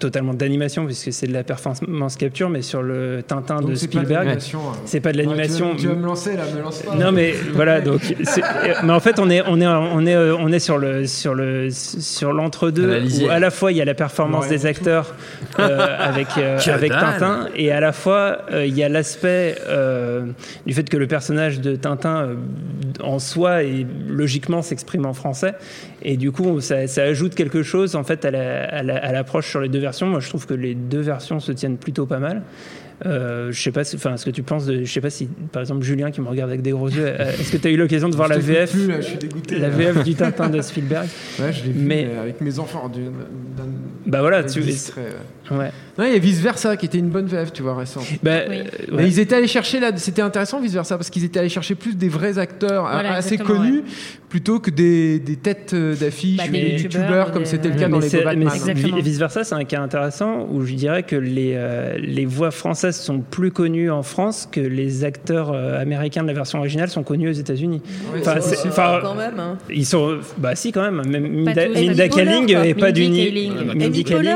totalement 0.00 0.34
d'animation 0.34 0.84
puisque 0.86 1.12
c'est 1.12 1.28
de 1.28 1.32
la 1.32 1.44
performance 1.44 2.16
capture, 2.16 2.50
mais 2.50 2.62
sur 2.62 2.82
le 2.82 3.22
Tintin 3.26 3.60
Donc 3.60 3.70
de 3.70 3.74
c'est 3.76 3.86
pas 3.86 4.00
de 4.00 4.04
Spielberg. 4.04 4.24
l'animation, 4.26 4.58
hein. 4.68 4.72
C'est 4.84 5.00
pas 5.00 5.12
de 5.12 5.18
Ouais, 5.18 5.24
l'animation. 5.24 5.66
tu, 5.70 5.74
vas, 5.76 5.80
tu 5.82 5.86
vas 5.88 5.94
me 5.94 6.04
lancer 6.06 6.36
là, 6.36 6.42
me 6.54 6.60
lance 6.60 6.82
pas. 6.82 6.94
Non 6.96 7.12
mais 7.12 7.32
voilà 7.54 7.80
donc 7.80 8.00
c'est- 8.24 8.42
euh, 8.42 8.74
mais 8.82 8.92
en 8.92 8.98
fait 9.00 9.18
on 9.20 9.30
est 9.30 9.42
on 9.46 9.60
est 9.60 9.66
on 9.68 10.04
est 10.04 10.14
euh, 10.16 10.36
on 10.36 10.50
est 10.52 10.58
sur 10.58 10.78
le 10.78 11.06
sur 11.06 11.34
le 11.34 11.68
sur 11.70 12.32
l'entre-deux 12.32 13.02
où 13.24 13.28
à 13.30 13.38
la 13.38 13.50
fois 13.52 13.70
il 13.70 13.78
y 13.78 13.80
a 13.80 13.84
la 13.84 13.94
performance 13.94 14.44
Ouais, 14.46 14.50
des 14.50 14.66
acteurs 14.66 15.14
euh, 15.60 15.96
avec 16.00 16.26
euh, 16.38 16.58
avec 16.66 16.90
dalle. 16.90 17.00
Tintin 17.00 17.48
et 17.54 17.70
à 17.70 17.78
la 17.80 17.92
fois 17.92 18.38
euh, 18.52 18.66
il 18.66 18.76
y 18.76 18.82
a 18.82 18.88
l'aspect 18.88 19.54
euh, 19.68 20.26
du 20.66 20.74
fait 20.74 20.90
que 20.90 20.96
le 20.96 21.06
personnage 21.06 21.60
de 21.60 21.76
Tintin 21.76 22.16
euh, 22.16 22.34
en 23.00 23.20
soi 23.20 23.62
et 23.62 23.86
logiquement 24.08 24.60
s'exprime 24.60 25.06
en 25.06 25.14
français 25.14 25.54
et 26.04 26.16
du 26.16 26.30
coup 26.32 26.60
ça, 26.60 26.86
ça 26.86 27.02
ajoute 27.02 27.34
quelque 27.34 27.62
chose 27.62 27.96
en 27.96 28.04
fait 28.04 28.24
à 28.24 28.30
la- 28.30 28.64
à 28.64 28.82
la- 28.82 28.96
à 28.98 29.12
l'approche 29.12 29.48
sur 29.48 29.60
les 29.60 29.68
deux 29.68 29.78
versions 29.78 30.06
moi 30.06 30.20
je 30.20 30.28
trouve 30.28 30.46
que 30.46 30.54
les 30.54 30.74
deux 30.74 31.00
versions 31.00 31.40
se 31.40 31.52
tiennent 31.52 31.78
plutôt 31.78 32.06
pas 32.06 32.18
mal 32.18 32.42
euh, 33.06 33.50
je 33.50 33.60
sais 33.60 33.72
pas, 33.72 33.82
enfin, 33.96 34.16
ce 34.16 34.24
que 34.24 34.30
tu 34.30 34.44
penses 34.44 34.66
de, 34.66 34.84
je 34.84 34.90
sais 34.90 35.00
pas 35.00 35.10
si, 35.10 35.26
par 35.50 35.60
exemple, 35.60 35.82
Julien 35.82 36.12
qui 36.12 36.20
me 36.20 36.28
regarde 36.28 36.48
avec 36.48 36.62
des 36.62 36.70
gros 36.70 36.88
yeux, 36.88 37.04
euh, 37.04 37.32
est-ce 37.32 37.50
que 37.50 37.56
tu 37.56 37.66
as 37.66 37.70
eu 37.72 37.76
l'occasion 37.76 38.08
de 38.08 38.14
voir 38.14 38.28
Je 38.28 38.34
la 38.34 38.38
VF, 38.38 38.70
plus, 38.70 38.86
là, 38.86 39.00
je 39.00 39.06
suis 39.06 39.16
dégoûté. 39.18 39.58
la 39.58 39.68
là. 39.68 39.76
VF 39.76 40.04
du 40.04 40.14
Tintin 40.14 40.48
de 40.48 40.62
Spielberg 40.62 41.08
Ouais, 41.40 41.52
je 41.52 41.64
l'ai 41.64 41.72
vu 41.72 41.80
Mais- 41.84 42.08
mais 42.14 42.18
avec 42.20 42.40
mes 42.40 42.56
enfants. 42.60 42.88
d'un- 42.88 43.00
Bah 44.06 44.20
voilà, 44.20 44.44
tu, 44.44 44.60
distrait, 44.60 45.08
ouais. 45.50 45.56
ouais. 45.56 45.70
Non, 45.98 46.04
il 46.04 46.12
y 46.12 46.16
a 46.16 46.18
Vice 46.18 46.38
Versa 46.40 46.76
qui 46.76 46.86
était 46.86 46.98
une 46.98 47.10
bonne 47.10 47.26
VF, 47.26 47.52
tu 47.52 47.62
vois, 47.62 47.76
récente. 47.76 48.04
Bah, 48.22 48.42
Oui. 48.48 48.58
euh, 48.60 48.64
Mais 48.92 49.08
ils 49.08 49.18
étaient 49.18 49.34
allés 49.34 49.48
chercher 49.48 49.80
là, 49.80 49.90
c'était 49.96 50.22
intéressant 50.22 50.60
Vice 50.60 50.72
Versa 50.74 50.96
parce 50.96 51.10
qu'ils 51.10 51.24
étaient 51.24 51.40
allés 51.40 51.48
chercher 51.48 51.74
plus 51.74 51.96
des 51.96 52.08
vrais 52.08 52.38
acteurs 52.38 52.84
Voilà, 52.88 53.14
assez 53.14 53.38
connus 53.38 53.82
plutôt 54.34 54.58
que 54.58 54.68
des, 54.72 55.20
des 55.20 55.36
têtes 55.36 55.74
euh, 55.74 55.94
d'affiches 55.94 56.38
Bah, 56.38 56.48
des 56.48 56.60
des 56.60 56.82
youtubeurs, 56.82 57.30
comme 57.30 57.44
c'était 57.44 57.68
le 57.68 57.76
cas 57.76 57.86
dans 57.88 58.00
les 58.00 58.08
Batman. 58.08 58.36
mais 58.36 58.46
Exactement. 58.56 58.96
vice 58.98 59.18
versa, 59.20 59.44
c'est 59.44 59.54
un 59.54 59.62
cas 59.62 59.80
intéressant 59.80 60.48
où 60.50 60.64
je 60.66 60.74
dirais 60.74 61.04
que 61.04 61.14
les, 61.14 61.52
euh, 61.54 61.96
les 61.98 62.26
voix 62.26 62.50
françaises 62.50 62.96
sont 62.96 63.20
plus 63.20 63.52
connues 63.52 63.92
en 63.92 64.02
France 64.02 64.48
que 64.50 64.58
les 64.58 65.04
acteurs 65.04 65.52
euh, 65.52 65.80
américains 65.80 66.22
de 66.22 66.26
la 66.26 66.32
version 66.32 66.58
originale 66.58 66.88
sont 66.88 67.04
connus 67.04 67.28
aux 67.28 67.32
États-Unis. 67.32 67.80
Ouais, 68.12 68.18
Enfin, 68.22 68.40
c'est- 68.40 68.56
c'est- 68.56 68.68
enfin, 68.70 68.98
quand 69.02 69.14
même. 69.14 69.38
hein. 69.38 69.56
Ils 69.70 69.86
sont, 69.86 70.18
bah 70.38 70.56
si 70.56 70.72
quand 70.72 70.82
même. 70.82 71.00
Même 71.08 71.28
Minda, 71.28 72.08
Kaling 72.08 72.52
quoi. 72.52 72.66
est 72.66 72.74
pas 72.74 72.90
du 72.90 73.02
Kaling. 73.02 73.52
Mindy 73.76 74.02
Kaling. 74.02 74.30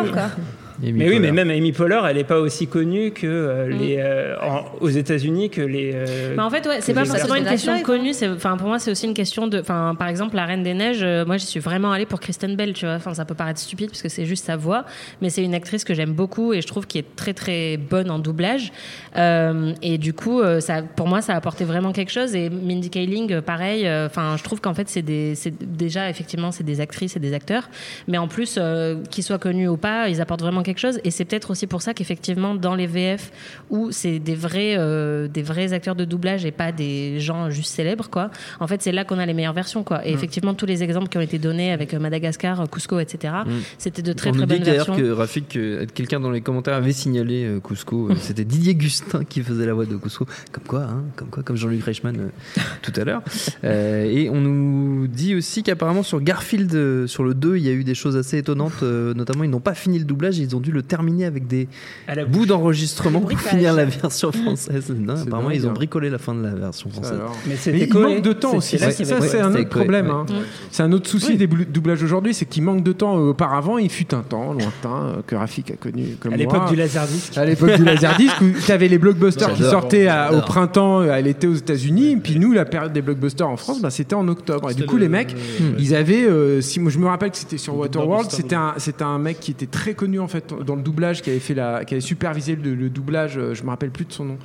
Mais 0.80 1.08
oui, 1.08 1.18
mais 1.18 1.32
même 1.32 1.50
Amy 1.50 1.72
Poehler, 1.72 2.00
elle 2.08 2.16
n'est 2.16 2.24
pas 2.24 2.38
aussi 2.38 2.66
connue 2.68 3.10
que 3.10 3.26
euh, 3.26 3.66
Mm. 3.66 3.78
les 3.78 3.96
euh, 3.98 4.36
en- 4.40 4.64
aux 4.80 4.88
États-Unis 4.88 5.50
que 5.50 5.60
les. 5.60 5.90
euh, 5.94 6.34
Bah 6.36 6.44
en 6.44 6.50
fait, 6.50 6.66
ouais, 6.66 6.80
c'est 6.80 6.94
pas 6.94 7.04
forcément 7.04 7.34
une 7.34 7.44
question 7.44 7.72
hein. 7.72 7.82
connue. 7.82 8.12
c'est- 8.12 8.28
Enfin, 8.28 8.56
pour 8.56 8.68
moi, 8.68 8.78
c'est 8.78 8.90
aussi 8.90 9.06
une 9.06 9.14
question 9.14 9.46
de. 9.48 9.58
Enfin, 9.60 9.96
par 9.98 10.08
exemple, 10.08 10.36
La 10.36 10.44
Reine 10.44 10.62
des 10.62 10.74
Neiges. 10.74 11.02
euh, 11.02 11.24
moi, 11.26 11.36
j'y 11.36 11.46
suis 11.46 11.60
vraiment 11.60 11.90
allée 11.92 12.06
pour 12.06 12.20
Kristen 12.20 12.54
Bell. 12.54 12.72
Tu 12.74 12.84
vois. 12.86 12.94
Enfin, 12.94 13.12
ça 13.14 13.24
peut 13.24 13.34
paraître 13.34 13.58
stupide 13.60 13.88
parce 13.90 14.02
que 14.02 14.08
c'est 14.08 14.24
juste 14.24 14.44
sa 14.44 14.56
voix, 14.56 14.84
mais 15.20 15.30
c'est 15.30 15.42
une 15.42 15.54
actrice 15.54 15.82
que 15.84 15.94
j'aime 15.94 16.12
beaucoup 16.12 16.52
et 16.52 16.60
je 16.62 16.66
trouve 16.66 16.86
qu'elle 16.86 17.00
est 17.02 17.16
très 17.16 17.34
très 17.34 17.76
bonne 17.76 18.10
en 18.10 18.18
doublage. 18.20 18.72
Euh, 19.16 19.72
et 19.82 19.98
du 19.98 20.12
coup, 20.12 20.40
euh, 20.40 20.60
ça, 20.60 20.82
pour 20.82 21.08
moi, 21.08 21.20
ça 21.22 21.34
a 21.34 21.36
apporté 21.36 21.64
vraiment 21.64 21.92
quelque 21.92 22.12
chose. 22.12 22.34
Et 22.34 22.50
Mindy 22.50 22.90
Kaling, 22.90 23.40
pareil. 23.40 23.86
euh, 23.86 24.06
Enfin, 24.06 24.36
je 24.36 24.44
trouve 24.44 24.60
qu'en 24.60 24.74
fait, 24.74 24.88
c'est 24.88 25.02
des, 25.02 25.34
c'est 25.34 25.52
déjà 25.60 26.08
effectivement, 26.08 26.52
c'est 26.52 26.64
des 26.64 26.80
actrices 26.80 27.16
et 27.16 27.20
des 27.20 27.34
acteurs, 27.34 27.68
mais 28.06 28.16
en 28.18 28.28
plus, 28.28 28.56
euh, 28.58 28.96
qu'ils 29.10 29.24
soient 29.24 29.38
connus 29.38 29.68
ou 29.68 29.76
pas, 29.76 30.08
ils 30.08 30.20
apportent 30.20 30.40
vraiment 30.42 30.62
quelque 30.68 30.78
chose. 30.78 31.00
Et 31.04 31.10
c'est 31.10 31.24
peut-être 31.24 31.50
aussi 31.50 31.66
pour 31.66 31.82
ça 31.82 31.94
qu'effectivement, 31.94 32.54
dans 32.54 32.74
les 32.74 32.86
VF, 32.86 33.32
où 33.70 33.90
c'est 33.90 34.18
des 34.18 34.34
vrais, 34.34 34.74
euh, 34.78 35.26
des 35.28 35.42
vrais 35.42 35.72
acteurs 35.72 35.94
de 35.96 36.04
doublage 36.04 36.44
et 36.44 36.50
pas 36.52 36.72
des 36.72 37.18
gens 37.20 37.50
juste 37.50 37.72
célèbres, 37.74 38.08
quoi, 38.10 38.30
en 38.60 38.66
fait, 38.66 38.82
c'est 38.82 38.92
là 38.92 39.04
qu'on 39.04 39.18
a 39.18 39.26
les 39.26 39.34
meilleures 39.34 39.52
versions. 39.54 39.82
Quoi. 39.84 40.06
Et 40.06 40.12
Mm. 40.12 40.14
effectivement, 40.14 40.54
tous 40.54 40.66
les 40.66 40.82
exemples 40.82 41.08
qui 41.08 41.18
ont 41.18 41.22
été 41.22 41.38
donnés 41.38 41.72
avec 41.72 41.92
euh, 41.94 41.98
Madagascar, 41.98 42.68
Cusco, 42.70 42.98
etc., 43.00 43.34
Mm. 43.46 43.50
c'était 43.78 44.02
de 44.02 44.12
très 44.12 44.30
On 44.30 44.32
très 44.32 44.40
nous 44.42 44.46
dit 44.46 44.54
bonnes 44.54 44.62
d'ailleurs 44.64 44.86
versions. 44.86 45.04
que 45.04 45.10
Rafik, 45.10 45.48
que 45.48 45.84
quelqu'un 45.86 46.20
dans 46.20 46.30
les 46.30 46.40
commentaires 46.40 46.74
avait 46.74 46.92
signalé 46.92 47.44
euh, 47.44 47.60
Cusco. 47.60 48.10
Euh, 48.10 48.14
C'était 48.20 48.44
Didier 48.44 48.74
Gustin 48.74 49.24
qui 49.24 49.42
faisait 49.42 49.66
la 49.66 49.74
voix 49.74 49.86
de 49.86 49.96
Cusco. 49.96 50.26
Comme 50.52 50.64
quoi, 50.64 50.82
hein, 50.84 51.04
comme 51.16 51.28
quoi, 51.28 51.42
comme 51.42 51.56
Jean-Luc 51.56 51.82
Reichmann 51.84 52.16
euh, 52.18 52.60
tout 52.82 52.92
à 53.00 53.04
l'heure. 53.04 53.22
Euh, 53.64 54.04
et 54.04 54.28
on 54.28 54.40
nous 54.40 55.06
dit 55.06 55.34
aussi 55.34 55.62
qu'apparemment 55.62 56.02
sur 56.02 56.20
Garfield, 56.20 56.74
euh, 56.74 57.06
sur 57.06 57.24
le 57.24 57.34
2, 57.34 57.56
il 57.56 57.62
y 57.64 57.68
a 57.68 57.72
eu 57.72 57.84
des 57.84 57.94
choses 57.94 58.16
assez 58.16 58.38
étonnantes. 58.38 58.82
euh, 58.82 59.14
notamment, 59.14 59.44
ils 59.44 59.50
n'ont 59.50 59.60
pas 59.60 59.74
fini 59.74 59.98
le 59.98 60.04
doublage, 60.04 60.38
ils 60.38 60.54
ont 60.54 60.57
dû 60.60 60.72
le 60.72 60.82
terminer 60.82 61.24
avec 61.24 61.46
des 61.46 61.68
À 62.06 62.14
la 62.14 62.24
bouts 62.24 62.46
d'enregistrement 62.46 63.20
pour 63.20 63.38
finir 63.40 63.74
la 63.74 63.84
version 63.84 64.32
française. 64.32 64.92
Non, 64.96 65.14
apparemment, 65.14 65.48
dingue, 65.48 65.56
ils 65.56 65.66
ont 65.66 65.70
hein. 65.70 65.74
bricolé 65.74 66.10
la 66.10 66.18
fin 66.18 66.34
de 66.34 66.42
la 66.42 66.54
version 66.54 66.90
française. 66.90 67.18
Mais 67.46 67.54
Mais 67.72 67.80
il 67.90 67.94
manque 67.98 68.22
de 68.22 68.32
temps 68.32 68.54
aussi. 68.56 68.78
Ça, 68.78 68.90
c'est 68.90 69.40
un 69.40 69.54
autre 69.54 69.68
problème. 69.68 70.06
ouais. 70.06 70.12
hein. 70.12 70.26
C'est 70.70 70.82
un 70.82 70.92
autre 70.92 71.08
souci 71.08 71.32
Oui. 71.32 71.36
des 71.36 71.46
doublages 71.46 72.02
aujourd'hui, 72.02 72.34
c'est 72.34 72.44
qu'il 72.46 72.62
manque 72.62 72.82
de 72.82 72.92
temps. 72.92 73.16
Euh, 73.18 73.28
Auparavant, 73.30 73.78
il 73.78 73.90
fut 73.90 74.14
un 74.14 74.22
temps 74.22 74.52
lointain 74.52 75.04
euh, 75.04 75.12
que 75.26 75.34
Rafik 75.36 75.70
a 75.70 75.76
connu 75.76 76.16
comme 76.20 76.32
À 76.32 76.36
l'époque 76.36 76.68
du 76.70 76.76
laserdisc. 76.76 77.36
À 77.36 77.44
l'époque 77.44 77.74
du 77.76 77.84
Laserdisc, 77.84 78.40
où 78.40 78.46
tu 78.64 78.72
avais 78.72 78.88
les 78.88 78.98
blockbusters 78.98 79.52
qui 79.54 79.62
sortaient 79.62 80.08
au 80.32 80.40
printemps, 80.40 81.00
euh, 81.02 81.10
à 81.10 81.20
l'été 81.20 81.46
aux 81.46 81.54
États-Unis. 81.54 82.16
Puis 82.22 82.38
nous, 82.38 82.52
la 82.52 82.64
période 82.64 82.92
des 82.92 83.02
blockbusters 83.02 83.48
en 83.48 83.56
France, 83.56 83.80
bah, 83.80 83.90
c'était 83.90 84.14
en 84.14 84.26
octobre. 84.28 84.70
Et 84.70 84.74
du 84.74 84.86
coup, 84.86 84.96
le- 84.96 85.02
les 85.02 85.08
mecs, 85.08 85.34
ils 85.78 85.94
avaient. 85.94 86.26
si, 86.62 86.80
je 86.88 86.98
me 86.98 87.06
rappelle 87.06 87.30
que 87.30 87.36
c'était 87.36 87.58
sur 87.58 87.76
Waterworld. 87.76 88.30
C'était 88.30 89.04
un 89.04 89.18
mec 89.18 89.40
qui 89.40 89.50
était 89.50 89.66
très 89.66 89.94
connu 89.94 90.18
en 90.20 90.28
fait 90.28 90.47
dans 90.52 90.76
le 90.76 90.82
doublage, 90.82 91.22
qui 91.22 91.30
avait 91.30 91.38
fait 91.38 91.54
la, 91.54 91.84
qui 91.84 91.94
avait 91.94 92.00
supervisé 92.00 92.56
le, 92.56 92.88
doublage. 92.90 93.38
euh, 93.38 93.54
Je 93.54 93.62
me 93.64 93.70
rappelle 93.70 93.90
plus 93.90 94.04
de 94.04 94.12
son 94.12 94.24
nom, 94.24 94.38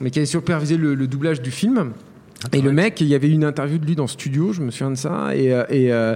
mais 0.00 0.10
qui 0.10 0.18
avait 0.18 0.26
supervisé 0.26 0.76
le 0.76 1.06
doublage 1.06 1.42
du 1.42 1.50
film. 1.50 1.92
Et 2.52 2.60
le 2.62 2.70
mec, 2.72 3.00
il 3.00 3.08
y 3.08 3.14
avait 3.16 3.26
eu 3.28 3.32
une 3.32 3.42
interview 3.44 3.78
de 3.78 3.84
lui 3.86 3.96
dans 3.96 4.04
le 4.04 4.08
studio, 4.08 4.52
je 4.52 4.62
me 4.62 4.70
souviens 4.70 4.92
de 4.92 4.96
ça, 4.96 5.34
et, 5.34 5.52
euh, 5.52 5.64
et, 5.70 5.92
euh, 5.92 6.14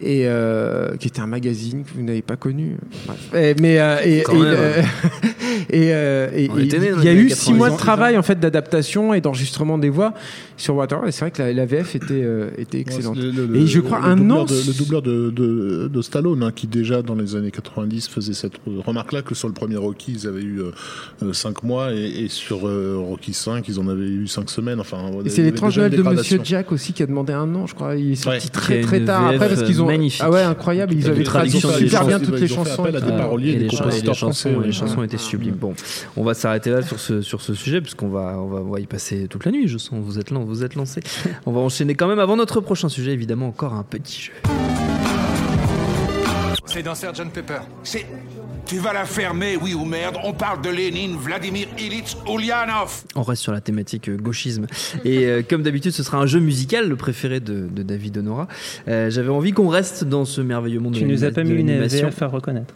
et 0.00 0.22
euh, 0.26 0.96
qui 0.96 1.06
était 1.06 1.20
un 1.20 1.28
magazine 1.28 1.84
que 1.84 1.90
vous 1.94 2.02
n'avez 2.02 2.22
pas 2.22 2.34
connu. 2.36 2.76
Bref. 3.06 3.34
Et- 3.34 3.54
mais 3.60 3.78
euh, 3.78 3.96
et, 4.04 4.24
euh, 4.28 4.82
euh, 5.72 6.28
il 6.34 7.04
y 7.04 7.08
a 7.08 7.14
eu 7.14 7.30
six 7.30 7.52
mois 7.52 7.68
de 7.68 7.74
90. 7.74 7.76
travail 7.78 8.18
en 8.18 8.22
fait 8.22 8.38
d'adaptation 8.40 9.14
et 9.14 9.20
d'enregistrement 9.20 9.78
des 9.78 9.90
voix 9.90 10.14
sur 10.56 10.74
Waterworld. 10.76 11.08
Et 11.08 11.12
c'est 11.12 11.20
vrai 11.20 11.30
que 11.30 11.42
la, 11.42 11.52
la 11.52 11.66
VF 11.66 11.94
était 11.94 12.06
euh, 12.22 12.50
était 12.58 12.80
excellente. 12.80 13.16
Le- 13.16 13.30
le- 13.30 13.56
et 13.56 13.66
je 13.66 13.80
crois 13.80 14.00
le 14.00 14.04
un 14.06 14.16
doubleur 14.16 14.40
an. 14.40 14.44
de, 14.46 14.54
le 14.66 14.72
doubleur 14.76 15.02
de, 15.02 15.30
de, 15.30 15.88
de 15.88 16.02
Stallone, 16.02 16.42
hein, 16.42 16.52
qui 16.54 16.66
déjà 16.66 17.02
dans 17.02 17.14
les 17.14 17.36
années 17.36 17.50
90 17.50 18.08
faisait 18.08 18.32
cette 18.34 18.54
remarque-là 18.66 19.22
que 19.22 19.34
sur 19.34 19.48
le 19.48 19.54
premier 19.54 19.76
Rocky, 19.76 20.12
ils 20.20 20.26
avaient 20.26 20.42
eu 20.42 20.60
5 21.32 21.62
mois 21.62 21.92
et, 21.92 22.24
et 22.24 22.28
sur 22.28 22.66
euh, 22.66 22.96
Rocky 22.98 23.32
5, 23.32 23.66
ils 23.68 23.78
en 23.78 23.88
avaient 23.88 24.08
eu 24.08 24.26
5 24.26 24.50
semaines. 24.50 24.80
Enfin, 24.80 25.10
Une 25.68 25.76
Noël 25.76 25.90
de. 25.92 26.02
Monsieur 26.02 26.40
Jack 26.42 26.72
aussi 26.72 26.92
qui 26.92 27.02
a 27.02 27.06
demandé 27.06 27.32
un 27.32 27.54
an, 27.54 27.66
je 27.66 27.74
crois. 27.74 27.96
Il 27.96 28.12
est 28.12 28.14
sorti 28.16 28.46
Ouais. 28.46 28.50
très 28.52 28.80
très 28.80 29.04
tard 29.04 29.26
après 29.26 29.48
parce 29.48 29.62
qu'ils 29.62 29.82
ont 29.82 29.86
magnifique. 29.86 30.22
ah 30.24 30.30
ouais 30.30 30.42
incroyable. 30.42 30.94
Ils 30.94 31.06
avaient 31.08 31.22
traduit 31.22 31.50
super 31.60 32.06
bien 32.06 32.18
chansons. 32.18 32.24
toutes 32.30 32.40
les 32.40 32.46
Ils 32.46 32.58
ont 32.58 32.64
fait 32.64 32.70
chansons. 32.70 32.82
appel 32.84 32.96
à 32.96 33.00
des 33.00 33.12
paroliers, 33.12 33.52
et 33.52 33.56
des 33.56 33.68
chansons, 33.70 34.14
français. 34.14 34.56
les 34.64 34.72
chansons 34.72 35.02
étaient 35.02 35.18
sublimes. 35.18 35.54
Bon, 35.56 35.74
on 36.16 36.24
va 36.24 36.34
s'arrêter 36.34 36.70
là 36.70 36.82
sur 36.82 36.98
ce, 36.98 37.20
sur 37.22 37.40
ce 37.42 37.54
sujet, 37.54 37.80
puisqu'on 37.80 38.08
va, 38.08 38.36
on 38.38 38.46
va, 38.48 38.58
on 38.60 38.70
va 38.70 38.80
y 38.80 38.86
passer 38.86 39.26
toute 39.28 39.44
la 39.44 39.50
nuit, 39.52 39.68
je 39.68 39.78
sens. 39.78 39.98
Vous 40.02 40.18
êtes 40.18 40.30
là, 40.30 40.38
vous 40.44 40.64
êtes 40.64 40.74
lancés. 40.74 41.02
on 41.46 41.52
va 41.52 41.60
enchaîner 41.60 41.94
quand 41.94 42.08
même 42.08 42.18
avant 42.20 42.36
notre 42.36 42.60
prochain 42.60 42.88
sujet, 42.88 43.12
évidemment, 43.12 43.48
encore 43.48 43.74
un 43.74 43.82
petit 43.84 44.22
jeu. 44.22 44.32
C'est 46.66 46.82
dans 46.82 46.94
Sgt 46.94 47.30
Pepper. 47.32 47.58
C'est. 47.82 48.06
Tu 48.70 48.78
vas 48.78 48.92
la 48.92 49.04
fermer, 49.04 49.56
oui 49.60 49.74
ou 49.74 49.84
merde. 49.84 50.16
On 50.22 50.32
parle 50.32 50.62
de 50.62 50.70
Lénine, 50.70 51.16
Vladimir 51.16 51.66
Ilitch, 51.76 52.14
Ulyanov. 52.32 53.02
On 53.16 53.24
reste 53.24 53.42
sur 53.42 53.50
la 53.50 53.60
thématique 53.60 54.08
euh, 54.08 54.16
gauchisme. 54.16 54.68
Et 55.04 55.26
euh, 55.26 55.42
comme 55.42 55.64
d'habitude, 55.64 55.90
ce 55.90 56.04
sera 56.04 56.18
un 56.18 56.26
jeu 56.26 56.38
musical, 56.38 56.88
le 56.88 56.94
préféré 56.94 57.40
de, 57.40 57.66
de 57.66 57.82
David 57.82 58.18
Honora. 58.18 58.46
Euh, 58.86 59.10
J'avais 59.10 59.30
envie 59.30 59.50
qu'on 59.50 59.66
reste 59.66 60.04
dans 60.04 60.24
ce 60.24 60.40
merveilleux 60.40 60.78
monde 60.78 60.94
Tu 60.94 61.02
de 61.02 61.08
nous 61.08 61.24
as 61.24 61.32
pas 61.32 61.42
mis 61.42 61.50
une 61.50 61.66
l'animation. 61.66 62.10
VF 62.10 62.22
à 62.22 62.28
reconnaître. 62.28 62.72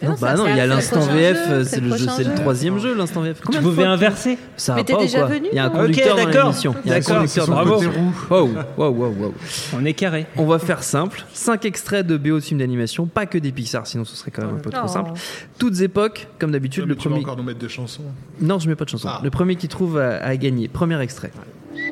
Non, 0.00 0.14
bah 0.20 0.34
non, 0.34 0.46
il 0.46 0.56
y 0.56 0.60
a 0.60 0.66
l'instant 0.66 1.00
VF, 1.00 1.38
euh, 1.50 1.64
c'est 1.64 1.80
le 1.80 1.96
jeu, 1.96 2.06
c'est 2.16 2.34
troisième 2.36 2.78
jeu, 2.78 2.94
l'instant 2.94 3.20
VF. 3.20 3.40
Tu 3.50 3.58
pouvais 3.58 3.84
inverser 3.84 4.38
Ça 4.56 4.74
Mais 4.74 4.82
va 4.82 4.84
t'es 4.84 4.92
pas 4.92 5.02
ou 5.02 5.06
quoi 5.26 5.36
Il 5.50 5.56
y 5.56 5.58
a 5.58 5.64
un 5.64 5.70
conducteur 5.70 6.16
dans 6.16 6.28
l'émission. 6.28 6.74
Il 6.84 6.90
y 6.90 6.94
a 6.94 6.96
un 6.98 7.00
conducteur 7.00 7.46
dans 7.48 7.52
Bravo. 7.54 7.80
l'émission. 7.80 8.12
Wow, 8.30 8.48
wow, 8.76 8.88
wow, 8.90 9.14
wow. 9.18 9.34
On 9.76 9.84
est 9.84 9.94
carré. 9.94 10.26
On 10.36 10.46
va 10.46 10.58
faire 10.60 10.84
simple. 10.84 11.24
5 11.32 11.64
extraits 11.64 12.06
de 12.06 12.16
BO 12.16 12.36
de 12.36 12.40
films 12.40 12.60
d'animation, 12.60 13.06
pas 13.06 13.26
que 13.26 13.38
des 13.38 13.50
Pixar, 13.50 13.86
sinon 13.88 14.04
ce 14.04 14.14
serait 14.14 14.30
quand 14.30 14.42
même 14.42 14.54
un 14.56 14.60
peu 14.60 14.70
trop 14.70 14.82
Oh. 14.84 14.88
simple. 14.88 15.10
Toutes 15.58 15.80
époques, 15.80 16.28
comme 16.38 16.52
d'habitude. 16.52 16.84
Tu 16.84 16.88
Le 16.88 16.94
premier. 16.94 17.16
encore 17.18 17.36
nous 17.36 17.42
mettre 17.42 17.58
des 17.58 17.68
chansons. 17.68 18.02
Non, 18.40 18.58
je 18.60 18.68
mets 18.68 18.76
pas 18.76 18.84
de 18.84 18.90
chanson. 18.90 19.08
Ah. 19.10 19.20
Le 19.24 19.30
premier 19.30 19.56
qui 19.56 19.66
trouve 19.66 19.98
a, 19.98 20.18
a 20.24 20.36
gagné. 20.36 20.68
Premier 20.68 21.00
extrait. 21.00 21.32
C'est 21.74 21.82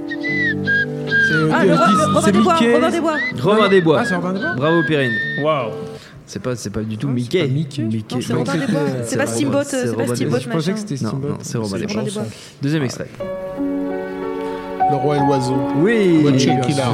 Ah, 1.52 1.64
le 1.64 1.74
Robin- 1.74 2.30
des 2.32 2.38
Bois, 2.40 2.54
Mickey. 2.54 2.74
Robin 3.42 3.68
des 3.68 3.80
Bois. 3.80 3.96
Ah, 4.00 4.04
c'est 4.04 4.14
Robin 4.14 4.32
des 4.32 4.40
Bois 4.40 4.54
Bravo 4.56 4.82
Perrine. 4.86 5.12
Waouh. 5.42 5.70
C'est 6.26 6.40
pas, 6.42 6.56
c'est 6.56 6.70
pas 6.70 6.80
du 6.82 6.98
tout 6.98 7.06
Ah, 7.08 7.10
c'est 7.10 7.14
Mickey. 7.14 7.40
pas 7.40 7.46
Mickey. 7.46 7.82
Non, 7.82 8.20
c'est 8.20 8.32
Robin 8.32 8.52
des 8.56 8.66
Bois. 8.66 8.80
C'est 8.86 9.04
c'était- 9.04 9.16
pas 9.16 9.26
c'est 9.26 9.34
Steamboat, 9.36 9.58
Robin- 9.58 9.64
c'est 9.70 9.76
c'est 9.76 9.84
pas 9.86 9.90
Robin 9.92 10.06
des 10.06 10.16
Steamboat, 10.16 10.38
Je 10.40 10.48
pensais 10.48 10.72
que 10.72 10.78
c'était 10.78 10.96
Steamboat. 10.96 11.28
non, 11.28 11.38
c'est 11.42 11.58
Robin 11.58 11.78
des 11.78 11.86
Bois. 11.86 12.02
Deuxième 12.62 12.82
extrait. 12.82 13.08
Le 14.90 14.96
roi 14.96 15.16
et 15.16 15.20
l'oiseau. 15.20 15.56
Oui. 15.78 16.22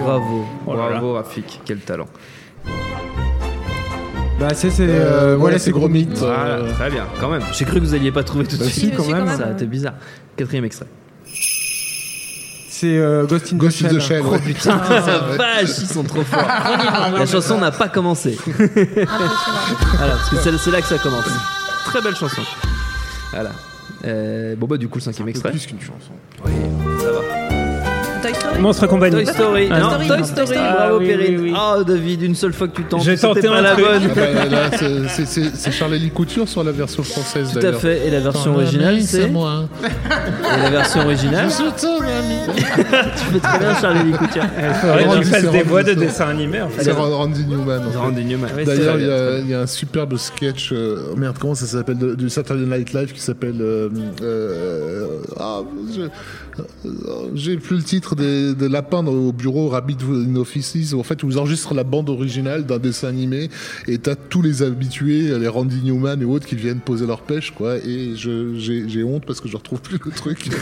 Bravo. 0.02 0.44
Bravo 0.66 1.12
Rafik. 1.14 1.60
Quel 1.64 1.78
talent. 1.78 2.06
Bah 4.40 4.48
c'est 4.54 4.70
c'est 4.70 4.86
Euh, 4.88 5.34
euh, 5.34 5.36
voilà, 5.36 5.58
c'est 5.58 5.66
c'est 5.66 5.70
gros 5.70 5.88
mythe. 5.88 6.08
mythe. 6.10 6.18
Voilà, 6.18 6.44
Euh, 6.56 6.72
très 6.72 6.90
bien. 6.90 7.06
Quand 7.20 7.30
même. 7.30 7.42
J'ai 7.52 7.64
cru 7.64 7.76
que 7.80 7.84
vous 7.84 7.94
alliez 7.94 8.10
pas 8.10 8.24
trouver 8.24 8.44
tout 8.44 8.56
de 8.56 8.62
Bah 8.64 8.68
suite. 8.68 8.90
si 8.90 8.96
quand 8.96 9.06
même. 9.08 9.28
Ça 9.28 9.50
été 9.52 9.66
bizarre. 9.66 9.94
Quatrième 10.36 10.64
extrait. 10.64 10.86
C'est 12.82 12.98
euh, 12.98 13.26
Ghost 13.26 13.52
in 13.52 13.56
Ghost 13.58 13.80
the 13.80 13.84
in 13.84 13.88
the 13.94 14.00
Shell. 14.00 14.22
Ouais. 14.22 14.40
Putain, 14.40 14.76
vache, 15.38 15.78
ils 15.82 15.86
sont 15.86 16.02
trop 16.02 16.24
forts. 16.24 16.42
La 17.16 17.26
chanson 17.26 17.58
n'a 17.58 17.70
pas 17.70 17.88
commencé. 17.88 18.36
voilà, 18.46 20.14
parce 20.16 20.30
que 20.30 20.36
c'est 20.42 20.58
c'est 20.58 20.72
là 20.72 20.80
que 20.80 20.88
ça 20.88 20.98
commence. 20.98 21.26
Très 21.84 22.02
belle 22.02 22.16
chanson. 22.16 22.42
Voilà. 23.30 23.52
Euh, 24.04 24.56
bon 24.56 24.66
bah 24.66 24.78
du 24.78 24.88
coup 24.88 24.98
le 24.98 25.04
cinquième 25.04 25.28
extrait. 25.28 25.50
plus 25.50 25.64
qu'une 25.64 25.80
chanson. 25.80 26.10
Oui, 26.44 26.50
ça 26.98 27.12
va. 27.12 27.61
Toy 28.52 28.58
Story 28.58 28.60
Monstre 28.62 28.86
compagnie. 28.86 29.24
Toy 29.24 29.26
Story. 29.26 29.68
Ah, 29.70 29.78
non, 29.80 29.90
Story, 29.90 30.08
Toy 30.08 30.18
non, 30.18 30.24
Story. 30.24 30.46
Toy 30.46 30.46
Story. 30.56 30.58
Bravo 30.72 30.94
Ah, 30.94 30.98
oui, 30.98 31.06
Perrine. 31.06 31.40
oui, 31.40 31.50
oui. 31.50 31.56
Oh 31.56 31.84
David, 31.84 32.22
une 32.22 32.34
seule 32.34 32.52
fois 32.52 32.68
que 32.68 32.76
tu 32.76 32.84
tentes. 32.84 33.02
J'ai 33.04 33.16
tenté 33.16 33.40
pas 33.42 33.56
un 33.56 33.62
la 33.62 33.72
truc. 33.72 33.84
bonne. 33.84 34.02
Ah 34.16 34.46
bah, 34.50 34.76
c'est- 34.78 35.70
Charlie 35.72 36.10
Couture 36.10 36.48
sur 36.48 36.62
la 36.64 36.72
version 36.72 37.02
française 37.02 37.50
Tout 37.52 37.66
à 37.66 37.72
fait. 37.72 38.06
Et 38.06 38.10
la 38.10 38.20
version 38.20 38.54
originale, 38.54 39.00
c'est. 39.02 39.22
Et 39.22 39.26
moi. 39.28 39.68
la 40.62 40.70
version 40.70 41.00
originale. 41.02 41.48
tu 41.76 43.24
fais 43.32 43.38
très 43.40 43.58
bien 43.58 43.74
Charlie 43.80 44.10
Lee 44.12 44.16
Couture. 44.18 44.42
Il 44.58 44.74
faudrait 44.74 45.08
qu'il 45.08 45.24
fasse 45.24 45.50
des 45.50 45.62
voix 45.62 45.82
de 45.82 45.88
c'est- 45.90 45.96
dessin 45.96 46.28
animé 46.28 46.60
en 46.62 46.68
fait. 46.68 46.84
C'est 46.84 46.92
Randy 46.92 47.46
Newman. 47.46 47.82
Randy 47.96 48.24
Newman. 48.24 48.50
D'ailleurs, 48.64 48.98
il 48.98 49.48
y, 49.48 49.54
a- 49.54 49.60
un 49.62 49.66
superbe 49.66 50.16
sketch. 50.16 50.70
euh, 50.72 51.10
oh 51.12 51.16
merde, 51.16 51.36
comment 51.40 51.54
ça 51.54 51.66
s'appelle 51.66 51.96
Du 52.16 52.28
Saturday 52.30 52.64
Night 52.66 52.92
Live 52.92 53.12
qui 53.12 53.20
s'appelle. 53.20 53.56
euh, 53.60 53.88
euh, 54.22 55.06
ah, 55.38 55.60
J'ai 57.34 57.56
plus 57.56 57.76
le 57.76 57.82
titre 57.82 58.14
des, 58.16 58.41
des 58.54 58.68
lapins 58.68 59.02
dans- 59.02 59.12
au 59.12 59.32
bureau 59.32 59.68
Rabbit 59.68 59.96
in 60.10 60.36
Offices. 60.36 60.92
où, 60.94 61.00
En 61.00 61.02
fait, 61.02 61.22
où 61.22 61.30
ils 61.30 61.38
enregistrent 61.38 61.74
la 61.74 61.84
bande 61.84 62.08
originale 62.10 62.64
d'un 62.66 62.78
dessin 62.78 63.08
animé 63.08 63.48
et 63.88 63.98
t'as 63.98 64.14
tous 64.14 64.42
les 64.42 64.62
habitués, 64.62 65.38
les 65.38 65.48
Randy 65.48 65.80
Newman 65.84 66.20
et 66.20 66.24
autres 66.24 66.46
qui 66.46 66.56
viennent 66.56 66.80
poser 66.80 67.06
leur 67.06 67.22
pêche, 67.22 67.52
quoi. 67.52 67.76
Et 67.78 68.14
je- 68.16 68.54
j'ai 68.56 69.04
honte 69.04 69.24
parce 69.26 69.40
que 69.40 69.48
je 69.48 69.56
retrouve 69.56 69.80
plus 69.80 69.98
le 70.04 70.10
truc. 70.10 70.48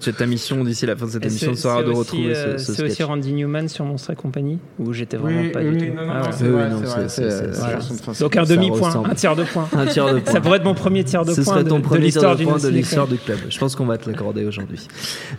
Tu 0.00 0.08
as 0.08 0.12
ta 0.12 0.26
mission 0.26 0.64
d'ici 0.64 0.86
la 0.86 0.96
fin 0.96 1.06
de 1.06 1.10
cette 1.10 1.24
Et 1.24 1.28
émission 1.28 1.54
sera 1.54 1.82
de 1.82 1.90
retrouver 1.90 2.34
euh, 2.34 2.58
ce, 2.58 2.66
ce 2.66 2.72
C'est 2.74 2.82
aussi. 2.84 3.02
Randy 3.02 3.32
Newman 3.32 3.68
sur 3.68 3.84
Monstre 3.84 4.10
et 4.12 4.16
compagnie 4.16 4.58
où 4.78 4.92
j'étais 4.92 5.16
vraiment 5.16 5.40
Oui, 5.42 5.48
pas 5.50 5.60
oui, 5.60 5.76
du 5.76 5.90
tout. 5.90 5.96
de. 5.96 8.20
Donc 8.20 8.36
un 8.36 8.44
demi-point, 8.44 9.02
un 9.08 9.14
tiers 9.14 9.36
de 9.36 9.44
point. 9.44 9.68
Un 9.76 9.86
tiers 9.86 10.12
de 10.14 10.20
point. 10.20 10.32
Ça 10.32 10.40
pourrait 10.40 10.58
être 10.58 10.64
mon 10.64 10.74
premier 10.74 11.04
tiers 11.04 11.24
de 11.24 11.32
Ce 11.32 11.40
point 11.42 11.54
serait 11.54 11.64
de, 11.64 11.68
ton 11.68 11.78
de 11.78 11.84
premier 11.84 12.04
l'histoire 12.06 12.36
de 12.36 12.44
de 12.44 13.06
du 13.14 13.18
club. 13.18 13.38
Je 13.48 13.58
pense 13.58 13.76
qu'on 13.76 13.86
va 13.86 13.98
te 13.98 14.08
l'accorder 14.10 14.44
aujourd'hui. 14.44 14.80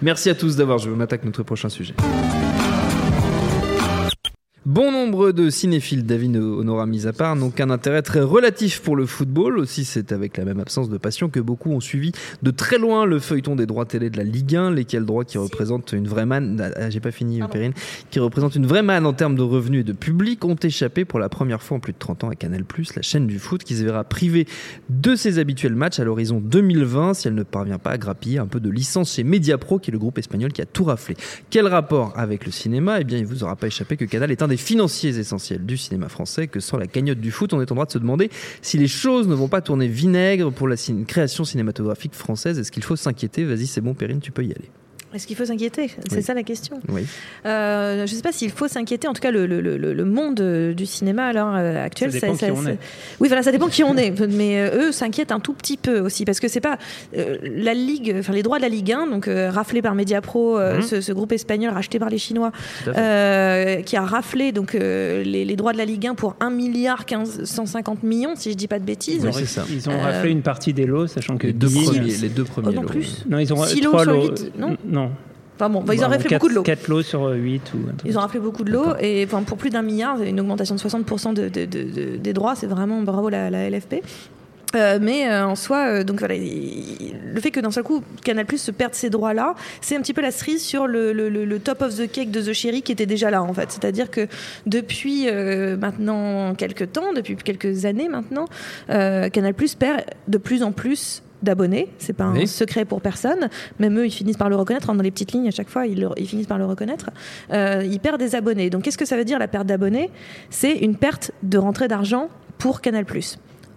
Merci 0.01 0.29
à 0.29 0.35
tous 0.35 0.55
d'avoir 0.55 0.77
joué. 0.79 0.93
On 1.01 1.03
attaque 1.03 1.25
notre 1.25 1.41
prochain 1.41 1.67
sujet. 1.67 1.95
Bon 4.71 4.89
nombre 4.89 5.33
de 5.33 5.49
cinéphiles, 5.49 6.05
David 6.05 6.37
Honora 6.37 6.85
mis 6.85 7.05
à 7.05 7.11
part, 7.11 7.35
n'ont 7.35 7.49
qu'un 7.49 7.69
intérêt 7.71 8.01
très 8.03 8.21
relatif 8.21 8.81
pour 8.81 8.95
le 8.95 9.05
football. 9.05 9.57
Aussi, 9.57 9.83
c'est 9.83 10.13
avec 10.13 10.37
la 10.37 10.45
même 10.45 10.61
absence 10.61 10.87
de 10.87 10.97
passion 10.97 11.27
que 11.27 11.41
beaucoup 11.41 11.71
ont 11.71 11.81
suivi 11.81 12.13
de 12.41 12.51
très 12.51 12.77
loin 12.77 13.05
le 13.05 13.19
feuilleton 13.19 13.57
des 13.57 13.65
droits 13.65 13.83
télé 13.85 14.09
de 14.09 14.15
la 14.15 14.23
Ligue 14.23 14.55
1, 14.55 14.71
lesquels 14.71 15.03
droits 15.03 15.25
qui 15.25 15.37
représentent 15.37 15.91
une 15.91 16.07
vraie 16.07 16.25
manne, 16.25 16.71
ah, 16.77 16.89
j'ai 16.89 17.01
pas 17.01 17.11
fini, 17.11 17.41
Perrine, 17.51 17.73
qui 18.11 18.19
représentent 18.19 18.55
une 18.55 18.65
vraie 18.65 18.81
manne 18.81 19.05
en 19.05 19.11
termes 19.11 19.35
de 19.35 19.41
revenus 19.41 19.81
et 19.81 19.83
de 19.83 19.91
public, 19.91 20.45
ont 20.45 20.55
échappé 20.55 21.03
pour 21.03 21.19
la 21.19 21.27
première 21.27 21.61
fois 21.61 21.75
en 21.75 21.81
plus 21.81 21.91
de 21.91 21.99
30 21.99 22.23
ans 22.23 22.29
à 22.29 22.35
Canal+, 22.35 22.63
la 22.95 23.01
chaîne 23.01 23.27
du 23.27 23.39
foot, 23.39 23.65
qui 23.65 23.75
se 23.75 23.83
verra 23.83 24.05
privée 24.05 24.47
de 24.87 25.17
ses 25.17 25.37
habituels 25.37 25.75
matchs 25.75 25.99
à 25.99 26.05
l'horizon 26.05 26.39
2020 26.39 27.15
si 27.15 27.27
elle 27.27 27.35
ne 27.35 27.43
parvient 27.43 27.77
pas 27.77 27.91
à 27.91 27.97
grappiller 27.97 28.39
un 28.39 28.47
peu 28.47 28.61
de 28.61 28.69
licence 28.69 29.15
chez 29.15 29.25
Mediapro, 29.25 29.79
qui 29.79 29.89
est 29.89 29.91
le 29.91 29.99
groupe 29.99 30.17
espagnol 30.17 30.53
qui 30.53 30.61
a 30.61 30.65
tout 30.65 30.85
raflé. 30.85 31.17
Quel 31.49 31.67
rapport 31.67 32.13
avec 32.15 32.45
le 32.45 32.53
cinéma? 32.53 33.01
Eh 33.01 33.03
bien, 33.03 33.17
il 33.17 33.25
vous 33.25 33.43
aura 33.43 33.57
pas 33.57 33.67
échappé 33.67 33.97
que 33.97 34.05
Canal 34.05 34.31
est 34.31 34.41
un 34.41 34.47
des 34.47 34.60
financiers 34.61 35.17
essentiels 35.17 35.65
du 35.65 35.77
cinéma 35.77 36.07
français 36.07 36.47
que 36.47 36.59
sans 36.59 36.77
la 36.77 36.87
cagnotte 36.87 37.19
du 37.19 37.31
foot, 37.31 37.53
on 37.53 37.61
est 37.61 37.71
en 37.71 37.75
droit 37.75 37.85
de 37.85 37.91
se 37.91 37.97
demander 37.97 38.29
si 38.61 38.77
les 38.77 38.87
choses 38.87 39.27
ne 39.27 39.35
vont 39.35 39.49
pas 39.49 39.61
tourner 39.61 39.87
vinaigre 39.87 40.51
pour 40.51 40.67
la 40.67 40.75
création 41.07 41.43
cinématographique 41.43 42.13
française. 42.13 42.59
Est-ce 42.59 42.71
qu'il 42.71 42.83
faut 42.83 42.95
s'inquiéter? 42.95 43.43
Vas-y, 43.43 43.67
c'est 43.67 43.81
bon, 43.81 43.93
Perrine, 43.93 44.19
tu 44.19 44.31
peux 44.31 44.43
y 44.43 44.51
aller. 44.51 44.69
Est-ce 45.13 45.27
qu'il 45.27 45.35
faut 45.35 45.45
s'inquiéter? 45.45 45.89
C'est 46.09 46.17
Oui. 46.17 46.23
ça 46.23 46.33
la 46.33 46.43
question. 46.43 46.79
Oui. 46.89 47.05
Euh, 47.45 48.05
je 48.07 48.11
ne 48.11 48.15
sais 48.17 48.21
pas 48.21 48.31
s'il 48.31 48.49
faut 48.51 48.67
s'inquiéter. 48.67 49.07
En 49.07 49.13
tout 49.13 49.21
cas, 49.21 49.31
le, 49.31 49.45
le- 49.45 49.59
le- 49.61 49.77
le 49.93 50.05
monde 50.05 50.39
euh, 50.39 50.73
du 50.73 50.85
cinéma 50.85 51.25
à 51.27 51.33
l'heure 51.33 51.53
actuelle, 51.53 52.11
Ça 52.13 52.19
dépend 52.21 52.35
qui 52.35 52.45
on 52.51 52.65
est. 52.67 52.77
Oui, 53.19 53.27
voilà, 53.27 53.43
ça 53.43 53.51
dépend 53.51 53.67
qui 53.67 53.83
on 53.83 53.97
est. 53.97 54.17
Mais 54.27 54.59
euh, 54.59 54.87
eux 54.87 54.91
s'inquiètent 54.91 55.31
un 55.31 55.39
tout 55.39 55.53
petit 55.53 55.75
peu 55.77 55.99
aussi 55.99 56.23
parce 56.25 56.39
que 56.39 56.47
c'est 56.47 56.61
pas 56.61 56.77
euh, 57.17 57.37
la 57.43 57.73
ligue, 57.73 58.15
enfin 58.19 58.31
les 58.33 58.43
droits 58.43 58.57
de 58.57 58.63
la 58.63 58.69
Ligue 58.69 58.91
1, 58.93 59.07
donc 59.07 59.27
euh, 59.27 59.49
raflés 59.51 59.81
par 59.81 59.95
Mediapro, 59.95 60.57
euh, 60.57 60.77
Mhm. 60.77 60.81
ce, 60.83 61.01
ce 61.01 61.11
groupe 61.11 61.31
espagnol 61.33 61.73
racheté 61.73 61.99
par 61.99 62.09
les 62.09 62.17
Chinois, 62.17 62.51
euh, 62.87 63.81
qui 63.81 63.95
a 63.97 64.01
raflé 64.05 64.51
donc 64.51 64.75
euh, 64.75 65.23
les, 65.23 65.45
les 65.45 65.55
droits 65.55 65.73
de 65.73 65.77
la 65.77 65.85
Ligue 65.85 66.07
1 66.07 66.15
pour 66.15 66.35
1 66.39 66.49
milliard 66.49 67.05
15, 67.05 67.43
150 67.43 68.03
millions, 68.03 68.33
si 68.35 68.51
je 68.51 68.55
dis 68.55 68.67
pas 68.67 68.79
de 68.79 68.85
bêtises. 68.85 69.21
Ils 69.23 69.27
ont, 69.27 69.31
c'est 69.33 69.45
ça. 69.45 69.65
ils 69.69 69.89
ont 69.89 69.93
Euh, 69.93 70.01
raflé 70.03 70.31
une 70.31 70.41
partie 70.41 70.73
des 70.73 70.85
lots, 70.85 71.07
sachant 71.07 71.37
que 71.37 71.47
Les 71.47 71.53
deux 71.53 71.67
premiers, 71.69 71.99
les 71.99 72.29
deux 72.29 72.43
premiers 72.43 72.67
Oh, 72.69 72.73
non 72.73 72.81
lots. 72.83 72.87
plus. 72.87 73.25
Non, 73.29 73.39
ils 73.39 73.53
ont 73.53 73.63
Six 73.65 73.81
lots 73.81 73.91
trois 73.91 74.03
sur 74.03 74.13
lots. 74.13 74.29
huit, 74.29 74.51
non 74.57 74.77
non. 75.03 75.11
Enfin 75.57 75.69
bon, 75.69 75.83
ils 75.91 75.99
ont 75.99 76.01
Bah, 76.01 76.07
raflé 76.07 76.27
quatre- 76.29 76.39
beaucoup 76.41 76.49
de 76.49 76.55
lots. 76.55 76.63
quatre 76.63 76.87
lots 76.87 77.03
sur 77.03 77.27
8 77.29 77.73
ou 77.75 77.77
un 77.89 77.93
truc 77.95 78.01
Ils 78.09 78.17
ont 78.17 78.21
raflé 78.21 78.39
beaucoup 78.39 78.63
de 78.63 78.71
D'accord. 78.71 78.97
et 78.99 79.23
enfin, 79.25 79.43
pour 79.43 79.57
plus 79.57 79.69
d'un 79.69 79.83
milliard, 79.83 80.19
une 80.21 80.39
augmentation 80.39 80.73
de 80.73 80.79
60% 80.79 81.33
de, 81.33 81.49
de- 81.49 81.65
de- 81.65 81.83
de- 81.83 82.17
des 82.17 82.33
droits, 82.33 82.55
c'est 82.55 82.65
vraiment 82.67 83.01
bravo 83.03 83.29
la, 83.29 83.49
la 83.51 83.69
LFP. 83.69 84.01
Euh, 84.73 84.99
mais 85.01 85.29
euh, 85.29 85.45
en 85.45 85.55
soi, 85.57 85.85
euh, 85.87 86.03
donc 86.05 86.19
voilà, 86.19 86.33
il- 86.35 87.13
le 87.33 87.41
fait 87.41 87.51
que 87.51 87.59
d'un 87.59 87.71
seul 87.71 87.83
coup 87.83 88.01
Canal 88.23 88.45
Plus 88.45 88.57
se 88.57 88.71
perde 88.71 88.93
ces 88.95 89.09
droits-là, 89.09 89.53
c'est 89.81 89.97
un 89.97 90.01
petit 90.01 90.13
peu 90.13 90.21
la 90.21 90.31
cerise 90.31 90.63
sur 90.63 90.87
le, 90.87 91.11
le- 91.11 91.29
le- 91.29 91.43
le 91.43 91.59
top 91.59 91.81
of 91.81 91.93
the 91.97 92.09
cake 92.09 92.31
de 92.31 92.41
The 92.41 92.53
Cherry 92.53 92.81
qui 92.81 92.93
était 92.93 93.05
déjà 93.05 93.29
là 93.29 93.43
en 93.43 93.53
fait. 93.53 93.69
C'est-à-dire 93.69 94.09
que 94.09 94.27
depuis 94.65 95.27
maintenant 95.77 96.55
quelques 96.55 96.91
temps, 96.93 97.13
depuis 97.13 97.35
quelques 97.35 97.85
années 97.85 98.07
maintenant, 98.09 98.45
Canal 98.87 99.53
Plus 99.53 99.75
perd 99.75 100.01
de 100.27 100.37
plus 100.37 100.63
en 100.63 100.71
plus 100.71 101.21
d'abonnés. 101.43 101.89
C'est 101.97 102.13
pas 102.13 102.25
un 102.25 102.45
secret 102.45 102.85
pour 102.85 103.01
personne. 103.01 103.49
Même 103.79 103.97
eux, 103.99 104.05
ils 104.05 104.11
finissent 104.11 104.37
par 104.37 104.49
le 104.49 104.55
reconnaître. 104.55 104.93
Dans 104.93 105.01
les 105.03 105.11
petites 105.11 105.31
lignes, 105.31 105.47
à 105.47 105.51
chaque 105.51 105.69
fois, 105.69 105.85
ils, 105.87 105.99
le- 106.01 106.09
ils 106.17 106.27
finissent 106.27 106.47
par 106.47 106.57
le 106.57 106.65
reconnaître. 106.65 107.09
Euh, 107.51 107.83
ils 107.85 107.99
perdent 107.99 108.19
des 108.19 108.35
abonnés. 108.35 108.69
Donc, 108.69 108.83
qu'est-ce 108.83 108.97
que 108.97 109.05
ça 109.05 109.17
veut 109.17 109.25
dire 109.25 109.39
la 109.39 109.47
perte 109.47 109.65
d'abonnés? 109.67 110.09
C'est 110.49 110.73
une 110.77 110.95
perte 110.95 111.31
de 111.43 111.57
rentrée 111.57 111.87
d'argent 111.87 112.29
pour 112.57 112.81
Canal+. 112.81 113.05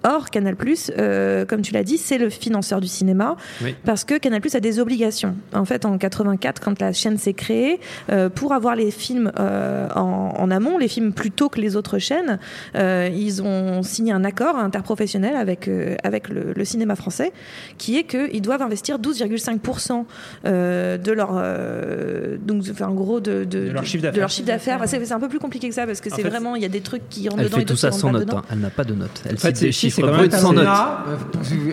Or, 0.04 0.30
Canal+, 0.30 0.54
euh, 0.98 1.44
comme 1.46 1.62
tu 1.62 1.72
l'as 1.72 1.82
dit, 1.82 1.96
c'est 1.98 2.18
le 2.18 2.28
financeur 2.30 2.80
du 2.80 2.88
cinéma 2.88 3.36
Oui. 3.62 3.74
parce 3.84 4.04
que 4.04 4.18
Canal+ 4.18 4.40
a 4.54 4.60
des 4.60 4.78
obligations. 4.78 5.34
En 5.54 5.64
fait, 5.64 5.84
en 5.86 5.96
84, 5.98 6.60
quand 6.60 6.78
la 6.80 6.92
chaîne 6.92 7.16
s'est 7.16 7.32
créée, 7.32 7.80
euh, 8.10 8.28
pour 8.28 8.52
avoir 8.52 8.76
les 8.76 8.90
films 8.90 9.32
euh, 9.38 9.88
en, 9.94 10.34
en 10.38 10.50
amont, 10.50 10.76
les 10.78 10.88
films 10.88 11.12
plus 11.12 11.30
tôt 11.30 11.48
que 11.48 11.60
les 11.60 11.74
autres 11.76 11.98
chaînes, 11.98 12.38
euh, 12.76 13.08
ils 13.14 13.42
ont 13.42 13.82
signé 13.82 14.12
un 14.12 14.24
accord 14.24 14.56
interprofessionnel 14.56 15.36
avec, 15.36 15.68
euh, 15.68 15.96
avec 16.04 16.28
le, 16.28 16.52
le 16.54 16.64
cinéma 16.64 16.96
français, 16.96 17.32
qui 17.78 17.96
est 17.98 18.04
qu'ils 18.04 18.42
doivent 18.42 18.62
investir 18.62 18.98
12,5% 18.98 20.04
euh, 20.44 20.98
de 20.98 21.12
leur, 21.12 21.30
euh, 21.34 22.36
donc, 22.40 22.62
enfin, 22.70 22.88
en 22.88 22.94
gros, 22.94 23.20
de, 23.20 23.44
De 23.44 23.70
leur 23.70 23.84
chiffre 23.84 24.02
de 24.02 24.08
d'affaires. 24.08 24.20
leur 24.20 24.30
chiffre 24.30 24.46
d'affaires. 24.46 24.80
C'est 24.86 25.04
c'est 25.04 25.12
un 25.14 25.20
peu 25.20 25.28
plus 25.28 25.38
compliqué 25.38 25.68
que 25.68 25.74
ça 25.74 25.86
parce 25.86 26.00
que 26.00 26.10
En 26.12 26.16
c'est 26.16 26.22
fait, 26.22 26.28
vraiment, 26.28 26.56
il 26.56 26.62
y 26.62 26.66
a 26.66 26.68
des 26.68 26.80
trucs 26.80 27.08
qui 27.08 27.28
rentrent 27.28 27.40
Elle 27.40 27.46
dedans 27.46 27.56
fait 27.56 27.62
et 27.62 27.66
tout 27.66 27.76
ça 27.76 27.90
qui 27.90 27.98
sans 27.98 28.10
note. 28.12 28.32
hein. 28.32 28.42
Elle 28.50 28.58
n'a 28.60 28.70
pas 28.70 28.84
de 28.84 28.94
note. 28.94 29.22
Elle 29.28 29.38
fait, 29.38 29.54
cite 29.56 29.66
des 29.66 29.72
chiffres 29.72 29.93
c'est 29.94 30.02
quand 30.02 30.08
même 30.08 30.28
bruts 30.28 30.38
sans 30.38 30.52
note. 30.52 30.64
Là, 30.64 31.04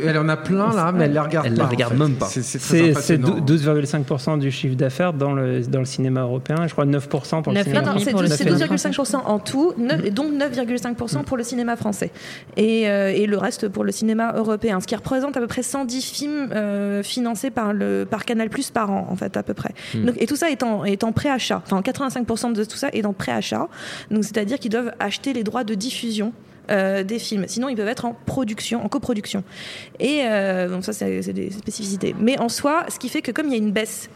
elle 0.05 0.17
en 0.17 0.29
a 0.29 0.37
plein 0.37 0.73
là, 0.73 0.91
mais 0.91 1.05
elle 1.05 1.13
les 1.13 1.19
regarde 1.19 1.47
Elle 1.47 1.53
pas. 1.53 1.59
la 1.59 1.65
en 1.65 1.69
regarde 1.69 1.93
fait. 1.93 1.99
même 1.99 2.15
pas. 2.15 2.27
C'est 2.27 2.43
c'est 2.43 2.59
très 2.59 2.93
C'est 2.93 3.01
c'est 3.01 3.13
impressionnant. 3.13 3.45
12,5% 3.45 4.39
du 4.39 4.51
chiffre 4.51 4.75
d'affaires 4.75 5.13
dans 5.13 5.33
le, 5.33 5.61
dans 5.61 5.79
le 5.79 5.85
cinéma 5.85 6.21
européen, 6.21 6.67
je 6.67 6.71
crois 6.71 6.85
9% 6.85 7.41
pour 7.41 7.53
le 7.53 7.63
cinéma 7.63 7.81
non, 7.81 7.99
c'est 7.99 8.11
pour 8.11 8.21
le 8.21 8.27
12 8.27 8.37
c'est 8.37 8.43
cinéma 8.43 8.65
12,5% 8.65 9.15
en 9.25 9.39
tout, 9.39 9.73
et 10.03 10.11
donc 10.11 10.33
9,5% 10.33 11.23
pour 11.23 11.37
le 11.37 11.43
cinéma 11.43 11.75
français. 11.75 12.11
Et, 12.57 12.89
euh, 12.89 13.11
et 13.13 13.25
le 13.25 13.37
reste 13.37 13.67
pour 13.67 13.83
le 13.83 13.91
cinéma 13.91 14.33
européen, 14.35 14.79
ce 14.79 14.87
qui 14.87 14.95
représente 14.95 15.37
à 15.37 15.39
peu 15.39 15.47
près 15.47 15.63
110 15.63 16.01
films 16.01 16.49
euh, 16.53 17.03
financés 17.03 17.49
par, 17.49 17.73
le, 17.73 18.05
par 18.09 18.25
Canal 18.25 18.49
Plus 18.49 18.71
par 18.71 18.91
an, 18.91 19.07
en 19.09 19.15
fait, 19.15 19.37
à 19.37 19.43
peu 19.43 19.53
près. 19.53 19.73
Hmm. 19.93 20.05
Donc, 20.05 20.15
et 20.21 20.25
tout 20.25 20.35
ça 20.35 20.49
est 20.49 20.63
en, 20.63 20.83
est 20.83 21.03
en 21.03 21.11
préachat. 21.11 21.61
Enfin, 21.65 21.81
85% 21.81 22.53
de 22.53 22.63
tout 22.63 22.77
ça 22.77 22.89
est 22.93 23.05
en 23.05 23.13
préachat. 23.13 23.67
Donc, 24.09 24.23
c'est-à-dire 24.23 24.59
qu'ils 24.59 24.71
doivent 24.71 24.93
acheter 24.99 25.33
les 25.33 25.43
droits 25.43 25.63
de 25.63 25.73
diffusion. 25.73 26.33
Euh, 26.69 27.03
des 27.03 27.19
films. 27.19 27.45
Sinon, 27.47 27.69
ils 27.69 27.75
peuvent 27.75 27.87
être 27.87 28.05
en 28.05 28.13
production, 28.25 28.83
en 28.85 28.87
coproduction. 28.89 29.43
Et 29.99 30.21
euh, 30.25 30.69
donc 30.69 30.83
ça, 30.85 30.93
c'est 30.93 31.33
des 31.33 31.51
spécificités. 31.51 32.15
Mais 32.19 32.39
en 32.39 32.49
soi, 32.49 32.85
ce 32.89 32.99
qui 32.99 33.09
fait 33.09 33.21
que 33.21 33.31
comme 33.31 33.47
il 33.47 33.51
y 33.53 33.55
a 33.55 33.57
une 33.59 33.71
baisse 33.71 34.09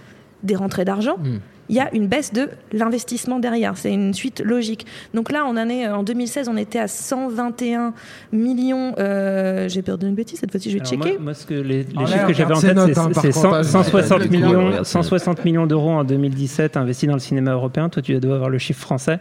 des 0.44 0.56
rentrées 0.56 0.86
d'argent, 0.86 1.18
Hmm. 1.18 1.40
il 1.70 1.76
y 1.76 1.80
a 1.80 1.90
une 1.96 2.06
baisse 2.06 2.32
de 2.32 2.50
l'investissement 2.72 3.40
derrière. 3.40 3.76
C'est 3.78 3.92
une 3.92 4.14
suite 4.14 4.42
logique. 4.42 4.86
Donc 5.16 5.32
là, 5.32 5.44
on 5.48 5.58
en 5.58 5.68
est 5.70 5.88
en 5.88 6.04
2016, 6.04 6.48
on 6.50 6.58
était 6.58 6.78
à 6.78 6.88
121 6.88 7.94
millions. 8.32 8.94
euh, 9.00 9.68
J'ai 9.68 9.82
peur 9.82 9.98
d'une 9.98 10.14
bêtise 10.14 10.40
cette 10.40 10.52
fois-ci, 10.52 10.70
je 10.70 10.78
vais 10.78 10.82
Alors 10.86 10.98
moi, 10.98 11.06
checker. 11.08 11.20
moi, 11.20 11.34
ce 11.34 11.46
que 11.48 11.54
les, 11.56 11.84
les 11.84 11.88
Ah, 11.98 12.06
chiffres 12.06 12.28
que 12.28 12.34
j'avais 12.34 12.54
en 12.54 12.62
tête, 12.62 12.78
c'est 12.78 12.98
hein, 13.00 13.10
par 13.12 13.24
c'est 13.24 13.32
contre, 13.32 13.42
100 13.42 13.54
hein, 13.56 13.64
160, 13.64 14.22
je- 14.24 14.28
millions, 14.30 14.66
regarde, 14.68 14.86
160 14.86 15.46
millions 15.46 15.66
d'euros 15.66 15.92
en 15.92 16.04
2017 16.04 16.78
investis 16.78 17.08
dans 17.08 17.16
le 17.16 17.20
cinéma 17.20 17.52
européen. 17.54 17.90
Toi, 17.90 18.04
tu 18.04 18.14
dois 18.20 18.36
avoir 18.36 18.50
le 18.52 18.60
chiffre 18.60 18.82
français. 18.82 19.20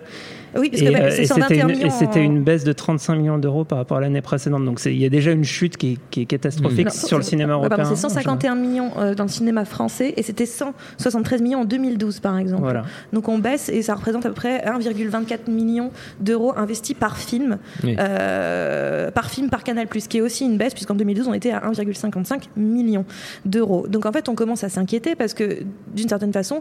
Oui, 0.57 0.71
parce 0.71 0.83
que 0.83 0.89
Et, 0.89 1.11
c'est 1.11 1.23
et 1.23 1.27
c'était 1.27 1.41
121 1.41 1.69
une, 1.69 1.75
millions. 1.77 1.87
et 1.87 1.91
c'était 1.91 2.21
en- 2.21 2.25
une 2.25 2.43
baisse 2.43 2.65
de 2.65 2.73
35 2.73 3.17
millions 3.17 3.39
d'euros 3.39 3.65
par 3.65 3.79
rapport 3.79 3.97
à 3.97 4.01
l'année 4.01 4.21
précédente. 4.23 4.65
Donc 4.65 4.81
il 4.85 4.97
y 4.99 5.05
a 5.05 5.09
déjà 5.09 5.33
une 5.33 5.45
chute 5.45 5.77
qui 5.77 5.93
est, 5.95 5.99
qui 6.11 6.23
est 6.23 6.27
catastrophique 6.27 6.91
sur 6.91 7.17
le 7.19 7.23
cinéma 7.25 7.55
pardon, 7.55 7.67
européen. 7.67 7.85
C'est 7.85 7.97
151 8.01 8.55
millions 8.55 8.91
euh, 8.99 9.15
dans 9.15 9.25
le 9.25 9.29
cinéma 9.31 9.65
français 9.65 10.15
et 10.17 10.23
c'était 10.23 10.47
173 10.47 11.43
millions 11.43 11.61
en 11.61 11.65
2012, 11.65 12.21
par 12.21 12.39
exemple. 12.39 12.63
Voilà. 12.63 12.83
Donc 13.13 13.29
on 13.29 13.39
baisse 13.39 13.69
et 13.69 13.83
ça 13.83 13.95
représente 13.95 14.25
à 14.27 14.29
peu 14.29 14.35
près 14.35 14.59
1,24 14.65 15.51
million 15.51 15.91
d'euros 16.21 16.53
investis 16.57 16.95
par 16.97 17.17
film, 17.17 17.59
Oui. 17.83 17.97
euh, 17.99 19.11
par 19.11 19.31
film 19.31 19.51
par 19.51 19.65
Canal+, 19.65 19.87
qui 19.89 20.19
est 20.19 20.21
aussi 20.21 20.45
une 20.45 20.57
baisse 20.57 20.75
puisqu'en 20.75 20.95
2012 20.95 21.29
on 21.29 21.35
était 21.35 21.51
à 21.51 21.61
1,55 21.69 22.43
million 22.57 23.05
d'euros. 23.45 23.87
Donc 23.89 24.07
en 24.07 24.13
fait 24.13 24.29
on 24.29 24.35
commence 24.35 24.65
à 24.65 24.69
s'inquiéter 24.69 25.15
parce 25.15 25.35
que 25.35 25.59
d'une 25.95 26.09
certaine 26.09 26.33
façon, 26.33 26.61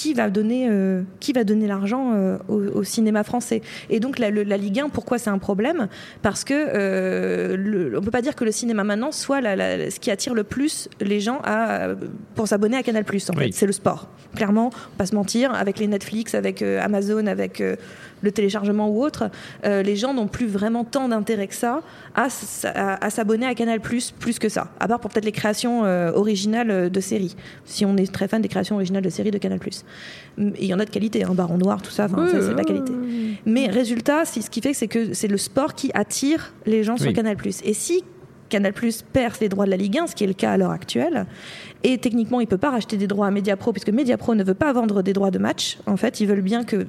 qui 0.00 0.14
va 0.14 0.30
donner, 0.30 0.66
euh, 0.70 1.02
qui 1.20 1.32
va 1.32 1.44
donner 1.44 1.66
l'argent 1.66 2.12
euh, 2.14 2.38
au, 2.48 2.58
au 2.78 2.84
cinéma 2.84 3.22
français 3.22 3.60
Et 3.90 4.00
donc 4.00 4.18
la, 4.18 4.30
le- 4.30 4.44
la 4.44 4.56
Ligue 4.56 4.80
1, 4.80 4.88
pourquoi 4.88 5.18
c'est 5.18 5.28
un 5.30 5.38
problème? 5.38 5.88
Parce 6.22 6.42
que 6.42 6.54
euh, 6.54 7.54
le- 7.56 7.98
on 7.98 8.00
peut 8.00 8.10
pas 8.10 8.22
dire 8.22 8.34
que 8.34 8.44
le 8.44 8.52
cinéma 8.52 8.82
maintenant 8.82 9.12
soit 9.12 9.40
la- 9.42 9.56
la- 9.56 9.90
ce 9.90 10.00
qui 10.00 10.10
attire 10.10 10.32
le 10.34 10.44
plus 10.44 10.88
les 11.00 11.20
gens 11.20 11.40
à, 11.44 11.88
pour 12.34 12.48
s'abonner 12.48 12.78
à 12.78 12.82
Canal+. 12.82 13.04
En 13.04 13.36
Oui. 13.36 13.44
fait, 13.44 13.52
c'est 13.52 13.66
le 13.66 13.72
sport. 13.72 14.08
Clairement, 14.36 14.68
on 14.68 14.70
va 14.70 14.76
pas 14.98 15.06
se 15.06 15.14
mentir, 15.14 15.52
avec 15.54 15.78
les 15.78 15.86
Netflix, 15.86 16.34
avec 16.34 16.62
euh, 16.62 16.80
Amazon, 16.82 17.26
avec 17.26 17.60
le 18.22 18.32
téléchargement 18.32 18.88
ou 18.88 19.02
autre, 19.02 19.30
euh, 19.64 19.82
les 19.82 19.96
gens 19.96 20.12
n'ont 20.14 20.28
plus 20.28 20.46
vraiment 20.46 20.84
tant 20.84 21.08
d'intérêt 21.08 21.46
que 21.46 21.54
ça 21.54 21.80
à, 22.14 22.28
à- 22.64 23.04
à 23.04 23.10
s'abonner 23.10 23.46
à 23.46 23.54
Canal+, 23.54 23.80
plus 23.80 24.12
que 24.38 24.48
ça. 24.48 24.68
À 24.80 24.88
part 24.88 25.00
pour 25.00 25.10
peut-être 25.10 25.24
les 25.24 25.32
créations 25.32 25.84
euh, 25.84 26.12
originales 26.12 26.70
euh, 26.70 26.88
de 26.88 27.00
séries. 27.00 27.36
Si 27.64 27.84
on 27.84 27.96
est 27.96 28.12
très 28.12 28.28
fan 28.28 28.42
des 28.42 28.48
créations 28.48 28.76
originales 28.76 29.02
de 29.02 29.10
séries 29.10 29.30
de 29.30 29.38
Canal+. 29.38 29.58
Et 30.38 30.42
il 30.60 30.66
y 30.66 30.74
en 30.74 30.78
a 30.78 30.84
de 30.84 30.90
qualité, 30.90 31.24
hein, 31.24 31.32
Baron 31.34 31.58
Noir, 31.58 31.82
tout 31.82 31.90
ça, 31.90 32.08
ça, 32.08 32.14
c'est 32.40 32.50
de 32.50 32.54
la 32.56 32.64
qualité. 32.64 32.92
Mais 33.46 33.68
résultat, 33.68 34.24
ce 34.24 34.48
qui 34.50 34.60
fait, 34.60 34.74
c'est 34.74 34.88
que 34.88 35.12
c'est 35.14 35.28
le 35.28 35.36
sport 35.38 35.74
qui 35.74 35.90
attire 35.94 36.52
les 36.66 36.82
gens 36.84 36.96
sur. 36.96 37.12
Canal+. 37.12 37.36
Et 37.64 37.74
si 37.74 38.04
Canal 38.48 38.72
Plus 38.72 39.02
perd 39.02 39.34
les 39.40 39.48
droits 39.48 39.64
de 39.64 39.70
la 39.70 39.76
Ligue 39.76 39.98
1, 39.98 40.08
ce 40.08 40.14
qui 40.16 40.24
est 40.24 40.26
le 40.26 40.32
cas 40.32 40.52
à 40.52 40.56
l'heure 40.56 40.72
actuelle. 40.72 41.26
Et 41.84 41.98
techniquement, 41.98 42.40
il 42.40 42.44
ne 42.44 42.48
peut 42.48 42.58
pas 42.58 42.70
racheter 42.70 42.96
des 42.96 43.06
droits 43.06 43.26
à 43.28 43.30
Mediapro, 43.30 43.72
puisque 43.72 43.90
Mediapro 43.90 44.34
ne 44.34 44.42
veut 44.42 44.54
pas 44.54 44.72
vendre 44.72 45.02
des 45.02 45.12
droits 45.12 45.30
de 45.30 45.38
match. 45.38 45.78
En 45.86 45.96
fait, 45.96 46.20
ils 46.20 46.26
veulent 46.26 46.40
bien 46.40 46.64
que 46.64 46.86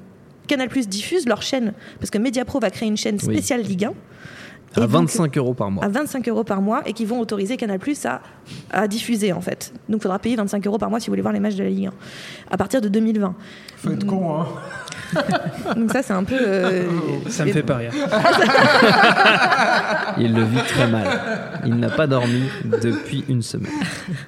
Canal 0.51 0.67
Plus 0.67 0.87
diffuse 0.89 1.25
leur 1.27 1.41
chaîne, 1.41 1.73
parce 1.99 2.09
que 2.09 2.17
Mediapro 2.17 2.59
va 2.59 2.69
créer 2.69 2.89
une 2.89 2.97
chaîne 2.97 3.15
Oui. 3.25 3.33
spéciale 3.35 3.61
Ligue 3.61 3.85
1. 3.85 3.87
À 3.89 3.91
Et 4.77 4.81
donc, 4.81 4.89
25 4.89 5.37
euros 5.37 5.53
par 5.53 5.71
mois. 5.71 5.83
à 5.83 5.87
25 5.89 6.27
euros 6.29 6.43
par 6.43 6.61
mois 6.61 6.81
et 6.85 6.93
qui 6.93 7.03
vont 7.05 7.19
autoriser 7.19 7.55
Canal 7.57 7.79
Plus 7.79 8.05
à, 8.05 8.21
à 8.71 8.87
diffuser 8.87 9.31
en 9.33 9.41
fait. 9.41 9.73
Donc 9.89 9.99
il 9.99 10.03
faudra 10.03 10.17
payer 10.19 10.35
25 10.35 10.65
euros 10.67 10.77
par 10.77 10.89
mois 10.89 10.99
si 10.99 11.07
vous 11.07 11.11
voulez 11.11 11.21
voir 11.21 11.33
les 11.33 11.39
matchs 11.41 11.55
de 11.55 11.63
la 11.63 11.69
Ligue 11.69 11.87
1 11.87 11.91
à 12.51 12.57
partir 12.57 12.79
de 12.81 12.87
2020. 12.89 13.35
Faut 13.77 13.91
être 13.91 14.05
con, 14.05 14.39
hein. 14.41 14.45
Donc 15.75 15.91
ça 15.91 16.03
c'est 16.03 16.13
un 16.13 16.23
peu. 16.23 16.37
euh, 16.39 16.85
Ça 17.29 17.45
me 17.45 17.51
fait 17.51 17.63
pas 17.63 17.77
rire. 17.77 17.91
Il 20.17 20.35
le 20.35 20.43
vit 20.43 20.61
très 20.67 20.87
mal. 20.87 21.07
Il 21.65 21.75
n'a 21.75 21.89
pas 21.89 22.07
dormi 22.07 22.43
depuis 22.81 23.23
une 23.29 23.41
semaine. 23.41 23.71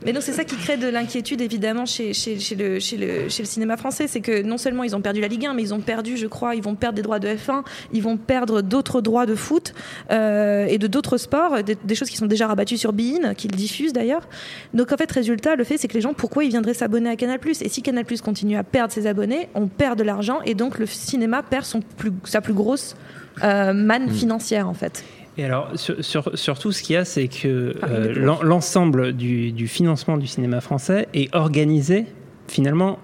Mais 0.05 0.13
donc 0.13 0.23
c'est 0.23 0.31
ça 0.31 0.43
qui 0.43 0.55
crée 0.55 0.77
de 0.77 0.87
l'inquiétude 0.87 1.41
évidemment 1.41 1.85
chez, 1.85 2.13
chez, 2.13 2.39
chez 2.39 2.55
le, 2.55 2.79
chez, 2.79 2.97
le, 2.97 3.29
chez 3.29 3.43
le 3.43 3.47
cinéma 3.47 3.77
français, 3.77 4.07
c'est 4.07 4.21
que 4.21 4.41
non 4.41 4.57
seulement 4.57 4.83
ils 4.83 4.95
ont 4.95 5.01
perdu 5.01 5.21
la 5.21 5.27
Ligue 5.27 5.45
1, 5.45 5.53
mais 5.53 5.63
ils 5.63 5.73
ont 5.73 5.81
perdu, 5.81 6.17
je 6.17 6.27
crois, 6.27 6.55
ils 6.55 6.63
vont 6.63 6.75
perdre 6.75 6.95
des 6.95 7.01
droits 7.01 7.19
de 7.19 7.27
F1, 7.27 7.63
ils 7.91 8.01
vont 8.01 8.17
perdre 8.17 8.61
d'autres 8.61 9.01
droits 9.01 9.25
de 9.25 9.35
foot 9.35 9.73
euh, 10.11 10.65
et 10.67 10.77
de 10.77 10.87
d'autres 10.87 11.17
sports, 11.17 11.63
des, 11.63 11.77
des 11.83 11.95
choses 11.95 12.09
qui 12.09 12.17
sont 12.17 12.27
déjà 12.27 12.47
rabattues 12.47 12.77
sur 12.77 12.93
Bein, 12.93 13.33
qu'ils 13.35 13.51
diffusent 13.51 13.93
d'ailleurs. 13.93 14.27
Donc 14.73 14.91
en 14.91 14.97
fait, 14.97 15.11
résultat, 15.11 15.55
le 15.55 15.63
fait 15.63 15.77
c'est 15.77 15.87
que 15.87 15.95
les 15.95 16.01
gens, 16.01 16.13
pourquoi 16.13 16.43
ils 16.43 16.49
viendraient 16.49 16.73
s'abonner 16.73 17.09
à 17.09 17.15
Canal 17.15 17.39
Et 17.61 17.69
si 17.69 17.81
Canal 17.81 18.05
continue 18.23 18.57
à 18.57 18.63
perdre 18.63 18.93
ses 18.93 19.07
abonnés, 19.07 19.49
on 19.55 19.67
perd 19.67 19.97
de 19.97 20.03
l'argent 20.03 20.39
et 20.45 20.53
donc 20.53 20.72
le 20.79 20.85
cinéma 20.85 21.43
perd 21.43 21.65
son 21.65 21.81
plus, 21.81 22.11
sa 22.23 22.41
plus 22.41 22.53
grosse 22.53 22.95
euh, 23.43 23.73
manne 23.73 24.09
financière 24.09 24.67
en 24.69 24.73
fait. 24.73 25.03
Et 25.37 25.43
alors, 25.45 25.71
sur, 25.75 26.03
sur- 26.05 26.37
surtout, 26.37 26.71
ce 26.71 26.83
qu'il 26.83 26.93
y 26.93 26.97
a, 26.97 27.05
c'est 27.05 27.27
que 27.27 27.75
euh, 27.83 28.37
l'ensemble 28.43 29.13
du, 29.13 29.51
du 29.51 29.67
financement 29.67 30.17
du 30.17 30.27
cinéma 30.27 30.61
français 30.61 31.07
est 31.15 31.33
organisé 31.35 32.05
finalement 32.47 32.99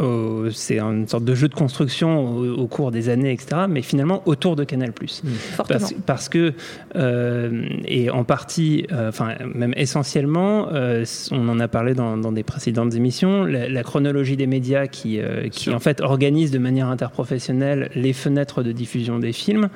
euh, 0.00 0.50
c'est 0.52 0.78
une 0.78 1.08
sorte 1.08 1.24
de 1.24 1.34
jeu 1.34 1.48
de 1.48 1.54
construction 1.54 2.36
au, 2.36 2.54
au, 2.54 2.66
cours 2.66 2.90
des 2.90 3.08
années, 3.08 3.32
etc., 3.32 3.62
mais 3.68 3.82
finalement 3.82 4.22
autour 4.26 4.56
de 4.56 4.64
Canal+. 4.64 4.90
Mmh. 4.90 5.28
Parce, 5.68 5.94
parce, 6.06 6.28
que, 6.28 6.52
euh, 6.96 7.68
et 7.84 8.10
en 8.10 8.24
partie, 8.24 8.86
euh, 8.92 9.08
enfin 9.08 9.34
même 9.54 9.74
essentiellement, 9.76 10.68
euh, 10.72 11.04
on 11.30 11.48
en 11.48 11.60
a 11.60 11.68
parlé 11.68 11.94
dans, 11.94 12.16
dans 12.16 12.32
des 12.32 12.42
précédentes 12.42 12.94
émissions, 12.94 13.44
la, 13.44 13.68
la, 13.68 13.82
chronologie 13.82 14.36
des 14.36 14.46
médias 14.46 14.86
qui, 14.86 15.20
euh, 15.20 15.48
qui 15.48 15.70
en 15.70 15.80
fait 15.80 16.00
organise 16.00 16.50
de 16.50 16.58
manière 16.58 16.88
interprofessionnelle 16.88 17.90
les 17.94 18.12
fenêtres 18.12 18.62
de 18.62 18.72
diffusion 18.72 19.18
des 19.18 19.32
films. 19.32 19.68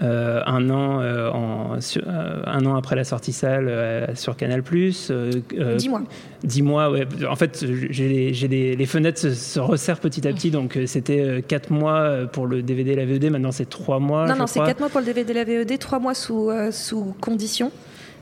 Euh, 0.00 0.40
un 0.46 0.70
an 0.70 1.02
en, 1.34 1.80
sur, 1.80 2.02
un 2.08 2.64
an 2.64 2.76
après 2.76 2.96
la 2.96 3.04
sortie 3.04 3.32
salle 3.32 4.10
sur 4.14 4.36
Canal+. 4.36 4.62
Dix 4.62 5.88
mois. 5.88 6.02
Dix 6.42 6.62
mois, 6.62 6.90
ouais. 6.90 7.06
En 7.28 7.36
fait, 7.36 7.64
j'ai 7.90 8.08
les, 8.48 8.76
les, 8.76 8.86
fenêtres 8.86 9.20
se, 9.20 9.34
se, 9.34 9.60
resserrent 9.60 10.00
petit 10.00 10.26
à 10.26 10.32
petit. 10.32 10.50
Donc, 10.50 10.78
c'était 10.86 11.44
quatre 11.46 11.70
mois 11.70 12.26
pour 12.32 12.46
le 12.46 12.62
DVD 12.62 12.92
et 12.92 12.96
la 12.96 13.04
VOD. 13.04 13.24
Maintenant, 13.30 13.52
c'est 13.52 13.68
trois 13.68 13.98
mois. 13.98 14.26
Non, 14.26 14.36
non, 14.36 14.46
c'est 14.46 14.60
quatre 14.60 14.80
mois 14.80 14.88
pour 14.88 15.00
le 15.00 15.06
DVD 15.06 15.32
et 15.32 15.34
la 15.34 15.44
VOD, 15.44 15.78
trois 15.78 15.98
mois 15.98 16.14
sous, 16.14 16.50
euh, 16.50 16.70
sous 16.70 17.14
condition. 17.20 17.70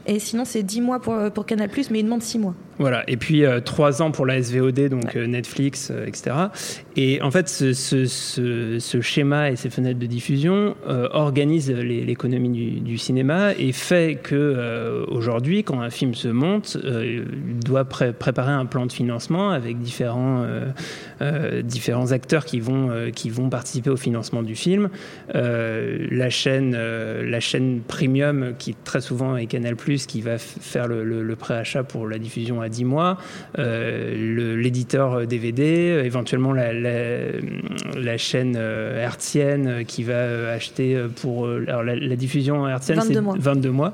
Et 0.06 0.18
sinon, 0.18 0.44
c'est 0.44 0.62
10 0.62 0.80
mois 0.80 1.00
pour, 1.00 1.14
pour 1.32 1.46
Canal, 1.46 1.70
mais 1.90 2.00
il 2.00 2.04
demande 2.04 2.22
6 2.22 2.38
mois. 2.38 2.54
Voilà, 2.80 3.04
et 3.08 3.18
puis 3.18 3.44
euh, 3.44 3.60
3 3.60 4.00
ans 4.00 4.10
pour 4.10 4.24
la 4.24 4.42
SVOD, 4.42 4.88
donc 4.88 5.04
ouais. 5.04 5.18
euh, 5.18 5.26
Netflix, 5.26 5.92
etc. 6.06 6.34
Et 6.96 7.20
en 7.20 7.30
fait, 7.30 7.46
ce, 7.46 7.74
ce, 7.74 8.06
ce, 8.06 8.78
ce, 8.78 9.00
schéma 9.02 9.50
et 9.50 9.56
ces 9.56 9.68
fenêtres 9.68 9.98
de 9.98 10.06
diffusion 10.06 10.74
euh, 10.88 11.06
organisent 11.12 11.70
l'économie 11.70 12.48
du, 12.48 12.80
du, 12.80 12.96
cinéma 12.96 13.52
et 13.58 13.72
fait 13.72 14.18
que 14.22 14.34
euh, 14.34 15.04
aujourd'hui, 15.08 15.62
quand 15.62 15.82
un 15.82 15.90
film 15.90 16.14
se 16.14 16.28
monte, 16.28 16.78
il 16.82 17.58
doit 17.62 17.84
pré 17.84 18.14
préparer 18.14 18.52
un 18.52 18.64
plan 18.64 18.86
de 18.86 18.92
financement 18.92 19.50
avec 19.50 19.78
différents, 19.80 20.46
différents 21.62 22.12
acteurs 22.12 22.46
qui 22.46 22.60
vont, 22.60 23.10
qui 23.14 23.28
vont 23.28 23.50
participer 23.50 23.90
au 23.90 23.96
financement 23.96 24.42
du 24.42 24.54
film. 24.54 24.88
la, 25.34 26.30
chaîne, 26.30 26.72
la 26.72 27.40
chaîne 27.40 27.80
premium, 27.86 28.54
qui 28.58 28.74
très 28.84 29.00
souvent 29.00 29.36
est 29.36 29.46
Canal+, 29.46 29.76
qui 30.06 30.20
va 30.20 30.38
faire 30.38 30.88
le, 30.88 31.04
le, 31.04 31.22
le 31.22 31.36
préachat 31.36 31.82
pour 31.82 32.08
la 32.08 32.18
diffusion 32.18 32.60
à 32.60 32.68
10 32.68 32.84
mois, 32.84 33.18
euh, 33.58 34.56
l'éditeur 34.56 35.26
DVD, 35.26 35.90
euh, 35.90 36.04
éventuellement 36.04 36.52
la, 36.52 36.72
la, 36.72 37.30
la 37.96 38.18
chaîne 38.18 38.56
euh, 38.58 39.02
hertzienne 39.02 39.84
qui 39.86 40.02
va 40.02 40.52
acheter 40.52 40.98
pour 41.20 41.46
alors 41.46 41.82
la, 41.82 41.96
la 41.96 42.16
diffusion 42.16 42.68
hertzienne, 42.68 43.00
c'est 43.02 43.20
22 43.20 43.70
mois, 43.70 43.92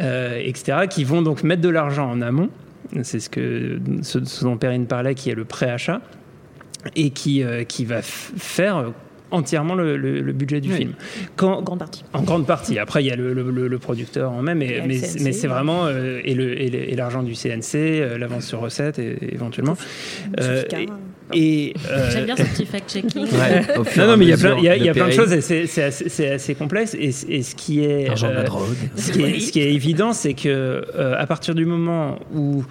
euh, 0.00 0.40
etc., 0.42 0.86
qui 0.88 1.04
vont 1.04 1.22
donc 1.22 1.42
mettre 1.42 1.62
de 1.62 1.68
l'argent 1.68 2.10
en 2.10 2.20
amont. 2.20 2.50
C'est 3.02 3.20
ce, 3.20 3.30
que, 3.30 3.78
ce, 4.02 4.24
ce 4.24 4.44
dont 4.44 4.56
Perrine 4.56 4.86
parlait, 4.86 5.14
qui 5.14 5.30
est 5.30 5.34
le 5.34 5.44
préachat, 5.44 6.00
et 6.96 7.10
qui, 7.10 7.42
euh, 7.42 7.64
qui 7.64 7.84
va 7.84 8.02
faire 8.02 8.92
entièrement 9.30 9.74
le, 9.74 9.96
le, 9.96 10.20
le, 10.20 10.32
budget 10.32 10.60
du 10.60 10.70
oui. 10.70 10.76
film. 10.76 10.92
Quand, 11.36 11.54
en 11.54 11.62
grande 11.62 11.78
partie. 11.80 12.04
En 12.12 12.22
grande 12.22 12.46
partie. 12.46 12.78
Après, 12.78 13.02
il 13.02 13.06
y 13.06 13.10
a 13.10 13.16
le, 13.16 13.32
le 13.32 13.78
producteur 13.78 14.32
en 14.32 14.42
même, 14.42 14.58
mais, 14.58 14.82
mais, 14.86 15.00
mais 15.20 15.32
c'est 15.32 15.48
vraiment 15.48 15.86
euh, 15.86 16.20
et 16.24 16.94
l'argent 16.94 17.22
du 17.22 17.34
CNC, 17.34 17.74
euh, 17.74 18.18
l'avance 18.18 18.46
sur 18.46 18.60
recette, 18.60 18.98
et, 18.98 19.16
éventuellement. 19.32 19.76
Euh, 20.40 20.62
et, 21.32 21.70
et 21.70 21.74
j'aime 22.10 22.26
bien 22.26 22.36
ce 22.36 22.42
petit 22.42 22.66
fact-checking. 22.66 23.26
Ouais, 23.34 23.62
non, 23.96 24.06
non, 24.06 24.16
mais 24.16 24.26
il 24.26 24.30
y 24.30 24.32
a 24.32 24.36
plein, 24.36 24.56
il 24.58 24.64
y 24.64 24.68
a, 24.68 24.76
il 24.76 24.84
y 24.84 24.88
a 24.88 24.92
plein 24.92 25.06
de 25.06 25.12
choses. 25.12 25.32
et 25.32 25.40
C'est 25.40 25.82
assez, 25.82 26.28
assez, 26.28 26.54
complexe. 26.54 26.94
Et, 26.94 27.08
et, 27.28 27.42
ce 27.42 27.54
qui 27.54 27.84
est, 27.84 28.06
l'argent 28.06 28.28
de 28.28 28.34
la 28.34 28.44
drogue. 28.44 28.76
Ce 28.96 29.10
qui 29.10 29.22
est, 29.22 29.40
ce 29.40 29.52
qui 29.52 29.60
est 29.60 29.72
évident, 29.72 30.12
c'est 30.12 30.34
que 30.34 30.84
à 30.96 31.26
partir 31.26 31.54
du 31.54 31.66
moment 31.66 32.18
où 32.34 32.64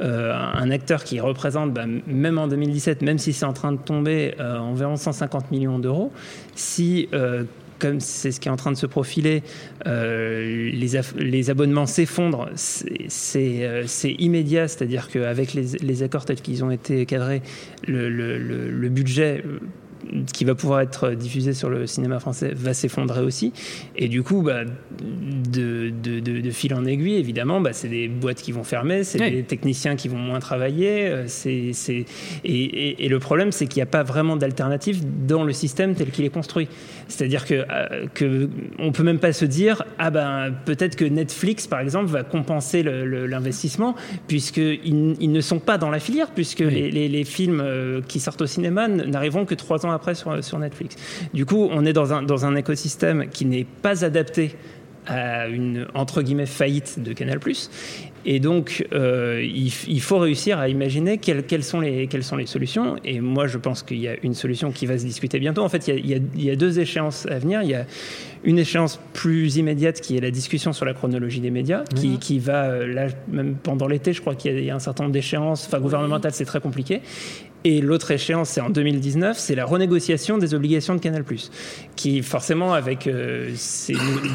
euh, 0.00 0.32
un 0.32 0.70
acteur 0.70 1.04
qui 1.04 1.20
représente, 1.20 1.72
bah, 1.72 1.84
même 2.06 2.38
en 2.38 2.48
2017, 2.48 3.02
même 3.02 3.18
si 3.18 3.32
c'est 3.32 3.44
en 3.44 3.52
train 3.52 3.72
de 3.72 3.78
tomber, 3.78 4.34
euh, 4.38 4.58
environ 4.58 4.96
150 4.96 5.50
millions 5.50 5.78
d'euros, 5.78 6.12
si 6.54 7.08
euh, 7.12 7.44
comme 7.78 8.00
c'est 8.00 8.32
ce 8.32 8.40
qui 8.40 8.48
est 8.48 8.50
en 8.50 8.56
train 8.56 8.72
de 8.72 8.76
se 8.76 8.86
profiler, 8.86 9.42
les, 9.86 11.50
abonnements 11.50 11.86
s'effondrent, 11.86 12.48
c'est 12.56 14.16
immédiat, 14.18 14.66
c'est-à-dire 14.66 15.08
qu'avec 15.08 15.54
les, 15.54 15.78
les, 15.80 16.02
accords 16.02 16.24
tels 16.24 16.40
qu'ils 16.40 16.64
ont 16.64 16.72
été 16.72 17.06
cadrés, 17.06 17.40
le 17.86 18.88
budget 18.88 19.44
qui 20.32 20.44
va 20.44 20.54
pouvoir 20.54 20.80
être 20.80 21.10
diffusé 21.10 21.52
sur 21.52 21.68
le 21.68 21.86
cinéma 21.86 22.20
français 22.20 22.52
va 22.54 22.74
s'effondrer 22.74 23.20
aussi. 23.20 23.52
Et 23.96 24.08
du 24.08 24.22
coup, 24.22 24.42
bah, 24.42 24.64
de, 24.64 25.90
de, 25.90 26.20
de, 26.20 26.40
de, 26.40 26.50
fil 26.50 26.74
en 26.74 26.84
aiguille, 26.84 27.16
évidemment, 27.16 27.60
bah, 27.60 27.72
c'est 27.72 27.88
des 27.88 28.08
boîtes 28.08 28.40
qui 28.40 28.52
vont 28.52 28.64
fermer, 28.64 29.04
c'est 29.04 29.20
oui. 29.20 29.30
des 29.30 29.42
techniciens 29.42 29.96
qui 29.96 30.08
vont 30.08 30.18
moins 30.18 30.40
travailler. 30.40 31.12
C'est, 31.26 31.72
c'est... 31.72 32.04
Et, 32.44 32.64
et, 32.64 33.04
et, 33.04 33.08
le 33.08 33.18
problème, 33.18 33.52
c'est 33.52 33.66
qu'il 33.66 33.78
n'y 33.78 33.82
a 33.82 33.86
pas 33.86 34.02
vraiment 34.02 34.36
d'alternative 34.36 35.02
dans 35.26 35.44
le 35.44 35.52
système 35.52 35.94
tel 35.94 36.10
qu'il 36.10 36.24
est 36.24 36.30
construit. 36.30 36.68
C'est-à-dire 37.08 37.46
que, 37.46 37.54
euh, 37.54 38.06
que 38.14 38.48
on 38.78 38.92
peut 38.92 39.02
même 39.02 39.18
pas 39.18 39.32
se 39.32 39.44
dire, 39.44 39.82
ah 39.98 40.10
ben 40.10 40.52
peut-être 40.64 40.96
que 40.96 41.04
Netflix, 41.04 41.66
par 41.66 41.80
exemple, 41.80 42.06
va 42.06 42.22
compenser 42.22 42.82
l'investissement, 42.82 43.94
puisqu'ils 44.26 45.16
ils 45.20 45.32
ne 45.32 45.40
sont 45.40 45.58
pas 45.58 45.78
dans 45.78 45.90
la 45.90 46.00
filière, 46.00 46.30
puisque 46.30 46.60
oui. 46.60 46.70
les, 46.70 46.90
les, 46.90 47.08
les, 47.08 47.24
films 47.24 47.60
euh, 47.64 48.00
qui 48.06 48.20
sortent 48.20 48.42
au 48.42 48.46
cinéma 48.46 48.88
n'arriveront 48.88 49.44
que 49.44 49.54
trois 49.54 49.86
ans 49.86 49.87
après 49.90 50.14
sur, 50.14 50.42
sur 50.42 50.58
Netflix. 50.58 50.96
Du 51.34 51.46
coup, 51.46 51.68
on 51.70 51.84
est 51.84 51.92
dans 51.92 52.12
un, 52.12 52.22
dans 52.22 52.46
un 52.46 52.54
écosystème 52.56 53.28
qui 53.28 53.44
n'est 53.44 53.66
pas 53.82 54.04
adapté 54.04 54.56
à 55.06 55.48
une 55.48 55.86
entre 55.94 56.22
guillemets 56.22 56.46
faillite 56.46 57.02
de 57.02 57.12
Canal+. 57.12 57.40
Et 58.24 58.40
donc, 58.40 58.86
euh, 58.92 59.42
il, 59.42 59.72
il, 59.88 60.00
faut 60.00 60.18
réussir 60.18 60.58
à 60.58 60.68
imaginer 60.68 61.18
quelles, 61.18 61.44
quelles, 61.44 61.64
sont 61.64 61.80
les, 61.80 62.08
quelles 62.08 62.24
sont 62.24 62.36
les 62.36 62.46
solutions. 62.46 62.96
Et 63.04 63.20
moi, 63.20 63.46
je 63.46 63.56
pense 63.56 63.82
qu'il 63.82 63.98
y 63.98 64.08
a 64.08 64.16
une 64.22 64.34
solution 64.34 64.70
qui 64.70 64.86
va 64.86 64.98
se 64.98 65.04
discuter 65.04 65.38
bientôt. 65.38 65.62
En 65.62 65.68
fait, 65.68 65.88
il 65.88 66.06
y 66.06 66.14
a, 66.14 66.18
il 66.34 66.44
y 66.44 66.50
a 66.50 66.56
deux 66.56 66.78
échéances 66.78 67.26
à 67.26 67.38
venir. 67.38 67.62
Il 67.62 67.70
y 67.70 67.74
a 67.74 67.86
une 68.44 68.58
échéance 68.58 69.00
plus 69.14 69.56
immédiate 69.56 70.00
qui 70.00 70.16
est 70.16 70.20
la 70.20 70.30
discussion 70.30 70.72
sur 70.72 70.84
la 70.84 70.94
chronologie 70.94 71.40
des 71.40 71.50
médias, 71.50 71.82
mmh. 71.82 71.94
qui, 71.94 72.18
qui, 72.18 72.38
va, 72.38 72.84
là, 72.86 73.06
même 73.28 73.54
pendant 73.54 73.86
l'été, 73.86 74.12
je 74.12 74.20
crois 74.20 74.34
qu'il 74.34 74.58
y, 74.58 74.64
y, 74.64 74.70
a 74.70 74.74
un 74.74 74.80
certain 74.80 75.04
nombre 75.04 75.14
d'échéances. 75.14 75.66
Enfin, 75.66 75.80
gouvernementales, 75.80 76.32
c'est 76.32 76.44
très 76.44 76.60
compliqué. 76.60 77.00
Et 77.64 77.80
l'autre 77.80 78.12
échéance, 78.12 78.50
c'est 78.50 78.60
en 78.60 78.70
2019, 78.70 79.36
c'est 79.36 79.56
la 79.56 79.64
renégociation 79.64 80.38
des 80.38 80.54
obligations 80.54 80.94
de 80.94 81.00
Canal+, 81.00 81.24
qui 81.96 82.22
forcément, 82.22 82.72
avec 82.72 83.08
euh, 83.08 83.50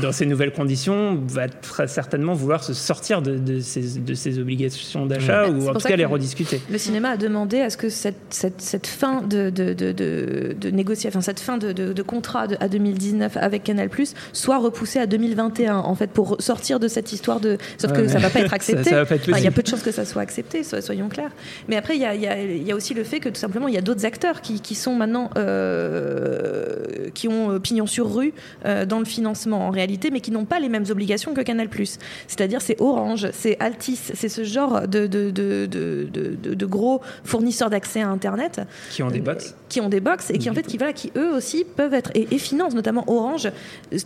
dans 0.01 0.11
ces 0.11 0.25
nouvelles 0.25 0.51
conditions, 0.51 1.17
va 1.27 1.47
très 1.47 1.87
certainement 1.87 2.33
vouloir 2.33 2.63
se 2.63 2.73
sortir 2.73 3.21
de, 3.21 3.37
de, 3.37 3.61
ces, 3.61 3.99
de 3.99 4.13
ces, 4.13 4.39
obligations 4.39 5.05
d'achat 5.05 5.47
ou 5.47 5.69
en 5.69 5.73
tout 5.73 5.87
cas 5.87 5.95
les 5.95 6.03
rediscuter. 6.03 6.61
Le 6.69 6.77
cinéma 6.77 7.11
a 7.11 7.17
demandé 7.17 7.61
à 7.61 7.69
ce 7.69 7.77
que 7.77 7.87
cette, 7.87 8.17
cette, 8.29 8.59
cette 8.59 8.87
fin 8.87 9.21
de, 9.21 9.49
négociation, 10.69 11.09
enfin 11.09 11.21
cette 11.21 11.39
fin 11.39 11.57
de, 11.57 12.01
contrat 12.01 12.47
à 12.59 12.67
2019 12.67 13.37
avec 13.37 13.63
Canal+ 13.63 13.89
soit 14.33 14.57
repoussée 14.57 14.99
à 14.99 15.07
2021, 15.07 15.77
en 15.77 15.95
fait, 15.95 16.11
pour 16.11 16.41
sortir 16.41 16.79
de 16.79 16.89
cette 16.89 17.13
histoire 17.13 17.39
de. 17.39 17.57
Sauf 17.77 17.91
ouais, 17.91 17.97
que 17.97 18.07
ça 18.09 18.19
va 18.19 18.29
pas 18.29 18.41
être 18.41 18.53
accepté. 18.53 18.93
enfin, 18.99 19.15
il 19.37 19.43
y 19.43 19.47
a 19.47 19.51
peu 19.51 19.61
de 19.61 19.67
chances 19.67 19.83
que 19.83 19.91
ça 19.91 20.03
soit 20.03 20.21
accepté, 20.21 20.63
soyons 20.63 21.07
clairs. 21.07 21.31
Mais 21.69 21.77
après, 21.77 21.95
il 21.95 22.01
y 22.01 22.71
a 22.71 22.75
aussi 22.75 22.93
le 22.93 23.05
fait 23.05 23.12
que 23.19 23.29
tout 23.29 23.39
simplement 23.39 23.67
il 23.67 23.73
y 23.73 23.77
a 23.77 23.81
d'autres 23.81 24.05
acteurs 24.05 24.41
qui, 24.41 24.61
qui, 24.61 24.75
sont 24.75 24.95
maintenant 24.95 25.29
euh, 25.37 27.09
qui 27.13 27.27
ont 27.27 27.59
pignon 27.59 27.85
sur 27.85 28.13
rue 28.13 28.33
euh, 28.65 28.85
dans 28.85 28.99
le 28.99 29.05
financement 29.05 29.67
en 29.67 29.69
réalité, 29.69 30.11
mais 30.11 30.21
qui 30.21 30.31
n'ont 30.31 30.45
pas 30.45 30.59
les 30.59 30.69
mêmes 30.69 30.85
obligations 30.89 31.33
que 31.33 31.41
Canal+. 31.41 31.69
C'est-à-dire 32.27 32.61
c'est 32.61 32.79
Orange, 32.81 33.27
c'est 33.33 33.57
Altis, 33.59 33.99
c'est 34.13 34.29
ce 34.29 34.43
genre 34.43 34.87
de, 34.87 35.07
de, 35.07 35.31
de, 35.31 35.65
de, 35.65 36.35
de 36.53 36.65
gros 36.65 37.01
fournisseurs 37.23 37.69
d'accès 37.69 38.01
à 38.01 38.09
Internet 38.09 38.61
qui 38.91 39.03
ont 39.03 39.09
des 39.09 39.21
box, 39.21 39.55
qui 39.69 39.81
ont 39.81 39.89
des 39.89 39.99
box 39.99 40.29
et 40.29 40.37
qui 40.37 40.49
en 40.49 40.53
fait 40.53 40.63
qui 40.63 40.77
voilà 40.77 40.93
qui 40.93 41.11
eux 41.17 41.33
aussi 41.33 41.63
peuvent 41.63 41.93
être 41.93 42.11
et, 42.15 42.27
et 42.31 42.37
financent 42.37 42.75
notamment 42.75 43.03
Orange 43.07 43.49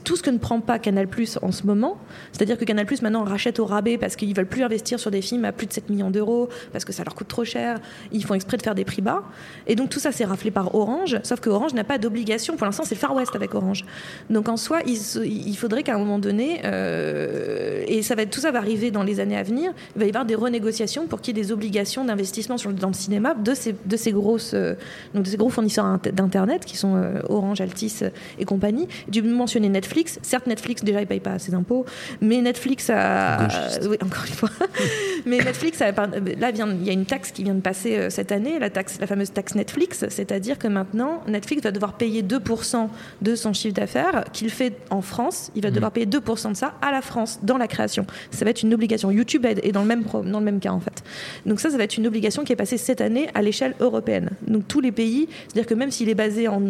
tout 0.03 0.15
ce 0.15 0.23
que 0.23 0.29
ne 0.29 0.37
prend 0.37 0.59
pas 0.59 0.79
Canal+ 0.79 1.07
en 1.41 1.51
ce 1.51 1.65
moment. 1.65 1.97
C'est-à-dire 2.31 2.57
que 2.57 2.65
Canal+ 2.65 2.85
maintenant 3.01 3.23
rachète 3.23 3.59
au 3.59 3.65
rabais 3.65 3.97
parce 3.97 4.15
qu'ils 4.15 4.35
veulent 4.35 4.47
plus 4.47 4.63
investir 4.63 4.99
sur 4.99 5.11
des 5.11 5.21
films 5.21 5.45
à 5.45 5.51
plus 5.51 5.67
de 5.67 5.73
7 5.73 5.89
millions 5.89 6.11
d'euros 6.11 6.49
parce 6.71 6.85
que 6.85 6.93
ça 6.93 7.03
leur 7.03 7.15
coûte 7.15 7.27
trop 7.27 7.45
cher. 7.45 7.79
Ils 8.11 8.23
font 8.23 8.33
exprès 8.33 8.57
de 8.57 8.63
faire 8.63 8.75
des 8.75 8.85
prix 8.85 8.96
bas. 9.01 9.23
Et 9.67 9.75
donc 9.75 9.89
tout 9.89 9.99
ça 9.99 10.11
c'est 10.11 10.25
raflé 10.25 10.51
par 10.51 10.75
Orange, 10.75 11.19
sauf 11.23 11.39
que 11.39 11.49
Orange 11.49 11.73
n'a 11.73 11.83
pas 11.83 11.97
d'obligation. 11.97 12.55
Pour 12.55 12.65
l'instant, 12.65 12.83
c'est 12.83 12.95
le 12.95 12.99
Far 12.99 13.15
West 13.15 13.35
avec 13.35 13.53
Orange. 13.55 13.85
Donc 14.29 14.49
en 14.49 14.57
soi, 14.57 14.79
il, 14.85 14.97
il 15.25 15.57
faudrait 15.57 15.83
qu'à 15.83 15.95
un 15.95 15.99
moment 15.99 16.19
donné, 16.19 16.61
euh, 16.65 17.83
et 17.87 18.01
ça 18.01 18.15
va 18.15 18.25
tout 18.25 18.39
ça 18.39 18.51
va 18.51 18.59
arriver 18.59 18.91
dans 18.91 19.03
les 19.03 19.19
années 19.19 19.37
à 19.37 19.43
venir, 19.43 19.71
il 19.95 19.99
va 19.99 20.05
y 20.05 20.09
avoir 20.09 20.25
des 20.25 20.35
renégociations 20.35 21.07
pour 21.07 21.21
qu'il 21.21 21.35
y 21.35 21.39
ait 21.39 21.43
des 21.43 21.51
obligations 21.51 22.05
d'investissement 22.05 22.55
dans 22.55 22.87
le 22.87 22.93
cinéma 22.93 23.33
de 23.33 23.53
ces, 23.53 23.75
de 23.85 23.97
ces 23.97 24.11
grosses, 24.11 24.53
euh, 24.53 24.75
donc 25.13 25.23
de 25.23 25.29
ces 25.29 25.37
gros 25.37 25.49
fournisseurs 25.49 25.99
d'internet 25.99 26.65
qui 26.65 26.77
sont 26.77 26.95
euh, 26.95 27.21
Orange, 27.29 27.61
Altis 27.61 27.99
et 28.39 28.45
compagnie. 28.45 28.87
Tu 29.11 29.21
mentionnais 29.21 29.69
Netflix. 29.69 30.19
Certes, 30.21 30.47
Netflix 30.47 30.83
déjà 30.83 31.01
il 31.01 31.07
paye 31.07 31.19
pas 31.19 31.33
assez 31.33 31.51
d'impôts, 31.51 31.85
mais 32.21 32.41
Netflix 32.41 32.89
a, 32.89 33.47
oui, 33.83 33.97
encore 34.03 34.25
une 34.27 34.33
fois, 34.33 34.49
mais 35.25 35.37
Netflix 35.37 35.81
a, 35.81 35.91
là 35.91 36.49
il 36.49 36.85
y 36.85 36.89
a 36.89 36.93
une 36.93 37.05
taxe 37.05 37.31
qui 37.31 37.43
vient 37.43 37.55
de 37.55 37.61
passer 37.61 38.09
cette 38.09 38.31
année, 38.31 38.59
la 38.59 38.69
taxe 38.69 38.86
taxe, 38.87 38.99
la 38.99 39.07
fameuse 39.07 39.31
taxe 39.31 39.55
Netflix, 39.55 40.05
c'est-à-dire 40.09 40.57
que 40.57 40.67
maintenant, 40.67 41.21
Netflix 41.27 41.63
va 41.63 41.71
devoir 41.71 41.93
payer 41.93 42.23
2% 42.23 42.87
de 43.21 43.35
son 43.35 43.53
chiffre 43.53 43.75
d'affaires 43.75 44.25
qu'il 44.33 44.49
fait 44.49 44.73
en 44.89 45.01
France. 45.01 45.51
Il 45.55 45.63
va 45.63 45.71
devoir 45.71 45.91
payer 45.91 46.05
2% 46.05 46.51
de 46.51 46.55
ça 46.55 46.73
à 46.81 46.91
la 46.91 47.01
France 47.01 47.39
dans 47.43 47.57
la 47.57 47.67
création. 47.67 48.05
Ça 48.31 48.45
va 48.45 48.51
être 48.51 48.63
une 48.63 48.73
obligation. 48.73 49.11
YouTube 49.11 49.45
est 49.45 49.71
dans 49.71 49.81
le 49.81 49.87
même, 49.87 50.03
dans 50.03 50.39
le 50.39 50.45
même 50.45 50.59
cas, 50.59 50.71
en 50.71 50.79
fait. 50.79 51.03
Donc 51.45 51.59
ça, 51.59 51.69
ça 51.69 51.77
va 51.77 51.83
être 51.83 51.97
une 51.97 52.07
obligation 52.07 52.43
qui 52.43 52.53
est 52.53 52.57
passée 52.57 52.77
cette 52.77 53.01
année 53.01 53.29
à 53.33 53.41
l'échelle 53.41 53.75
européenne. 53.79 54.29
Donc 54.45 54.67
tous 54.67 54.81
les 54.81 54.91
pays, 54.91 55.27
c'est-à-dire 55.47 55.67
que 55.67 55.73
même 55.73 55.91
s'il 55.91 56.09
est 56.09 56.15
basé 56.15 56.47
en, 56.47 56.61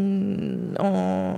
en, 0.80 0.84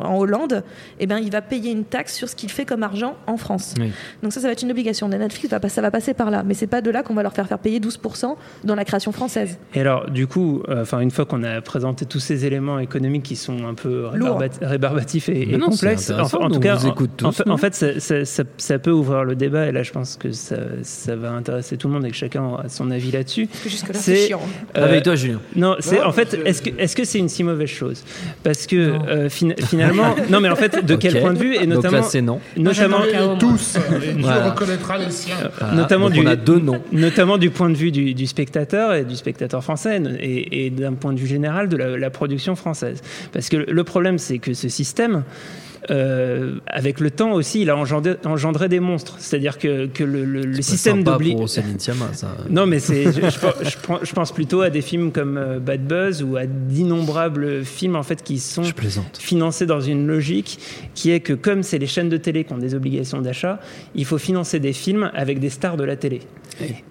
en 0.01 0.17
Hollande, 0.17 0.63
eh 0.99 1.07
ben, 1.07 1.19
il 1.19 1.31
va 1.31 1.41
payer 1.41 1.71
une 1.71 1.83
taxe 1.83 2.15
sur 2.15 2.29
ce 2.29 2.35
qu'il 2.35 2.49
fait 2.49 2.65
comme 2.65 2.83
argent 2.83 3.15
en 3.27 3.37
France. 3.37 3.73
Oui. 3.79 3.91
Donc 4.23 4.33
ça, 4.33 4.41
ça 4.41 4.47
va 4.47 4.53
être 4.53 4.63
une 4.63 4.71
obligation. 4.71 5.07
Netflix, 5.09 5.49
ça 5.49 5.81
va 5.81 5.91
passer 5.91 6.13
par 6.13 6.31
là. 6.31 6.43
Mais 6.45 6.53
c'est 6.53 6.67
pas 6.67 6.81
de 6.81 6.91
là 6.91 7.03
qu'on 7.03 7.13
va 7.13 7.23
leur 7.23 7.33
faire 7.33 7.47
faire 7.47 7.59
payer 7.59 7.79
12% 7.79 8.35
dans 8.63 8.75
la 8.75 8.85
création 8.85 9.11
française. 9.11 9.57
Et 9.73 9.81
alors, 9.81 10.09
du 10.09 10.27
coup, 10.27 10.61
enfin, 10.71 10.99
une 10.99 11.11
fois 11.11 11.25
qu'on 11.25 11.43
a 11.43 11.61
présenté 11.61 12.05
tous 12.05 12.19
ces 12.19 12.45
éléments 12.45 12.79
économiques 12.79 13.23
qui 13.23 13.35
sont 13.35 13.65
un 13.67 13.73
peu 13.73 14.05
rébarbat- 14.13 14.49
rébarbatifs 14.61 15.29
et, 15.29 15.53
et 15.53 15.57
non, 15.57 15.69
complexes, 15.69 16.09
en, 16.11 16.21
en 16.23 16.49
tout 16.49 16.59
cas, 16.59 16.77
tous, 16.77 17.25
en, 17.25 17.31
fait- 17.31 17.45
non 17.45 17.53
en 17.53 17.57
fait, 17.57 17.75
ça, 17.75 17.99
ça- 17.99 18.25
ça- 18.25 18.43
ça 18.57 18.79
peut 18.79 18.91
ouvrir 18.91 19.23
le 19.23 19.35
débat. 19.35 19.67
Et 19.67 19.71
là, 19.71 19.83
je 19.83 19.91
pense 19.91 20.17
que 20.17 20.31
ça, 20.31 20.55
ça 20.83 21.15
va 21.15 21.31
intéresser 21.31 21.77
tout 21.77 21.87
le 21.87 21.93
monde 21.93 22.05
et 22.05 22.09
que 22.09 22.15
chacun 22.15 22.43
aura 22.43 22.69
son 22.69 22.91
avis 22.91 23.11
là-dessus. 23.11 23.47
Parce 23.47 23.63
que 23.63 23.69
jusque-là, 23.69 23.93
C'est- 23.99 24.27
chiant. 24.27 24.41
Euh, 24.77 24.83
Avec 24.85 25.03
toi, 25.03 25.15
Julien. 25.15 25.39
Non, 25.55 25.75
c'est 25.79 25.99
Non, 25.99 26.07
en 26.07 26.11
fait, 26.11 26.37
est-ce 26.45 26.61
que 26.61 26.69
est-ce 26.77 26.95
que 26.95 27.03
c'est 27.03 27.19
une 27.19 27.29
si 27.29 27.43
mauvaise 27.43 27.69
chose? 27.69 28.03
Parce 28.43 28.67
que 28.67 28.75
euh, 28.75 29.29
fin- 29.29 29.53
finalement, 29.67 30.15
non, 30.29 30.39
mais 30.39 30.49
en 30.49 30.55
fait, 30.55 30.85
de 30.85 30.95
quel 30.95 31.15
Ok. 31.15 31.21
point 31.21 31.33
de 31.33 31.39
vue 31.39 31.55
et 31.55 31.65
notamment, 31.65 31.97
là, 31.97 32.03
c'est 32.03 32.21
non. 32.21 32.39
notamment, 32.57 33.03
Et 33.03 33.37
tous, 33.39 33.75
et 33.77 34.13
Dieu 34.13 34.21
Voilà. 34.21 34.51
reconnaîtra 34.51 34.97
les 34.97 35.09
siens. 35.11 35.35
Voilà. 35.59 35.73
notamment 35.75 36.05
Donc 36.09 36.13
du- 36.13 36.21
on 36.21 36.25
a 36.27 36.35
deux 36.35 36.59
noms. 36.59 36.81
notamment 36.91 37.37
du 37.37 37.49
point 37.49 37.69
de 37.69 37.75
vue 37.75 37.91
du, 37.91 38.13
du 38.13 38.27
spectateur 38.27 38.93
et 38.93 39.03
du 39.03 39.15
spectateur 39.15 39.63
français 39.63 40.01
et, 40.19 40.58
et 40.58 40.58
d'un 40.69 40.93
point 40.93 41.13
de 41.13 41.19
vue 41.19 41.27
général 41.27 41.69
de 41.69 41.77
la 41.77 42.09
production 42.09 42.55
française. 42.55 43.01
Parce 43.31 43.49
que 43.49 43.57
le 43.57 43.83
problème, 43.83 44.17
c'est 44.17 44.39
que 44.39 44.53
ce 44.53 44.67
système, 44.67 45.23
euh, 45.91 46.55
avec 46.67 46.99
le 46.99 47.11
temps 47.11 47.31
aussi, 47.33 47.61
il 47.61 47.69
a 47.69 47.77
engendré, 47.77 48.15
engendré 48.25 48.69
des 48.69 48.79
monstres. 48.79 49.15
C'est-à-dire 49.19 49.57
que, 49.57 49.87
que 49.87 50.03
le, 50.03 50.25
le- 50.25 50.41
le 50.45 50.53
C'est 50.55 50.61
système 50.63 50.97
sympa 50.99 51.11
d'obli... 51.13 51.35
pour 51.35 51.49
Céline 51.49 51.79
Sciamma, 51.79 52.09
ça. 52.13 52.35
Non, 52.49 52.65
mais 52.65 52.79
c'est, 52.79 53.05
je, 53.05 53.11
je 53.11 53.39
pense- 53.39 53.53
je 53.63 53.77
prends- 53.81 53.99
je 54.03 54.13
pense 54.13 54.31
plutôt 54.31 54.61
à 54.61 54.69
des 54.69 54.81
films 54.81 55.11
comme 55.11 55.37
euh, 55.37 55.59
Bad 55.59 55.85
Buzz 55.87 56.23
ou 56.23 56.35
à 56.37 56.45
d'innombrables 56.45 57.63
films 57.65 57.95
en 57.95 58.03
fait 58.03 58.23
qui 58.23 58.39
sont 58.39 58.63
financés 59.19 59.65
dans 59.65 59.81
une 59.81 60.07
logique 60.07 60.59
qui 60.95 61.11
est 61.11 61.19
que 61.19 61.33
comme 61.33 61.63
c'est 61.63 61.77
les 61.77 61.87
chaînes 61.87 62.09
de 62.09 62.17
télé 62.17 62.43
qui 62.43 62.53
ont 62.53 62.57
des 62.57 62.75
obligations 62.75 63.21
d'achat, 63.21 63.59
il 63.95 64.05
faut 64.05 64.17
financer 64.17 64.59
des 64.59 64.73
films 64.73 65.11
avec 65.13 65.39
des 65.39 65.49
stars 65.49 65.77
de 65.77 65.83
la 65.83 65.95
télé. 65.95 66.21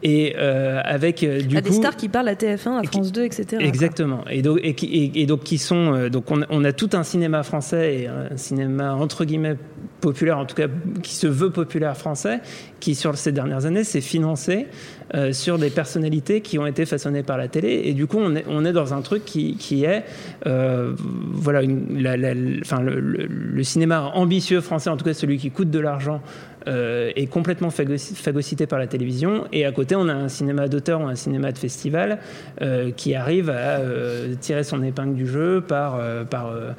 Et 0.03 0.35
euh, 0.39 0.81
avec 0.83 1.23
euh, 1.23 1.43
du 1.43 1.57
à 1.57 1.61
coup 1.61 1.69
des 1.69 1.75
stars 1.75 1.97
qui 1.97 2.09
parlent 2.09 2.29
à 2.29 2.35
TF1, 2.35 2.79
à 2.79 2.81
qui- 2.83 2.87
France 2.89 3.13
2, 3.13 3.25
etc. 3.25 3.45
Exactement. 3.61 4.25
Et 4.31 4.41
donc, 4.41 4.61
et, 4.63 4.73
qui- 4.75 4.87
et- 4.87 5.21
et 5.23 5.27
donc 5.27 5.43
qui 5.45 5.59
sont 5.59 6.09
donc 6.09 6.25
on 6.31 6.65
a 6.65 6.73
tout 6.73 6.91
un 6.95 7.03
cinéma 7.03 7.43
français 7.43 7.95
et 8.03 8.07
un 8.07 8.37
cinéma 8.37 8.78
entre 8.81 9.25
guillemets 9.25 9.57
populaire, 10.01 10.39
en 10.39 10.47
tout 10.47 10.55
cas 10.55 10.69
qui 11.03 11.15
se 11.15 11.27
veut 11.27 11.51
populaire 11.51 11.97
français, 11.97 12.41
qui 12.81 12.95
sur 12.95 13.17
ces 13.19 13.33
dernières 13.33 13.67
années 13.67 13.85
s'est 13.85 14.01
financé 14.01 14.67
euh, 15.15 15.33
sur 15.33 15.59
des 15.59 15.71
personnalités 15.71 16.41
qui 16.41 16.59
ont 16.59 16.67
été 16.67 16.87
façonnées 16.87 17.23
par 17.23 17.37
la 17.37 17.49
télé. 17.49 17.83
Et 17.85 17.95
du 17.95 18.07
coup, 18.07 18.19
on 18.19 18.37
est, 18.37 18.45
on 18.49 18.65
est 18.65 18.73
dans 18.73 18.95
un 18.95 19.03
truc 19.03 19.25
qui, 19.25 19.57
qui 19.57 19.85
est 19.85 20.05
euh, 20.47 20.93
voilà 20.99 21.63
le 21.63 23.63
cinéma 23.63 24.13
ambitieux 24.15 24.61
français, 24.61 24.91
en 24.91 24.97
tout 24.97 25.05
cas 25.05 25.15
celui 25.15 25.39
qui 25.39 25.51
coûte 25.51 25.71
de 25.71 25.79
l'argent. 25.79 26.21
Euh, 26.67 27.13
est 27.17 27.27
complètement 27.27 27.69
phagocy- 27.71 28.15
phagocyté 28.15 28.67
par 28.67 28.79
la 28.79 28.87
télévision 28.87 29.47
et 29.53 29.65
à 29.65 29.73
côté 29.73 29.95
on 29.97 30.09
a 30.09 30.13
un 30.15 30.29
cinéma 30.29 30.69
d'auteur 30.69 31.01
ou 31.01 31.07
un 31.07 31.15
cinéma 31.15 31.53
de 31.53 31.59
festival 31.59 32.19
euh, 32.63 32.91
qui 32.91 33.15
arrive 33.15 33.51
à 33.51 33.79
euh, 33.79 34.35
tirer 34.41 34.65
son 34.65 34.83
épingle 34.83 35.15
du 35.15 35.27
jeu 35.27 35.61
par, 35.67 35.97
euh, 35.97 36.25
par 36.25 36.49
euh, 36.49 36.73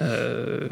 euh, 0.00 0.68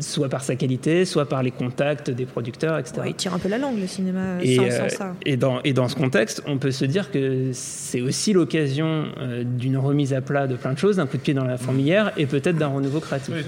soit 0.00 0.28
par 0.28 0.42
sa 0.42 0.56
qualité, 0.56 1.04
soit 1.04 1.28
par 1.28 1.42
les 1.42 1.50
contacts 1.50 2.10
des 2.10 2.26
producteurs, 2.26 2.78
etc. 2.78 2.94
Ouais, 3.00 3.10
il 3.10 3.14
tire 3.14 3.34
un 3.34 3.38
peu 3.38 3.48
la 3.48 3.58
langue, 3.58 3.78
le 3.78 3.86
cinéma, 3.86 4.42
Et, 4.42 4.56
sans, 4.56 4.70
sans 4.70 4.88
ça. 4.88 5.14
et, 5.24 5.36
dans, 5.36 5.60
et 5.62 5.72
dans 5.72 5.88
ce 5.88 5.94
contexte, 5.96 6.42
on 6.46 6.58
peut 6.58 6.70
se 6.70 6.84
dire 6.84 7.10
que 7.10 7.50
c'est 7.52 8.00
aussi 8.00 8.32
l'occasion 8.32 9.06
euh, 9.20 9.44
d'une 9.44 9.76
remise 9.76 10.12
à 10.14 10.20
plat 10.20 10.46
de 10.46 10.56
plein 10.56 10.72
de 10.72 10.78
choses, 10.78 10.96
d'un 10.96 11.06
coup 11.06 11.16
de 11.16 11.22
pied 11.22 11.34
dans 11.34 11.44
la 11.44 11.56
fourmilière 11.58 12.12
et 12.16 12.26
peut-être 12.26 12.56
d'un 12.56 12.68
renouveau 12.68 13.00
créatif. 13.00 13.34
Oui, 13.34 13.44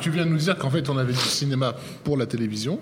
tu 0.00 0.10
viens 0.10 0.24
de 0.26 0.30
nous 0.30 0.36
dire 0.38 0.56
qu'en 0.56 0.70
fait 0.70 0.88
on 0.88 0.98
avait 0.98 1.12
du 1.12 1.18
cinéma 1.18 1.74
pour 2.02 2.16
la 2.16 2.26
télévision, 2.26 2.78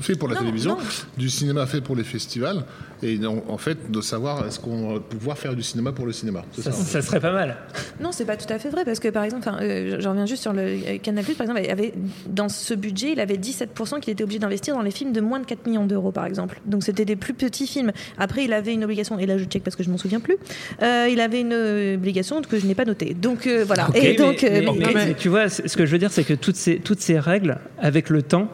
fait 0.00 0.16
pour 0.22 0.28
la 0.28 0.36
Non, 0.36 0.40
télévision, 0.42 0.76
non. 0.76 0.82
du 1.18 1.28
cinéma 1.28 1.66
fait 1.66 1.80
pour 1.80 1.96
les 1.96 2.04
festivals, 2.04 2.64
et 3.02 3.18
en, 3.26 3.42
en 3.48 3.58
fait 3.58 3.90
de 3.90 4.00
savoir 4.00 4.46
est-ce 4.46 4.60
qu'on 4.60 4.94
va 4.94 5.00
pouvoir 5.00 5.36
faire 5.36 5.56
du 5.56 5.64
cinéma 5.64 5.90
pour 5.90 6.06
le 6.06 6.12
cinéma. 6.12 6.44
Ça, 6.52 6.70
serait 7.02 7.18
pas 7.18 7.32
mal. 7.32 7.56
Non, 8.00 8.12
c'est 8.12 8.24
pas 8.24 8.36
tout 8.36 8.46
à 8.52 8.60
fait 8.60 8.68
vrai 8.70 8.84
parce 8.84 9.00
que 9.00 9.08
par 9.08 9.24
exemple, 9.24 9.48
euh, 9.60 9.96
j'en 9.98 10.10
reviens 10.10 10.26
juste 10.26 10.42
sur 10.42 10.52
le 10.52 10.62
euh, 10.62 10.98
Canal 11.02 11.24
par 11.24 11.42
exemple, 11.42 11.60
il 11.64 11.70
avait 11.72 11.92
dans 12.28 12.48
ce 12.48 12.72
budget, 12.74 13.10
il 13.14 13.18
avait 13.20 13.34
17% 13.34 13.98
qu'il 13.98 14.12
était 14.12 14.22
obligé 14.22 14.38
d'investir 14.38 14.76
dans 14.76 14.82
les 14.82 14.92
films 14.92 15.12
de 15.12 15.20
moins 15.20 15.40
de 15.40 15.44
4 15.46 15.66
millions 15.66 15.86
d'euros 15.86 16.12
par 16.12 16.26
exemple. 16.26 16.60
Donc 16.66 16.84
c'était 16.84 17.04
des 17.04 17.16
plus 17.16 17.34
petits 17.34 17.66
films. 17.66 17.90
Après, 18.16 18.44
il 18.44 18.52
avait 18.52 18.72
une 18.74 18.84
obligation 18.84 19.18
et 19.18 19.26
là 19.26 19.38
je 19.38 19.44
check 19.44 19.64
parce 19.64 19.74
que 19.74 19.82
je 19.82 19.90
m'en 19.90 19.98
souviens 19.98 20.20
plus. 20.20 20.36
Euh, 20.82 21.08
il 21.10 21.20
avait 21.20 21.40
une 21.40 21.52
euh, 21.52 21.94
obligation 21.96 22.40
que 22.42 22.60
je 22.60 22.66
n'ai 22.66 22.76
pas 22.76 22.84
notée. 22.84 23.14
Donc 23.14 23.48
euh, 23.48 23.64
voilà. 23.66 23.88
Et 23.96 24.00
mais- 24.10 24.14
donc, 24.14 24.44
euh, 24.44 24.48
mais- 24.52 24.60
bon, 24.62 24.74
mais- 24.78 24.86
mais- 24.94 25.06
mais 25.06 25.14
tu 25.14 25.28
vois, 25.28 25.48
ce 25.48 25.76
que 25.76 25.84
je 25.84 25.90
veux 25.90 25.98
dire, 25.98 26.12
c'est 26.12 26.22
que 26.24 26.34
toutes 26.34 26.54
ces, 26.56 26.76
toutes 26.78 27.00
ces 27.00 27.18
règles, 27.18 27.58
avec 27.80 28.08
le 28.10 28.22
temps, 28.22 28.46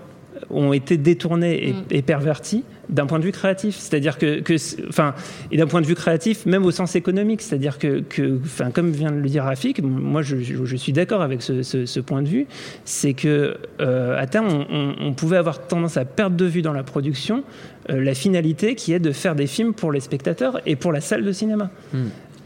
ont 0.50 0.72
été 0.72 0.96
détournées 0.96 1.68
et, 1.68 1.72
Mm. 1.72 1.84
et 1.90 2.02
perverties 2.02 2.64
d'un 2.88 3.04
point 3.06 3.18
de 3.18 3.24
vue 3.24 3.32
créatif. 3.32 3.76
C'est-à-dire 3.76 4.16
que, 4.18 4.42
enfin, 4.88 5.14
et 5.52 5.56
d'un 5.58 5.66
point 5.66 5.80
de 5.82 5.86
vue 5.86 5.94
créatif, 5.94 6.46
même 6.46 6.64
au 6.64 6.70
sens 6.70 6.96
économique. 6.96 7.42
C'est-à-dire 7.42 7.78
que, 7.78 8.00
que, 8.00 8.38
enfin, 8.42 8.70
comme 8.70 8.90
vient 8.92 9.10
de 9.10 9.18
le 9.20 9.28
dire 9.28 9.44
Rafik, 9.44 9.82
moi 9.82 10.22
je, 10.22 10.38
je- 10.38 10.64
je 10.64 10.76
suis 10.76 10.92
d'accord 10.92 11.20
avec 11.22 11.42
ce, 11.42 11.62
ce- 11.62 11.84
ce 11.86 12.00
point 12.00 12.22
de 12.22 12.28
vue, 12.28 12.46
c'est 12.84 13.12
que 13.12 13.56
euh, 13.80 14.18
à 14.18 14.26
terme, 14.26 14.48
on, 14.48 14.66
on- 14.74 14.94
on 15.08 15.12
pouvait 15.12 15.36
avoir 15.36 15.66
tendance 15.66 15.96
à 15.98 16.04
perdre 16.06 16.36
de 16.36 16.44
vue 16.46 16.62
dans 16.62 16.72
la 16.72 16.82
production 16.82 17.44
euh, 17.90 18.02
la 18.02 18.14
finalité 18.14 18.74
qui 18.74 18.92
est 18.92 18.98
de 19.00 19.12
faire 19.12 19.34
des 19.34 19.46
films 19.46 19.74
pour 19.74 19.92
les 19.92 20.00
spectateurs 20.00 20.60
et 20.66 20.76
pour 20.76 20.92
la 20.92 21.00
salle 21.00 21.24
de 21.24 21.32
cinéma. 21.32 21.70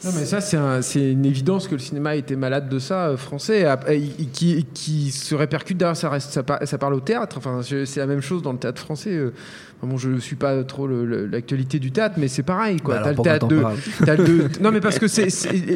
Non, 0.05 0.11
mais 0.19 0.25
ça, 0.25 0.41
c'est 0.41 0.57
un- 0.57 0.81
une 0.81 1.25
évidence 1.25 1.69
que 1.69 1.75
le 1.75 1.79
cinéma 1.81 2.17
était 2.17 2.35
malade 2.35 2.69
de 2.69 2.79
ça, 2.79 3.09
euh, 3.09 3.17
français, 3.17 3.65
qui, 4.33 5.11
se 5.13 5.35
répercute 5.35 5.79
d'ailleurs, 5.79 5.97
ça, 5.97 6.19
ça, 6.19 6.43
par- 6.43 6.67
ça 6.67 6.79
parle 6.79 6.95
au 6.95 7.01
théâtre. 7.01 7.37
Enfin, 7.39 7.61
c'est 7.63 7.97
la 8.01 8.07
même 8.07 8.21
chose 8.21 8.43
dans 8.43 8.53
le 8.53 8.59
théâtre 8.59 8.81
français. 8.83 9.11
euh. 9.15 9.33
Bon, 9.83 9.97
je 9.97 10.11
ne 10.11 10.20
suis 10.20 10.37
pas 10.37 10.62
trop 10.62 10.87
l'actualité 10.87 11.80
du 11.80 11.91
théâtre, 11.91 12.14
mais 12.16 12.28
c'est 12.28 12.45
pareil. 12.45 12.76
Quoi. 12.80 12.95
Bah 12.97 13.01
T'as 13.03 13.11
le 13.11 13.16
théâtre 13.16 13.49
de, 13.49 14.62
non, 14.62 14.70
mais 14.70 14.80
parce 14.80 15.01
que 15.01 15.09
c'est 15.09 15.26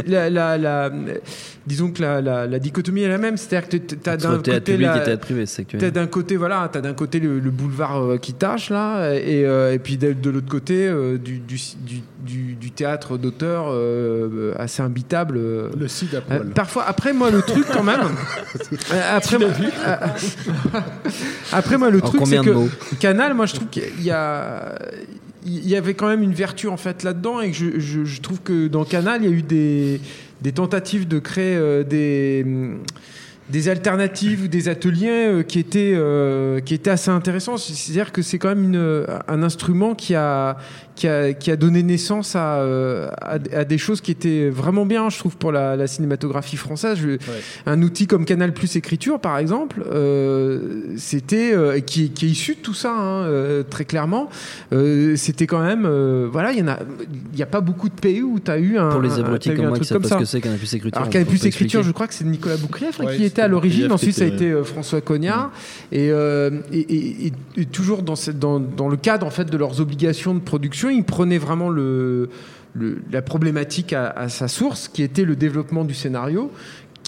la, 0.07 0.31
la- 0.31 0.57
la- 0.57 0.91
disons 1.67 1.91
que 1.91 2.03
la, 2.03 2.21
la- 2.21 2.47
la 2.47 2.59
dichotomie 2.61 3.03
est 3.03 3.09
la 3.09 3.19
même. 3.19 3.37
C'est-à-dire 3.37 3.69
que 3.69 3.77
tu 3.79 3.97
as 4.09 4.17
d'un 4.17 4.37
côté 4.37 4.61
public 4.61 4.87
la- 4.87 5.01
et 5.01 5.05
théâtre 5.05 5.23
privé, 5.23 5.45
c'est 5.47 5.65
que. 5.65 5.77
T'as 5.77 5.91
d'un 5.91 6.07
côté, 6.07 6.37
voilà, 6.37 6.71
t'as 6.73 6.81
d'un 6.81 6.95
côté 6.95 7.19
le, 7.19 7.41
le 7.41 7.51
boulevard 7.51 8.01
euh, 8.01 8.17
qui 8.19 8.33
tâche 8.33 8.71
là, 8.71 9.13
et, 9.13 9.45
euh, 9.45 9.73
et 9.73 9.81
puis 9.81 9.97
de, 9.97 10.13
de 10.13 10.31
l'autre 10.31 10.49
côté 10.49 10.87
euh, 10.87 11.19
du, 11.19 11.41
du, 11.41 11.57
du, 11.85 12.01
du- 12.25 12.55
du 12.55 12.71
théâtre 12.71 13.19
d'auteur 13.19 13.67
euh, 13.71 14.55
assez 14.57 14.83
imbitable. 14.83 15.37
euh. 15.37 15.69
Le 15.77 15.87
à 15.87 16.17
Euh, 16.17 16.21
poil. 16.21 16.51
parfois, 16.55 16.85
après 16.87 17.13
moi 17.13 17.33
le 17.33 17.43
truc 17.43 17.65
quand 17.73 17.83
même. 17.83 18.01
après, 19.17 19.39
moi, 19.39 19.49
après 21.53 21.79
moi 21.79 21.91
le 21.91 21.99
En 22.03 22.07
truc 22.07 22.23
c'est 22.27 22.39
que 22.39 22.95
Canal, 23.01 23.35
moi 23.35 23.47
je 23.47 23.55
trouve 23.55 23.69
il 23.99 25.69
y 25.69 25.77
avait 25.77 25.95
quand 25.95 26.09
même 26.09 26.23
une 26.23 26.35
vertu 26.35 26.69
en 26.69 26.77
fait 26.77 27.03
là-dedans 27.03 27.41
et 27.41 27.53
je, 27.53 28.21
trouve 28.21 28.41
que 28.41 28.69
dans 28.69 28.85
Canal 28.85 29.23
il 29.23 29.31
y 29.31 29.33
a 29.33 29.37
eu 29.37 29.43
des, 29.43 30.53
tentatives 30.53 31.09
de 31.09 31.19
créer 31.19 31.57
euh, 31.57 31.83
des 31.83 32.45
des 33.51 33.69
alternatives 33.69 34.45
ou 34.45 34.49
des 34.49 34.69
ateliers 34.69 35.27
euh, 35.29 35.43
qui 35.43 35.59
étaient 35.61 35.93
euh, 35.95 36.59
qui 36.61 36.75
étaient 36.75 36.91
assez 36.91 37.11
intéressants 37.11 37.57
c'est-à-dire 37.57 38.11
que 38.13 38.23
c'est 38.23 38.39
quand 38.39 38.49
même 38.49 38.65
une, 38.65 39.07
un 39.29 39.43
instrument 39.43 39.95
qui 39.95 40.15
a 40.17 40.57
qui 40.97 41.07
a, 41.09 41.35
qui 41.35 41.51
a 41.51 41.57
donné 41.57 41.83
naissance 41.83 42.37
à, 42.37 42.57
euh, 42.61 43.09
à, 43.21 43.33
à 43.55 43.65
des 43.65 43.77
choses 43.77 44.01
qui 44.01 44.11
étaient 44.11 44.49
vraiment 44.49 44.87
bien, 44.87 45.11
je 45.11 45.19
trouve, 45.19 45.37
pour 45.37 45.53
la, 45.53 45.77
la 45.77 45.87
cinématographie 45.87 46.57
française. 46.57 46.97
Je- 46.99 47.19
Un 47.67 47.83
outil 47.83 48.07
comme 48.07 48.25
Canal 48.25 48.55
Plus 48.55 48.77
Écriture, 48.77 49.21
par 49.21 49.37
exemple, 49.37 49.83
euh, 49.93 50.95
c'était 50.97 51.53
euh, 51.53 51.81
qui, 51.81 52.13
qui 52.13 52.25
est 52.25 52.31
issu 52.31 52.55
de 52.55 52.61
tout 52.61 52.73
ça, 52.73 52.95
hein, 52.97 53.25
euh, 53.25 53.63
très 53.63 53.85
clairement. 53.85 54.31
Euh, 54.73 55.17
c'était 55.17 55.47
quand 55.47 55.63
même, 55.63 55.85
euh, 55.85 56.29
voilà, 56.33 56.53
il 56.53 56.61
y 56.61 56.63
en 56.63 56.69
a, 56.69 56.79
il 57.35 57.39
y 57.39 57.43
a 57.43 57.47
pas 57.47 57.61
beaucoup 57.61 57.91
de 57.91 57.95
pays 58.01 58.23
où 58.23 58.41
tu 58.41 58.51
as 58.51 58.57
eu 58.59 58.79
un. 58.79 58.89
Pour 58.89 59.03
les 59.03 59.19
abrutis 59.19 59.51
t'as 59.51 59.55
eu 59.55 59.57
comme 59.59 59.67
un 59.67 59.69
moi 59.69 59.79
qui 59.79 59.87
truc 59.87 60.01
savent 60.03 60.11
pas 60.11 60.17
ce 60.17 60.21
que 60.21 60.25
c'est 60.25 60.41
Canal 60.41 60.57
Plus 60.59 60.73
Écriture. 60.75 60.97
Alors 60.99 61.11
Canal 61.11 61.27
Plus 61.27 61.37
Écriture, 61.45 61.81
expliquer. 61.81 61.83
je 61.87 61.91
crois 61.93 62.07
que 62.09 62.15
c'est 62.15 62.25
Nicolas 62.25 62.57
Boukrieff 62.57 62.99
Ouais, 63.01 63.17
qui 63.17 63.25
était 63.25 63.36
à 63.43 63.49
l'origine. 63.49 63.91
Ensuite, 63.93 64.15
ça 64.17 64.25
a 64.25 64.27
été 64.27 64.51
euh, 64.51 64.65
François 64.65 65.01
Cognard. 65.01 65.51
Et, 65.93 66.11
euh, 66.11 66.51
et, 66.73 66.79
et- 66.81 67.27
et- 67.27 67.33
et 67.57 67.65
toujours 67.67 68.03
dans, 68.03 68.17
cette- 68.17 68.39
dans, 68.39 68.59
dans 68.61 68.89
le 68.89 68.97
cadre 68.97 69.27
en 69.27 69.31
fait 69.31 69.45
de 69.51 69.57
leurs 69.57 69.81
obligations 69.81 70.35
de 70.35 70.41
production, 70.41 70.91
ils 70.91 71.05
prenaient 71.05 71.39
vraiment 71.39 71.69
le, 71.69 72.29
le- 72.75 72.99
la 73.13 73.23
problématique 73.23 73.93
à, 73.93 74.09
à 74.11 74.29
sa 74.29 74.49
source, 74.49 74.89
qui 74.89 75.03
était 75.03 75.25
le 75.25 75.37
développement 75.37 75.85
du 75.85 75.95
scénario 75.95 76.51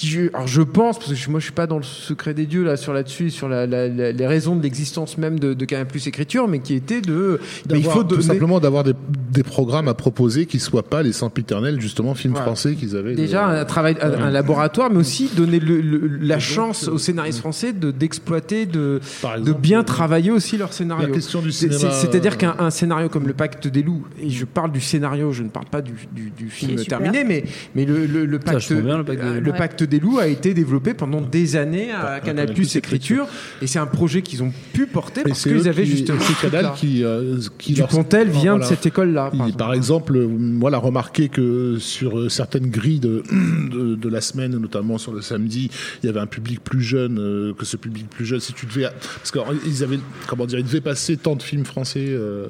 qui 0.01 0.19
alors 0.35 0.47
je 0.47 0.63
pense, 0.63 0.99
parce 0.99 1.13
que 1.13 1.31
moi 1.31 1.41
je 1.41 1.45
suis 1.45 1.53
pas 1.53 1.67
dans 1.67 1.77
le 1.79 1.83
secret 1.83 2.35
des 2.35 2.47
dieux 2.47 2.65
là 2.65 2.77
sur 2.77 2.93
là-dessus, 2.93 3.31
sur 3.31 3.49
la, 3.49 3.67
la- 3.67 3.89
la- 3.89 4.13
les 4.13 4.27
raisons 4.27 4.57
de 4.57 4.63
l'existence 4.63 5.19
même 5.19 5.39
de, 5.39 5.55
de 5.55 5.65
Canal 5.65 5.87
Plus 5.87 6.07
Écriture, 6.07 6.49
mais 6.49 6.59
qui 6.61 6.75
était 6.75 7.01
de, 7.01 7.41
mais 7.71 7.79
il 7.79 7.85
faut 7.85 8.03
tout 8.03 8.17
donner- 8.17 8.23
simplement 8.23 8.61
d'avoir 8.61 8.85
des, 8.85 8.95
des 9.31 9.43
programmes 9.43 9.89
à 9.89 9.95
proposer 9.95 10.47
qui 10.47 10.59
soient 10.59 10.83
pas 10.83 11.03
les 11.03 11.13
sempiternels 11.13 11.81
justement 11.81 12.15
films 12.15 12.33
Voilà. 12.35 12.47
français 12.47 12.75
qu'ils 12.75 12.97
avaient 12.97 13.15
Déjà 13.15 13.53
de- 13.53 13.59
un 13.61 13.65
travail, 13.65 13.97
un, 14.01 14.13
un 14.13 14.31
laboratoire, 14.31 14.91
mais 14.91 14.99
aussi 14.99 15.31
donner 15.37 15.61
le- 15.61 15.81
le- 15.81 16.07
la 16.21 16.39
chance 16.39 16.89
aux 16.89 16.99
scénaristes 16.99 17.39
français 17.41 17.73
de 17.73 17.91
d'exploiter, 17.91 18.67
de, 18.67 19.01
de 19.45 19.53
bien 19.53 19.83
travailler 19.85 20.31
aussi 20.31 20.57
leur 20.57 20.73
scénario. 20.73 21.07
La 21.09 21.13
question 21.13 21.41
du 21.43 21.53
cinéma, 21.53 21.79
c'est- 21.79 21.91
C'est-à-dire 22.07 22.33
euh, 22.35 22.37
qu'un 22.37 22.57
un 22.59 22.71
scénario 22.71 23.09
comme 23.09 23.27
Le 23.27 23.33
Pacte 23.35 23.67
des 23.69 23.83
loups, 23.83 24.05
et 24.23 24.31
je 24.31 24.45
parle 24.45 24.73
du 24.73 24.81
scénario, 24.81 25.33
je 25.33 25.43
ne 25.43 25.49
parle 25.49 25.67
pas 25.67 25.83
du, 25.83 25.93
du- 26.13 26.31
du 26.31 26.49
film 26.51 26.77
terminé, 26.85 27.25
mais, 27.25 27.45
mais 27.75 27.85
le, 27.85 28.07
le- 28.07 28.25
le 28.27 28.39
pacte, 28.39 28.55
vachement 28.55 28.81
bien, 28.81 28.99
Le 28.99 29.05
Pacte 29.05 29.21
des 29.21 29.27
euh, 29.27 29.35
loups. 29.35 29.45
le 29.45 29.51
Ouais. 29.53 29.59
Pacte 29.59 29.83
des 29.89 30.01
loups 30.01 30.19
a 30.19 30.27
été 30.29 30.55
développé 30.55 30.95
pendant 30.95 31.21
des 31.21 31.57
années 31.57 31.91
à 31.93 32.21
Canal 32.21 32.47
Canal+, 32.47 32.55
Plus 32.55 32.77
Écriture, 32.77 33.27
et 33.63 33.67
c'est 33.67 33.79
un 33.79 33.87
projet 33.87 34.23
qu'ils 34.23 34.43
ont 34.43 34.53
pu 34.73 34.87
porter 34.87 35.23
parce 35.23 35.43
qu'ils 35.43 35.67
avaient 35.69 35.85
qui- 35.85 35.91
justement. 35.91 36.19
c'est 36.21 36.33
ce 36.35 36.43
Canal 36.51 36.73
qui, 36.77 37.03
euh, 37.05 37.39
qui 37.59 37.75
leur- 37.75 37.89
vient 37.89 38.53
Voilà. 38.53 38.59
de 38.59 38.65
cette 38.69 38.87
école-là. 38.87 39.31
Par 39.37 39.51
Par 39.57 39.73
exemple. 39.75 40.15
exemple, 40.15 40.17
euh, 40.17 40.57
voilà, 40.61 40.79
remarquez 40.79 41.29
que 41.29 41.77
sur 41.79 42.19
euh, 42.19 42.29
certaines 42.29 42.69
grilles 42.71 43.01
de, 43.01 43.23
de, 43.73 43.95
de 43.95 44.09
la 44.09 44.21
semaine, 44.21 44.57
notamment 44.59 44.99
sur 44.99 45.13
le 45.13 45.21
samedi, 45.23 45.71
il 46.03 46.07
y 46.07 46.09
avait 46.09 46.21
un 46.21 46.27
public 46.27 46.63
plus 46.63 46.83
jeune, 46.83 47.19
euh, 47.19 47.55
que 47.55 47.65
ce 47.65 47.77
public 47.77 48.09
plus 48.09 48.25
jeune, 48.27 48.41
si 48.41 48.53
tu 48.53 48.67
devais, 48.67 48.87
parce 49.17 49.31
qu'ils 49.33 49.83
avaient, 49.83 49.99
comment 50.27 50.47
dire, 50.47 50.59
ils 50.59 50.65
devaient 50.65 50.81
passer 50.81 51.17
tant 51.17 51.37
de 51.37 51.43
films 51.43 51.65
français 51.65 52.05
euh, 52.09 52.47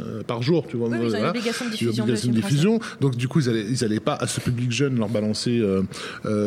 euh, 0.00 0.22
par 0.26 0.42
jour, 0.42 0.66
tu 0.68 0.76
vois. 0.76 0.88
Oui, 0.88 0.96
oui, 0.96 1.00
ils 1.00 1.04
ont 1.06 1.10
une 1.10 1.16
voilà. 1.16 1.30
obligation 1.30 1.64
de 1.66 1.70
diffusion 1.70 1.92
de 1.92 2.00
obligation 2.02 2.28
de 2.28 2.34
films 2.36 2.46
diffusion. 2.48 2.80
Donc 3.00 3.16
du 3.16 3.26
coup, 3.28 3.40
ils 3.40 3.48
allaient, 3.48 3.66
ils 3.68 3.84
allaient 3.84 4.00
pas 4.00 4.14
à 4.14 4.26
ce 4.26 4.40
public 4.40 4.70
jeune 4.70 4.98
leur 4.98 5.08
balancer 5.08 5.60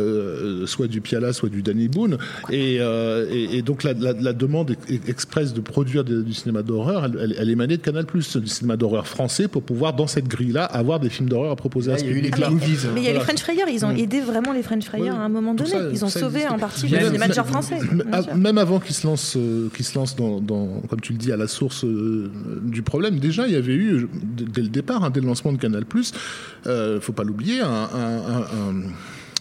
euh, 0.04 0.66
soit 0.68 0.88
du 0.88 1.02
Piala, 1.02 1.34
soit 1.34 1.50
du 1.50 1.62
Danny 1.62 1.88
Boone. 1.88 2.18
Et, 2.50 2.78
euh, 2.80 3.26
et, 3.32 3.58
et 3.58 3.62
donc 3.62 3.84
la, 3.84 3.94
la, 3.94 4.14
la 4.14 4.34
demande 4.34 4.76
ex- 4.90 5.08
express 5.10 5.54
de 5.54 5.62
produire 5.62 6.04
de- 6.04 6.22
du 6.22 6.34
cinéma 6.34 6.62
d'horreur, 6.64 7.06
elle, 7.06 7.18
elle, 7.22 7.36
elle 7.40 7.50
émanait 7.50 7.78
de 7.78 7.82
Canal+, 7.82 8.06
du 8.06 8.48
cinéma 8.48 8.78
d'horreur 8.78 9.08
français, 9.08 9.48
pour 9.48 9.64
pouvoir 9.64 9.94
dans 9.94 10.08
cette 10.08 10.28
grille-là 10.28 10.66
avoir 10.66 11.00
des 11.00 11.10
films 11.10 11.30
d'horreur 11.30 11.52
à 11.52 11.56
proposer 11.56 11.92
à 11.94 11.98
ce 11.98 12.04
il 12.04 12.08
y 12.10 12.14
a 12.14 12.18
eu 12.18 12.22
les 12.22 12.30
public-là. 12.32 12.50
Mais 12.94 13.02
il 13.02 13.04
y 13.04 13.08
a 13.08 13.12
les 13.12 13.18
Voilà. 13.20 13.20
French 13.26 13.40
Fryers, 13.42 13.64
ils 13.74 13.86
ont 13.86 13.94
Mm. 13.94 13.98
aidé 13.98 14.22
vraiment 14.22 14.54
les 14.54 14.64
French 14.64 14.86
Fryers 14.86 15.04
Ouais, 15.04 15.10
à 15.10 15.22
un 15.22 15.30
moment 15.30 15.54
donné. 15.54 15.70
ça- 15.70 15.90
ils 15.92 16.04
ont 16.04 16.10
sauvé 16.10 16.40
existe. 16.42 16.52
en 16.54 16.60
partie 16.60 16.90
Même- 16.90 17.00
le 17.02 17.06
cinéma 17.08 17.28
de 17.28 17.34
genre 17.34 17.48
français. 17.48 17.78
même- 18.36 18.58
avant 18.58 18.80
qu'ils 18.80 18.96
se 18.96 19.06
lancent, 19.08 19.36
euh, 19.38 19.70
qu'ils 19.76 19.86
se 19.86 19.96
lancent 19.98 20.16
dans, 20.16 20.40
dans, 20.42 20.82
comme 20.90 21.02
tu 21.02 21.14
le 21.14 21.18
dis, 21.18 21.32
à 21.32 21.38
la 21.38 21.48
source 21.48 21.84
euh, 21.86 22.30
du 22.64 22.82
problème, 22.82 23.20
déjà, 23.20 23.48
il 23.48 23.54
y 23.54 23.56
avait 23.56 23.74
eu, 23.76 24.08
dès 24.24 24.62
le 24.62 24.68
départ, 24.70 25.04
hein, 25.04 25.10
dès 25.10 25.20
le 25.22 25.28
lancement 25.28 25.52
de 25.54 25.58
Canal+, 25.58 25.84
euh, 26.68 27.00
faut 27.02 27.14
pas 27.14 27.24
l'oublier, 27.24 27.62
un, 27.62 27.68
un- 27.68 28.18
un- 28.18 28.42
un- 28.42 28.82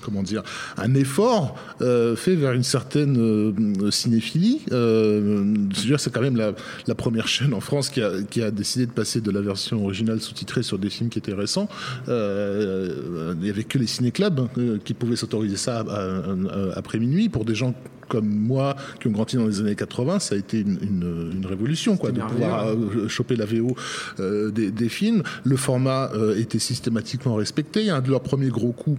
comment 0.03 0.23
dire, 0.23 0.43
un 0.77 0.95
effort 0.95 1.57
euh, 1.81 2.17
fait 2.17 2.35
vers 2.35 2.53
une 2.53 2.63
certaine 2.63 3.17
euh, 3.19 3.91
cinéphilie. 3.91 4.61
Euh, 4.73 5.43
dire, 5.55 5.99
c'est 6.01 6.13
quand 6.13 6.21
même 6.21 6.37
la, 6.37 6.53
la 6.87 6.95
première 6.95 7.29
chaîne 7.29 7.55
en 7.55 7.61
France 7.61 7.89
qui 7.89 8.03
a, 8.03 8.11
qui 8.31 8.43
a 8.43 8.51
décidé 8.51 8.87
de 8.87 8.93
passer 8.93 9.21
de 9.21 9.31
la 9.31 9.41
version 9.41 9.83
originale 9.85 10.21
sous-titrée 10.21 10.63
sur 10.63 10.79
des 10.79 10.91
films 10.91 11.09
qui 11.11 11.19
étaient 11.19 11.33
récents. 11.35 11.69
Euh, 12.09 13.35
il 13.41 13.47
y 13.47 13.51
avait 13.51 13.65
que 13.65 13.79
les 13.79 13.87
ciné-clubs 13.87 14.49
qui 14.85 14.95
pouvaient 14.95 15.17
s'autoriser 15.17 15.57
ça 15.57 15.81
à- 15.81 15.83
à- 15.83 16.79
après 16.79 16.99
minuit. 16.99 17.29
Pour 17.29 17.45
des 17.45 17.55
gens 17.55 17.75
comme 18.09 18.29
moi 18.29 18.77
qui 19.01 19.07
ont 19.09 19.11
grandi 19.13 19.37
dans 19.37 19.47
les 19.47 19.61
années 19.61 19.75
80, 19.75 20.19
ça 20.19 20.35
a 20.35 20.39
été 20.39 20.61
une, 20.61 20.79
une- 20.83 21.33
une 21.39 21.47
révolution, 21.47 21.97
quoi, 21.97 22.11
de 22.11 22.21
pouvoir 22.21 22.67
euh, 22.69 23.09
choper 23.09 23.37
la 23.37 23.47
VO 23.47 23.75
euh, 24.21 24.51
des, 24.51 24.71
des 24.71 24.89
films. 24.91 25.23
Le 25.45 25.57
format 25.57 26.11
euh, 26.15 26.37
était 26.37 26.59
systématiquement 26.59 27.37
respecté. 27.37 27.89
Un 27.91 28.01
de 28.03 28.11
leurs 28.11 28.21
premiers 28.23 28.49
gros 28.51 28.73
coups. 28.73 28.99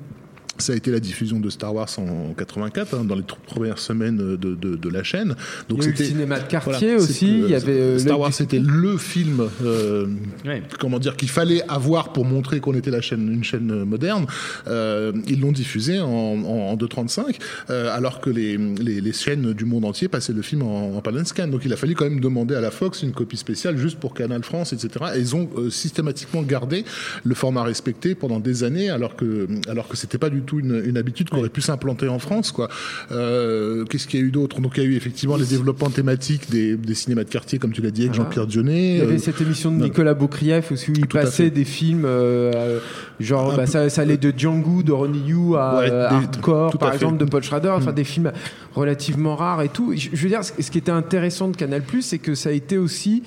Ça 0.60 0.74
a 0.74 0.76
été 0.76 0.92
la 0.92 1.00
diffusion 1.00 1.40
de 1.40 1.50
Star 1.50 1.74
Wars 1.74 1.90
en 1.98 2.34
84, 2.38 2.94
hein, 2.94 3.04
dans 3.06 3.16
les 3.16 3.24
premières 3.48 3.80
semaines 3.80 4.18
de, 4.18 4.36
de, 4.36 4.76
de 4.76 4.90
la 4.90 5.02
chaîne. 5.02 5.36
Il 5.70 5.78
y 5.78 5.82
a 5.82 5.88
eu 5.88 5.90
le 5.90 5.96
cinéma 5.96 6.40
de 6.40 6.48
quartier 6.48 6.90
voilà, 6.90 6.96
aussi, 7.04 7.14
c'est- 7.14 7.26
il 7.26 7.50
y 7.50 7.56
avait, 7.56 7.72
euh, 7.72 7.98
Star 7.98 8.20
Wars, 8.20 8.32
c'était 8.34 8.60
le 8.60 8.98
film, 8.98 9.42
euh, 9.64 10.06
Ouais. 10.46 10.62
comment 10.80 11.00
dire, 11.00 11.16
qu'il 11.18 11.30
fallait 11.30 11.64
avoir 11.68 12.14
pour 12.14 12.24
montrer 12.26 12.60
qu'on 12.60 12.76
était 12.76 12.92
la 12.92 13.02
chaîne, 13.02 13.34
une 13.34 13.44
chaîne 13.44 13.72
euh, 13.72 13.84
moderne. 13.84 14.28
Euh, 14.68 15.12
ils 15.28 15.40
l'ont 15.42 15.52
diffusé 15.52 16.00
en, 16.00 16.08
en, 16.08 16.70
en 16.72 16.76
2.35, 16.78 17.40
euh, 17.72 17.90
alors 17.96 18.22
que 18.22 18.30
les, 18.30 18.56
les, 18.58 19.02
les 19.02 19.14
chaînes 19.14 19.54
du 19.54 19.66
monde 19.66 19.86
entier 19.86 20.08
passaient 20.08 20.34
le 20.34 20.44
film 20.44 20.62
en, 20.62 20.96
en 20.96 21.02
pan 21.02 21.16
and 21.18 21.26
scan. 21.26 21.48
Donc 21.48 21.62
il 21.66 21.74
a 21.74 21.78
fallu 21.78 21.96
quand 21.96 22.06
même 22.06 22.20
demander 22.20 22.54
à 22.54 22.62
la 22.62 22.70
Fox 22.72 23.02
une 23.02 23.12
copie 23.12 23.38
spéciale 23.38 23.78
juste 23.78 24.00
pour 24.00 24.14
Canal 24.14 24.44
France, 24.44 24.72
etc. 24.72 25.06
Et 25.16 25.20
ils 25.20 25.36
ont 25.36 25.50
euh, 25.58 25.72
systématiquement 25.72 26.44
gardé 26.44 26.86
le 27.24 27.34
format 27.34 27.64
respecté 27.64 28.14
pendant 28.14 28.40
des 28.40 28.64
années, 28.64 28.92
alors 28.92 29.16
que 29.16 29.48
alors 29.68 29.88
que 29.88 29.98
c'était 29.98 30.20
pas 30.20 30.30
du 30.30 30.43
tout 30.44 30.60
une, 30.60 30.82
une 30.86 30.98
habitude 30.98 31.30
qui 31.30 31.36
aurait 31.38 31.50
pu 31.50 31.62
s'implanter 31.62 32.08
en 32.08 32.20
France, 32.20 32.52
quoi. 32.52 32.70
Euh, 33.12 33.86
Qu'est-ce 33.86 34.08
qu'il 34.08 34.20
y 34.20 34.24
a 34.24 34.26
eu 34.26 34.32
d'autre? 34.32 34.60
Donc 34.62 34.74
il 34.78 34.84
y 34.84 34.86
a 34.86 34.90
eu 34.90 34.96
effectivement 34.96 35.36
les 35.38 35.46
développements 35.46 35.90
thématiques 35.90 36.50
des, 36.50 36.76
des 36.76 36.94
cinémas 36.96 37.24
de 37.24 37.30
quartier, 37.30 37.60
comme 37.60 37.72
tu 37.74 37.82
l'as 37.82 37.92
dit, 37.92 38.04
avec. 38.04 38.14
Jean-Pierre 38.14 38.48
Dionnet. 38.48 38.94
Il 38.94 38.98
y 38.98 39.02
avait 39.02 39.16
Euh, 39.16 39.20
cette 39.20 39.42
émission 39.42 39.72
de. 39.72 39.84
Nicolas 39.84 40.14
Boukrieff 40.14 40.72
aussi 40.72 40.92
où 40.92 40.94
il 40.98 41.08
passait 41.08 41.50
des 41.50 41.66
films 41.66 42.04
euh, 42.06 42.80
genre 43.20 43.56
bah, 43.56 43.66
ça, 43.66 43.90
ça 43.90 44.02
allait 44.02 44.18
de 44.18 44.34
Django 44.36 44.84
de 44.84 44.92
Ronnie 44.92 45.24
Yu 45.28 45.56
à 45.56 45.78
Ouais, 45.78 45.90
des- 45.90 45.96
Hardcore 45.96 46.78
par 46.78 46.94
exemple 46.94 47.18
de 47.18 47.26
Paul 47.26 47.44
Schrader 47.44 47.70
enfin 47.76 47.92
Mm. 47.92 47.96
des 47.96 48.04
films 48.04 48.32
relativement 48.76 49.36
rares 49.36 49.62
et 49.62 49.70
tout 49.70 49.94
je, 49.96 50.10
je 50.14 50.24
veux 50.24 50.30
dire 50.30 50.44
ce 50.44 50.52
ce 50.62 50.72
qui 50.72 50.78
était 50.78 50.92
intéressant 50.92 51.48
de 51.50 51.56
Canal 51.56 51.84
c'est 52.02 52.18
que 52.18 52.34
ça 52.36 52.50
a 52.50 52.52
été 52.52 52.78
aussi 52.78 53.24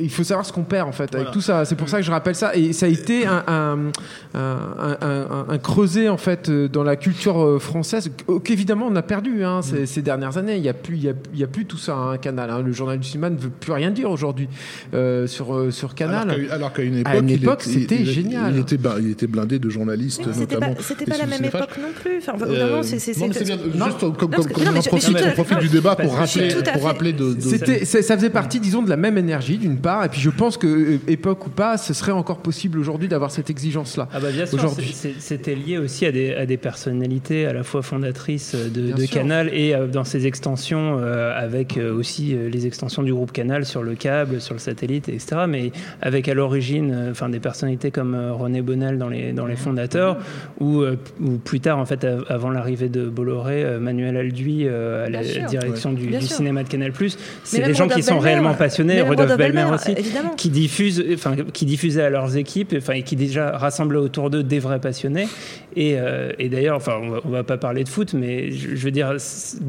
il 0.00 0.10
faut 0.10 0.24
savoir 0.24 0.46
ce 0.46 0.52
qu'on 0.52 0.62
perd 0.62 0.88
en 0.88 0.92
fait 0.92 1.04
avec 1.04 1.16
Voilà. 1.16 1.30
tout 1.30 1.40
ça 1.40 1.64
c'est 1.66 1.74
pour 1.74 1.88
ça 1.88 1.98
que 1.98 2.04
je 2.04 2.10
rappelle 2.10 2.34
ça 2.34 2.54
et 2.56 2.72
ça 2.72 2.86
a 2.86 2.88
été 2.88 3.26
un, 3.26 3.44
un, 3.46 3.78
un, 4.34 4.40
un- 4.80 4.96
un- 5.02 5.46
un 5.50 5.58
creuset 5.58 6.08
en 6.08 6.16
fait 6.16 6.48
euh, 6.48 6.68
dans 6.68 6.82
la 6.82 6.96
culture 6.96 7.42
euh, 7.44 7.58
française 7.58 8.10
qu- 8.26 8.40
qu'évidemment 8.40 8.86
on 8.90 8.96
a 8.96 9.02
perdu 9.02 9.44
hein, 9.44 9.60
ces, 9.62 9.82
Mm. 9.82 9.86
ces 9.86 10.02
dernières 10.02 10.38
années 10.38 10.56
il 10.56 10.62
y 10.62 10.68
a 10.68 10.74
plus 10.74 10.96
il 10.96 11.04
y 11.04 11.08
a, 11.08 11.12
il 11.34 11.38
y 11.40 11.44
a 11.44 11.46
plus 11.46 11.66
tout 11.66 11.76
ça 11.76 11.94
hein, 11.94 12.16
Canal 12.18 12.50
hein. 12.50 12.62
le 12.64 12.72
journal 12.72 12.98
du 12.98 13.06
cinéma 13.06 13.28
ne 13.30 13.36
veut 13.36 13.50
plus 13.50 13.72
rien 13.72 13.90
dire 13.90 14.10
aujourd'hui 14.10 14.48
euh, 14.94 15.26
sur 15.26 15.54
euh, 15.54 15.70
sur 15.70 15.94
Canal 15.94 16.30
Alors 16.50 16.72
qu'à, 16.72 16.82
une 16.82 16.96
époque, 16.98 17.12
À 17.12 17.18
une 17.18 17.28
il 17.28 17.42
époque, 17.42 17.66
était- 17.66 17.80
c'était 17.80 18.04
génial. 18.04 18.54
Il 18.54 18.60
était, 18.60 18.76
ba- 18.78 18.96
il 18.98 19.10
était 19.10 19.26
blindé 19.26 19.58
de 19.58 19.68
journalistes, 19.68 20.22
Oui, 20.26 20.32
C'était 20.34 20.56
pas, 20.56 20.66
notamment. 20.68 20.80
c'était 20.80 21.04
des 21.04 21.10
pas 21.10 21.18
la 21.18 21.26
même 21.26 21.44
époque 21.44 21.78
non 21.80 21.88
plus. 22.00 22.18
Enfin, 22.18 22.32
Euh, 22.46 22.82
c'est, 22.82 22.98
c'est, 22.98 23.18
non, 23.18 23.26
mais 23.28 23.32
c'est- 23.34 23.44
c'est 23.44 23.56
bien. 23.56 23.86
Juste 23.86 23.98
comme, 23.98 24.30
Non, 24.30 24.38
on 24.38 24.82
profite, 24.82 25.58
du 25.58 25.68
débat 25.68 25.96
pour 25.96 26.14
rappeler, 26.14 26.50
ça 27.84 28.16
faisait 28.16 28.30
partie, 28.30 28.60
disons, 28.60 28.82
de 28.82 28.88
la 28.88 28.96
même 28.96 29.18
énergie, 29.18 29.58
d'une 29.66 29.78
part, 29.78 30.04
et 30.04 30.08
puis 30.08 30.20
je 30.20 30.30
pense 30.30 30.56
que, 30.56 30.66
euh, 30.66 30.98
époque 31.08 31.46
ou 31.46 31.50
pas, 31.50 31.76
ce 31.76 31.92
serait 31.94 32.12
encore 32.12 32.38
possible 32.38 32.78
aujourd'hui 32.78 33.08
d'avoir 33.08 33.30
cette 33.30 33.50
exigence-là. 33.50 34.08
Ah 34.12 34.20
bah 34.20 34.28
bien 34.30 34.46
sûr, 34.46 34.72
c'était 35.18 35.54
lié 35.54 35.78
aussi 35.78 36.06
à 36.06 36.12
des, 36.12 36.34
à 36.34 36.46
des 36.46 36.56
personnalités 36.56 37.46
à 37.46 37.52
la 37.52 37.62
fois 37.62 37.82
fondatrices 37.82 38.54
de, 38.54 38.80
Bien 38.92 38.94
de. 38.94 39.06
Canal 39.06 39.50
et 39.52 39.74
euh, 39.74 39.86
dans 39.86 40.04
ses 40.04 40.26
extensions, 40.26 40.98
euh, 41.00 41.32
avec 41.36 41.76
euh, 41.76 41.92
aussi 41.94 42.34
euh, 42.34 42.48
les 42.48 42.66
extensions 42.66 43.02
du 43.02 43.12
groupe 43.12 43.32
Canal 43.32 43.64
sur 43.64 43.82
le 43.82 43.94
câble, 43.94 44.40
sur 44.40 44.54
le 44.54 44.60
satellite, 44.60 45.08
etc. 45.08 45.42
Mais 45.48 45.72
avec 46.02 46.28
à 46.28 46.34
l'origine 46.34 46.92
euh, 46.94 47.10
enfin, 47.10 47.28
des 47.28 47.40
personnalités 47.40 47.90
comme 47.90 48.14
euh, 48.14 48.32
René 48.32 48.62
Bonnel 48.62 48.98
dans 48.98 49.08
les, 49.08 49.32
dans 49.32 49.46
les 49.46 49.56
fondateurs, 49.56 50.18
ou, 50.60 50.80
euh, 50.82 50.96
ou 51.20 51.38
plus 51.38 51.60
tard, 51.60 51.78
en 51.78 51.86
fait, 51.86 52.04
av- 52.04 52.24
avant 52.28 52.50
l'arrivée 52.50 52.88
de 52.88 53.06
Bolloré, 53.06 53.64
euh, 53.64 53.78
Manuel 53.80 54.16
Alduy 54.16 54.66
euh, 54.66 55.06
à 55.06 55.10
la 55.10 55.20
Bien 55.22 55.32
sûr. 55.32 55.46
direction 55.48 55.92
du, 55.92 56.20
cinéma 56.20 56.62
de 56.62 56.68
Canal+. 56.68 56.92
C'est 57.44 57.62
des 57.62 57.74
gens 57.74 57.88
qui 57.88 58.02
sont 58.02 58.18
réellement 58.18 58.54
passionnés, 58.54 59.00
Rodolphe 59.02 59.36
Aussi, 59.64 59.92
évidemment. 59.96 60.30
qui 60.36 60.50
diffusent, 60.50 61.04
enfin, 61.14 61.34
qui 61.52 61.64
diffusaient 61.66 62.02
à 62.02 62.10
leurs 62.10 62.36
équipes, 62.36 62.74
enfin, 62.76 62.92
et 62.94 63.02
qui 63.02 63.16
déjà 63.16 63.56
rassemblaient 63.56 63.98
autour 63.98 64.30
d'eux 64.30 64.42
des 64.42 64.58
vrais 64.58 64.80
passionnés. 64.80 65.28
Et, 65.78 65.96
euh, 65.98 66.32
et 66.38 66.48
d'ailleurs, 66.48 66.76
enfin, 66.76 66.94
on 67.02 67.08
va, 67.10 67.18
on 67.24 67.28
va 67.28 67.44
pas 67.44 67.58
parler 67.58 67.84
de 67.84 67.88
foot, 67.88 68.14
mais 68.14 68.50
je, 68.50 68.74
je 68.76 68.84
veux 68.84 68.90
dire 68.90 69.14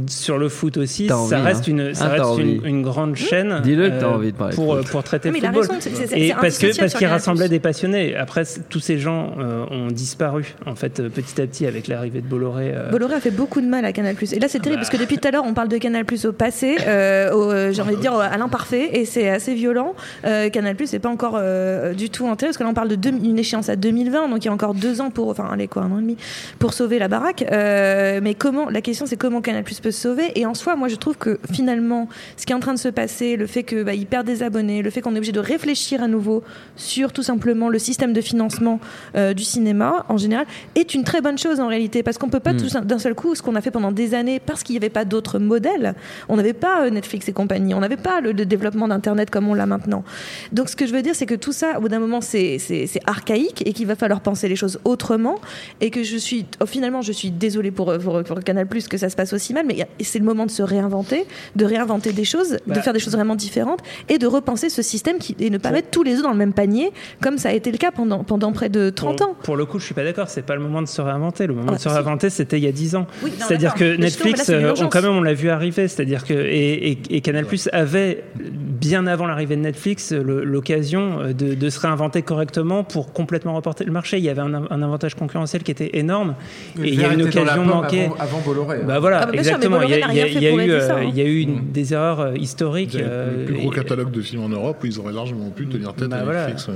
sur 0.08 0.38
le 0.38 0.48
foot 0.50 0.78
aussi, 0.78 1.08
ça 1.08 1.18
envie, 1.18 1.36
reste 1.36 1.62
hein. 1.68 1.72
une, 1.72 1.94
ça 1.94 2.06
Ah, 2.06 2.24
reste 2.24 2.40
une, 2.40 2.66
une 2.66 2.82
grande 2.82 3.16
chaîne. 3.16 3.60
Dis-le 3.64 3.90
que 3.90 4.00
t'as 4.00 4.06
euh, 4.08 4.14
envie 4.16 4.32
de 4.32 4.38
parler 4.38 4.52
de 4.52 4.56
pour 4.56 4.78
foot. 4.78 4.88
pour 4.88 5.04
traiter 5.04 5.30
Non, 5.30 5.34
mais 5.34 5.40
le 5.40 5.46
il 5.46 5.48
a 5.50 5.54
football. 5.54 5.76
raison, 5.78 5.90
c'est- 5.96 6.08
c'est- 6.08 6.18
et 6.20 6.28
c'est 6.30 6.34
parce 6.36 6.58
que 6.58 6.80
parce 6.80 6.94
qu'ils 6.94 7.08
rassemblaient 7.08 7.50
des 7.50 7.60
passionnés. 7.60 8.16
Après, 8.16 8.46
c- 8.46 8.62
tous 8.70 8.80
ces 8.80 8.98
gens 9.00 9.34
euh, 9.40 9.66
ont 9.70 9.88
disparu 9.88 10.56
en 10.66 10.76
fait 10.76 11.00
euh, 11.00 11.10
petit 11.10 11.42
à 11.42 11.46
petit 11.48 11.66
avec 11.66 11.88
l'arrivée 11.88 12.22
de 12.22 12.28
Bolloré. 12.28 12.72
euh, 12.74 12.90
Bolloré 12.90 13.16
a 13.16 13.20
fait 13.20 13.32
beaucoup 13.32 13.60
de 13.62 13.68
mal 13.68 13.84
à 13.86 13.92
Canal+. 13.92 14.16
Et 14.32 14.40
là, 14.40 14.48
c'est 14.48 14.60
terrible 14.60 14.80
parce 14.82 14.90
que 14.90 14.98
depuis 14.98 15.18
tout 15.18 15.28
à 15.28 15.32
l'heure, 15.32 15.44
on 15.46 15.54
parle 15.54 15.68
de 15.68 15.78
Canal+ 15.78 16.06
au 16.26 16.32
passé, 16.32 16.76
au, 16.78 16.88
euh, 16.88 17.72
j'ai 17.74 17.82
envie 17.82 17.96
de 17.96 18.02
dire 18.02 18.14
à 18.20 18.38
l'imparfait, 18.38 18.90
et 18.94 19.06
c'est 19.06 19.30
assez 19.30 19.54
violent. 19.54 19.77
Euh, 20.26 20.50
Canal+ 20.50 20.76
n'est 20.92 21.00
pas 21.00 21.10
encore 21.10 21.36
euh, 21.38 21.94
du 21.94 22.10
tout 22.10 22.26
intégré 22.28 22.48
parce 22.48 22.58
que 22.58 22.64
là, 22.64 22.70
on 22.70 22.74
parle 22.74 22.90
de 22.90 22.96
deux- 22.96 23.10
une 23.12 23.40
échéance 23.40 23.70
à 23.70 23.76
2020, 23.76 24.30
donc 24.30 24.44
il 24.44 24.48
y 24.48 24.50
a 24.50 24.54
encore 24.54 24.74
deux 24.74 25.02
ans 25.02 25.10
pour, 25.10 25.30
enfin, 25.30 25.48
allez 25.52 25.68
quoi, 25.68 25.84
un 25.84 25.92
an 25.92 26.00
et 26.00 26.02
demi 26.02 26.18
pour 26.60 26.74
sauver 26.74 27.00
la 27.00 27.08
baraque. 27.08 27.46
Euh, 27.52 28.20
mais 28.24 28.34
comment 28.34 28.70
La 28.70 28.82
question, 28.82 29.06
c'est 29.06 29.18
comment 29.18 29.42
Canal+ 29.42 29.64
peut 29.64 29.92
se 29.92 30.02
sauver. 30.02 30.32
Et 30.36 30.46
en 30.46 30.54
soi, 30.54 30.76
moi, 30.76 30.88
je 30.88 30.96
trouve 30.96 31.18
que 31.18 31.40
finalement, 31.52 32.08
ce 32.38 32.46
qui 32.46 32.54
est 32.54 32.56
en 32.56 32.60
train 32.60 32.74
de 32.74 32.80
se 32.80 32.90
passer, 32.90 33.36
le 33.36 33.48
fait 33.48 33.64
que 33.64 33.84
bah, 33.84 33.94
il 33.94 34.06
perd 34.08 34.26
des 34.26 34.44
abonnés, 34.44 34.82
le 34.82 34.90
fait 34.90 35.02
qu'on 35.02 35.14
est 35.14 35.18
obligé 35.18 35.32
de 35.32 35.40
réfléchir 35.40 36.02
à 36.04 36.08
nouveau 36.08 36.44
sur 36.76 37.14
tout 37.14 37.24
simplement 37.24 37.70
le 37.70 37.80
système 37.80 38.14
de 38.14 38.22
financement 38.22 38.80
du 39.16 39.44
cinéma 39.44 40.06
en 40.10 40.18
général, 40.18 40.46
est 40.76 40.94
une 40.94 41.04
très 41.04 41.22
bonne 41.22 41.38
chose 41.38 41.60
en 41.60 41.68
réalité 41.68 42.04
parce 42.04 42.18
qu'on 42.18 42.30
peut 42.30 42.40
pas 42.40 42.54
Mm. 42.54 42.58
tout 42.58 42.80
d'un 42.86 42.98
seul 43.00 43.14
coup 43.14 43.36
ce 43.36 43.42
qu'on 43.44 43.56
a 43.56 43.62
fait 43.62 43.72
pendant 43.72 43.92
des 43.92 44.14
années 44.16 44.40
parce 44.40 44.64
qu'il 44.64 44.74
n'y 44.74 44.78
avait 44.78 44.90
pas 44.90 45.06
d'autres 45.06 45.38
modèles. 45.40 45.94
On 46.30 46.38
n'avait 46.38 46.54
pas 46.54 46.90
Netflix 46.90 47.28
et 47.30 47.34
compagnie, 47.34 47.74
on 47.74 47.80
n'avait 47.82 47.98
pas 47.98 48.22
le, 48.22 48.32
le 48.32 48.46
développement 48.46 48.88
d'Internet 48.88 49.30
comme 49.30 49.48
on 49.48 49.54
l'a 49.54 49.66
maintenant. 49.68 50.04
Donc 50.52 50.70
ce 50.70 50.76
que 50.76 50.88
je 50.88 50.94
veux 50.94 51.02
dire, 51.02 51.14
c'est 51.16 51.26
que 51.26 51.36
tout 51.36 51.52
ça, 51.52 51.78
au 51.78 51.82
bout 51.82 51.90
d'un 51.90 52.00
moment, 52.00 52.22
c'est 52.22 52.58
archaïque 53.06 53.64
et 53.66 53.74
qu'il 53.74 53.88
va 53.88 53.96
falloir 53.96 54.22
penser 54.22 54.48
les 54.48 54.56
choses 54.56 54.80
autrement. 54.86 55.36
Et 55.82 55.90
que 55.90 56.04
je 56.04 56.18
suis, 56.18 56.46
oh, 56.62 56.66
finalement, 56.66 57.02
je 57.02 57.12
suis 57.12 57.32
désolée 57.32 57.72
pour, 57.72 57.96
pour, 58.00 58.24
pour 58.24 58.40
Canal 58.42 58.68
Plus 58.68 58.88
que 58.88 58.98
ça 58.98 59.10
se 59.10 59.16
passe 59.16 59.34
aussi 59.34 59.54
mal, 59.54 59.66
mais 59.68 59.88
c'est 60.02 60.20
le 60.20 60.26
moment 60.26 60.46
de 60.46 60.52
se 60.52 60.64
réinventer, 60.64 61.26
de 61.56 61.66
réinventer 61.66 62.14
des 62.14 62.26
choses, 62.26 62.52
de 62.52 62.60
Bah. 62.68 62.82
faire 62.82 62.94
des 62.94 63.00
choses 63.00 63.14
vraiment 63.14 63.36
différentes 63.36 63.82
et 64.10 64.18
de 64.18 64.28
repenser 64.28 64.70
ce 64.70 64.82
système 64.82 65.18
qui, 65.20 65.36
et 65.40 65.50
ne 65.50 65.58
pas 65.58 65.72
mettre 65.72 65.90
tous 65.90 66.04
les 66.04 66.16
œufs 66.16 66.24
dans 66.24 66.32
le 66.32 66.38
même 66.38 66.54
panier, 66.54 66.92
comme 67.22 67.38
ça 67.38 67.50
a 67.50 67.54
été 67.54 67.72
le 67.72 67.78
cas 67.78 67.92
pendant, 67.92 68.24
pendant 68.24 68.52
près 68.52 68.70
de 68.70 68.90
30 68.90 69.18
pour, 69.18 69.28
ans. 69.28 69.36
Pour 69.44 69.58
le 69.58 69.66
coup, 69.66 69.80
je 69.80 69.86
suis 69.86 69.94
pas 69.94 70.04
d'accord. 70.04 70.30
C'est 70.30 70.42
pas 70.46 70.56
le 70.56 70.62
moment 70.62 70.82
de 70.82 70.88
se 70.88 71.02
réinventer. 71.02 71.48
Le 71.48 71.54
moment 71.54 71.72
Ah, 71.72 71.76
de 71.76 71.82
se 71.82 71.90
si. 71.90 71.94
réinventer, 71.96 72.30
c'était 72.30 72.58
il 72.58 72.64
y 72.64 72.68
a 72.68 72.72
10 72.72 72.96
ans. 72.96 73.08
Oui, 73.24 73.32
C'est-à-dire 73.38 73.74
que 73.74 73.96
Netflix, 73.98 74.40
là, 74.40 74.46
c'est 74.46 74.54
euh, 74.54 74.74
on, 74.80 74.88
quand 74.88 75.02
même, 75.02 75.12
on 75.12 75.22
l'a 75.22 75.34
vu 75.34 75.50
arriver. 75.50 75.88
C'est-à-dire 75.88 76.24
que 76.24 76.34
et, 76.34 76.92
et- 76.92 77.00
et 77.18 77.22
Canal 77.22 77.46
Plus 77.46 77.70
avait 77.74 78.24
bien 78.40 79.06
avant 79.08 79.26
l'arrivée 79.28 79.56
Netflix 79.62 80.12
le- 80.12 80.44
l'occasion 80.44 81.20
euh, 81.20 81.34
de, 81.34 81.54
de 81.54 81.70
se 81.70 81.80
réinventer 81.80 82.22
correctement 82.22 82.84
pour 82.84 83.14
complètement 83.14 83.56
reporter 83.56 83.86
le 83.86 83.92
marché. 83.92 84.18
Il 84.18 84.24
y 84.24 84.30
avait 84.30 84.42
un, 84.42 84.54
un 84.70 84.82
avantage 84.82 85.16
concurrentiel 85.16 85.64
qui 85.64 85.72
était 85.72 85.92
énorme 85.98 86.36
et 86.82 86.88
il 86.90 87.00
y 87.00 87.04
a 87.04 87.14
une 87.14 87.22
occasion 87.24 87.64
manquée. 87.66 88.06
Avant, 88.06 88.16
avant 88.20 88.40
Bolloré. 88.42 88.78
hein. 88.78 88.86
Bah 88.88 89.00
voilà, 89.00 89.20
Ah 89.22 89.26
bah 89.26 89.32
sûr, 89.32 89.40
exactement. 89.40 89.82
il 89.82 89.90
y 89.90 89.94
a, 89.94 89.98
Bolloré 89.98 90.08
n'a 90.08 90.14
il 90.14 90.18
y 90.18 90.22
a- 90.22 90.24
rien 90.26 90.34
fait 90.34 90.40
il 90.40 90.44
y 90.44 90.48
a 90.48 90.50
pour 90.52 90.60
eu, 90.60 90.64
aider 90.64 90.82
ça, 90.82 90.96
euh, 90.96 90.98
hein. 91.00 91.06
il 91.10 91.18
y 91.18 91.22
a 91.22 91.26
eu 91.26 91.40
une- 91.40 91.72
des 91.72 91.94
erreurs 91.94 92.20
euh, 92.20 92.36
historiques. 92.38 92.96
Euh, 92.96 93.40
le 93.40 93.46
plus 93.46 93.56
gros 93.56 93.72
et- 93.72 93.76
catalogue 93.76 94.12
de 94.12 94.22
films 94.22 94.44
en 94.44 94.50
Europe, 94.50 94.78
ils 94.84 95.00
auraient 95.00 95.14
largement 95.14 95.50
pu 95.50 95.68
tenir 95.68 95.94
tête 95.94 96.10
Bah 96.10 96.18
à 96.18 96.24
voilà. 96.24 96.48
Netflix. 96.48 96.70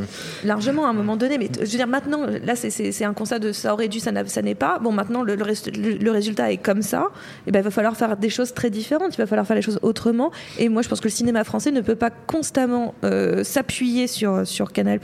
Largement 0.44 0.86
à 0.86 0.90
un 0.90 0.94
moment 0.94 1.18
donné, 1.18 1.38
mais 1.38 1.50
je 1.56 1.60
veux 1.62 1.78
dire 1.78 1.88
maintenant, 1.88 2.26
là 2.26 2.56
c'est- 2.56 3.04
un 3.04 3.14
constat 3.14 3.40
de 3.40 3.52
ça 3.52 3.74
aurait 3.74 3.88
dû, 3.88 4.00
ça 4.00 4.12
n'est 4.12 4.56
pas. 4.56 4.80
Bon 4.80 4.92
maintenant 4.92 5.24
le, 5.24 5.36
le 5.36 5.44
reste- 5.44 5.76
le- 5.76 5.98
le 5.98 6.12
résultat 6.12 6.52
est 6.52 6.58
comme 6.58 6.82
ça, 6.82 7.08
et 7.48 7.52
ben 7.52 7.60
il 7.60 7.64
va 7.64 7.72
falloir 7.72 7.96
faire 7.98 8.16
des 8.16 8.30
choses 8.30 8.54
très 8.54 8.70
différentes, 8.70 9.16
il 9.16 9.18
va 9.18 9.26
falloir 9.26 9.46
faire 9.48 9.56
les 9.56 9.62
choses 9.62 9.80
autrement. 9.82 10.32
Et 10.60 10.70
moi 10.70 10.82
je 10.82 10.88
pense 10.90 11.00
que 11.00 11.08
le 11.08 11.12
cinéma 11.12 11.44
français 11.44 11.72
ne 11.72 11.82
peut 11.82 11.96
pas 11.96 12.10
constamment 12.10 12.71
euh, 13.04 13.44
s'appuyer 13.44 14.08
sur 14.08 14.46
sur 14.48 14.72
Canal 14.72 15.00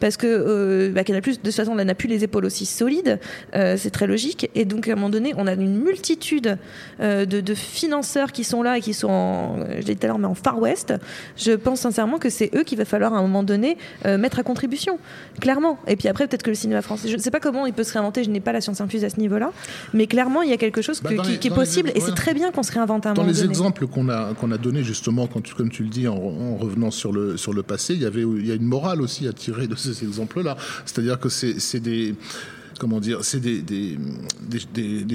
parce 0.00 0.16
que 0.16 0.26
euh, 0.26 0.90
bah, 0.92 1.04
Canal 1.04 1.22
de 1.22 1.32
toute 1.32 1.52
façon 1.52 1.72
on 1.72 1.84
n'a 1.84 1.94
plus 1.94 2.08
les 2.08 2.24
épaules 2.24 2.44
aussi 2.44 2.66
solides, 2.66 3.18
euh, 3.54 3.76
c'est 3.78 3.90
très 3.90 4.06
logique. 4.06 4.50
Et 4.54 4.64
donc 4.64 4.88
à 4.88 4.92
un 4.92 4.94
moment 4.94 5.10
donné 5.10 5.32
on 5.36 5.46
a 5.46 5.52
une 5.54 5.78
multitude 5.82 6.56
euh, 7.00 7.24
de, 7.24 7.40
de 7.40 7.54
financeurs 7.54 8.32
qui 8.32 8.44
sont 8.44 8.62
là 8.62 8.78
et 8.78 8.80
qui 8.80 8.94
sont, 8.94 9.08
en, 9.08 9.56
je 9.80 9.86
l'ai 9.86 9.94
dit 9.94 9.96
tout 9.96 10.04
à 10.04 10.08
l'heure, 10.08 10.18
mais 10.18 10.26
en 10.26 10.34
Far 10.34 10.58
West. 10.60 10.94
Je 11.36 11.52
pense 11.52 11.80
sincèrement 11.80 12.18
que 12.18 12.30
c'est 12.30 12.50
eux 12.54 12.62
qu'il 12.62 12.78
va 12.78 12.84
falloir 12.84 13.14
à 13.14 13.18
un 13.18 13.22
moment 13.22 13.42
donné 13.42 13.76
mettre 14.04 14.38
à 14.38 14.42
contribution, 14.42 14.98
clairement. 15.40 15.78
Et 15.86 15.96
puis 15.96 16.08
après, 16.08 16.26
peut-être 16.26 16.42
que 16.42 16.50
le 16.50 16.56
cinéma 16.56 16.82
français, 16.82 17.08
je 17.08 17.16
ne 17.16 17.20
sais 17.20 17.30
pas 17.30 17.40
comment 17.40 17.66
il 17.66 17.72
peut 17.72 17.84
se 17.84 17.92
réinventer, 17.92 18.24
je 18.24 18.30
n'ai 18.30 18.40
pas 18.40 18.52
la 18.52 18.60
science 18.60 18.80
infuse 18.80 19.04
à 19.04 19.10
ce 19.10 19.18
niveau-là, 19.20 19.52
mais 19.92 20.06
clairement, 20.06 20.42
il 20.42 20.50
y 20.50 20.52
a 20.52 20.56
quelque 20.56 20.82
chose 20.82 21.00
Bah, 21.00 21.10
que- 21.10 21.14
dans 21.16 21.22
qui, 21.22 21.32
les- 21.32 21.38
qui 21.38 21.48
est 21.48 21.50
dans 21.50 21.56
les- 21.56 21.62
possible 21.62 21.90
et 21.90 21.94
ouais. 21.94 22.00
c'est 22.06 22.14
très 22.14 22.34
bien 22.34 22.50
qu'on 22.52 22.62
se 22.62 22.72
réinvente 22.72 23.06
à 23.06 23.10
un 23.10 23.14
Dans 23.14 23.22
moment 23.22 23.32
les 23.32 23.38
donné. 23.40 23.50
exemples 23.50 23.86
qu'on 23.86 24.08
a 24.08 24.34
qu'on 24.34 24.50
a 24.52 24.58
donnés 24.58 24.82
justement, 24.82 25.26
quand 25.26 25.52
comme 25.54 25.70
tu 25.70 25.82
le 25.82 25.88
dis, 25.88 26.08
en, 26.08 26.14
en 26.16 26.56
revenant 26.56 26.83
sur 26.90 27.12
le 27.12 27.36
sur 27.36 27.52
le 27.52 27.62
passé, 27.62 27.94
il 27.94 28.02
y 28.02 28.06
avait 28.06 28.22
a 28.22 28.54
une 28.54 28.66
morale 28.66 29.00
aussi 29.00 29.26
à 29.28 29.32
tirer 29.32 29.66
de 29.66 29.74
ces 29.76 30.04
exemples-là. 30.04 30.56
C'est-à-dire 30.84 31.18
que 31.18 31.28
c'est 31.28 31.80
des 31.80 32.14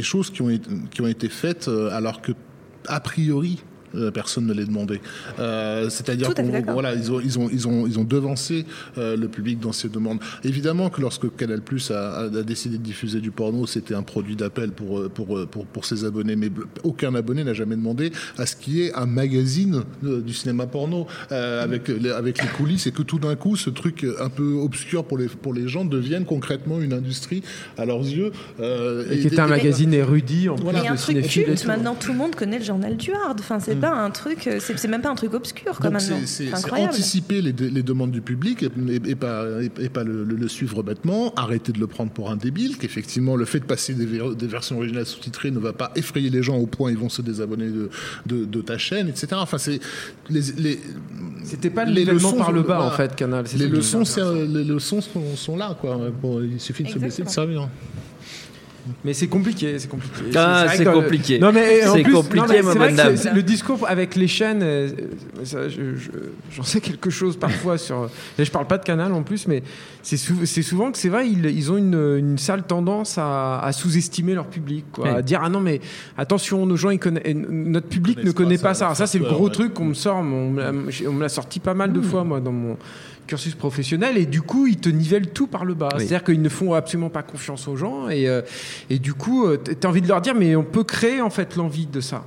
choses 0.03 0.29
qui 0.29 0.41
ont 0.41 0.49
été, 0.49 0.69
qui 0.91 1.01
ont 1.01 1.07
été 1.07 1.29
faites 1.29 1.67
euh, 1.67 1.89
alors 1.91 2.21
que 2.21 2.31
a 2.87 2.99
priori 2.99 3.59
personne 4.13 4.45
ne 4.45 4.53
les 4.53 4.65
demandait. 4.65 5.01
Euh, 5.39 5.89
C'est-à-dire 5.89 6.33
d'accord. 6.33 6.73
voilà, 6.73 6.93
ils 6.95 7.11
ont, 7.11 7.19
ils 7.19 7.39
ont, 7.39 7.49
ils 7.51 7.67
ont, 7.67 7.87
ils 7.87 7.99
ont 7.99 8.03
devancé 8.03 8.65
euh, 8.97 9.15
le 9.15 9.27
public 9.27 9.59
dans 9.59 9.71
ces 9.71 9.89
demandes. 9.89 10.19
Évidemment 10.43 10.89
que 10.89 11.01
lorsque 11.01 11.35
Canal 11.35 11.61
Plus 11.61 11.91
a, 11.91 12.29
décidé 12.29 12.77
de 12.77 12.83
diffuser 12.83 13.19
du 13.21 13.31
porno, 13.31 13.65
c'était 13.65 13.95
un 13.95 14.03
produit 14.03 14.35
d'appel 14.35 14.71
pour, 14.71 14.99
euh, 14.99 15.09
pour, 15.09 15.37
euh, 15.37 15.45
pour, 15.45 15.65
pour 15.65 15.85
ses 15.85 16.05
abonnés, 16.05 16.35
mais 16.35 16.49
aucun 16.83 17.13
abonné 17.15 17.43
n'a 17.43 17.53
jamais 17.53 17.75
demandé 17.75 18.11
à 18.37 18.45
ce 18.45 18.55
qu'il 18.55 18.73
y 18.75 18.81
ait 18.83 18.93
un 18.93 19.05
magazine 19.05 19.83
euh, 20.03 20.21
du 20.21 20.33
cinéma 20.33 20.67
porno 20.67 21.07
euh, 21.31 21.63
avec, 21.63 21.87
les, 21.87 22.11
avec 22.11 22.41
les 22.41 22.47
coulisses 22.49 22.87
et 22.87 22.91
que 22.91 23.01
tout 23.03 23.19
d'un 23.19 23.35
coup, 23.35 23.55
ce 23.55 23.69
truc 23.69 24.05
un 24.19 24.29
peu 24.29 24.53
obscur 24.53 25.03
pour 25.05 25.17
les, 25.17 25.27
pour 25.27 25.53
les 25.53 25.67
gens 25.67 25.85
devienne 25.85 26.25
concrètement 26.25 26.79
une 26.81 26.93
industrie 26.93 27.43
à 27.77 27.85
leurs 27.85 28.01
yeux. 28.01 28.31
euh, 28.59 29.05
Et 29.11 29.19
qui 29.19 29.27
est 29.27 29.39
un 29.39 29.47
magazine 29.47 29.93
érudit 29.93 30.49
en 30.49 30.55
plus 30.55 30.65
y 30.71 30.87
a 30.87 30.91
un 30.91 30.95
de 30.95 30.99
truc 30.99 31.27
culte 31.27 31.65
maintenant, 31.65 31.95
tout 31.95 32.11
le 32.11 32.17
monde 32.17 32.35
connaît 32.35 32.59
le 32.59 32.65
journal 32.65 32.95
du 32.97 33.11
hard. 33.11 33.39
Enfin, 33.39 33.59
c'est 33.59 33.78
pas 33.81 33.91
un 33.93 34.09
truc, 34.11 34.47
euh, 34.47 34.57
c'est 34.59 34.77
c'est 34.77 34.87
même 34.87 35.01
pas 35.01 35.09
un 35.09 35.15
truc 35.15 35.33
obscur 35.33 35.73
Donc 35.73 35.91
maintenant. 35.93 35.99
c'est- 35.99 36.25
c'est 36.27 36.43
C'est 36.45 36.49
c'est 36.49 36.55
incroyable. 36.55 36.93
anticiper 36.93 37.41
les, 37.41 37.53
de- 37.53 37.67
les 37.67 37.83
demandes 37.83 38.11
du 38.11 38.21
public 38.21 38.63
et, 38.63 38.69
et- 38.89 39.09
et 39.11 39.15
pas, 39.15 39.45
et, 39.61 39.71
et 39.85 39.89
pas 39.89 40.03
le, 40.03 40.23
le- 40.23 40.35
le 40.35 40.47
suivre 40.47 40.83
bêtement, 40.83 41.33
arrêter 41.35 41.71
de 41.71 41.79
le 41.79 41.87
prendre 41.87 42.11
pour 42.11 42.29
un 42.31 42.35
débile, 42.35 42.77
qu'effectivement 42.77 43.35
le 43.35 43.45
fait 43.45 43.59
de 43.59 43.65
passer 43.65 43.93
des, 43.93 44.05
ver- 44.05 44.35
des 44.35 44.47
versions 44.47 44.77
originales 44.77 45.05
sous-titrées 45.05 45.51
ne 45.51 45.59
va 45.59 45.73
pas 45.73 45.91
effrayer 45.95 46.29
les 46.29 46.43
gens 46.43 46.57
au 46.57 46.65
point 46.65 46.91
ils 46.91 46.97
vont 46.97 47.09
se 47.09 47.21
désabonner 47.21 47.69
de, 47.69 47.89
de, 48.25 48.45
de 48.45 48.61
ta 48.61 48.77
chaîne, 48.77 49.07
etc. 49.09 49.27
Enfin, 49.35 49.57
c'est 49.57 49.79
les, 50.29 50.41
les, 50.57 50.79
C'était 51.43 51.69
pas 51.69 51.85
le 51.85 51.91
les 51.93 52.05
leçons 52.05 52.33
par 52.33 52.51
le 52.51 52.61
bas 52.63 52.81
en 52.81 52.91
fait, 52.91 53.15
Canal. 53.15 53.45
les 53.57 53.67
leçons, 53.67 54.03
les 54.47 54.63
leçons 54.63 55.01
sont, 55.01 55.35
sont 55.35 55.57
là, 55.57 55.77
quoi. 55.79 55.99
Bon, 56.21 56.41
il 56.41 56.59
suffit 56.59 56.83
de 56.83 56.89
se 56.89 56.99
baisser 56.99 57.23
de 57.23 57.29
servir. 57.29 57.67
Mais 59.05 59.13
c'est 59.13 59.27
compliqué, 59.27 59.77
c'est 59.77 59.87
compliqué. 59.87 60.15
Ah, 60.35 60.65
c'est 60.75 60.83
compliqué. 60.85 61.39
Non 61.39 61.51
mais 61.51 61.85
en 61.87 61.93
C'est 61.95 62.03
plus, 62.03 62.13
compliqué, 62.13 62.37
non, 62.39 62.45
mais 62.47 62.61
vrai 62.61 62.93
que 62.93 63.15
c'est- 63.15 63.33
Le 63.33 63.43
discours 63.43 63.85
avec 63.87 64.15
les 64.15 64.27
chaînes, 64.27 64.61
euh, 64.63 64.89
je- 65.43 66.09
j'en 66.51 66.63
sais 66.63 66.81
quelque 66.81 67.09
chose 67.09 67.37
parfois 67.37 67.77
sur. 67.77 68.09
Et 68.37 68.45
je 68.45 68.51
parle 68.51 68.67
pas 68.67 68.77
de 68.77 68.83
Canal 68.83 69.13
en 69.13 69.23
plus, 69.23 69.47
mais 69.47 69.63
c'est 70.01 70.17
sou- 70.17 70.45
c'est 70.45 70.61
souvent 70.63 70.91
que 70.91 70.97
c'est 70.97 71.09
vrai, 71.09 71.29
ils, 71.29 71.45
ils 71.45 71.71
ont 71.71 71.77
une, 71.77 72.17
une 72.17 72.37
sale 72.37 72.63
tendance 72.63 73.17
à, 73.17 73.59
à 73.59 73.71
sous-estimer 73.71 74.33
leur 74.33 74.47
public, 74.47 74.85
quoi, 74.91 75.05
Ouais. 75.05 75.15
à 75.17 75.21
dire 75.21 75.41
ah 75.43 75.49
non 75.49 75.59
mais 75.59 75.81
attention, 76.17 76.65
nos 76.65 76.75
gens, 76.75 76.89
ils 76.89 76.99
notre 77.35 77.87
public 77.87 78.23
ne 78.23 78.31
connaît 78.31 78.57
pas 78.57 78.69
pas 78.69 78.73
ça, 78.73 78.89
ça. 78.89 78.95
Ça 78.95 79.07
c'est 79.07 79.19
le 79.19 79.25
gros 79.25 79.45
ouais. 79.45 79.51
truc 79.51 79.73
qu'on 79.73 79.85
me 79.85 79.93
sort, 79.93 80.17
on 80.17 80.51
me 80.51 80.61
l'a- 80.61 80.71
on 81.07 81.13
me 81.13 81.21
l'a 81.21 81.29
sorti 81.29 81.59
pas 81.59 81.73
mal 81.73 81.91
de 81.93 81.99
Mmh. 81.99 82.03
fois 82.03 82.23
moi 82.23 82.39
dans 82.39 82.51
mon 82.51 82.77
cursus 83.29 83.53
professionnel 83.55 84.17
et 84.17 84.25
du 84.25 84.41
coup 84.41 84.65
ils 84.67 84.77
te 84.77 84.89
nivellent 84.89 85.29
tout 85.29 85.45
par 85.47 85.63
le 85.63 85.75
bas. 85.75 85.89
Oui. 85.93 85.99
C'est-à-dire 85.99 86.23
qu'ils 86.23 86.41
ne 86.41 86.49
font 86.49 86.73
absolument 86.73 87.09
pas 87.11 87.21
confiance 87.23 87.67
aux 87.67 87.75
gens 87.75 88.09
et, 88.09 88.27
euh, 88.27 88.41
et 88.89 88.97
du 88.97 89.13
coup 89.13 89.45
euh, 89.45 89.57
t- 89.57 89.75
t'as 89.75 89.87
envie 89.87 90.01
de 90.01 90.07
leur 90.07 90.19
dire 90.21 90.33
mais 90.35 90.55
on 90.55 90.63
peut 90.63 90.83
créer 90.83 91.21
en 91.21 91.29
fait 91.29 91.55
l'envie 91.55 91.85
de 91.85 92.01
ça. 92.01 92.23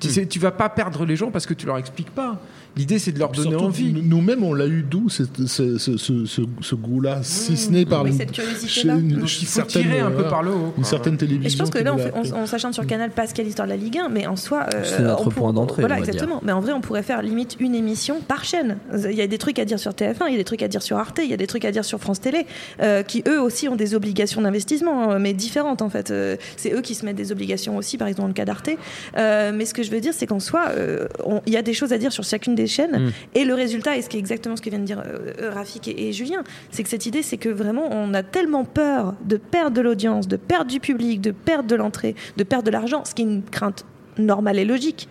Tu, 0.00 0.08
sais, 0.08 0.26
tu 0.26 0.38
vas 0.38 0.50
pas 0.50 0.68
perdre 0.68 1.04
les 1.04 1.16
gens 1.16 1.30
parce 1.30 1.46
que 1.46 1.54
tu 1.54 1.64
leur 1.66 1.78
expliques 1.78 2.10
pas. 2.10 2.40
L'idée 2.76 2.98
c'est 2.98 3.12
de 3.12 3.18
leur 3.18 3.30
donner 3.32 3.50
Surtout, 3.50 3.64
envie. 3.66 3.92
nous- 3.92 4.02
Nous-mêmes, 4.02 4.44
on 4.44 4.52
l'a 4.52 4.66
eu 4.66 4.82
d'où 4.88 5.08
ce, 5.08 5.22
ce, 5.46 5.78
ce, 5.78 5.96
ce, 5.96 6.42
ce 6.60 6.74
goût-là, 6.74 7.20
si 7.22 7.56
ce 7.56 7.70
n'est 7.70 7.86
par 7.86 8.02
Oui, 8.02 8.10
une- 8.10 8.16
cette 8.18 8.32
curiosité-là. 8.32 8.94
chez 8.96 9.00
une- 9.00 9.16
Donc 9.20 9.40
il 9.40 9.46
faut 9.46 9.52
certaine, 9.52 9.82
tirer 9.84 10.00
un 10.00 10.08
peu 10.08 10.14
voilà, 10.14 10.28
par 10.30 10.42
le 10.42 10.50
haut. 10.52 10.74
Une 10.76 10.84
certaine 10.84 11.16
télévision. 11.16 11.46
Et 11.46 11.50
je 11.50 11.56
pense 11.58 11.70
que 11.70 11.78
là, 11.78 11.94
on, 11.94 11.98
fait- 11.98 12.12
on- 12.14 12.42
on 12.42 12.46
s'acharne 12.46 12.72
sur 12.74 12.86
Canal 12.86 13.10
parce 13.14 13.32
quelle 13.32 13.46
histoire 13.46 13.66
de 13.66 13.72
la 13.72 13.78
Ligue 13.78 13.98
1, 13.98 14.08
mais 14.10 14.26
en 14.26 14.36
soi, 14.36 14.66
euh, 14.74 14.82
C'est 14.84 15.02
notre 15.02 15.26
on 15.28 15.30
point 15.30 15.52
d'entrée, 15.52 15.82
Voilà, 15.82 15.96
on 15.96 15.98
va 16.00 16.04
dire. 16.04 16.14
exactement. 16.14 16.40
Mais 16.44 16.52
en 16.52 16.60
vrai, 16.60 16.72
on 16.72 16.80
pourrait 16.80 17.02
faire 17.02 17.22
limite 17.22 17.56
une 17.60 17.74
émission 17.74 18.20
par 18.20 18.44
chaîne. 18.44 18.76
Il 18.94 19.16
y 19.16 19.22
a 19.22 19.26
des 19.26 19.38
trucs 19.38 19.58
à 19.58 19.64
dire 19.64 19.78
sur 19.78 19.92
TF1, 19.94 20.26
il 20.28 20.32
y 20.32 20.34
a 20.34 20.38
des 20.38 20.44
trucs 20.44 20.62
à 20.62 20.68
dire 20.68 20.82
sur 20.82 20.98
Arte, 20.98 21.18
il 21.22 21.30
y 21.30 21.34
a 21.34 21.36
des 21.38 21.46
trucs 21.46 21.64
à 21.64 21.72
dire 21.72 21.84
sur 21.84 21.98
France 21.98 22.20
Télé, 22.20 22.46
euh, 22.82 23.02
qui 23.02 23.22
eux 23.26 23.40
aussi 23.40 23.68
ont 23.68 23.76
des 23.76 23.94
obligations 23.94 24.42
d'investissement, 24.42 25.12
euh, 25.12 25.18
mais 25.18 25.32
différentes 25.32 25.80
en 25.82 25.88
fait. 25.88 26.10
Euh, 26.10 26.36
c'est 26.58 26.72
eux 26.74 26.82
qui 26.82 26.94
se 26.94 27.04
mettent 27.06 27.16
des 27.16 27.32
obligations 27.32 27.76
aussi, 27.78 27.96
par 27.96 28.06
exemple 28.08 28.22
dans 28.22 28.28
le 28.28 28.34
cas 28.34 28.44
d'Arte. 28.44 28.68
Euh, 29.16 29.52
mais 29.54 29.64
ce 29.64 29.72
que 29.74 29.82
je 29.82 29.90
veux 29.90 30.00
dire, 30.00 30.12
c'est 30.14 30.26
qu'en 30.26 30.40
soi, 30.40 30.66
euh, 30.76 31.06
il 31.46 31.52
y 31.52 31.56
a 31.56 31.62
des 31.62 31.72
choses 31.74 31.92
à 31.92 31.98
dire 31.98 32.12
sur 32.12 32.24
chacune 32.24 32.54
des 32.54 32.65
chaînes, 32.68 33.06
Mm. 33.06 33.12
et 33.34 33.44
le 33.44 33.54
résultat, 33.54 33.96
et 33.96 34.02
ce 34.02 34.08
qui 34.08 34.16
est 34.16 34.20
exactement 34.20 34.56
ce 34.56 34.62
que 34.62 34.70
viennent 34.70 34.82
de 34.82 34.86
dire 34.86 35.02
euh, 35.04 35.32
euh, 35.40 35.50
Rafik 35.50 35.88
et, 35.88 36.08
et 36.08 36.12
Julien, 36.12 36.42
c'est 36.70 36.82
que 36.82 36.88
cette 36.88 37.06
idée, 37.06 37.22
c'est 37.22 37.36
que 37.36 37.48
vraiment, 37.48 37.88
on 37.90 38.14
a 38.14 38.22
tellement 38.22 38.64
peur 38.64 39.14
de 39.24 39.36
perdre 39.36 39.76
de 39.76 39.80
l'audience, 39.80 40.28
de 40.28 40.36
perdre 40.36 40.70
du 40.70 40.80
public, 40.80 41.20
de 41.20 41.30
perdre 41.30 41.68
de 41.68 41.74
l'entrée, 41.76 42.14
de 42.36 42.44
perdre 42.44 42.64
de 42.64 42.70
l'argent, 42.70 43.04
ce 43.04 43.14
qui 43.14 43.22
est 43.22 43.26
une 43.26 43.42
crainte 43.42 43.84
normale 44.18 44.58
et 44.58 44.64
logique. 44.64 45.08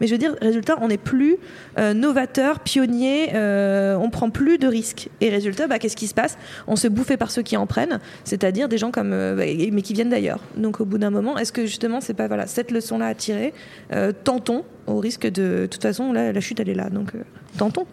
Mais 0.00 0.06
je 0.06 0.12
veux 0.12 0.18
dire, 0.18 0.34
résultat, 0.40 0.76
on 0.80 0.88
n'est 0.88 0.98
plus 0.98 1.36
euh, 1.78 1.94
novateur, 1.94 2.60
pionnier, 2.60 3.30
euh, 3.34 3.96
on 3.96 4.10
prend 4.10 4.30
plus 4.30 4.58
de 4.58 4.66
risques. 4.66 5.08
Et 5.20 5.28
résultat, 5.28 5.66
bah, 5.66 5.78
qu'est-ce 5.78 5.96
qui 5.96 6.06
se 6.06 6.14
passe? 6.14 6.38
On 6.66 6.76
se 6.76 6.88
bouffait 6.88 7.16
par 7.16 7.30
ceux 7.30 7.42
qui 7.42 7.56
en 7.56 7.66
prennent, 7.66 7.98
c'est-à-dire 8.24 8.68
des 8.68 8.78
gens 8.78 8.90
comme, 8.90 9.12
euh, 9.12 9.34
bah, 9.34 9.44
mais 9.72 9.82
qui 9.82 9.94
viennent 9.94 10.10
d'ailleurs. 10.10 10.40
Donc 10.56 10.80
au 10.80 10.84
bout 10.84 10.98
d'un 10.98 11.10
moment, 11.10 11.38
est-ce 11.38 11.52
que 11.52 11.66
justement, 11.66 12.00
c'est 12.00 12.14
pas 12.14 12.28
voilà 12.28 12.46
cette 12.46 12.70
leçon-là 12.70 13.06
à 13.06 13.14
tirer? 13.14 13.52
Euh, 13.92 14.12
Tentons, 14.24 14.64
au 14.86 14.98
risque 14.98 15.26
de, 15.26 15.60
de 15.62 15.66
toute 15.66 15.82
façon, 15.82 16.12
là, 16.12 16.32
la 16.32 16.40
chute 16.40 16.60
elle 16.60 16.68
est 16.68 16.74
là. 16.74 16.90
Donc 16.90 17.14
euh, 17.14 17.22
tentons, 17.56 17.86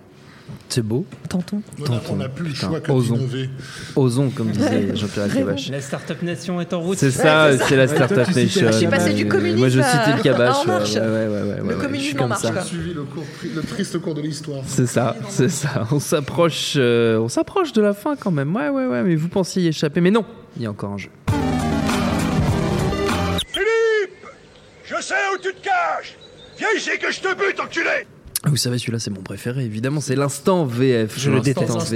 C'est 0.69 0.81
beau. 0.81 1.05
tentons. 1.29 1.61
On 1.79 1.85
a- 1.93 2.01
On 2.11 2.15
n'a 2.17 2.27
plus 2.27 2.45
le 2.45 2.51
Putain, 2.51 2.67
choix 2.67 2.79
que 2.81 2.91
osons. 2.91 3.15
d'innover. 3.15 3.49
Osons, 3.95 4.29
comme 4.29 4.49
disait 4.49 4.95
Jean-Pierre 4.95 5.25
Elkabbach. 5.25 5.69
La 5.69 5.79
Startup 5.79 6.21
Nation 6.21 6.59
est 6.59 6.73
en 6.73 6.81
route. 6.81 6.97
C'est 6.97 7.11
ça, 7.11 7.47
Ouais, 7.49 7.57
c'est 7.67 7.75
la 7.77 7.87
Startup 7.87 8.17
Nation. 8.35 8.71
suis 8.73 8.87
passé 8.87 9.13
du 9.13 9.27
communisme 9.27 9.59
Moi, 9.59 9.69
je 9.69 9.81
citais 9.81 10.17
le 10.17 10.21
Kabbach. 10.23 10.49
à 10.55 10.59
En 10.59 10.65
Marche. 10.65 10.93
ouais, 10.95 10.99
ouais, 10.99 11.07
ouais, 11.07 11.27
ouais, 11.27 11.41
ouais, 11.41 11.61
ouais, 11.61 11.73
je 11.75 11.81
communisme 11.81 12.19
En 12.21 12.27
Marche, 12.27 12.65
suivi 12.65 12.93
le, 12.93 13.03
cours, 13.03 13.23
le 13.55 13.61
triste 13.61 13.99
cours 13.99 14.15
de 14.15 14.21
l'histoire. 14.21 14.63
C'est 14.67 14.87
ça, 14.87 15.15
c'est 15.29 15.49
ça. 15.49 15.87
On 15.91 15.99
s'approche, 15.99 16.73
euh, 16.77 17.19
on 17.19 17.29
s'approche 17.29 17.71
de 17.71 17.81
la 17.81 17.93
fin 17.93 18.15
quand 18.17 18.31
même. 18.31 18.53
Ouais, 18.55 18.69
ouais, 18.69 18.85
ouais. 18.87 19.03
Mais 19.03 19.15
vous 19.15 19.29
pensiez 19.29 19.63
y 19.63 19.67
échapper, 19.67 20.01
mais 20.01 20.11
non. 20.11 20.25
Il 20.57 20.63
y 20.63 20.65
a 20.65 20.71
encore 20.71 20.91
un 20.93 20.97
jeu. 20.97 21.09
Philippe 23.51 24.25
Je 24.85 25.01
sais 25.01 25.13
où 25.33 25.37
tu 25.41 25.53
te 25.53 25.61
caches 25.63 26.15
Viens 26.57 26.67
ici 26.75 26.91
que 27.01 27.11
je 27.11 27.19
te 27.19 27.33
bute, 27.35 27.59
enculé 27.59 28.07
Vous 28.47 28.57
savez, 28.57 28.77
celui-là, 28.77 28.99
c'est 28.99 29.11
mon 29.11 29.22
préféré. 29.22 29.65
Évidemment, 29.65 30.01
c'est 30.01 30.15
l'instant 30.15 30.65
VF. 30.65 31.19
Je 31.19 31.31
le 31.31 31.39
déteste. 31.41 31.72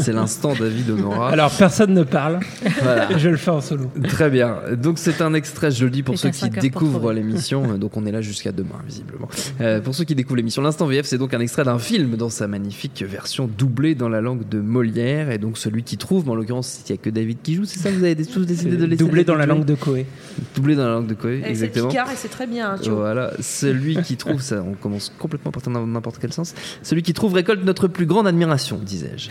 C'est 0.00 0.12
l'instant 0.12 0.52
David 0.58 0.90
Honora. 0.90 1.30
Alors 1.30 1.50
personne 1.50 1.94
ne 1.94 2.02
parle. 2.02 2.40
Voilà. 2.82 3.08
Je 3.18 3.28
le 3.28 3.36
fais 3.36 3.50
en 3.50 3.60
solo. 3.60 3.90
Très 4.04 4.30
bien. 4.30 4.58
Donc 4.76 4.98
c'est 4.98 5.22
un 5.22 5.34
extrait, 5.34 5.70
dis 5.70 6.02
pour 6.02 6.18
ceux 6.18 6.30
qui 6.30 6.48
découvrent 6.50 7.12
l'émission. 7.12 7.64
Euh, 7.72 7.76
Donc 7.86 7.96
on 7.96 8.06
est 8.06 8.12
là 8.12 8.20
jusqu'à 8.20 8.52
demain, 8.52 8.80
visiblement. 8.86 9.28
Euh, 9.60 9.80
pour 9.80 9.94
ceux 9.94 10.04
qui 10.04 10.14
découvrent 10.14 10.36
l'émission, 10.36 10.62
l'instant 10.62 10.86
VF, 10.86 11.06
c'est 11.06 11.18
donc 11.18 11.34
un 11.34 11.40
extrait 11.40 11.64
d'un 11.64 11.78
film 11.78 12.16
dans 12.16 12.30
sa 12.30 12.46
magnifique 12.48 13.04
version 13.06 13.48
doublée 13.58 13.94
dans 13.94 14.08
la 14.08 14.20
langue 14.20 14.48
de 14.48 14.60
Molière. 14.60 15.30
Et 15.30 15.38
donc 15.38 15.58
celui 15.58 15.82
qui 15.82 15.96
trouve, 15.96 16.24
mais 16.24 16.32
en 16.32 16.34
l'occurrence, 16.34 16.80
il 16.88 16.92
n'y 16.92 16.98
a 16.98 17.02
que 17.02 17.10
David 17.10 17.38
qui 17.42 17.54
joue, 17.54 17.64
c'est 17.64 17.78
ça 17.78 17.90
Vous 17.90 18.04
avez 18.04 18.16
tous 18.16 18.44
décidé 18.44 18.76
de 18.76 18.84
laisser 18.84 19.04
Doublé 19.04 19.24
dans 19.24 19.36
la 19.36 19.46
langue 19.46 19.64
de 19.64 19.74
Koé. 19.74 20.06
Doublé 20.54 20.74
dans 20.74 20.86
la 20.86 20.94
langue 20.94 21.06
de 21.06 21.14
Koé, 21.14 21.38
Et 21.38 21.42
c'est 21.42 21.50
exactement. 21.50 21.88
Picard 21.88 22.10
et 22.10 22.16
c'est 22.16 22.28
très 22.28 22.46
bien. 22.46 22.72
hein, 22.72 22.78
tu 22.82 22.90
vois. 22.90 23.00
Voilà, 23.00 23.32
celui 23.40 23.96
qui 24.02 24.16
trouve, 24.16 24.40
ça, 24.40 24.62
on 24.66 24.74
commence 24.74 25.12
complètement 25.18 25.35
par 25.38 25.52
dans 25.62 25.86
n'importe 25.86 26.18
quel 26.20 26.32
sens. 26.32 26.54
Celui 26.82 27.02
qui 27.02 27.12
trouve 27.14 27.34
récolte 27.34 27.62
notre 27.64 27.88
plus 27.88 28.06
grande 28.06 28.26
admiration, 28.26 28.78
disais-je. 28.78 29.30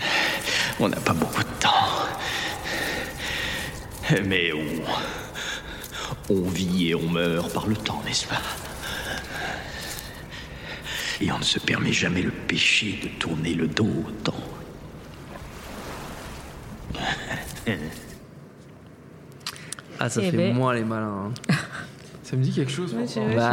On 0.79 0.89
n'a 0.89 0.97
pas 0.97 1.13
beaucoup 1.13 1.41
de 1.43 1.59
temps. 1.59 1.69
Mais 4.25 4.51
on. 4.53 4.63
On 6.33 6.41
vit 6.49 6.89
et 6.89 6.95
on 6.95 7.07
meurt 7.07 7.53
par 7.53 7.67
le 7.67 7.75
temps, 7.75 8.01
n'est-ce 8.05 8.25
pas? 8.25 8.41
Et 11.21 11.31
on 11.31 11.37
ne 11.39 11.43
se 11.43 11.59
permet 11.59 11.93
jamais 11.93 12.21
le 12.23 12.31
péché 12.31 12.99
de 13.03 13.07
tourner 13.19 13.53
le 13.53 13.67
dos 13.67 13.85
au 14.07 14.11
temps. 14.23 14.33
Ah, 19.99 20.09
ça 20.09 20.21
Eh 20.23 20.31
fait 20.31 20.37
ben. 20.37 20.53
moins 20.53 20.73
les 20.73 20.83
malins. 20.83 21.31
hein. 21.49 21.53
Ça 22.23 22.35
me 22.35 22.43
dit 22.43 22.51
quelque 22.51 22.71
chose. 22.71 22.93
Ouais, 22.93 23.05
Bah, 23.35 23.51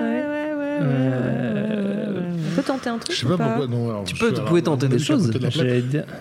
ouais, 0.00 0.06
ouais, 0.06 0.24
ouais. 0.80 2.16
On 2.52 2.56
peut 2.56 2.62
tenter 2.62 2.88
un 2.88 2.96
truc 2.98 3.14
Je 3.14 3.20
sais 3.20 3.26
pas 3.26 3.36
pourquoi. 3.36 3.66
Non, 3.66 3.88
alors, 3.90 4.04
Tu 4.04 4.14
peux- 4.14 4.32
tu 4.32 4.40
pouvais 4.42 4.62
tenter 4.62 4.88
des 4.88 4.98
choses. 4.98 5.30
de. 5.30 5.38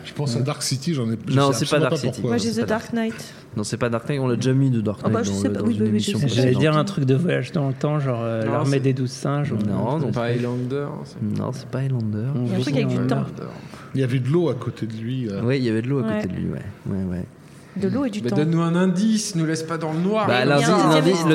Je 0.05 0.13
pense 0.13 0.35
à 0.35 0.41
Dark 0.41 0.61
City, 0.63 0.93
j'en 0.93 1.09
ai. 1.09 1.17
Non, 1.33 1.51
c'est 1.53 1.69
pas 1.69 1.79
Dark 1.79 1.97
City. 1.97 2.21
Moi, 2.23 2.37
j'ai 2.37 2.51
The 2.51 2.65
Dark 2.65 2.91
Knight. 2.93 3.33
Non, 3.55 3.63
c'est 3.63 3.77
pas 3.77 3.87
Dark 3.89 4.09
Knight, 4.09 4.19
on 4.19 4.27
l'a 4.27 4.35
déjà 4.35 4.51
mis 4.53 4.69
de 4.69 4.81
Dark 4.81 4.99
Ah 5.03 5.07
Knight 5.07 5.13
bah, 5.15 5.23
je 5.23 5.31
dans, 5.31 5.35
sais 5.37 5.49
pas, 5.49 5.61
oui, 5.61 5.77
oui, 5.79 5.89
oui. 5.93 6.15
J'allais 6.27 6.55
dire 6.55 6.75
un 6.75 6.83
truc 6.83 7.05
de 7.05 7.15
voyage 7.15 7.53
dans 7.53 7.69
le 7.69 7.73
temps, 7.73 7.99
genre 8.01 8.19
euh, 8.21 8.43
l'armée 8.45 8.79
des 8.81 8.93
douze 8.93 9.11
singes. 9.11 9.53
Non, 9.53 9.97
non, 9.99 10.11
Pas 10.11 10.25
Highlander. 10.31 10.87
Non, 11.21 11.51
c'est 11.53 11.67
pas 11.67 11.79
Highlander. 11.79 12.27
Il 12.45 12.51
y 12.51 12.53
a 12.53 12.57
un 12.57 12.59
truc 12.59 12.75
avec 12.75 12.87
du 12.89 13.07
temps. 13.07 13.23
Il 13.93 14.01
y 14.01 14.03
avait 14.03 14.19
de 14.19 14.27
l'eau 14.27 14.49
à 14.49 14.55
côté 14.55 14.87
de 14.87 14.93
lui. 14.93 15.29
euh. 15.29 15.39
Oui, 15.43 15.57
il 15.57 15.63
y 15.63 15.69
avait 15.69 15.81
de 15.81 15.87
l'eau 15.87 15.99
à 15.99 16.03
côté 16.03 16.27
de 16.27 16.33
lui, 16.33 16.47
ouais. 16.49 16.59
ouais, 16.87 17.03
ouais. 17.09 17.25
De 17.81 17.87
l'eau 17.87 18.05
et 18.05 18.09
du 18.09 18.21
Bah, 18.21 18.29
temps. 18.29 18.35
Donne-nous 18.37 18.61
un 18.61 18.75
indice, 18.75 19.35
nous 19.35 19.45
laisse 19.45 19.63
pas 19.63 19.77
dans 19.77 19.91
le 19.93 19.99
noir. 19.99 20.27
Bah, 20.27 20.45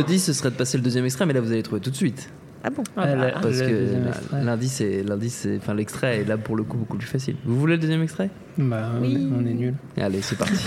10, 0.03 0.19
ce 0.25 0.33
serait 0.35 0.51
de 0.51 0.57
passer 0.57 0.77
le 0.79 0.83
deuxième 0.83 1.05
extrait, 1.05 1.27
mais 1.27 1.33
là, 1.35 1.41
vous 1.41 1.53
allez 1.53 1.63
trouver 1.63 1.81
tout 1.81 1.91
de 1.91 1.97
suite. 1.97 2.29
Ah 2.63 2.71
bon 2.71 2.83
Ah, 2.97 3.15
la- 3.15 3.31
Parce 3.33 3.59
le 3.59 3.67
que 3.69 3.87
c'est, 3.87 4.45
lundi, 4.45 5.31
c'est, 5.31 5.57
enfin, 5.57 5.75
l'extrait 5.75 6.19
est 6.21 6.25
là 6.29 6.37
pour 6.37 6.57
le 6.57 6.63
coup 6.63 6.77
beaucoup 6.77 6.97
plus 6.99 7.07
facile. 7.07 7.37
Vous 7.45 7.59
voulez 7.59 7.75
le 7.77 7.81
deuxième 7.81 8.03
extrait? 8.03 8.29
Bah, 8.59 8.91
on, 8.99 9.01
Oui. 9.03 9.15
est, 9.15 9.35
on 9.35 9.41
est 9.47 9.55
nuls. 9.55 9.75
Allez, 9.99 10.21
c'est 10.23 10.37
parti. 10.37 10.67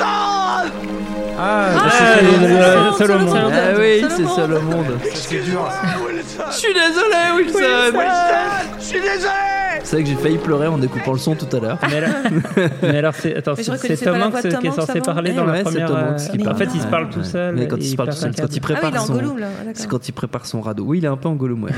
Ah, 0.00 0.64
Ah, 1.38 1.90
c'est-. 1.90 2.98
Solomon. 2.98 3.28
Solomon. 3.28 3.50
ah 3.52 3.78
oui, 3.78 4.00
c'est 4.02 4.10
Solomon. 4.24 4.34
seul 4.36 4.52
au 4.54 4.60
monde. 4.62 4.86
c'est 5.14 5.40
dur. 5.44 5.68
Je 6.50 6.56
suis 6.56 6.72
désolé, 6.74 7.16
Wilson. 7.36 7.98
Je 8.78 8.84
suis 8.84 9.00
désolé 9.00 9.61
C'est 9.84 9.96
vrai 9.96 10.04
que 10.04 10.08
j'ai 10.10 10.14
failli 10.16 10.38
pleurer 10.38 10.68
en 10.68 10.78
découpant 10.78 11.12
le 11.12 11.18
son 11.18 11.34
tout 11.34 11.54
à 11.54 11.60
l'heure. 11.60 11.78
Mais, 11.90 12.00
là- 12.00 12.08
mais 12.82 12.96
alors, 12.98 13.14
c'est, 13.14 13.36
attends, 13.36 13.54
Mais 13.56 13.62
c'est, 13.62 13.96
Tom 14.04 14.16
Hanks 14.22 14.40
qui 14.60 14.66
est 14.66 14.70
censé 14.70 14.92
avant. 14.92 15.00
parler 15.02 15.32
dans 15.32 15.44
ouais, 15.44 15.52
la 15.52 15.56
c'est 15.58 15.62
première. 15.64 15.88
Tom 15.88 15.96
euh, 15.96 16.50
en 16.50 16.54
fait, 16.54 16.68
il 16.74 16.80
se 16.80 16.86
parle 16.86 17.04
Ouais, 17.06 17.10
tout 17.10 17.24
seul. 17.24 17.54
Mais 17.56 17.68
quand 17.68 17.76
il 17.76 17.84
se 17.86 17.96
parle 17.96 18.08
tout 18.10 18.14
seul, 18.16 18.32
c'est 18.34 18.42
quand 18.42 18.52
il 18.54 18.58
un 18.58 18.62
prépare 18.62 18.92
Ah 18.94 18.98
son. 19.00 19.18
Ah, 19.18 19.46
C'est 19.74 19.88
quand 19.88 20.08
il 20.08 20.12
prépare 20.12 20.46
son 20.46 20.60
radeau. 20.60 20.84
Oui, 20.84 20.98
il 20.98 21.04
est 21.04 21.08
un 21.08 21.16
peu 21.16 21.28
en 21.28 21.34
Gollum, 21.34 21.64
ouais. 21.64 21.72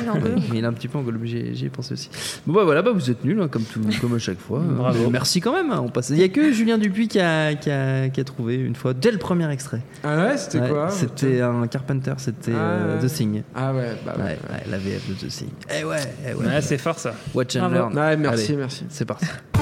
Mais 0.52 0.59
il 0.59 0.64
est 0.64 0.66
un 0.66 0.72
petit 0.72 0.86
peu 0.86 0.98
en 0.98 1.02
Gollum, 1.02 1.24
j'y 1.24 1.64
ai 1.66 1.68
pensé 1.70 1.94
aussi. 1.94 2.10
Bon, 2.47 2.52
bah 2.55 2.64
voilà, 2.64 2.82
bah, 2.82 2.90
vous 2.94 3.10
êtes 3.10 3.24
nuls, 3.24 3.40
hein, 3.40 3.48
comme, 3.48 3.62
tout, 3.64 3.81
comme 4.01 4.14
à 4.14 4.18
chaque 4.18 4.39
fois. 4.39 4.60
Bravo. 4.64 5.10
Merci 5.10 5.40
quand 5.40 5.52
même. 5.52 5.70
hein, 5.72 5.81
on 5.85 5.89
passe... 5.89 6.10
Il 6.10 6.16
n'y 6.16 6.22
a 6.24 6.28
que 6.28 6.52
Julien 6.52 6.78
Dupuis 6.78 7.09
qui 7.09 7.18
a, 7.20 7.55
qui, 7.55 7.70
a, 7.70 8.09
qui 8.10 8.20
a 8.20 8.24
trouvé 8.24 8.56
une 8.56 8.76
fois, 8.76 8.93
dès 8.94 9.10
le 9.10 9.18
premier 9.18 9.51
extrait. 9.51 9.81
Ah 10.05 10.26
ouais, 10.26 10.36
c'était 10.36 10.60
Ouais, 10.60 10.68
quoi 10.68 10.89
C'était 10.90 11.40
un 11.40 11.66
Carpenter, 11.66 12.12
c'était 12.18 12.52
Ah, 12.55 12.59
euh, 12.60 13.01
ouais. 13.01 13.09
The 13.09 13.12
Thing. 13.12 13.43
Ah 13.55 13.72
ouais, 13.72 13.97
bah 14.06 14.12
Ouais, 14.18 14.22
ouais. 14.24 14.62
la 14.70 14.78
VF 14.78 15.09
de 15.09 15.14
The 15.14 15.28
Thing. 15.28 15.48
Eh 15.81 15.85
ouais, 15.85 15.97
eh 16.28 16.35
ouais. 16.35 16.44
Ouais, 16.47 16.60
c'est 16.60 16.78
fort 16.78 16.98
ça. 16.98 17.14
Watch 17.35 17.56
and 17.56 17.60
Bravo. 17.60 17.74
learn. 17.74 17.93
Ouais, 17.94 18.16
merci, 18.16 18.46
Allez, 18.46 18.56
merci. 18.56 18.86
C'est 18.90 19.04
parti. 19.04 19.26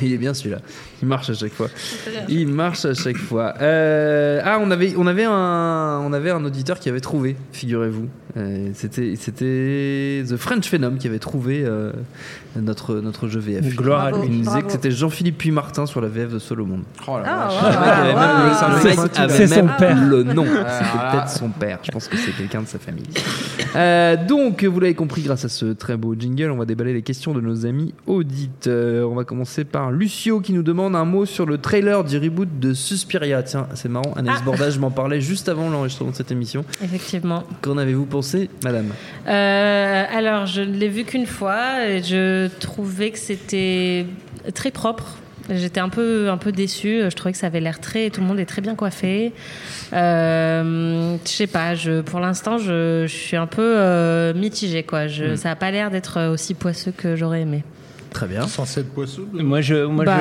Il 0.00 0.12
est 0.12 0.18
bien 0.18 0.32
celui-là. 0.34 0.58
Il 1.02 1.08
marche 1.08 1.28
à 1.30 1.34
chaque 1.34 1.52
fois. 1.52 1.68
Il 2.28 2.48
marche 2.48 2.84
à 2.84 2.94
chaque 2.94 3.16
fois. 3.16 3.54
Euh, 3.60 4.40
ah, 4.44 4.58
on 4.60 4.70
avait, 4.70 4.94
on 4.96 5.06
avait 5.06 5.24
un, 5.24 6.00
on 6.04 6.12
avait 6.12 6.30
un 6.30 6.44
auditeur 6.44 6.78
qui 6.78 6.88
avait 6.88 7.00
trouvé, 7.00 7.36
figurez-vous. 7.52 8.08
Euh, 8.36 8.70
c'était, 8.74 9.14
c'était 9.16 10.24
The 10.26 10.36
French 10.36 10.66
Phenom 10.68 10.96
qui 10.96 11.06
avait 11.06 11.18
trouvé 11.18 11.62
euh, 11.66 11.92
notre, 12.56 12.94
notre 13.00 13.28
jeu 13.28 13.40
VF. 13.40 13.74
Gloire 13.76 14.06
à 14.06 14.10
Bravo. 14.10 14.24
lui. 14.24 14.32
Il 14.32 14.38
nous 14.38 14.44
disait 14.46 14.62
que 14.62 14.72
c'était 14.72 14.90
Jean-Philippe 14.90 15.36
Puy-Martin 15.38 15.84
sur 15.86 16.00
la 16.00 16.08
VF 16.08 16.32
de 16.32 16.38
Solomon. 16.38 16.80
Oh 17.06 17.18
la 17.18 17.24
Ah, 17.26 17.48
Ah, 18.16 18.78
c'est 18.80 18.94
son- 18.94 19.00
avait 19.20 19.32
c'est 19.34 19.46
son 19.48 19.56
même 19.66 19.72
père. 19.78 20.02
le 20.02 20.22
nom. 20.22 20.46
Ah, 20.64 20.78
C'était 20.78 21.10
peut-être 21.10 21.28
son 21.30 21.48
père. 21.50 21.78
Je 21.82 21.90
pense 21.90 22.08
que 22.08 22.16
c'est 22.16 22.32
quelqu'un 22.32 22.62
de 22.62 22.68
sa 22.68 22.78
famille. 22.78 23.04
Euh, 23.76 24.16
donc, 24.26 24.64
vous 24.64 24.80
l'avez 24.80 24.94
compris, 24.94 25.22
grâce 25.22 25.44
à 25.44 25.48
ce 25.50 25.66
très 25.66 25.96
beau 25.96 26.14
jingle, 26.18 26.50
on 26.50 26.56
va 26.56 26.64
déballer 26.64 26.94
les 26.94 27.02
questions 27.02 27.32
de 27.34 27.40
nos 27.40 27.66
amis 27.66 27.92
auditeurs. 28.06 29.10
On 29.10 29.14
va 29.14 29.24
commencer 29.24 29.64
par 29.72 29.90
Lucio 29.90 30.40
qui 30.40 30.52
nous 30.52 30.62
demande 30.62 30.94
un 30.94 31.04
mot 31.04 31.24
sur 31.26 31.46
le 31.46 31.58
trailer 31.58 32.04
du 32.04 32.18
reboot 32.18 32.60
de 32.60 32.74
Suspiria. 32.74 33.42
Tiens, 33.42 33.66
c'est 33.74 33.88
marrant, 33.88 34.12
Anaïs 34.14 34.38
Ah. 34.40 34.44
Bordage 34.44 34.78
m'en 34.78 34.90
parlait 34.90 35.20
juste 35.20 35.48
avant 35.48 35.70
l'enregistrement 35.70 36.10
de 36.10 36.16
cette 36.16 36.30
émission. 36.30 36.64
Effectivement. 36.84 37.42
Qu'en 37.62 37.78
avez-vous 37.78 38.06
pensé, 38.06 38.50
madame? 38.62 38.90
Euh, 39.26 40.04
alors, 40.14 40.46
je 40.46 40.60
ne 40.60 40.76
l'ai 40.76 40.88
vu 40.88 41.04
qu'une 41.04 41.26
fois 41.26 41.86
et 41.88 42.02
je 42.02 42.48
trouvais 42.60 43.10
que 43.10 43.18
c'était 43.18 44.06
très 44.54 44.70
propre. 44.70 45.16
J'étais 45.50 45.80
un 45.80 45.88
peu, 45.88 46.30
un 46.30 46.36
peu 46.36 46.52
déçue. 46.52 47.00
Je 47.10 47.16
trouvais 47.16 47.32
que 47.32 47.38
ça 47.38 47.48
avait 47.48 47.60
l'air 47.60 47.80
très. 47.80 48.10
Tout 48.10 48.20
le 48.20 48.26
monde 48.28 48.38
est 48.38 48.46
très 48.46 48.62
bien 48.62 48.76
coiffé. 48.76 49.32
Euh, 49.92 51.16
je 51.24 51.28
sais 51.30 51.46
pas. 51.48 51.74
Je, 51.74 52.00
pour 52.00 52.20
l'instant, 52.20 52.58
je, 52.58 53.04
je 53.08 53.12
suis 53.12 53.36
un 53.36 53.46
peu 53.48 53.74
euh, 53.76 54.34
mitigée. 54.34 54.82
Quoi. 54.84 55.08
Je, 55.08 55.32
Hmm. 55.32 55.36
Ça 55.36 55.48
n'a 55.50 55.56
pas 55.56 55.70
l'air 55.70 55.90
d'être 55.90 56.28
aussi 56.32 56.54
poisseux 56.54 56.92
que 56.96 57.16
j'aurais 57.16 57.40
aimé. 57.42 57.64
Très 58.12 58.26
bien. 58.26 58.46
Censé 58.46 58.80
être 58.80 58.90
poisseux. 58.92 59.26
le- 59.34 59.42
Moi, 59.42 59.60
je, 59.62 59.84
moi, 59.86 60.04
Bah, 60.04 60.18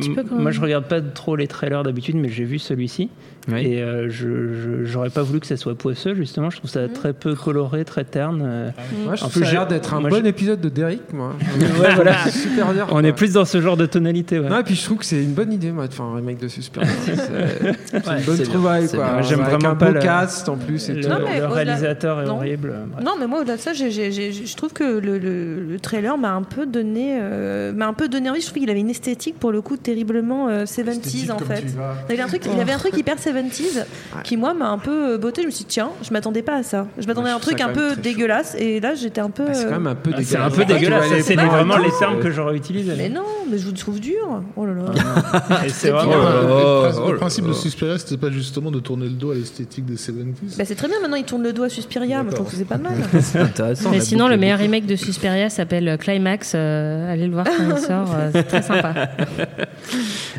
je, 0.00 0.34
moi, 0.34 0.50
je 0.50 0.60
regarde 0.60 0.84
pas 0.84 1.00
trop 1.00 1.36
les 1.36 1.46
trailers 1.46 1.82
d'habitude, 1.84 2.16
mais 2.16 2.28
j'ai 2.28 2.44
vu 2.44 2.58
celui-ci. 2.58 3.10
Oui. 3.50 3.64
Et 3.66 3.82
euh, 3.82 4.10
je, 4.10 4.84
j'aurais 4.84 5.08
pas 5.08 5.22
voulu 5.22 5.40
que 5.40 5.46
ça 5.46 5.56
soit 5.56 5.74
poisseux, 5.74 6.14
justement. 6.14 6.50
Je 6.50 6.58
trouve 6.58 6.68
ça 6.70 6.86
très 6.88 7.14
peu 7.14 7.34
coloré, 7.34 7.84
très 7.86 8.04
terne. 8.04 8.42
euh. 8.44 8.70
Moi, 9.06 9.14
je 9.14 9.24
En 9.24 9.28
trouve 9.28 9.40
plus, 9.40 9.44
ça 9.44 9.48
a 9.48 9.52
l'air 9.52 9.66
d'être 9.66 9.94
un 9.94 10.00
moi, 10.00 10.10
bon 10.10 10.26
épisode 10.26 10.60
de 10.60 10.68
Derrick, 10.68 11.12
moi. 11.14 11.32
Ouais, 11.80 11.94
voilà. 11.94 12.14
Super. 12.28 12.66
On 12.68 12.86
quoi. 12.86 13.02
est 13.04 13.12
plus 13.14 13.32
dans 13.32 13.46
ce 13.46 13.62
genre 13.62 13.78
de 13.78 13.86
tonalité. 13.86 14.38
Ouais. 14.38 14.50
Non, 14.50 14.58
et 14.58 14.64
puis 14.64 14.74
je 14.74 14.84
trouve 14.84 14.98
que 14.98 15.04
c'est 15.06 15.22
une 15.22 15.32
bonne 15.32 15.50
idée, 15.52 15.70
moi, 15.72 15.86
de 15.88 15.94
faire 15.94 16.04
un 16.04 16.16
remake 16.16 16.38
de 16.40 16.48
Suspiria. 16.48 16.88
C'est 17.04 17.16
c'est 17.16 18.06
Ouais, 18.08 18.18
une 18.18 18.24
bonne 18.26 18.42
trouvaille, 18.42 18.88
quoi. 18.88 19.22
j'aime 19.22 19.40
vraiment 19.40 19.70
un 19.70 19.74
pas 19.76 19.90
le- 19.92 20.00
cast 20.00 20.48
en 20.50 20.56
plus 20.56 20.88
et 20.90 20.94
le, 20.94 21.02
tout. 21.02 21.08
Non, 21.08 21.18
mais 21.24 21.38
le 21.40 21.46
au-delà- 21.46 21.54
réalisateur 21.54 22.20
est 22.20 22.26
non. 22.26 22.34
horrible. 22.36 22.74
Bref. 22.92 23.04
Non, 23.04 23.12
mais 23.18 23.26
moi, 23.26 23.40
au-delà 23.40 23.56
de 23.56 23.60
ça, 23.60 23.72
je 23.72 24.56
trouve 24.56 24.72
que 24.74 24.98
le, 24.98 25.18
le- 25.18 25.62
le 25.62 25.80
trailer 25.80 26.18
m'a 26.18 26.32
un 26.34 26.42
peu 26.42 26.66
donné, 26.66 27.18
euh, 27.28 27.72
m'a 27.72 27.86
un 27.86 27.92
peu 27.92 28.08
donné 28.08 28.30
envie. 28.30 28.40
Je 28.40 28.46
trouve 28.46 28.58
qu'il 28.60 28.70
avait 28.70 28.80
une 28.80 28.90
esthétique, 28.90 29.38
pour 29.38 29.52
le 29.52 29.60
coup, 29.60 29.76
terriblement 29.76 30.48
euh, 30.48 30.64
70s, 30.64 31.30
en 31.30 31.38
fait. 31.38 31.64
Il 32.08 32.12
avait 32.14 32.22
un 32.22 32.26
truc, 32.28 32.42
il 32.52 32.60
avait 32.60 32.72
un 32.72 32.78
truc 32.78 32.96
hyper 32.96 33.16
70s 33.16 33.84
qui, 34.24 34.36
moi, 34.36 34.54
m'a 34.54 34.68
un 34.70 34.78
peu 34.78 35.14
euh, 35.14 35.18
botté. 35.18 35.42
Je 35.42 35.46
me 35.46 35.50
suis 35.52 35.64
dit, 35.64 35.70
tiens, 35.70 35.90
je 36.02 36.10
m'attendais 36.12 36.42
pas 36.42 36.56
à 36.56 36.62
ça. 36.62 36.86
Je 36.98 37.06
m'attendais 37.06 37.30
à 37.30 37.34
un 37.36 37.38
truc 37.38 37.60
un 37.60 37.68
peu 37.70 37.90
chaud. 37.94 38.00
dégueulasse. 38.02 38.54
Et 38.58 38.80
là, 38.80 38.94
j'étais 38.94 39.20
un 39.20 39.30
peu. 39.30 39.44
Ah, 39.48 39.54
c'est 39.54 39.66
euh, 39.66 39.70
quand 39.70 39.78
même 39.80 39.86
un 39.88 39.94
peu 39.94 40.10
Ah, 40.14 40.18
dégueulasse. 40.18 40.28
C'est 40.28 40.36
un 40.38 40.50
peu 40.50 40.62
Tu 40.62 40.66
vois, 40.68 40.78
dégueulasse. 40.78 41.10
les 41.10 41.22
C'est 41.22 41.34
vraiment 41.36 41.76
les 41.78 41.90
termes 41.98 42.18
euh, 42.18 42.22
que 42.22 42.30
j'aurais 42.30 42.56
utilisés. 42.56 42.94
Mais 42.96 43.08
non, 43.08 43.22
mais 43.50 43.58
je 43.58 43.64
vous 43.66 43.72
trouve 43.72 44.00
dur. 44.00 44.42
Oh 44.56 44.64
là 44.66 44.72
là. 44.74 45.62
C'est 45.68 45.90
vraiment. 45.90 46.14
le- 46.16 47.16
principe- 47.16 47.46
de. 47.46 47.52
Suspiria, 47.52 47.98
c'était 47.98 48.16
pas 48.16 48.30
justement 48.30 48.70
de 48.70 48.78
tourner 48.80 49.04
le 49.06 49.12
dos 49.12 49.30
à 49.32 49.34
l'esthétique 49.34 49.84
des 49.84 49.94
70s 49.96 50.56
Bah, 50.58 50.64
c'est 50.64 50.74
très 50.74 50.86
bien, 50.88 51.00
maintenant 51.00 51.16
il 51.16 51.24
tourne 51.24 51.42
le 51.42 51.52
dos 51.52 51.62
à 51.64 51.68
Suspiria, 51.68 52.22
moi 52.22 52.30
je 52.30 52.36
trouve 52.36 52.50
que 52.50 52.56
c'est 52.56 52.64
pas 52.64 52.78
mal. 52.78 52.92
C'est 53.20 53.38
intéressant. 53.38 53.90
Mais 53.90 54.00
sinon, 54.00 54.28
le 54.28 54.36
meilleur 54.36 54.58
remake 54.58 54.86
de 54.86 54.96
Suspiria 54.96 55.50
s'appelle 55.50 55.96
Climax. 55.98 56.52
Euh, 56.54 57.12
allez 57.18 57.26
le 57.28 57.32
voir 57.34 57.44
quand 57.46 57.64
il 57.76 57.78
sort. 57.78 58.14
euh, 58.14 58.30
c'est 58.32 58.44
très 58.44 58.62
sympa. 58.62 58.94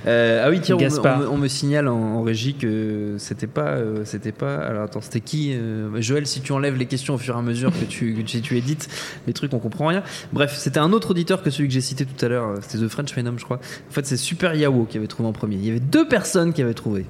Euh, 0.07 0.43
ah 0.45 0.49
oui, 0.49 0.59
tiens, 0.61 0.75
on 0.75 0.77
me, 0.77 0.83
Gaspard. 0.83 1.17
on 1.17 1.19
me- 1.21 1.29
on 1.29 1.37
me 1.37 1.47
signale 1.47 1.87
en, 1.87 1.97
en 1.97 2.21
régie 2.21 2.53
que 2.53 3.15
c'était 3.17 3.47
pas, 3.47 3.71
euh, 3.71 4.01
c'était 4.05 4.31
pas. 4.31 4.55
Alors 4.57 4.83
attends, 4.83 5.01
c'était 5.01 5.19
qui 5.19 5.53
euh, 5.53 5.89
Joël, 6.01 6.25
si 6.25 6.41
tu 6.41 6.51
enlèves 6.53 6.77
les 6.77 6.85
questions 6.85 7.15
au 7.15 7.17
fur 7.17 7.35
et 7.35 7.37
à 7.37 7.41
mesure 7.41 7.71
que 7.71 7.85
tu, 7.85 8.13
que 8.13 8.21
tu, 8.21 8.41
tu 8.41 8.57
édites 8.57 8.87
les 9.27 9.33
trucs, 9.33 9.53
on 9.53 9.59
comprend 9.59 9.87
rien. 9.87 10.03
Bref, 10.31 10.55
c'était 10.57 10.79
un 10.79 10.93
autre 10.93 11.11
auditeur 11.11 11.43
que 11.43 11.49
celui 11.49 11.67
que 11.67 11.73
j'ai 11.73 11.81
cité 11.81 12.05
tout 12.05 12.23
à 12.25 12.29
l'heure. 12.29 12.53
C'était 12.61 12.83
The 12.83 12.87
French 12.87 13.11
Phenom, 13.13 13.37
je 13.37 13.43
crois. 13.43 13.57
En 13.57 13.93
fait, 13.93 14.05
c'est 14.05 14.17
Super 14.17 14.53
Yao 14.55 14.85
qui 14.89 14.97
avait 14.97 15.07
trouvé 15.07 15.27
en 15.27 15.33
premier. 15.33 15.55
Il 15.55 15.65
y 15.65 15.69
avait 15.69 15.79
deux 15.81 16.07
personnes 16.07 16.53
qui 16.53 16.61
avaient 16.61 16.73
trouvé. 16.73 17.05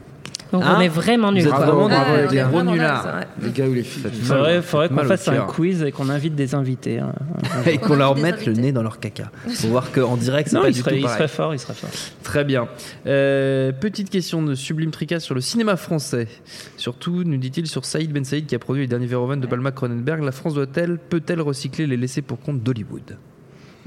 Donc 0.52 0.64
Hein 0.66 0.76
on 0.78 0.82
est 0.82 0.88
vraiment 0.88 1.32
nuls. 1.32 1.44
Vous 1.44 1.48
êtes 1.50 1.54
quoi. 1.56 1.66
vraiment 1.66 1.90
dans 1.90 1.96
Ah, 1.96 2.18
les 2.32 2.42
on 2.42 2.48
est 2.48 2.50
gros 2.50 2.64
nullards. 2.64 3.06
ouais. 3.06 3.28
Les 3.44 3.52
gars 3.52 3.68
ou 3.68 3.74
les 3.74 3.84
filles. 3.84 4.04
Il 4.12 4.22
faudrait, 4.24 4.62
faudrait 4.64 4.90
qu'on 4.90 5.04
fasse 5.04 5.28
un 5.28 5.42
quiz 5.46 5.84
et 5.84 5.92
qu'on 5.92 6.10
invite 6.10 6.34
des 6.36 6.56
invités. 6.56 7.00
hein. 7.00 7.14
Et 7.68 7.78
qu'on 7.78 7.96
leur 7.96 8.16
mette 8.18 8.46
le 8.46 8.54
nez 8.54 8.72
dans 8.72 8.82
leur 8.84 9.00
caca. 9.00 9.32
Pour 9.62 9.70
voir 9.70 9.92
qu'en 9.92 10.18
direct, 10.18 10.50
c'est 10.50 10.60
pas 10.60 10.70
il 10.70 10.74
du 10.74 10.80
serait, 10.80 10.92
tout 10.92 10.98
il 10.98 11.02
pareil. 11.04 11.18
serait 11.18 11.28
fort, 11.28 11.54
il 11.54 11.60
serait 11.60 11.74
fort. 11.76 11.90
Très 12.24 12.44
bien. 12.44 12.68
Euh, 13.06 13.72
petite 13.72 14.10
question 14.10 14.42
de 14.42 14.56
Sublime 14.56 14.92
Tricas 14.92 15.20
sur 15.20 15.36
le 15.36 15.42
cinéma 15.42 15.76
français. 15.76 16.28
Surtout, 16.78 17.24
nous 17.24 17.38
dit-il, 17.38 17.68
sur 17.68 17.86
Saïd 17.86 18.12
Ben 18.12 18.26
Saïd 18.26 18.46
qui 18.48 18.56
a 18.56 18.60
produit 18.60 18.82
les 18.84 18.88
derniers 18.88 19.06
Verhoeven 19.08 19.40
de 19.40 19.48
Palma 19.48 19.72
Cronenberg. 19.72 20.24
La 20.24 20.32
France 20.32 20.56
doit-elle, 20.56 20.98
peut-elle 20.98 21.42
recycler 21.42 21.86
les 21.88 21.98
laissés 21.98 22.22
pour 22.22 22.40
compte 22.40 22.64
d'Hollywood? 22.64 23.18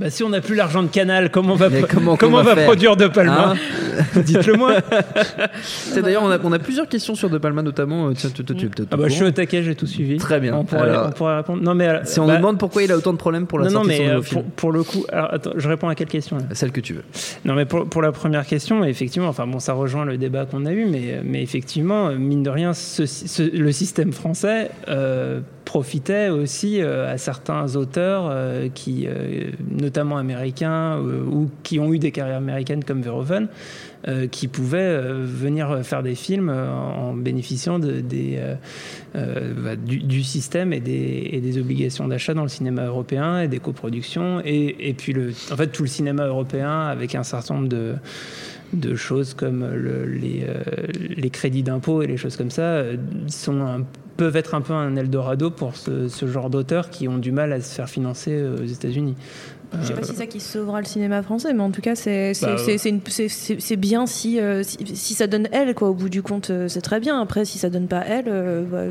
Bah, 0.02 0.10
si 0.10 0.22
on 0.24 0.28
n'a 0.30 0.40
plus 0.40 0.54
l'argent 0.54 0.82
de 0.82 0.88
Canal, 0.88 1.30
comment 1.30 1.52
on 1.54 1.56
va, 1.56 1.68
Mais 1.68 1.78
pro- 1.80 1.88
comment 1.94 2.16
comment 2.16 2.32
qu'on 2.38 2.40
on 2.40 2.42
va 2.44 2.50
va 2.50 2.56
faire 2.56 2.64
produire 2.66 2.96
De 2.96 3.06
Palma 3.06 3.54
Hein 3.54 3.56
Dites-le 4.22 4.54
moi. 4.54 4.74
C'est 5.62 6.02
d'ailleurs, 6.02 6.22
on 6.22 6.30
a, 6.30 6.38
on 6.42 6.52
a 6.52 6.58
plusieurs 6.58 6.88
questions 6.88 7.14
sur 7.14 7.30
De 7.30 7.38
Palma, 7.38 7.62
notamment. 7.62 8.08
euh, 8.08 8.12
tiens, 8.14 8.30
tu 8.34 8.42
Ah 8.90 8.96
bah, 8.96 9.04
je 9.08 9.12
suis 9.14 9.24
au 9.24 9.30
taquet, 9.30 9.62
j'ai 9.62 9.74
tout 9.74 9.86
suivi. 9.86 10.16
Très 10.16 10.40
bien. 10.40 10.54
On 10.56 10.64
pourrait, 10.64 10.82
Alors, 10.82 11.06
on 11.08 11.10
pourrait 11.12 11.36
répondre. 11.36 11.62
Non, 11.62 11.74
mais, 11.74 11.88
euh, 11.88 12.00
Si 12.04 12.20
on 12.20 12.26
bah, 12.26 12.32
nous 12.32 12.38
demande 12.38 12.58
pourquoi 12.58 12.82
il 12.82 12.92
a 12.92 12.96
autant 12.96 13.12
de 13.12 13.18
problèmes 13.18 13.46
pour 13.46 13.58
la 13.58 13.66
non, 13.66 13.70
non, 13.80 13.84
sortie 13.84 13.98
de 13.98 14.02
mais 14.04 14.08
son 14.08 14.16
euh, 14.16 14.42
pour, 14.42 14.44
pour 14.44 14.72
le 14.72 14.82
coup, 14.82 15.04
alors, 15.12 15.32
attends, 15.32 15.52
je 15.56 15.68
réponds 15.68 15.88
à 15.88 15.94
quelle 15.94 16.08
question 16.08 16.36
là? 16.38 16.44
Celle 16.52 16.72
que 16.72 16.80
tu 16.80 16.94
veux. 16.94 17.04
Non, 17.44 17.54
mais 17.54 17.64
pour, 17.64 17.86
pour 17.88 18.02
la 18.02 18.12
première 18.12 18.46
question, 18.46 18.84
effectivement, 18.84 19.28
enfin 19.28 19.46
bon, 19.46 19.58
ça 19.58 19.72
rejoint 19.72 20.04
le 20.04 20.16
débat 20.18 20.46
qu'on 20.46 20.66
a 20.66 20.72
eu, 20.72 20.86
mais, 20.86 21.20
mais 21.24 21.42
effectivement, 21.42 22.10
mine 22.12 22.42
de 22.42 22.50
rien, 22.50 22.72
ce- 22.74 23.06
ce- 23.06 23.42
le 23.56 23.72
système 23.72 24.12
français 24.12 24.70
euh, 24.88 25.40
profitait 25.72 26.28
aussi 26.28 26.82
euh, 26.82 27.10
à 27.10 27.16
certains 27.16 27.76
auteurs 27.76 28.28
euh, 28.28 28.68
qui, 28.68 29.06
euh, 29.06 29.52
notamment 29.70 30.18
américains, 30.18 30.98
ou 31.00 31.48
qui 31.62 31.80
ont 31.80 31.94
eu 31.94 31.98
des 31.98 32.10
carrières 32.10 32.36
américaines 32.36 32.84
comme 32.84 33.00
Verhoeven, 33.00 33.48
qui 34.32 34.48
pouvaient 34.48 35.00
venir 35.00 35.78
faire 35.84 36.02
des 36.02 36.16
films 36.16 36.50
en 36.50 37.14
bénéficiant 37.14 37.78
bah, 37.78 39.76
du, 39.76 40.24
système 40.24 40.72
et 40.72 40.80
des, 40.80 41.58
obligations 41.58 42.08
d'achat 42.08 42.34
dans 42.34 42.42
le 42.42 42.48
cinéma 42.48 42.84
européen 42.84 43.40
et 43.40 43.46
des 43.46 43.60
coproductions. 43.60 44.42
Et, 44.44 44.92
puis 44.98 45.14
en 45.52 45.56
fait 45.56 45.68
tout 45.68 45.84
le 45.84 45.88
cinéma 45.88 46.26
européen 46.26 46.80
avec 46.80 47.14
un 47.14 47.22
certain 47.22 47.54
nombre 47.54 47.68
de, 47.68 48.94
choses 48.96 49.34
comme 49.34 49.64
le- 49.72 50.04
les, 50.04 51.30
crédits 51.30 51.62
d'impôt 51.62 52.02
et 52.02 52.08
les 52.08 52.16
choses 52.16 52.36
comme 52.36 52.50
ça 52.50 52.82
sont 53.28 53.60
un- 53.60 53.84
peuvent 54.16 54.36
être 54.36 54.54
un 54.54 54.60
peu 54.60 54.72
un 54.72 54.94
Eldorado 54.96 55.50
pour 55.50 55.76
ce, 55.76 56.08
ce 56.08 56.26
genre 56.26 56.50
d'auteurs 56.50 56.90
qui 56.90 57.08
ont 57.08 57.18
du 57.18 57.32
mal 57.32 57.52
à 57.52 57.60
se 57.60 57.74
faire 57.74 57.88
financer 57.88 58.32
euh, 58.32 58.62
aux 58.62 58.66
États-Unis. 58.66 59.14
Je 59.80 59.86
sais 59.86 59.94
pas 59.94 60.00
Euh, 60.00 60.02
si 60.02 60.10
c'est 60.10 60.18
ça 60.18 60.26
qui 60.26 60.40
sauvera 60.40 60.80
le 60.80 60.86
cinéma 60.86 61.22
français, 61.22 61.54
mais 61.54 61.62
en 61.62 61.70
tout 61.70 61.80
cas, 61.80 61.94
c'est 61.94 62.32
Bah, 62.42 62.56
bien 63.78 64.06
si, 64.06 64.38
si, 64.64 64.96
si 64.96 65.14
ça 65.14 65.26
donne 65.26 65.48
elle, 65.50 65.74
quoi. 65.74 65.88
Au 65.88 65.94
bout 65.94 66.10
du 66.10 66.22
compte, 66.22 66.50
euh, 66.50 66.68
c'est 66.68 66.82
très 66.82 67.00
bien. 67.00 67.20
Après, 67.20 67.46
si 67.46 67.58
ça 67.58 67.70
donne 67.70 67.88
pas 67.88 68.02
elle, 68.06 68.26
bah, 68.70 68.82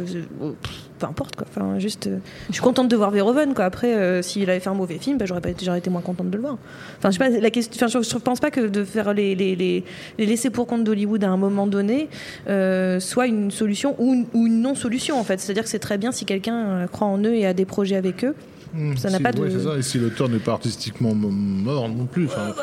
oh, 0.41 0.55
pff, 0.59 0.71
peu 0.97 1.05
importe, 1.05 1.35
quoi. 1.35 1.45
Enfin, 1.49 1.77
juste, 1.77 2.09
je 2.47 2.53
suis 2.53 2.63
contente 2.63 2.87
de 2.87 2.95
voir 2.95 3.11
Verhoeven, 3.11 3.53
quoi. 3.53 3.65
Après, 3.65 3.93
euh, 3.95 4.21
s'il 4.23 4.49
avait 4.49 4.59
fait 4.59 4.69
un 4.69 4.73
mauvais 4.73 4.97
film, 4.97 5.19
bah, 5.19 5.25
j'aurais 5.27 5.41
pas 5.41 5.49
été, 5.49 5.65
j'aurais 5.65 5.77
été 5.77 5.91
moins 5.91 6.01
contente 6.01 6.31
de 6.31 6.35
le 6.35 6.41
voir. 6.41 6.57
Enfin, 6.97 7.11
je 7.11 7.17
sais 7.19 7.29
pas, 7.29 7.39
la 7.39 7.49
question. 7.51 7.73
Enfin, 7.75 7.99
je, 7.99 8.07
je 8.07 8.17
pense 8.17 8.39
pas 8.39 8.49
que 8.49 8.61
de 8.61 8.83
faire 8.83 9.13
les, 9.13 9.35
les, 9.35 9.55
les, 9.55 9.83
les 10.17 10.25
laisser 10.25 10.49
pour 10.49 10.65
compte 10.65 10.83
d'Hollywood 10.83 11.23
à 11.23 11.29
un 11.29 11.37
moment 11.37 11.67
donné 11.67 12.09
euh, 12.49 12.99
soit 12.99 13.27
une 13.27 13.51
solution 13.51 13.95
ou 13.99 14.13
une, 14.15 14.25
ou 14.33 14.47
une 14.47 14.61
non-solution, 14.61 15.10
en 15.17 15.23
fait. 15.23 15.39
C'est-à-dire 15.39 15.63
que 15.63 15.69
c'est 15.69 15.79
très 15.79 15.97
bien 15.97 16.11
si 16.11 16.25
quelqu'un 16.25 16.55
euh, 16.55 16.87
croit 16.87 17.07
en 17.07 17.17
eux 17.19 17.35
et 17.35 17.45
a 17.45 17.53
des 17.53 17.65
projets 17.65 17.95
avec 17.95 18.23
eux. 18.23 18.35
Mmh, 18.73 18.95
Ça 18.97 19.09
n'a 19.09 19.17
si- 19.17 19.23
pas 19.23 19.31
de- 19.31 19.39
ouais, 19.41 19.49
ça. 19.51 19.77
Et 19.77 19.81
si 19.81 19.99
l'auteur 19.99 20.29
n'est 20.29 20.39
pas 20.39 20.53
artistiquement 20.53 21.13
mort 21.13 21.89
non 21.89 22.05
plus. 22.05 22.25
Enfin, 22.25 22.53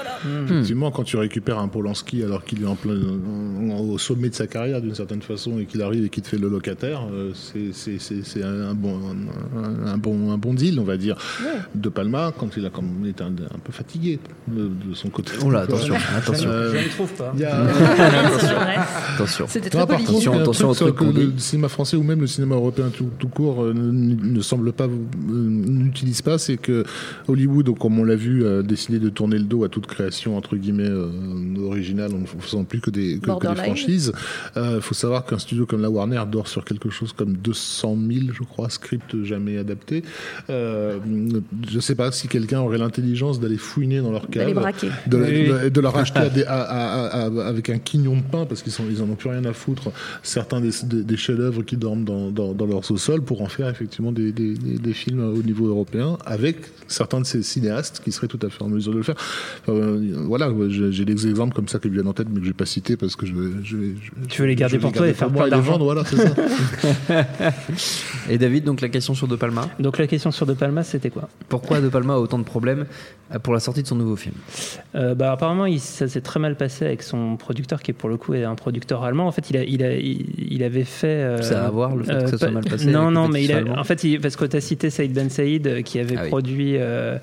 Effectivement, 0.47 0.91
quand 0.91 1.05
tu 1.05 1.17
récupères 1.17 1.59
un 1.59 1.69
Polanski 1.69 2.23
alors 2.25 2.45
qu'il 2.45 2.63
est 2.63 2.67
en 2.67 2.75
plein, 2.77 2.95
au 3.79 3.99
sommet 3.99 4.29
de 4.31 4.35
sa 4.35 4.47
carrière 4.47 4.81
d'une 4.81 4.95
certaine 4.95 5.23
façon 5.23 5.59
et 5.59 5.65
qu'il 5.67 5.83
arrive 5.83 6.05
et 6.05 6.09
qu'il 6.09 6.23
te 6.23 6.29
fait 6.29 6.39
le 6.39 6.49
locataire, 6.49 7.03
euh, 7.13 7.33
c'est- 7.35 8.43
un, 8.43 8.75
bon, 8.75 8.99
un, 9.57 9.87
un 9.87 9.99
bon, 9.99 10.31
un 10.33 10.39
bon 10.39 10.55
deal, 10.55 10.79
on 10.81 10.85
va 10.85 10.97
dire. 10.97 11.17
De 11.75 11.89
Palma, 11.89 12.33
quand 12.37 12.57
il 12.57 12.65
a 12.67 12.71
comme, 12.71 13.05
était 13.07 13.23
un, 13.23 13.29
un 13.29 13.59
peu 13.63 13.73
fatigué 13.73 14.19
de, 14.49 14.69
de 14.89 14.95
son 14.95 15.09
côté. 15.11 15.33
Oh 15.45 15.51
là, 15.51 15.61
attention, 15.61 15.95
attention. 16.17 16.49
Euh, 16.51 16.73
je 16.79 16.85
ne 16.85 16.91
trouve 16.91 17.13
pas. 17.13 17.33
il 17.35 17.41
y 17.41 17.45
a- 17.45 17.67
Attention. 19.15 19.47
C'était 19.49 19.71
très 19.71 19.87
poli. 19.87 20.03
attention 20.03 20.33
truc 20.33 20.89
au 20.89 20.91
truc 20.93 20.97
que 20.97 21.05
dit. 21.05 21.33
le 21.35 21.39
cinéma 21.39 21.69
français 21.69 21.97
ou 21.97 22.03
même 22.03 22.21
le 22.21 22.27
cinéma 22.27 22.55
européen 22.55 22.91
tout, 22.95 23.09
tout 23.19 23.29
court 23.29 23.63
euh, 23.65 23.73
ne, 23.75 24.15
ne 24.15 24.41
semble 24.41 24.73
pas, 24.73 24.85
euh, 24.87 24.91
n'utilise 25.99 26.23
pas, 26.23 26.39
c'est 26.39 26.57
que 26.57 26.85
Hollywood, 27.27 27.77
comme 27.79 27.99
on 27.99 28.05
l'a 28.05 28.17
vu, 28.17 28.47
a 28.47 28.63
décidé 28.63 28.99
de 28.99 29.09
tourner 29.09 29.39
le 29.39 29.45
dos 29.45 29.65
à 29.65 29.69
toute 29.69 29.87
création 29.87 30.37
entre 30.37 30.57
guillemets 30.57 30.89
euh, 30.89 31.09
originale 31.65 32.13
en 32.15 32.19
ne 32.19 32.27
faisant 32.27 32.65
plus 32.65 32.81
que 32.81 32.91
des, 32.91 33.15
que- 33.15 33.21
que, 33.21 33.21
des 33.21 33.27
Borderline. 33.27 33.65
franchises. 33.65 34.13
Il 34.57 34.81
faut 34.81 34.95
savoir 34.95 35.25
qu'un 35.25 35.39
studio 35.39 35.67
comme 35.67 35.83
la 35.83 35.91
Warner 35.91 36.23
dort 36.31 36.49
sur 36.49 36.65
quelque 36.65 36.91
chose 36.91 37.13
comme 37.13 37.35
200 37.35 37.97
000, 38.11 38.27
je 38.33 38.43
crois, 38.45 38.69
scripts 38.71 39.23
jamais 39.25 39.59
adaptés. 39.59 40.03
Euh, 40.51 40.99
je 41.69 41.81
sais 41.81 41.95
pas 41.95 42.11
si 42.13 42.29
quelqu'un 42.29 42.61
aurait 42.61 42.79
l'intelligence 42.79 43.41
d'aller 43.41 43.57
fouiner 43.59 44.01
dans 44.01 44.11
leur 44.13 44.29
cave 44.29 44.47
de, 45.07 45.17
de- 45.17 45.69
de 45.69 45.81
leur 45.81 45.97
acheter 45.97 46.19
à 46.21 46.29
des- 46.29 46.45
à- 46.45 46.61
à- 46.63 47.07
à- 47.07 47.27
à- 47.27 47.47
avec 47.49 47.71
un 47.71 47.79
quignon 47.79 48.17
de 48.17 48.23
pain 48.23 48.47
parce 48.47 48.63
qu'ils 48.63 48.73
ils 48.91 49.03
en 49.03 49.09
ont 49.11 49.15
plus 49.15 49.31
rien 49.31 49.45
à 49.45 49.53
foutre 49.53 49.91
certains 50.23 50.61
des, 50.61 50.71
des- 50.85 51.03
des 51.03 51.17
chefs-d'œuvre 51.17 51.63
qui 51.63 51.77
dorment 51.77 52.05
dans, 52.05 52.31
dans, 52.31 52.53
dans 52.53 52.67
leur 52.67 52.85
sous-sol 52.85 53.23
pour 53.23 53.43
en 53.43 53.49
faire 53.49 53.69
effectivement 53.69 54.13
des, 54.13 54.33
des- 54.33 54.55
des- 54.55 54.79
des 54.79 54.93
films 54.93 55.21
au 55.21 55.43
niveau 55.43 55.67
européen 55.67 55.88
avec 56.27 56.57
certains 56.87 57.21
de 57.21 57.27
ces 57.27 57.43
cinéastes 57.43 58.01
qui 58.05 58.13
seraient 58.13 58.29
tout 58.29 58.39
à 58.43 58.49
fait 58.49 58.63
en 58.63 58.69
mesure 58.69 58.93
de 58.93 58.99
le 58.99 59.03
faire. 59.03 59.15
Euh, 59.69 60.15
voilà, 60.27 60.51
j'ai 60.69 61.05
des 61.05 61.27
exemples 61.29 61.55
comme 61.55 61.69
ça 61.69 61.79
qui 61.79 61.89
me 61.89 61.95
viennent 61.95 62.09
en 62.09 62.13
tête 62.13 62.29
mais 62.31 62.39
que 62.41 62.45
je 62.45 62.51
vais 62.51 62.55
pas 62.57 62.67
citer 62.67 62.97
parce 62.97 63.15
que 63.17 63.27
je, 63.27 63.35
vais- 63.35 63.51
je, 63.65 63.77
vais- 63.77 63.95
je- 64.03 64.27
Tu 64.29 64.43
veux 64.43 64.49
les 64.49 64.55
garder 64.55 64.79
pour 64.79 64.93
toi 64.93 65.07
et 65.09 65.13
faire 65.15 65.31
moi 65.31 65.45
plein 65.45 65.47
et 65.47 65.51
les 65.51 65.51
d'argent. 65.57 65.73
vendre, 65.73 65.85
voilà, 65.85 66.05
c'est 66.05 66.17
ça. 66.17 67.25
Et 68.31 68.39
David, 68.39 68.65
donc 68.65 68.81
la 68.81 68.89
question 68.89 69.15
sur 69.15 69.29
De 69.29 69.37
Palma. 69.37 69.69
Donc 69.81 69.99
la 69.99 70.07
question 70.07 70.31
sur 70.31 70.47
De 70.47 70.55
Palma, 70.55 70.83
c'était 70.83 71.11
quoi? 71.11 71.29
Pourquoi 71.49 71.81
De 71.81 71.89
Palma 71.89 72.15
a 72.15 72.19
autant 72.19 72.39
de 72.39 72.45
problèmes 72.45 72.87
euh, 73.35 73.39
pour 73.39 73.55
la 73.55 73.61
sortie 73.61 73.83
de 73.83 73.87
son 73.87 73.97
nouveau 73.97 74.17
film? 74.17 74.35
Euh, 74.95 75.15
bah, 75.15 75.33
apparemment, 75.33 75.67
il- 75.67 75.81
ça 75.81 76.09
s'est 76.09 76.21
très 76.21 76.41
mal 76.41 76.57
passé 76.57 76.85
avec 76.85 77.03
son 77.03 77.37
producteur, 77.37 77.83
qui 77.83 77.93
pour 77.93 78.09
le 78.09 78.17
coup 78.17 78.35
est 78.35 78.45
un 78.45 78.55
producteur 78.55 79.03
allemand. 79.05 79.27
En 79.27 79.33
fait, 79.33 79.49
il, 79.51 79.57
a, 79.57 79.65
il, 79.65 79.83
a, 79.83 79.95
il, 79.97 80.27
il 80.51 80.63
avait 80.63 80.85
fait. 80.85 81.07
euh, 81.07 81.43
Ça 81.43 81.65
a 81.65 81.67
à 81.67 81.71
voir, 81.71 81.97
le 81.97 82.05
fait 82.05 82.25
que 82.25 82.31
ça 82.31 82.39
soit 82.39 82.49
pas- 82.49 82.53
mal 82.55 82.65
passé 82.65 82.87
Non, 82.87 83.11
non, 83.11 83.29
mais 83.29 83.45
il 83.45 83.51
soit 83.51 83.57
a, 83.75 83.79
en 83.81 83.85
fait, 83.85 84.05
il- 84.05 84.21
parce 84.21 84.37
que 84.37 84.45
tu 84.45 84.57
as 84.57 84.61
cité 84.61 84.91
Saïd 84.91 85.13
Ben 85.13 85.31
Saïd, 85.31 85.67
euh, 85.67 85.78
qui 85.83 85.99
avait 85.99 86.17
Ah 86.19 86.23
oui. 86.25 86.29
produit 86.29 86.77
euh, 86.77 87.19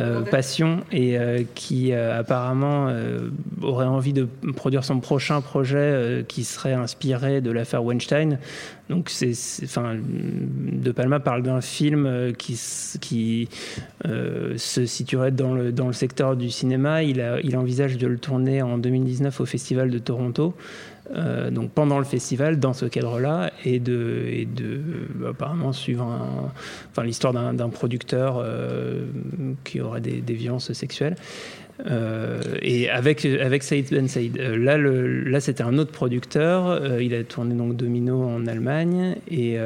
euh, 0.00 0.22
Passion 0.22 0.80
et 0.92 1.18
euh, 1.18 1.42
qui 1.54 1.92
euh, 1.92 2.18
apparemment 2.18 2.88
euh, 2.88 3.30
aurait 3.62 3.86
envie 3.86 4.12
de 4.12 4.28
produire 4.56 4.84
son 4.84 5.00
prochain 5.00 5.40
projet 5.40 5.76
euh, 5.78 6.22
qui 6.22 6.44
serait 6.44 6.74
inspiré 6.74 7.40
de 7.40 7.50
l'affaire 7.50 7.84
Weinstein. 7.84 8.38
Donc, 8.88 9.10
c'est, 9.10 9.32
enfin, 9.64 9.96
De 10.02 10.92
Palma 10.92 11.20
parle 11.20 11.42
d'un 11.42 11.60
film 11.60 12.32
qui, 12.38 13.48
euh, 14.06 14.54
se 14.56 14.86
situerait 14.86 15.30
dans 15.30 15.52
le, 15.52 15.72
dans 15.72 15.88
le 15.88 15.92
secteur 15.92 16.36
du 16.36 16.48
cinéma. 16.50 17.02
Il, 17.02 17.20
a, 17.20 17.38
il 17.42 17.56
envisage 17.56 17.98
de 17.98 18.06
le 18.06 18.16
tourner 18.16 18.62
en 18.62 18.78
2019 18.78 19.40
au 19.40 19.44
Festival 19.44 19.90
de 19.90 19.98
Toronto. 19.98 20.54
Euh, 21.14 21.50
donc 21.50 21.70
pendant 21.70 21.98
le 21.98 22.04
festival, 22.04 22.58
dans 22.58 22.72
ce 22.72 22.86
cadre-là, 22.86 23.50
et 23.64 23.78
de, 23.78 24.46
apparemment 25.28 25.72
suivre 25.72 26.04
un- 26.04 26.52
enfin, 26.90 27.04
l'histoire 27.04 27.32
d'un 27.32 27.68
producteur 27.68 28.38
euh, 28.38 29.06
qui 29.64 29.80
aurait 29.80 30.00
des, 30.00 30.34
violences 30.34 30.72
sexuelles. 30.72 31.16
Euh, 31.86 32.40
et 32.60 32.90
avec, 32.90 33.24
avec 33.24 33.62
Saïd 33.62 33.88
Ben. 33.90 34.08
Euh, 34.16 34.56
là, 34.56 34.76
là 34.76 35.40
c'était 35.40 35.62
un 35.62 35.78
autre 35.78 35.92
producteur. 35.92 37.00
Il 37.00 37.14
a 37.14 37.22
tourné 37.22 37.54
donc 37.54 37.76
Domino 37.76 38.24
en 38.24 38.46
Allemagne 38.46 39.16
et, 39.30 39.56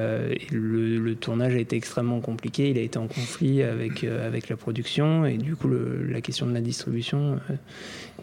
le, 0.53 1.15
tournage 1.15 1.55
a 1.55 1.59
été 1.59 1.77
extrêmement 1.77 2.21
compliqué. 2.21 2.71
Il 2.71 2.79
a 2.79 2.83
été 2.83 2.99
en 2.99 3.07
conflit 3.07 3.63
avec, 3.63 4.05
avec 4.05 4.49
la 4.49 4.57
production 4.57 5.25
et 5.25 5.39
du 5.39 5.57
coup, 5.57 5.71
la 5.71 6.21
question 6.21 6.47
de 6.47 6.53
la 6.53 6.61
distribution 6.61 7.39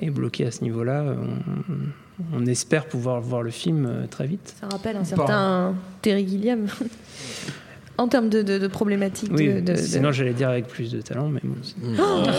est 0.02 0.10
bloquée 0.10 0.46
à 0.46 0.52
ce 0.52 0.64
niveau-là. 0.64 1.04
On, 2.34 2.38
on 2.38 2.46
espère 2.46 2.86
pouvoir 2.86 3.22
voir 3.22 3.42
le 3.44 3.50
film 3.52 3.86
euh, 3.86 4.08
très 4.08 4.28
vite. 4.28 4.56
Ça 4.60 4.68
rappelle 4.68 4.98
un 4.98 5.04
certain 5.06 5.76
Terry 6.02 6.28
Gilliam. 6.28 6.66
en 7.98 8.08
termes 8.08 8.30
de, 8.30 8.42
de, 8.42 8.58
de 8.58 8.68
problématiques 8.68 9.32
Oui, 9.34 9.48
de, 9.48 9.60
de- 9.60 9.74
de- 9.74 9.76
sinon 9.76 10.12
j'allais 10.14 10.34
dire 10.34 10.50
avec 10.50 10.68
plus 10.68 10.92
de 10.92 11.02
talent, 11.02 11.28
mais 11.30 11.42
bon. 11.44 11.56
c'est- 11.62 11.76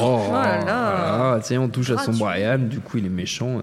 Oh, 0.02 0.32
là 0.32 0.64
là. 0.64 1.16
Voilà, 1.18 1.40
tu 1.40 1.48
sais, 1.48 1.58
on 1.58 1.68
touche 1.68 1.90
à 1.90 1.98
son 1.98 2.12
Brian, 2.12 2.58
du 2.58 2.80
coup 2.80 2.96
il 2.98 3.06
est 3.06 3.10
méchant. 3.10 3.60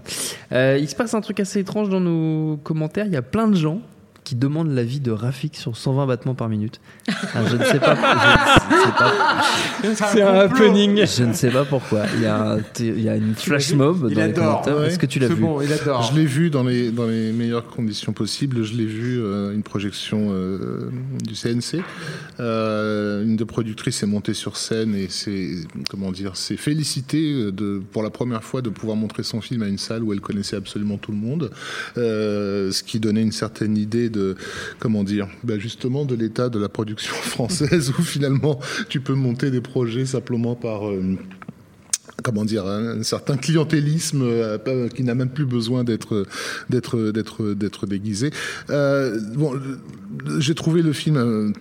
Euh, 0.51 0.77
il 0.79 0.87
se 0.87 0.95
passe 0.95 1.13
un 1.15 1.21
truc 1.21 1.39
assez 1.39 1.59
étrange 1.59 1.89
dans 1.89 1.99
nos 1.99 2.57
commentaires. 2.57 3.07
Il 3.07 3.13
y 3.13 3.17
a 3.17 3.21
plein 3.23 3.47
de 3.47 3.55
gens 3.55 3.81
qui 4.27 4.35
demande 4.35 4.69
l'avis 4.75 4.99
de 4.99 5.11
Rafik 5.11 5.55
sur 5.55 5.77
120 5.77 6.05
battements 6.05 6.35
par 6.35 6.49
minute. 6.49 6.81
Ah, 7.07 7.45
je 7.49 7.55
ne 7.55 7.63
sais 7.63 7.79
pas. 7.79 7.95
je 9.83 9.87
ne 9.87 9.93
sais 9.95 10.03
pas- 10.03 10.11
C'est 10.11 10.21
un 10.21 10.33
happening. 10.33 11.05
Je 11.05 11.23
ne 11.23 11.31
sais 11.33 11.49
pas 11.49 11.63
pourquoi. 11.63 12.03
Il 12.15 12.23
y 12.23 12.25
a, 12.25 12.55
un- 12.55 12.59
il 12.79 12.99
y 13.01 13.07
a 13.07 13.15
une 13.15 13.35
flash 13.35 13.71
mob 13.73 14.01
dans 14.01 14.07
Il 14.09 14.15
les 14.15 14.21
adore, 14.23 14.61
commentaires. 14.63 14.77
ouais. 14.79 14.87
Est-ce 14.87 14.99
que 14.99 15.05
tu 15.05 15.19
l'as 15.19 15.29
vu 15.29 15.35
bon, 15.35 15.61
il 15.61 15.71
adore. 15.71 16.01
Je 16.11 16.19
l'ai 16.19 16.25
vu 16.25 16.49
dans 16.49 16.63
les, 16.63 16.91
dans 16.91 17.05
les 17.05 17.31
meilleures 17.31 17.65
conditions 17.67 18.11
possibles. 18.11 18.63
Je 18.65 18.73
l'ai 18.75 18.85
vu, 18.85 19.21
euh, 19.21 19.53
une 19.53 19.63
projection 19.63 20.27
euh, 20.31 20.89
du 21.23 21.33
CNC. 21.35 21.81
Euh, 22.41 23.23
une 23.23 23.37
des 23.37 23.45
productrices 23.45 24.03
est 24.03 24.07
montée 24.07 24.33
sur 24.33 24.57
scène 24.57 24.93
et 24.93 25.07
c'est, 25.09 25.51
comment 25.89 26.11
dire, 26.11 26.31
c'est 26.35 26.57
félicité 26.57 27.51
de, 27.51 27.81
pour 27.93 28.03
la 28.03 28.09
première 28.09 28.43
fois 28.43 28.61
de 28.61 28.69
pouvoir 28.69 28.97
montrer 28.97 29.23
son 29.23 29.39
film 29.39 29.63
à 29.63 29.67
une 29.67 29.77
salle 29.77 30.03
où 30.03 30.11
elle 30.11 30.19
connaissait 30.21 30.57
absolument 30.57 30.97
tout 30.97 31.11
le 31.11 31.17
monde. 31.17 31.49
Euh, 31.97 32.71
ce 32.71 32.83
qui 32.83 32.99
donnait 32.99 33.21
une 33.21 33.31
certaine 33.31 33.77
idée 33.77 34.09
de, 34.09 34.16
comment 34.79 35.03
dire, 35.03 35.27
bah 35.43 35.57
justement 35.57 36.05
de 36.05 36.15
l'état 36.15 36.49
de 36.49 36.59
la 36.59 36.69
production 36.69 37.13
française 37.21 37.91
où 37.97 38.01
finalement 38.01 38.59
tu 38.89 38.99
peux 38.99 39.15
monter 39.15 39.51
des 39.51 39.61
projets 39.61 40.05
simplement 40.05 40.55
par, 40.55 40.87
euh, 40.87 41.17
comment 42.23 42.45
dire 42.45 42.65
un, 42.65 43.03
certain 43.03 43.37
clientélisme 43.37 44.21
euh, 44.23 44.89
qui 44.89 45.03
n'a 45.03 45.15
même 45.15 45.29
plus 45.29 45.45
besoin 45.45 45.83
d'être 45.83 46.25
d'être 46.69 47.11
d'être 47.11 47.53
d'être 47.53 47.85
déguisé. 47.85 48.31
Euh, 48.69 49.19
bon, 49.35 49.53
j'ai 50.39 50.55
trouvé 50.55 50.81
le 50.81 50.93
film 50.93 51.53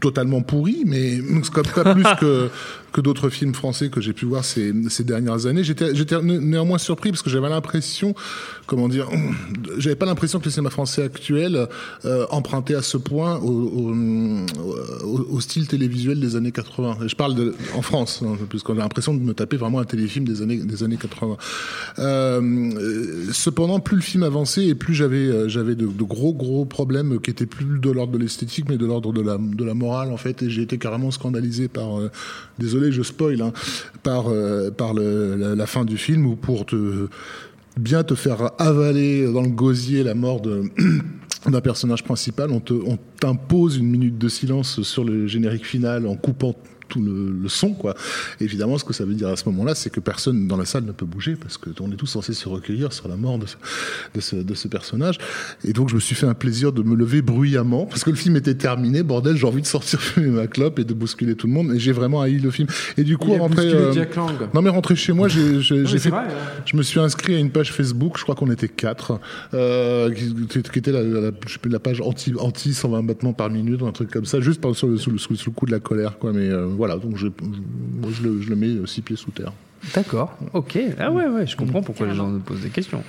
totalement 0.00 0.40
pourri, 0.40 0.82
mais 0.86 1.20
comme 1.52 1.66
pas 1.66 1.94
plus 1.94 2.04
que 2.20 2.48
que 2.92 3.00
d'autres 3.00 3.28
films 3.28 3.54
français 3.54 3.88
que 3.88 4.00
j'ai 4.00 4.12
pu 4.12 4.24
voir 4.24 4.44
ces, 4.44 4.74
ces 4.88 5.04
dernières 5.04 5.46
années. 5.46 5.62
J'étais 5.62 5.94
j'étais 5.94 6.20
né- 6.20 6.38
néanmoins 6.40 6.78
surpris 6.78 7.10
parce 7.10 7.22
que 7.22 7.30
j'avais 7.30 7.48
l'impression, 7.48 8.14
comment 8.70 8.88
dire, 8.88 9.08
j'avais 9.78 9.96
pas 9.96 10.06
l'impression 10.06 10.38
que 10.38 10.44
le 10.44 10.50
cinéma 10.52 10.70
français 10.70 11.02
actuel 11.02 11.66
euh, 12.04 12.26
empruntait 12.30 12.76
à 12.76 12.82
ce 12.82 12.96
point 12.96 13.38
au, 13.40 13.92
au 15.04 15.40
style 15.40 15.66
télévisuel 15.66 16.20
des 16.20 16.36
années 16.36 16.52
80. 16.52 16.98
Et 17.04 17.08
je 17.08 17.16
parle 17.16 17.52
en 17.74 17.82
France, 17.82 18.22
hein, 18.24 18.36
puisqu'on 18.48 18.74
a 18.74 18.82
l'impression 18.82 19.12
de 19.12 19.18
me 19.18 19.34
taper 19.34 19.56
vraiment 19.56 19.80
un 19.80 19.84
téléfilm 19.84 20.24
des 20.24 20.40
années 20.40 20.58
des 20.58 20.84
années 20.84 20.96
80. 20.96 21.36
Euh, 21.98 22.40
euh, 22.40 23.32
cependant, 23.32 23.80
plus 23.80 23.96
le 23.96 24.02
film 24.02 24.22
avançait 24.22 24.66
et 24.66 24.74
plus 24.76 24.94
j'avais 24.94 25.16
euh, 25.16 25.48
j'avais 25.48 25.74
de, 25.74 25.86
gros 25.86 26.32
gros 26.32 26.64
problèmes 26.64 27.20
qui 27.20 27.30
étaient 27.30 27.46
plus 27.46 27.80
de 27.80 27.90
l'ordre 27.90 28.12
de 28.12 28.18
l'esthétique, 28.18 28.66
mais 28.68 28.76
de 28.76 28.86
l'ordre 28.86 29.12
de 29.12 29.20
la 29.20 29.36
de 29.38 29.64
la 29.64 29.74
morale 29.74 30.12
en 30.12 30.16
fait. 30.16 30.42
Et 30.42 30.50
j'ai 30.50 30.62
été 30.62 30.78
carrément 30.78 31.10
scandalisé 31.10 31.66
par 31.66 31.98
euh, 31.98 32.10
désolé 32.58 32.92
je 32.92 33.02
spoil 33.02 33.42
hein, 33.42 33.52
par 34.02 34.28
euh, 34.28 34.70
par 34.70 34.94
la, 34.94 35.54
la 35.54 35.66
fin 35.66 35.84
du 35.84 35.96
film 35.96 36.26
où 36.26 36.36
pour 36.36 36.66
te 36.66 37.08
bien 37.78 38.02
te 38.02 38.14
faire 38.14 38.52
avaler 38.58 39.30
dans 39.32 39.42
le 39.42 39.48
gosier 39.48 40.02
la 40.02 40.14
mort 40.14 40.40
d'un 41.46 41.60
personnage 41.60 42.04
principal, 42.04 42.50
on 42.50 42.98
t'impose 43.18 43.76
une 43.76 43.88
minute 43.88 44.18
de 44.18 44.28
silence 44.28 44.82
sur 44.82 45.04
le 45.04 45.26
générique 45.26 45.66
final 45.66 46.06
en 46.06 46.16
coupant 46.16 46.54
tout 46.90 47.00
le, 47.00 47.32
le 47.42 47.48
son 47.48 47.72
quoi. 47.72 47.94
Évidemment, 48.40 48.76
ce 48.76 48.84
que 48.84 48.92
ça 48.92 49.04
veut 49.06 49.14
dire 49.14 49.28
à 49.28 49.36
ce 49.36 49.48
moment-là, 49.48 49.74
c'est 49.74 49.88
que 49.90 50.00
personne 50.00 50.46
dans 50.46 50.56
la 50.58 50.64
salle 50.66 50.84
ne 50.84 50.92
peut 50.92 51.06
bouger 51.06 51.36
parce 51.36 51.56
que 51.56 51.70
on 51.80 51.90
est 51.90 51.96
tous 51.96 52.06
censés 52.06 52.34
se 52.34 52.48
recueillir 52.48 52.92
sur 52.92 53.08
la 53.08 53.16
mort 53.16 53.38
de 53.38 53.46
ce, 53.46 53.56
de 54.14 54.20
ce, 54.20 54.36
de 54.36 54.54
ce 54.54 54.68
personnage. 54.68 55.16
Et 55.64 55.72
donc, 55.72 55.88
je 55.88 55.94
me 55.94 56.00
suis 56.00 56.14
fait 56.14 56.26
un 56.26 56.34
plaisir 56.34 56.72
de 56.72 56.82
me 56.82 56.94
lever 56.94 57.22
bruyamment 57.22 57.86
parce 57.86 58.04
que 58.04 58.10
le 58.10 58.16
film 58.16 58.36
était 58.36 58.54
terminé. 58.54 59.02
Bordel, 59.02 59.36
j'ai 59.36 59.46
envie 59.46 59.62
de 59.62 59.66
sortir 59.66 60.00
fumer 60.10 60.28
ma 60.28 60.46
clope 60.46 60.78
et 60.78 60.84
de 60.84 60.92
bousculer 60.94 61.34
tout 61.36 61.46
le 61.46 61.52
monde. 61.52 61.72
Et 61.74 61.78
j'ai 61.78 61.92
vraiment 61.92 62.20
haï 62.20 62.38
le 62.38 62.50
film. 62.50 62.68
Et 62.98 63.04
du 63.04 63.16
coup, 63.16 63.32
Jack 63.94 64.16
Lang. 64.16 64.32
Non, 64.52 64.62
mais 64.62 64.70
rentrer 64.70 64.96
chez 64.96 65.12
moi, 65.12 65.28
j'ai 65.28 65.60
j'ai- 65.60 65.76
Non, 65.78 65.86
j'ai 65.86 65.94
mais 65.94 65.98
fait. 66.00 66.10
vrai, 66.10 66.24
hein. 66.28 66.62
Je 66.66 66.76
me 66.76 66.82
suis 66.82 67.00
inscrit 67.00 67.34
à 67.34 67.38
une 67.38 67.50
page 67.50 67.72
Facebook. 67.72 68.18
Je 68.18 68.22
crois 68.24 68.34
qu'on 68.34 68.50
était 68.50 68.68
quatre, 68.68 69.20
euh, 69.54 70.10
qui, 70.12 70.34
qui 70.62 70.78
était 70.78 70.92
la, 70.92 71.78
page 71.78 72.00
anti 72.00 72.32
anti 72.38 72.74
120 72.74 73.02
battements 73.04 73.32
par 73.32 73.50
minute, 73.50 73.80
ou 73.82 73.86
un 73.86 73.92
truc 73.92 74.10
comme 74.10 74.24
ça, 74.24 74.40
juste 74.40 74.60
par, 74.60 74.74
sur 74.74 74.88
le, 74.88 74.96
sous, 74.98 75.10
le, 75.10 75.18
sous 75.18 75.34
le 75.46 75.50
coup 75.54 75.66
de 75.66 75.70
la 75.72 75.80
colère, 75.80 76.18
quoi. 76.18 76.32
Mais 76.32 76.48
euh, 76.48 76.66
voilà, 76.80 76.96
donc 76.96 77.16
je, 77.16 77.26
moi, 77.26 78.10
je 78.10 78.22
le, 78.22 78.40
je 78.42 78.48
le 78.50 78.56
mets 78.56 78.66
euh, 78.68 78.86
six 78.86 79.02
pieds 79.02 79.16
sous 79.16 79.30
terre. 79.30 79.52
D'accord, 79.94 80.36
ok. 80.52 80.78
Ah 80.98 81.10
ouais, 81.10 81.26
ouais, 81.26 81.46
je 81.46 81.56
comprends 81.56 81.80
pourquoi 81.82 82.06
les 82.06 82.14
gens 82.14 82.28
nous 82.28 82.40
posent 82.40 82.60
des 82.60 82.68
questions. 82.68 83.02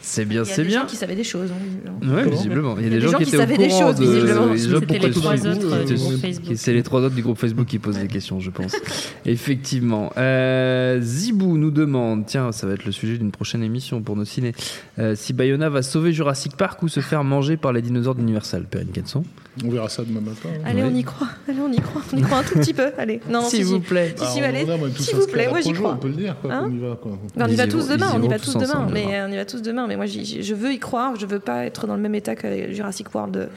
C'est 0.00 0.24
bien, 0.26 0.42
Il 0.44 0.48
y 0.48 0.50
a 0.50 0.54
c'est 0.54 0.62
des 0.62 0.68
bien. 0.68 0.80
gens 0.82 0.86
qui 0.86 0.94
savaient 0.96 1.16
des 1.16 1.24
choses. 1.24 1.50
hein, 1.50 1.54
visiblement. 1.64 2.14
Ouais, 2.14 2.22
Comment 2.22 2.36
visiblement. 2.36 2.76
Il 2.78 2.84
y 2.84 2.86
a 2.86 2.90
des 2.90 3.00
gens, 3.00 3.16
qui 3.16 3.22
étaient 3.24 3.36
savaient 3.36 3.54
au 3.54 3.58
des 3.58 3.70
choses, 3.70 3.96
de- 3.96 4.04
visiblement. 4.04 4.56
C'était 4.56 4.98
les 4.98 5.10
trois 5.10 5.46
autres 5.46 5.72
euh, 5.74 5.84
du 5.84 5.96
c'est- 5.96 6.04
groupe 6.04 6.20
Facebook. 6.20 6.52
C'est 6.56 6.72
les 6.72 6.82
trois 6.84 7.00
autres 7.00 7.14
du 7.16 7.22
groupe 7.22 7.38
Facebook 7.38 7.66
qui 7.66 7.78
posent 7.80 7.98
des 7.98 8.06
questions, 8.06 8.38
je 8.38 8.50
pense. 8.50 8.76
Effectivement. 9.26 10.12
Euh, 10.16 11.00
Zibou 11.00 11.56
nous 11.58 11.70
demande, 11.72 12.26
tiens, 12.26 12.52
ça 12.52 12.66
va 12.66 12.74
être 12.74 12.84
le 12.84 12.92
sujet 12.92 13.18
d'une 13.18 13.32
prochaine 13.32 13.62
émission 13.64 14.00
pour 14.02 14.14
nos 14.14 14.24
ciné, 14.24 14.52
euh, 15.00 15.14
si 15.16 15.32
Bayona 15.32 15.68
va 15.68 15.82
sauver 15.82 16.12
Jurassic 16.12 16.56
Park 16.56 16.82
ou 16.82 16.88
se 16.88 17.00
faire 17.00 17.24
manger 17.24 17.56
par 17.56 17.72
les 17.72 17.82
dinosaures 17.82 18.14
d'Universal. 18.14 18.64
Perrine 18.66 18.88
Quetzon 18.92 19.24
On 19.64 19.68
verra 19.70 19.88
ça 19.88 20.02
demain 20.02 20.20
matin. 20.20 20.48
hein. 20.52 20.62
Allez, 20.64 20.82
Oui. 20.82 20.88
on 20.92 20.96
y 20.96 21.04
croit. 21.04 21.28
Allez, 21.48 21.60
on 21.60 21.70
y 21.72 21.76
croit. 21.76 22.02
On 22.12 22.16
y 22.16 22.22
croit 22.22 22.38
un 22.38 22.42
tout 22.42 22.54
petit 22.58 22.74
peu. 22.74 22.90
Allez. 22.98 23.20
Non, 23.28 23.42
non, 23.42 23.48
S'il 23.48 23.58
si, 23.60 23.62
vous 23.64 23.74
si. 23.76 23.80
plaît. 23.82 24.14
Ah, 24.18 24.24
on 24.24 24.26
on 24.26 24.90
S'il 24.96 25.14
vous 25.16 25.26
plaît, 25.28 25.44
la 25.44 25.50
moi 25.50 25.60
j'y 25.60 25.72
crois. 25.72 25.92
On 25.92 25.96
peut 25.96 26.08
le 26.08 26.14
dire, 26.14 26.36
quoi, 26.40 26.52
Hein 26.52 26.64
qu'on 26.64 26.74
y 26.74 26.78
va, 26.78 26.96
quoi. 27.00 27.12
Mais 27.36 27.44
on 27.44 27.48
y 27.48 27.54
va 27.54 27.66
tous 27.68 27.86
demain, 27.88 28.08
on 28.16 28.22
y 28.22 28.28
va 28.28 28.38
tous 28.38 28.54
demain. 28.56 28.88
Mais 28.92 29.06
euh, 29.14 29.26
on 29.28 29.32
y 29.32 29.36
va 29.36 29.44
tous 29.44 29.62
demain. 29.62 29.86
Mais 29.86 29.96
moi, 29.96 30.06
j'y- 30.06 30.24
j'y- 30.24 30.42
je 30.42 30.54
veux 30.54 30.72
y 30.72 30.78
croire. 30.78 31.14
Je 31.18 31.26
veux 31.26 31.38
pas 31.38 31.64
être 31.66 31.86
dans 31.86 31.94
le 31.94 32.02
même 32.02 32.14
état 32.14 32.34
que 32.34 32.72
Jurassic 32.72 33.14
World 33.14 33.48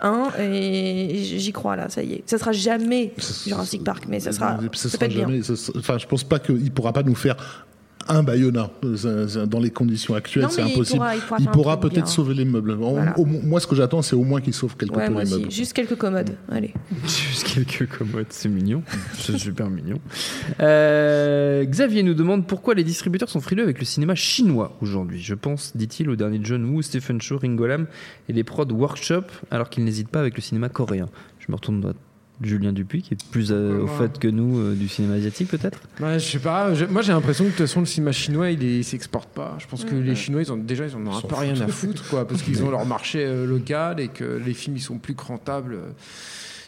1. 0.00 0.28
Et 0.40 1.18
j'y 1.22 1.52
crois 1.52 1.76
là, 1.76 1.88
ça 1.90 2.02
y 2.02 2.14
est. 2.14 2.22
Ça 2.26 2.38
sera 2.38 2.52
jamais 2.52 3.12
Jurassic 3.46 3.84
Park, 3.84 4.04
mais 4.08 4.20
ça 4.20 4.32
sera. 4.32 4.58
Ça 4.74 4.88
sera 4.88 4.98
peut 4.98 5.04
être 5.06 5.12
bien. 5.12 5.20
jamais. 5.28 5.42
sera- 5.42 5.78
Enfin, 5.78 5.98
je 5.98 6.06
pense 6.06 6.24
pas 6.24 6.38
qu'il 6.38 6.70
pourra 6.70 6.92
pas 6.92 7.02
nous 7.02 7.14
faire 7.14 7.36
un 8.08 8.22
Bayona 8.22 8.70
euh, 8.84 9.26
ça- 9.28 9.46
dans 9.46 9.60
les 9.60 9.70
conditions 9.70 10.14
actuelles, 10.14 10.46
c'est 10.50 10.62
il 10.62 10.72
impossible. 10.72 10.98
pourra- 10.98 11.38
il 11.38 11.48
pourra 11.48 11.80
peut-être 11.80 12.08
sauver 12.08 12.34
les 12.34 12.44
meubles. 12.44 12.72
Au- 12.72 13.24
moi, 13.24 13.60
ce 13.60 13.66
que 13.66 13.74
j'attends, 13.76 14.02
c'est 14.02 14.16
au 14.16 14.24
moins 14.24 14.40
qu'il 14.40 14.54
sauve 14.54 14.76
quelque 14.76 14.96
Ouais, 14.96 15.08
moi 15.10 15.24
les 15.24 15.30
meubles. 15.30 15.50
Juste 15.50 15.72
quelques 15.72 15.96
commodes. 15.96 16.30
Allez. 16.50 16.72
Juste 17.06 17.44
quelques 17.54 17.88
commodes, 17.98 18.26
c'est 18.30 18.48
mignon. 18.48 18.82
C'est 19.14 19.38
super 19.38 19.68
mignon. 19.70 19.98
Euh, 20.60 21.64
Xavier 21.64 22.02
nous 22.02 22.14
demande 22.14 22.46
pourquoi 22.46 22.74
les 22.74 22.84
distributeurs 22.84 23.28
sont 23.28 23.40
frileux 23.40 23.62
avec 23.62 23.78
le 23.78 23.84
cinéma 23.84 24.14
chinois 24.14 24.76
aujourd'hui. 24.80 25.20
Je 25.22 25.34
pense, 25.34 25.76
dit-il, 25.76 26.08
au 26.10 26.16
dernier 26.16 26.40
John 26.42 26.64
Woo, 26.64 26.82
Stephen 26.82 27.20
Chow, 27.20 27.38
Ringo 27.38 27.66
Lam 27.66 27.86
et 28.28 28.32
les 28.32 28.44
prods 28.44 28.66
Workshop, 28.72 29.24
alors 29.50 29.68
qu'ils 29.70 29.84
n'hésitent 29.84 30.08
pas 30.08 30.20
avec 30.20 30.34
le 30.36 30.42
cinéma 30.42 30.68
coréen. 30.68 31.08
Je 31.38 31.46
me 31.50 31.54
retourne 31.56 31.80
vers 31.80 31.92
Julien 32.44 32.72
Dupuis, 32.72 33.02
qui 33.02 33.14
est 33.14 33.24
plus 33.30 33.50
euh, 33.50 33.82
au 33.82 33.86
fait 33.86 34.18
que 34.18 34.28
nous 34.28 34.58
euh, 34.58 34.74
du 34.74 34.88
cinéma 34.88 35.14
asiatique, 35.14 35.48
peut-être? 35.48 35.78
Ouais, 36.00 36.18
je 36.18 36.24
sais 36.30 36.38
pas. 36.38 36.74
je- 36.74 36.84
moi, 36.84 37.02
j'ai 37.02 37.12
l'impression 37.12 37.44
que 37.44 37.50
de 37.50 37.56
toute 37.56 37.66
façon, 37.66 37.80
le 37.80 37.86
cinéma 37.86 38.12
chinois, 38.12 38.50
il, 38.50 38.62
il 38.62 38.84
s'exporte 38.84 39.28
pas. 39.30 39.56
Je 39.58 39.66
pense 39.66 39.84
que 39.84 39.94
les 39.94 40.14
Chinois, 40.14 40.42
ils 40.42 40.52
ont 40.52 40.56
déjà, 40.56 40.86
ils 40.86 40.94
en 40.96 41.06
ont 41.06 41.16
un 41.16 41.20
peu 41.20 41.34
rien 41.34 41.60
à 41.60 41.68
foutre, 41.68 42.08
quoi, 42.08 42.26
parce 42.26 42.42
qu'ils 42.44 42.62
ont 42.64 42.70
leur 42.70 42.86
marché 42.86 43.24
euh, 43.24 43.46
local 43.46 44.00
et 44.00 44.08
que 44.08 44.40
les 44.44 44.54
films, 44.54 44.76
ils 44.76 44.80
sont 44.82 44.98
plus 44.98 45.14
rentables. 45.18 45.78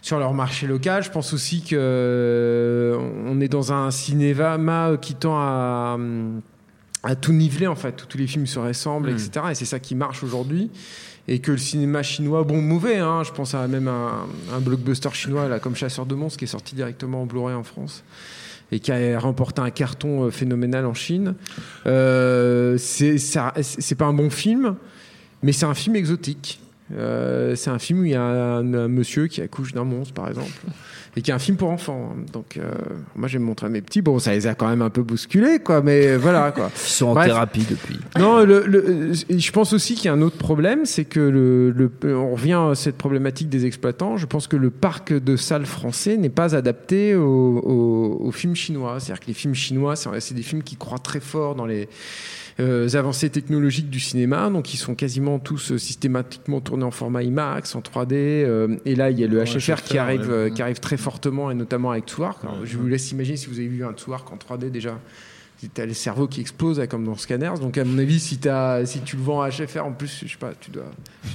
Sur 0.03 0.19
leur 0.19 0.35
marché 0.35 0.67
local, 0.67 1.03
je 1.03 1.11
pense 1.11 1.33
aussi 1.33 1.63
que 1.63 1.75
euh, 1.79 2.99
on 3.27 3.41
est 3.41 3.49
dans 3.49 3.73
un 3.73 3.91
cinéma 3.91 4.93
qui 5.01 5.15
tend 5.15 5.37
à, 5.39 5.99
à 7.03 7.15
tout 7.17 7.33
niveler 7.33 7.67
en 7.67 7.75
fait, 7.75 8.03
où 8.03 8.07
tous 8.07 8.19
les 8.19 8.27
films 8.27 8.47
se 8.47 8.59
ressemblent, 8.59 9.11
Mm. 9.11 9.15
etc. 9.15 9.47
Et 9.51 9.55
c'est 9.55 9.65
ça 9.65 9.79
qui 9.79 9.95
marche 9.95 10.23
aujourd'hui. 10.23 10.71
Et 11.27 11.39
que 11.39 11.53
le 11.53 11.59
cinéma 11.59 12.03
chinois, 12.03 12.45
bon, 12.45 12.61
mauvais, 12.61 12.99
hein, 12.99 13.23
je 13.25 13.33
pense 13.33 13.55
à 13.55 13.67
même 13.67 13.89
un, 13.89 14.61
blockbuster 14.61 15.11
chinois 15.13 15.49
là, 15.49 15.59
comme 15.59 15.75
Chasseur 15.75 16.05
de 16.05 16.15
monstres 16.15 16.39
qui 16.39 16.45
est 16.45 16.49
sorti 16.49 16.75
directement 16.75 17.23
en 17.23 17.27
Blu-ray 17.27 17.55
en 17.55 17.63
France 17.63 18.05
et 18.73 18.81
qui 18.81 18.93
a 18.93 19.19
remporté 19.19 19.61
un 19.61 19.71
carton 19.71 20.25
euh, 20.25 20.31
phénoménal 20.31 20.85
en 20.87 20.95
Chine. 20.95 21.35
Euh, 21.87 22.77
c'est 22.79 23.95
pas 23.97 24.07
un 24.07 24.13
bon 24.13 24.31
film, 24.31 24.77
mais 25.43 25.53
c'est 25.53 25.67
un 25.67 25.75
film 25.75 25.97
exotique. 25.97 26.61
Euh, 26.93 27.55
c'est 27.57 27.71
un 27.71 27.79
film 27.79 28.01
où 28.01 28.05
il 28.05 28.11
y 28.11 28.15
a 28.15 28.23
un, 28.23 28.75
un 28.75 28.89
monsieur 28.89 29.27
qui 29.27 29.41
accouche 29.41 29.73
d'un 29.73 29.85
monstre, 29.85 30.13
par 30.13 30.29
exemple, 30.29 30.53
et 31.16 31.23
qui 31.23 31.31
est 31.31 31.35
un 31.35 31.39
film 31.39 31.57
pour 31.57 31.70
enfants. 31.70 32.12
hein. 32.12 32.24
Donc, 32.32 32.57
euh, 32.57 32.62
moi, 33.15 33.28
je 33.28 33.35
vais 33.35 33.39
me 33.39 33.45
montrer 33.45 33.66
à 33.66 33.70
mes 33.70 33.81
petits. 33.81 34.03
Bon, 34.03 34.19
ça 34.19 34.32
les 34.32 34.47
a 34.47 34.55
quand 34.55 34.69
même 34.69 34.82
un 34.82 34.91
peu 34.91 35.03
bousculés, 35.03 35.59
quoi, 35.61 35.81
mais 35.82 36.16
voilà, 36.16 36.51
quoi. 36.53 36.70
Ils 36.74 36.78
sont 36.89 37.07
en 37.07 37.15
thérapie 37.24 37.65
depuis. 37.70 37.99
Non, 38.19 38.45
le, 38.45 38.65
le- 38.66 39.12
je 39.12 39.51
pense 39.53 39.73
aussi 39.73 39.95
qu'il 39.95 40.07
y 40.07 40.09
a 40.09 40.12
un 40.12 40.23
autre 40.23 40.39
problème, 40.39 40.85
c'est 40.86 41.05
que 41.05 41.20
le, 41.20 41.70
le- 41.70 42.16
on 42.16 42.32
revient 42.35 42.59
à 42.70 42.74
cette 42.74 42.97
problématique 42.97 43.49
des 43.49 43.65
exploitants. 43.66 44.16
Je 44.16 44.27
pense 44.27 44.49
que 44.49 44.57
le 44.57 44.70
parc 44.70 45.12
de 45.12 45.36
salles 45.36 45.66
français 45.66 46.16
n'est 46.16 46.28
pas 46.28 46.55
adapté 46.57 47.15
aux, 47.15 47.23
aux- 47.59 48.19
aux 48.27 48.32
films 48.32 48.57
chinois. 48.57 48.99
C'est-à-dire 48.99 49.20
que 49.20 49.28
les 49.28 49.35
films 49.35 49.55
chinois, 49.55 49.95
c'est 49.97 50.35
des 50.35 50.43
films 50.43 50.62
qui 50.62 50.77
croient 50.77 50.99
très 50.99 51.20
fort 51.20 51.55
dans 51.55 51.66
les 51.66 51.82
euh, 51.82 51.86
avancées 52.59 53.31
technologiques 53.31 53.91
du 53.91 54.01
cinéma, 54.01 54.49
donc 54.51 54.73
ils 54.75 54.77
sont 54.77 54.95
quasiment 54.95 55.39
tous 55.39 55.73
euh, 55.73 55.79
systématiquement 55.79 56.61
tournés 56.61 56.85
en 56.85 56.91
format 56.91 57.23
IMAX, 57.23 57.75
en 57.75 57.81
3D. 57.81 58.13
euh, 58.13 58.77
et 58.85 58.95
là, 58.95 59.11
il 59.11 59.19
y 59.19 59.25
a 59.25 59.27
le 59.27 59.39
Ouais, 59.39 59.45
HFR 59.45 59.83
qui 59.83 59.99
arrive, 59.99 60.21
ouais. 60.29 60.29
euh, 60.29 60.51
qui 60.51 60.63
arrive 60.63 60.79
très 60.79 60.97
fortement, 60.97 61.51
et 61.51 61.55
notamment 61.55 61.91
avec. 61.91 62.05
Alors, 62.19 62.61
Ouais, 62.61 62.67
je 62.67 62.77
vous 62.79 62.87
laisse 62.87 63.11
imaginer 63.11 63.37
si 63.37 63.49
vous 63.49 63.59
avez 63.59 63.69
vu 63.69 63.85
un 63.85 63.93
Tsuark 63.93 64.31
en 64.33 64.37
3D 64.37 64.71
déjà. 64.71 64.99
T'as 65.73 65.86
les 65.86 65.95
cerveaux 65.95 66.27
qui 66.27 66.41
explosent 66.41 66.82
comme 66.89 67.05
dans 67.05 67.16
Scanners. 67.16 67.55
Donc, 67.61 67.78
à 67.78 67.85
mon 67.85 67.99
avis, 67.99 68.19
si, 68.20 68.39
as, 68.49 68.85
si 68.86 69.01
tu 69.01 69.16
le 69.16 69.23
vends 69.23 69.43
à 69.43 69.49
HFR, 69.51 69.85
en 69.85 69.93
plus, 69.93 70.20
je 70.24 70.31
sais 70.31 70.36
pas, 70.39 70.53
tu 70.61 70.70
dois, 70.70 70.85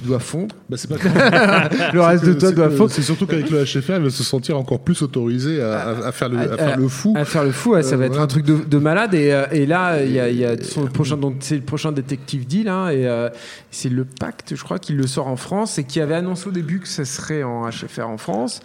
tu 0.00 0.06
dois 0.06 0.18
fondre. 0.18 0.54
Bah, 0.68 0.76
c'est 0.76 0.88
pas 0.88 0.96
le 1.92 2.00
reste 2.00 2.24
de 2.24 2.32
toi 2.34 2.52
doit 2.52 2.68
que- 2.68 2.76
fondre. 2.76 2.90
C'est 2.90 3.02
surtout 3.02 3.26
qu'avec 3.26 3.50
le 3.50 3.64
HFR, 3.64 3.96
il 3.96 4.02
va 4.04 4.10
se 4.10 4.22
sentir 4.22 4.56
encore 4.56 4.80
plus 4.80 5.02
autorisé 5.02 5.60
à, 5.62 5.80
à- 5.80 6.06
à 6.08 6.12
faire 6.12 6.28
le, 6.28 6.38
à 6.38 6.56
faire 6.56 6.76
le 6.78 6.88
fou. 6.88 7.14
À 7.16 7.24
faire 7.24 7.44
le 7.44 7.52
fou, 7.52 7.70
ouais, 7.72 7.82
ça 7.82 7.94
Euh, 7.94 7.98
va 7.98 8.04
être 8.06 8.10
voilà. 8.12 8.24
un 8.24 8.28
truc 8.28 8.44
de, 8.44 8.56
de 8.56 8.78
malade. 8.78 9.14
Et, 9.14 9.32
euh, 9.32 9.46
et 9.52 9.66
là, 9.66 10.02
il 10.02 10.12
y 10.12 10.20
a, 10.20 10.28
il 10.28 10.36
y 10.36 10.44
a 10.44 10.60
son 10.62 10.86
prochain, 10.86 11.18
c'est 11.40 11.56
le 11.56 11.62
prochain 11.62 11.92
détective 11.92 12.46
deal, 12.46 12.68
hein, 12.68 12.88
et 12.90 13.06
euh, 13.06 13.28
c'est 13.70 13.88
le 13.88 14.04
Pacte, 14.04 14.54
je 14.54 14.62
crois, 14.62 14.78
qui 14.78 14.92
le 14.92 15.06
sort 15.06 15.26
en 15.28 15.36
France 15.36 15.78
et 15.78 15.84
qui 15.84 16.00
avait 16.00 16.14
annoncé 16.14 16.48
au 16.48 16.52
début 16.52 16.80
que 16.80 16.88
ça 16.88 17.04
serait 17.04 17.42
en 17.42 17.68
HFR 17.68 18.08
en 18.08 18.18
France. 18.18 18.60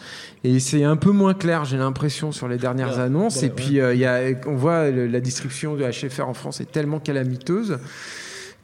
Et 0.48 0.60
c'est 0.60 0.84
un 0.84 0.96
peu 0.96 1.10
moins 1.12 1.34
clair, 1.34 1.66
j'ai 1.66 1.78
l'impression, 1.78 2.32
sur 2.32 2.48
les 2.48 2.58
dernières 2.58 3.00
annonces. 3.00 3.42
Et 3.42 3.50
puis, 3.50 3.80
euh, 3.80 3.94
il 3.96 4.00
y 4.00 4.06
a, 4.06 4.20
on 4.46 4.56
voit 4.56 4.92
le- 4.92 5.08
la 5.08 5.20
distribution 5.20 5.76
de 5.76 5.84
HFR 5.84 6.28
en 6.30 6.34
France 6.36 6.62
est 6.62 6.72
tellement 6.72 7.00
calamiteuse. 7.00 7.80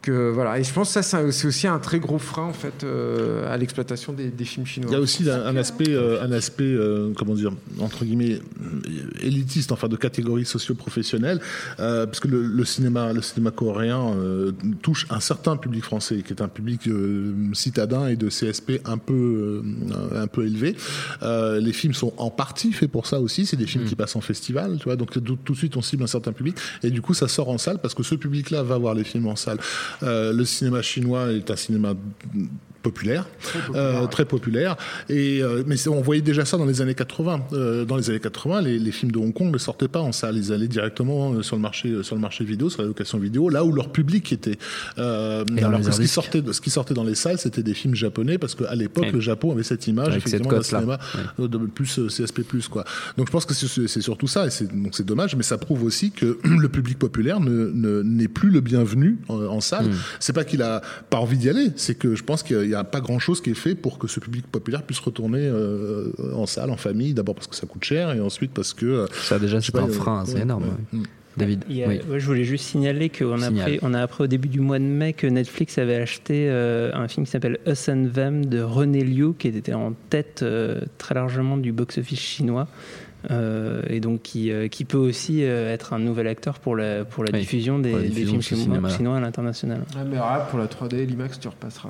Que, 0.01 0.31
voilà. 0.31 0.57
Et 0.59 0.63
je 0.63 0.73
pense 0.73 0.93
que 0.93 1.01
ça, 1.01 1.31
c'est 1.31 1.47
aussi 1.47 1.67
un 1.67 1.77
très 1.77 1.99
gros 1.99 2.17
frein 2.17 2.45
en 2.45 2.53
fait, 2.53 2.83
euh, 2.83 3.53
à 3.53 3.57
l'exploitation 3.57 4.13
des, 4.13 4.29
des 4.29 4.45
films 4.45 4.65
chinois. 4.65 4.89
Il 4.89 4.93
y 4.93 4.97
a 4.97 4.99
aussi 4.99 5.29
un, 5.29 5.45
un 5.45 5.55
aspect, 5.55 5.89
euh, 5.89 6.23
un 6.23 6.31
aspect, 6.31 6.63
euh, 6.63 7.13
comment 7.15 7.35
dire, 7.35 7.51
entre 7.79 8.03
guillemets, 8.03 8.39
euh, 8.39 8.81
élitiste, 9.21 9.71
enfin 9.71 9.87
de 9.87 9.95
catégorie 9.95 10.45
socio-professionnelle, 10.45 11.39
euh, 11.79 12.07
parce 12.07 12.19
que 12.19 12.27
le, 12.27 12.47
le 12.47 12.65
cinéma, 12.65 13.13
le 13.13 13.21
cinéma 13.21 13.51
coréen 13.51 14.13
euh, 14.15 14.53
touche 14.81 15.05
un 15.11 15.19
certain 15.19 15.55
public 15.55 15.83
français, 15.83 16.23
qui 16.25 16.33
est 16.33 16.41
un 16.41 16.47
public 16.47 16.87
euh, 16.87 17.33
citadin 17.53 18.07
et 18.07 18.15
de 18.15 18.27
CSP 18.29 18.81
un 18.85 18.97
peu, 18.97 19.13
euh, 19.63 20.19
un 20.23 20.27
peu 20.27 20.47
élevé. 20.47 20.75
Euh, 21.21 21.59
les 21.59 21.73
films 21.73 21.93
sont 21.93 22.13
en 22.17 22.31
partie 22.31 22.71
faits 22.73 22.89
pour 22.89 23.05
ça 23.05 23.19
aussi. 23.19 23.45
C'est 23.45 23.57
des 23.57 23.67
films 23.67 23.85
qui 23.85 23.95
passent 23.95 24.15
en 24.15 24.21
festival, 24.21 24.77
tu 24.79 24.85
vois. 24.85 24.95
Donc 24.95 25.11
tout, 25.11 25.19
tout 25.35 25.53
de 25.53 25.57
suite, 25.57 25.77
on 25.77 25.83
cible 25.83 26.01
un 26.01 26.07
certain 26.07 26.31
public, 26.31 26.55
et 26.81 26.89
du 26.89 27.03
coup, 27.03 27.13
ça 27.13 27.27
sort 27.27 27.49
en 27.49 27.59
salle 27.59 27.77
parce 27.79 27.93
que 27.93 28.01
ce 28.01 28.15
public-là 28.15 28.63
va 28.63 28.79
voir 28.79 28.95
les 28.95 29.03
films 29.03 29.27
en 29.27 29.35
salle. 29.35 29.59
Euh, 30.03 30.33
le 30.33 30.45
cinéma 30.45 30.81
chinois 30.81 31.31
est 31.31 31.49
un 31.49 31.55
cinéma 31.55 31.93
populaire, 32.81 33.27
euh, 33.75 34.07
très 34.07 34.25
populaire. 34.25 34.75
Et 35.09 35.41
euh, 35.41 35.63
mais 35.65 35.75
on 35.87 36.01
voyait 36.01 36.21
déjà 36.21 36.45
ça 36.45 36.57
dans 36.57 36.65
les 36.65 36.81
années 36.81 36.95
80. 36.95 37.41
Euh, 37.53 37.85
dans 37.85 37.97
les 37.97 38.09
années 38.09 38.19
80, 38.19 38.61
les, 38.61 38.79
les 38.79 38.91
films 38.91 39.11
de 39.11 39.19
Hong 39.19 39.33
Kong 39.33 39.51
ne 39.51 39.57
sortaient 39.57 39.87
pas 39.87 39.99
en 39.99 40.11
salle, 40.11 40.37
ils 40.37 40.51
allaient 40.51 40.67
directement 40.67 41.33
euh, 41.33 41.41
sur 41.41 41.55
le 41.55 41.61
marché, 41.61 41.89
euh, 41.89 42.03
sur 42.03 42.15
le 42.15 42.21
marché 42.21 42.43
vidéo, 42.43 42.69
sur 42.69 42.81
la 42.81 42.87
location 42.87 43.17
vidéo, 43.17 43.49
là 43.49 43.63
où 43.63 43.71
leur 43.71 43.89
public 43.89 44.31
était. 44.33 44.57
Euh, 44.97 45.45
alors 45.57 45.81
que 45.81 45.91
ce 45.91 46.01
qui 46.01 46.07
sortait, 46.07 46.43
ce 46.51 46.61
qui 46.61 46.69
sortait 46.69 46.93
dans 46.93 47.03
les 47.03 47.15
salles, 47.15 47.37
c'était 47.37 47.63
des 47.63 47.73
films 47.73 47.95
japonais 47.95 48.37
parce 48.37 48.55
qu'à 48.55 48.75
l'époque, 48.75 49.11
le 49.11 49.19
Japon 49.19 49.51
avait 49.51 49.63
cette 49.63 49.87
image 49.87 50.09
Avec 50.09 50.19
effectivement 50.27 50.51
d'un 50.51 50.63
cinéma 50.63 50.99
euh, 51.39 51.47
de 51.47 51.57
plus 51.57 51.99
euh, 51.99 52.07
CSP+. 52.07 52.41
Quoi. 52.69 52.83
Donc 53.17 53.27
je 53.27 53.31
pense 53.31 53.45
que 53.45 53.53
c'est 53.53 54.01
surtout 54.01 54.27
ça, 54.27 54.47
et 54.47 54.49
c'est 54.49 54.67
donc 54.67 54.95
c'est 54.95 55.05
dommage, 55.05 55.35
mais 55.35 55.43
ça 55.43 55.57
prouve 55.57 55.83
aussi 55.83 56.11
que 56.11 56.39
le 56.43 56.69
public 56.69 56.97
populaire 56.97 57.39
ne 57.39 57.71
ne- 57.73 58.01
n'est 58.01 58.27
plus 58.27 58.49
le 58.49 58.61
bienvenu 58.61 59.17
en, 59.29 59.41
en 59.41 59.61
salle. 59.61 59.87
Mm. 59.87 59.95
C'est 60.19 60.33
pas 60.33 60.43
qu'il 60.43 60.61
a 60.61 60.81
pas 61.09 61.17
envie 61.17 61.37
d'y 61.37 61.49
aller, 61.49 61.71
c'est 61.75 61.95
que 61.95 62.15
je 62.15 62.23
pense 62.23 62.43
qu'il 62.43 62.70
n'y 62.71 62.77
a 62.77 62.83
pas 62.83 63.01
grand-chose 63.01 63.41
qui 63.41 63.51
est 63.51 63.55
fait 63.55 63.75
pour 63.75 63.97
que 63.99 64.07
ce 64.07 64.19
public 64.19 64.45
populaire 64.47 64.83
puisse 64.83 64.99
retourner 64.99 65.39
euh, 65.41 66.11
en 66.35 66.45
salle, 66.45 66.69
en 66.71 66.77
famille, 66.77 67.13
d'abord 67.13 67.35
parce 67.35 67.47
que 67.47 67.55
ça 67.55 67.67
coûte 67.67 67.83
cher, 67.83 68.11
et 68.13 68.19
ensuite 68.19 68.51
parce 68.51 68.73
que... 68.73 68.85
euh, 68.85 69.05
Ça 69.13 69.39
déjà, 69.39 69.61
c'est 69.61 69.75
un 69.77 69.87
frein 69.87 70.19
euh, 70.19 70.21
assez 70.23 70.35
ouais, 70.35 70.41
énorme. 70.41 70.63
ouais. 70.63 70.69
ouais. 70.93 70.99
Mm. 70.99 71.03
David, 71.37 71.63
Il 71.69 71.81
a- 71.81 71.87
oui. 71.87 72.01
ouais, 72.09 72.19
je 72.19 72.25
voulais 72.25 72.43
juste 72.43 72.65
signaler 72.65 73.07
qu'on 73.07 73.41
a, 73.41 73.47
appris, 73.47 73.79
on 73.81 73.93
a 73.93 74.01
appris 74.01 74.25
au 74.25 74.27
début 74.27 74.49
du 74.49 74.59
mois 74.59 74.79
de 74.79 74.83
mai 74.83 75.13
que 75.13 75.27
Netflix 75.27 75.77
avait 75.77 75.95
acheté 75.95 76.47
euh, 76.49 76.91
un 76.93 77.07
film 77.07 77.25
qui 77.25 77.31
s'appelle 77.31 77.57
Us 77.65 77.87
and 77.87 78.07
Them 78.13 78.45
de 78.47 78.61
René 78.61 79.01
Liu, 79.05 79.33
qui 79.39 79.47
était 79.47 79.73
en 79.73 79.93
tête 80.09 80.41
euh, 80.43 80.81
très 80.97 81.15
largement 81.15 81.55
du 81.55 81.71
box-office 81.71 82.19
chinois. 82.19 82.67
Euh, 83.29 83.81
et 83.87 83.99
donc 83.99 84.23
qui, 84.23 84.51
euh, 84.51 84.67
qui 84.67 84.85
peut 84.85 84.97
aussi 84.97 85.43
euh, 85.43 85.71
être 85.71 85.93
un 85.93 85.99
nouvel 85.99 86.27
acteur 86.27 86.59
pour 86.59 86.75
la, 86.75 87.05
pour 87.05 87.23
la 87.23 87.31
Oui, 87.33 87.39
diffusion 87.41 87.77
des, 87.77 87.89
pour 87.91 87.97
la 87.99 88.03
des 88.05 88.09
diffusion 88.09 88.41
films 88.41 88.81
de 88.81 88.89
chinois, 88.89 89.17
à 89.17 89.19
l'international. 89.19 89.81
Ah, 89.95 89.99
mais 90.03 90.15
alors 90.17 90.31
là, 90.31 90.39
pour 90.49 90.57
la 90.59 90.65
3D, 90.65 91.05
l'IMAX, 91.05 91.39
tu 91.39 91.47
repasseras. 91.47 91.89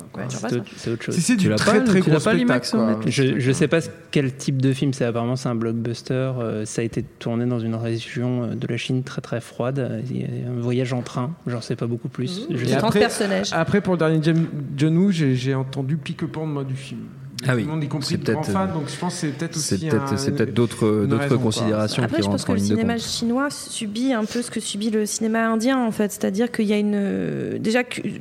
C'est 0.76 0.90
autre, 0.90 1.02
chose. 1.02 1.14
C'est- 1.14 1.20
c'est 1.22 1.36
Tu 1.36 1.44
du 1.44 1.48
l'as 1.48 1.56
très 1.56 1.78
pas- 1.78 1.84
très 1.84 2.00
tu 2.00 2.10
gros 2.10 2.20
pas 2.20 2.34
l'IMAX, 2.34 2.74
Je, 3.06 3.38
je 3.38 3.52
sais 3.52 3.68
pas 3.68 3.78
quel 4.10 4.34
type 4.34 4.60
de 4.60 4.72
film 4.72 4.92
c'est. 4.92 5.04
Apparemment, 5.04 5.36
c'est 5.36 5.48
un 5.48 5.54
blockbuster. 5.54 6.12
euh, 6.14 6.64
ça 6.64 6.82
a 6.82 6.84
été 6.84 7.02
tourné 7.02 7.46
dans 7.46 7.60
une 7.60 7.74
région 7.74 8.48
de 8.54 8.66
la 8.66 8.76
Chine 8.76 9.02
très 9.02 9.20
très 9.22 9.40
froide. 9.40 10.02
Il 10.10 10.20
y 10.20 10.24
a 10.24 10.50
un 10.50 10.60
voyage 10.60 10.92
en 10.92 11.02
train. 11.02 11.34
J'en 11.46 11.60
sais 11.60 11.76
pas 11.76 11.86
beaucoup 11.86 12.08
plus. 12.08 12.46
Je 12.50 12.54
Et 12.64 12.66
sais- 12.68 12.76
30 12.76 12.90
après- 12.90 13.00
personnages. 13.00 13.48
Après, 13.52 13.80
pour 13.80 13.94
le 13.94 13.98
dernier 13.98 14.20
John 14.76 14.96
Woo, 14.98 15.10
j'ai 15.10 15.34
j'ai 15.34 15.54
entendu 15.54 15.96
pique-pan 15.96 16.46
de 16.46 16.52
moi 16.52 16.64
du 16.64 16.74
film. 16.76 17.00
Ah 17.46 17.54
oui, 17.56 17.62
Tout 17.62 17.68
le 17.68 17.74
monde, 17.74 17.84
y 17.84 17.88
compris 17.88 18.06
c'est 18.10 18.16
de 18.18 18.32
grands 18.32 18.40
peut-être, 18.42 18.52
fans, 18.52 18.68
euh, 18.68 18.72
donc 18.74 18.88
je 18.88 18.96
pense 18.96 19.14
que 19.14 19.20
c'est 19.20 19.28
peut-être 19.28 19.56
C'est 19.56 19.74
aussi 19.76 19.88
peut-être 19.88 20.12
un- 20.12 20.16
c'est 20.16 20.32
peut-être 20.32 20.54
d'autres 20.54 21.02
une 21.04 21.06
d'autres 21.08 21.36
considérations 21.36 22.02
Après, 22.02 22.16
qui 22.18 22.22
je 22.22 22.28
pense 22.28 22.44
que 22.44 22.52
le 22.52 22.58
cinéma 22.58 22.98
chinois 22.98 23.48
subit 23.50 24.12
un 24.12 24.24
peu 24.24 24.42
ce 24.42 24.50
que 24.50 24.60
subit 24.60 24.90
le 24.90 25.06
cinéma 25.06 25.46
indien, 25.48 25.78
en 25.78 25.90
fait. 25.90 26.12
C'est-à-dire 26.12 26.50
qu'il 26.52 26.66
y 26.66 26.72
a 26.72 26.78
une. 26.78 27.58
Déjà, 27.58 27.84
cu- 27.84 28.20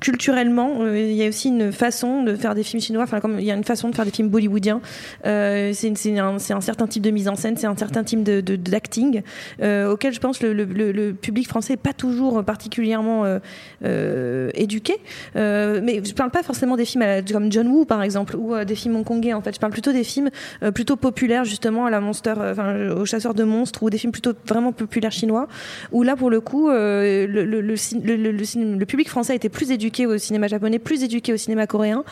culturellement, 0.00 0.78
euh, 0.80 0.98
il 0.98 1.14
y 1.14 1.24
a 1.24 1.28
aussi 1.28 1.48
une 1.48 1.72
façon 1.72 2.22
de 2.22 2.34
faire 2.34 2.54
des 2.54 2.62
films 2.62 2.80
chinois. 2.82 3.02
Enfin, 3.04 3.20
comme 3.20 3.38
il 3.38 3.44
y 3.44 3.50
a 3.50 3.54
une 3.54 3.64
façon 3.64 3.88
de 3.88 3.94
faire 3.94 4.04
des 4.04 4.10
films 4.10 4.28
bollywoodiens. 4.28 4.80
Euh, 5.26 5.70
c'est 5.74 5.88
une- 5.88 5.96
c'est 5.96 6.18
un, 6.18 6.38
c'est 6.38 6.52
un 6.52 6.60
certain 6.60 6.86
type 6.86 7.02
de 7.02 7.10
mise 7.10 7.28
en 7.28 7.34
scène, 7.36 7.56
c'est 7.56 7.66
un 7.66 7.76
certain 7.76 8.04
type 8.04 8.22
de- 8.22 8.40
de- 8.40 8.56
d'acting 8.56 9.22
euh, 9.62 9.90
auquel 9.92 10.12
je 10.12 10.20
pense 10.20 10.42
le, 10.42 10.52
le- 10.52 10.64
le- 10.64 10.92
le 10.92 11.12
public 11.14 11.48
français 11.48 11.74
n'est 11.74 11.76
pas 11.78 11.92
toujours 11.92 12.42
particulièrement 12.44 13.24
euh, 13.24 13.38
euh, 13.84 14.50
éduqué. 14.54 14.94
Euh, 15.36 15.80
mais 15.82 16.02
je 16.04 16.12
parle 16.14 16.30
pas 16.30 16.42
forcément 16.42 16.76
des 16.76 16.84
films 16.84 17.02
à 17.02 17.06
la- 17.06 17.22
comme 17.22 17.50
John 17.52 17.68
Woo, 17.68 17.84
par 17.84 18.02
exemple, 18.02 18.36
ou 18.36 18.54
euh, 18.56 18.64
des 18.64 18.74
films 18.74 18.96
hongkongais. 18.96 19.32
En 19.34 19.42
fait, 19.42 19.54
je 19.54 19.60
parle 19.60 19.72
plutôt 19.72 19.92
des 19.92 20.04
films 20.04 20.30
euh, 20.62 20.70
plutôt 20.70 20.96
populaires, 20.96 21.44
justement, 21.44 21.86
à 21.86 21.90
la 21.90 22.00
monster, 22.00 22.34
euh, 22.38 22.52
enfin, 22.52 22.90
au 22.90 23.04
chasseur 23.04 23.34
de 23.34 23.44
monstres, 23.44 23.82
ou 23.82 23.90
des 23.90 23.98
films 23.98 24.12
plutôt 24.12 24.32
vraiment 24.46 24.72
populaires 24.72 25.12
chinois. 25.12 25.48
Où 25.92 26.02
là, 26.02 26.16
pour 26.16 26.30
le 26.30 26.40
coup, 26.40 26.68
le, 26.68 28.84
public 28.84 29.08
français 29.08 29.32
a 29.32 29.36
été 29.36 29.48
plus 29.48 29.70
éduqué 29.70 30.06
au 30.06 30.18
cinéma 30.18 30.48
japonais, 30.48 30.78
plus 30.78 31.02
éduqué 31.02 31.32
au 31.32 31.36
cinéma 31.36 31.66
coréen, 31.66 32.04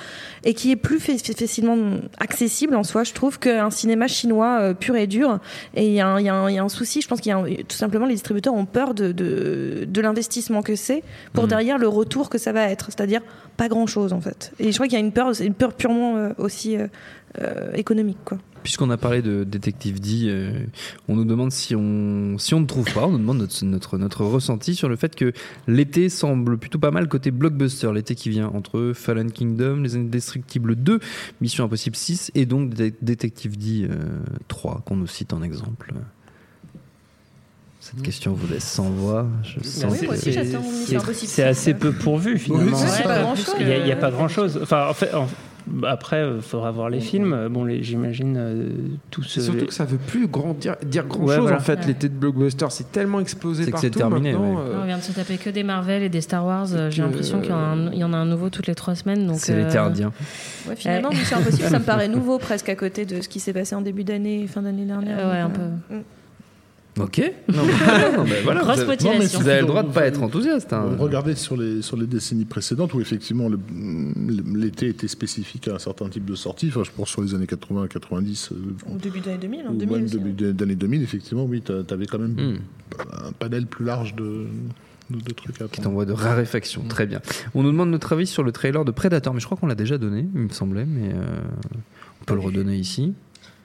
et 0.45 0.55
qui 0.55 0.71
est 0.71 0.77
plus 0.77 0.99
fa- 1.01 1.17
fa- 1.17 1.33
facilement 1.33 1.77
accessible 2.19 2.77
en 2.77 2.83
soi, 2.83 3.05
je 3.05 3.13
trouve, 3.13 3.39
qu'un 3.39 3.71
cinéma 3.71 4.07
chinois 4.07 4.75
pur 4.75 4.97
et 4.97 5.07
dur. 5.07 5.39
Et 5.75 5.87
il 5.87 5.93
y, 5.95 6.01
a 6.01 6.09
un- 6.09 6.21
y 6.21 6.25
y 6.25 6.59
a 6.59 6.65
souci, 6.75 7.01
je 7.01 7.09
pense 7.09 7.21
qu'il 7.21 7.31
y 7.31 7.33
a 7.33 7.39
un- 7.39 7.45
tout 7.69 7.77
simplement 7.77 8.07
les 8.07 8.15
distributeurs 8.15 8.55
ont 8.55 8.67
peur 8.67 8.95
de, 8.95 9.13
de, 9.13 9.85
de 9.87 10.01
l'investissement 10.01 10.63
que 10.63 10.77
c'est 10.77 11.03
pour 11.33 11.45
Mhm. 11.45 11.51
derrière 11.51 11.79
le 11.79 11.89
retour 11.89 12.29
que 12.29 12.39
ça 12.39 12.53
va 12.53 12.69
être, 12.69 12.87
c'est-à-dire 12.87 13.21
pas 13.57 13.69
grand-chose 13.69 14.13
en 14.13 14.21
fait. 14.21 14.53
Et 14.59 14.71
je 14.73 14.77
crois 14.77 14.87
qu'il 14.87 14.99
y 14.99 15.03
a 15.03 15.05
une 15.05 15.13
peur, 15.13 15.41
une 15.41 15.55
peur 15.55 15.73
purement 15.75 16.17
euh, 16.17 16.31
aussi 16.39 16.77
euh, 16.77 16.87
euh, 17.41 17.73
économique, 17.75 18.19
quoi. 18.25 18.39
Puisqu'on 18.63 18.89
a 18.89 18.97
parlé 18.97 19.21
de 19.21 19.45
Détective 19.45 20.01
D, 20.01 20.23
euh, 20.25 20.51
on 21.09 21.17
nous 21.17 21.27
demande 21.27 21.53
si 21.53 21.75
on, 21.77 22.39
si 22.39 22.55
on 22.55 22.61
ne 22.61 22.67
trouve 22.67 22.91
pas, 22.95 23.05
on 23.07 23.11
nous 23.11 23.19
demande 23.19 23.37
notre, 23.39 23.63
notre, 23.67 23.99
notre 23.99 24.25
ressenti 24.25 24.75
sur 24.75 24.89
le 24.89 24.97
fait 24.97 25.15
que 25.15 25.33
l'été 25.69 26.09
semble 26.09 26.57
plutôt 26.57 26.79
pas 26.79 26.91
mal 26.91 27.07
côté 27.09 27.31
blockbuster, 27.31 27.93
l'été 27.93 28.15
qui 28.15 28.31
vient 28.31 28.49
entre 28.49 28.93
Fallen 28.95 29.31
Kingdom, 29.31 29.83
Les 29.83 29.97
Indestructibles 29.97 30.77
2, 30.77 30.99
Mission 31.43 31.65
Impossible 31.65 31.95
6 31.97 32.31
et 32.35 32.47
donc 32.47 32.73
Dé- 32.73 32.95
Détective 33.03 33.59
D 33.59 33.87
euh, 33.91 33.97
3 34.49 34.81
qu'on 34.87 34.97
nous 34.97 35.07
cite 35.07 35.35
en 35.35 35.43
exemple. 35.43 35.93
Cette 37.81 38.01
question 38.01 38.33
vous 38.33 38.47
laisse 38.51 38.65
sans 38.65 38.89
voix. 38.89 39.27
Je 39.43 39.63
sens 39.63 39.93
oui, 39.93 39.99
que- 40.01 40.05
moi 40.07 40.15
aussi, 40.15 41.27
c'est- 41.27 41.43
assez 41.43 41.75
peu 41.75 41.93
pourvu 41.93 42.39
finalement. 42.39 42.79
Il 43.61 43.67
n'y 43.67 43.73
a, 43.73 43.79
il 43.79 43.87
y 43.87 43.93
a 43.93 43.97
pas 43.97 44.11
grand 44.11 44.29
chose. 44.29 44.59
Enfin, 44.63 44.87
en 44.89 44.95
fait, 44.95 45.13
en- 45.13 45.29
après, 45.87 46.27
il 46.37 46.43
faudra 46.43 46.71
voir 46.71 46.91
les 46.91 47.01
films. 47.01 47.49
Bon, 47.51 47.65
les- 47.65 47.83
j'imagine 47.83 48.37
euh, 48.37 48.69
tous. 49.11 49.23
C'est 49.25 49.41
euh, 49.41 49.43
surtout 49.45 49.61
les- 49.61 49.67
que 49.67 49.73
ça 49.75 49.85
veut 49.85 49.97
plus 49.99 50.27
grand 50.27 50.53
dire, 50.55 50.77
dire 50.85 51.07
grand 51.07 51.25
Ouais, 51.25 51.35
chose 51.37 51.43
voilà. 51.43 51.57
en 51.57 51.61
fait. 51.61 51.81
Ouais. 51.81 51.87
L'été 51.87 52.09
de 52.09 52.15
blockbuster, 52.15 52.67
c'est 52.71 52.93
tellement 52.93 53.21
explosé 53.21 53.65
C'est 53.65 53.71
que 53.71 53.73
partout 53.73 53.87
c'est 53.93 53.99
terminé, 53.99 54.33
maintenant. 54.33 54.55
ouais. 54.57 54.61
euh, 54.71 54.81
On 54.83 54.87
vient 54.87 54.99
de 54.99 55.03
se 55.03 55.13
taper 55.13 55.37
que 55.39 55.51
des 55.51 55.63
Marvel 55.63 56.03
et 56.03 56.09
des 56.09 56.21
Star 56.21 56.45
Wars. 56.45 56.67
euh, 56.75 56.91
J'ai 56.91 57.03
que- 57.03 57.07
l'impression 57.07 57.41
qu'il 57.41 57.51
y, 57.51 57.53
en 57.55 57.57
a 57.57 57.61
un- 57.61 57.93
il 57.93 57.99
y 57.99 58.05
en 58.05 58.13
a 58.13 58.17
un 58.17 58.27
nouveau 58.27 58.51
toutes 58.51 58.67
les 58.67 58.75
trois 58.75 58.95
semaines. 58.95 59.27
donc, 59.27 59.37
C'est 59.39 59.53
euh, 59.55 59.65
l'été 59.65 59.79
indien. 59.79 60.13
Ouais, 60.69 60.77
finalement, 60.77 61.09
Ouais. 61.09 61.17
Mission 61.17 61.39
Impossible, 61.39 61.69
ça 61.69 61.79
me 61.79 61.85
paraît 61.85 62.09
nouveau 62.09 62.39
presque 62.39 62.69
à 62.69 62.75
côté 62.77 63.05
de 63.07 63.21
ce 63.21 63.29
qui 63.29 63.41
s'est 63.41 63.53
passé 63.53 63.75
en 63.75 63.81
début 63.81 64.05
d'année, 64.05 64.47
fin 64.47 64.63
d'année 64.63 64.85
dernière. 64.85 65.19
Euh, 65.19 65.33
ouais, 65.33 65.39
un 65.41 65.51
euh, 65.91 65.97
mm. 65.99 66.03
Ok. 67.01 67.19
Non, 67.49 67.63
mais- 67.65 67.73
non, 68.17 68.25
mais 68.25 68.41
voilà, 68.43 68.61
Grosse 68.61 68.77
vous 68.77 68.81
avez- 68.83 68.91
motivation. 68.91 69.41
Vous 69.41 69.49
avez 69.49 69.61
le 69.63 69.67
droit 69.67 69.83
de 69.83 69.91
pas 69.91 70.07
être 70.07 70.23
enthousiaste. 70.23 70.73
hein. 70.73 70.95
Regardez 70.99 71.35
sur 71.35 71.57
les, 71.57 71.83
sur 71.83 71.97
les 71.97 72.07
décennies 72.07 72.45
précédentes 72.45 72.95
où 72.95 73.01
effectivement 73.01 73.49
l'été 74.55 74.89
était 74.89 75.09
spécifique 75.09 75.69
à 75.69 75.75
un 75.75 75.79
certain 75.79 76.09
type 76.09 76.25
de 76.25 76.35
sortie. 76.35 76.69
Enfin, 76.69 76.83
je 76.85 76.91
pense 76.91 77.09
sur 77.09 77.23
les 77.23 77.35
années 77.35 77.47
80, 77.47 77.89
90, 77.89 78.51
euh, 78.53 78.95
Au 78.95 78.99
début 78.99 79.21
d'année 79.21 79.39
2000, 79.39 79.67
en 79.67 79.73
ou 79.73 79.77
2000 79.77 79.97
même 79.97 80.05
aussi, 80.05 80.19
début 80.19 80.45
hein. 80.47 80.53
d'année 80.53 80.75
2000, 80.77 81.03
effectivement, 81.03 81.45
oui, 81.45 81.63
tu 81.63 81.73
avais 81.93 82.07
quand 82.07 82.19
même 82.19 82.35
Hmm. 82.35 82.57
un 83.27 83.33
panel 83.33 83.67
plus 83.67 83.85
large 83.85 84.15
de, 84.15 84.47
de, 85.11 85.19
de 85.21 85.33
trucs 85.33 85.61
à 85.61 85.67
qui 85.67 85.81
est 85.81 85.83
prendre. 85.83 85.89
en 85.91 85.93
voie 85.93 86.05
de 86.05 86.13
raréfaction. 86.13 86.83
Très 86.89 87.07
bien. 87.07 87.21
On 87.55 87.63
nous 87.63 87.71
demande 87.73 87.91
notre 87.91 88.13
avis 88.13 88.27
sur 88.27 88.43
le 88.43 88.53
trailer 88.53 88.85
de 88.85 88.91
Predator, 88.93 89.35
mais 89.35 89.41
je 89.41 89.47
crois 89.47 89.57
qu'on 89.57 89.67
l'a 89.67 89.75
déjà 89.75 89.99
donné, 89.99 90.27
il 90.35 90.41
me 90.43 90.49
semblait, 90.51 90.85
mais 90.87 91.13
euh, 91.13 91.25
on 92.21 92.25
peut 92.25 92.35
le 92.35 92.41
redonner 92.41 92.77
ici. 92.77 93.15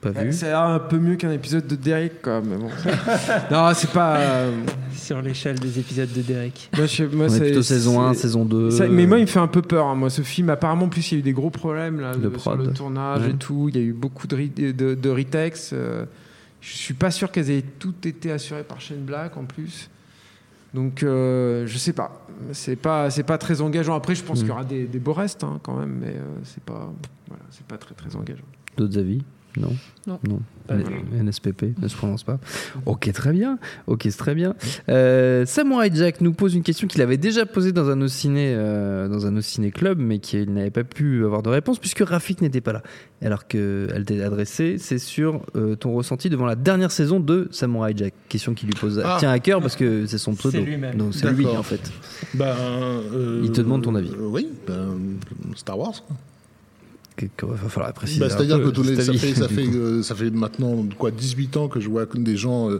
Pas 0.00 0.10
vu. 0.12 0.32
C'est 0.32 0.50
un 0.52 0.78
peu 0.78 0.98
mieux 0.98 1.16
qu'un 1.16 1.30
épisode 1.30 1.66
de 1.66 1.76
Derek, 1.76 2.22
quoi. 2.22 2.40
Mais 2.40 2.56
bon. 2.56 2.68
non, 3.50 3.70
c'est 3.74 3.90
pas. 3.90 4.16
euh, 4.16 4.50
Sur 4.94 5.20
l'échelle 5.20 5.58
des 5.58 5.78
épisodes 5.78 6.10
de 6.10 6.22
Derek. 6.22 6.70
moi, 6.74 6.86
je- 6.86 7.04
moi, 7.04 7.24
On 7.24 7.28
est 7.28 7.30
c'est- 7.30 7.40
plutôt 7.44 7.62
saison 7.62 8.00
1, 8.00 8.14
c'est- 8.14 8.22
saison 8.22 8.44
2. 8.46 8.70
Ça- 8.70 8.88
mais 8.88 9.06
moi, 9.06 9.18
il 9.18 9.22
me 9.22 9.26
fait 9.26 9.40
un 9.40 9.46
peu 9.46 9.60
peur. 9.60 9.86
hein. 9.86 9.94
Moi, 9.94 10.08
ce 10.08 10.22
film, 10.22 10.48
apparemment, 10.48 10.86
en 10.86 10.88
plus, 10.88 11.12
il 11.12 11.14
y 11.14 11.16
a 11.16 11.20
eu 11.20 11.22
des 11.22 11.34
gros 11.34 11.50
problèmes 11.50 12.00
là, 12.00 12.14
De 12.16 12.28
de- 12.30 12.38
sur 12.38 12.56
le 12.56 12.68
tournage 12.72 13.22
Ouais. 13.24 13.30
et 13.30 13.34
tout. 13.34 13.68
Il 13.68 13.76
y 13.76 13.78
a 13.78 13.82
eu 13.82 13.92
beaucoup 13.92 14.26
de, 14.26 14.36
de, 14.72 14.94
de 14.94 15.10
retakes. 15.10 15.58
euh, 15.74 16.06
je 16.62 16.72
suis 16.76 16.94
pas 16.94 17.10
sûr 17.10 17.30
qu'elles 17.30 17.50
aient 17.50 17.64
toutes 17.78 18.06
été 18.06 18.32
assurées 18.32 18.64
par 18.64 18.80
Shane 18.80 19.04
Black 19.04 19.36
en 19.36 19.44
plus. 19.44 19.90
Donc, 20.72 21.02
euh, 21.02 21.66
je 21.66 21.76
sais 21.76 21.92
pas. 21.92 22.24
C'est 22.52 22.76
pas, 22.76 23.10
c'est 23.10 23.22
pas 23.24 23.36
très 23.36 23.60
engageant. 23.60 23.94
Après, 23.94 24.14
je 24.14 24.22
pense 24.22 24.38
Mm. 24.38 24.40
qu'il 24.40 24.48
y 24.48 24.52
aura 24.52 24.64
des, 24.64 24.84
des 24.84 24.98
beaux 24.98 25.12
restes 25.12 25.44
hein, 25.44 25.58
quand 25.62 25.76
même, 25.76 25.98
mais 26.00 26.14
euh, 26.16 26.22
c'est 26.44 26.62
pas, 26.62 26.90
voilà, 27.28 27.42
c'est 27.50 27.66
pas 27.66 27.76
très 27.76 27.94
très 27.94 28.14
engageant. 28.16 28.44
D'autres 28.78 28.98
avis? 28.98 29.22
Non 29.56 29.74
Non. 30.06 30.18
Pas 30.66 30.74
N- 30.74 30.82
vraiment. 30.82 31.02
NSPP 31.24 31.64
ne 31.82 31.88
se 31.88 31.96
prononce 31.96 32.22
pas. 32.22 32.38
Ok, 32.86 33.10
très 33.12 33.32
bien. 33.32 33.58
Ok, 33.86 34.02
c'est 34.04 34.16
très 34.16 34.34
bien. 34.34 34.54
Euh, 34.88 35.44
Samurai 35.46 35.90
Jack 35.92 36.20
nous 36.20 36.32
pose 36.32 36.54
une 36.54 36.62
question 36.62 36.86
qu'il 36.86 37.02
avait 37.02 37.16
déjà 37.16 37.44
posée 37.46 37.72
dans 37.72 37.88
un 37.90 38.08
ciné, 38.08 38.54
dans 38.54 39.26
un 39.26 39.40
ciné 39.40 39.70
club, 39.70 39.98
mais 39.98 40.18
qu'il 40.18 40.52
n'avait 40.52 40.70
pas 40.70 40.84
pu 40.84 41.24
avoir 41.24 41.42
de 41.42 41.48
réponse 41.48 41.78
puisque 41.78 42.00
Rafik 42.00 42.40
n'était 42.40 42.60
pas 42.60 42.72
là. 42.72 42.82
Alors 43.22 43.46
qu'elle 43.46 44.04
t'est 44.06 44.22
adressée, 44.22 44.76
c'est 44.78 44.98
sur 44.98 45.42
euh, 45.56 45.74
ton 45.76 45.92
ressenti 45.92 46.30
devant 46.30 46.46
la 46.46 46.56
dernière 46.56 46.90
saison 46.90 47.20
de 47.20 47.48
Samurai 47.50 47.92
Jack. 47.96 48.14
Question 48.28 48.54
qui 48.54 48.66
lui 48.66 48.72
pose 48.74 49.02
Ah. 49.04 49.16
tient 49.18 49.30
à 49.30 49.38
cœur 49.40 49.60
parce 49.60 49.76
que 49.76 50.06
c'est 50.06 50.18
son 50.18 50.34
pseudo. 50.34 50.58
C'est 50.58 50.64
lui-même. 50.64 50.94
Donc 50.96 51.14
c'est 51.14 51.30
lui 51.32 51.46
en 51.46 51.62
fait. 51.62 51.80
Ben, 52.34 52.46
euh, 52.56 53.40
Il 53.44 53.50
te 53.52 53.60
demande 53.60 53.82
ton 53.82 53.94
avis. 53.94 54.10
euh, 54.10 54.26
oui, 54.28 54.48
ben, 54.66 54.96
Star 55.56 55.78
Wars. 55.78 56.02
Que- 57.36 57.46
va 57.46 57.56
falloir 57.68 57.92
préciser. 57.92 58.20
Bah, 58.20 58.28
C'est-à-dire 58.30 58.62
que 58.62 58.68
tous 58.68 58.82
les- 58.82 58.96
ça, 59.00 59.12
fait, 59.12 59.34
ça, 59.34 59.48
fait, 59.48 59.66
euh, 59.66 60.02
ça 60.02 60.14
fait 60.14 60.30
maintenant 60.30 60.84
quoi 60.98 61.10
18 61.10 61.56
ans 61.56 61.68
que 61.68 61.80
je 61.80 61.88
vois 61.88 62.06
des 62.14 62.36
gens, 62.36 62.70
euh, 62.70 62.78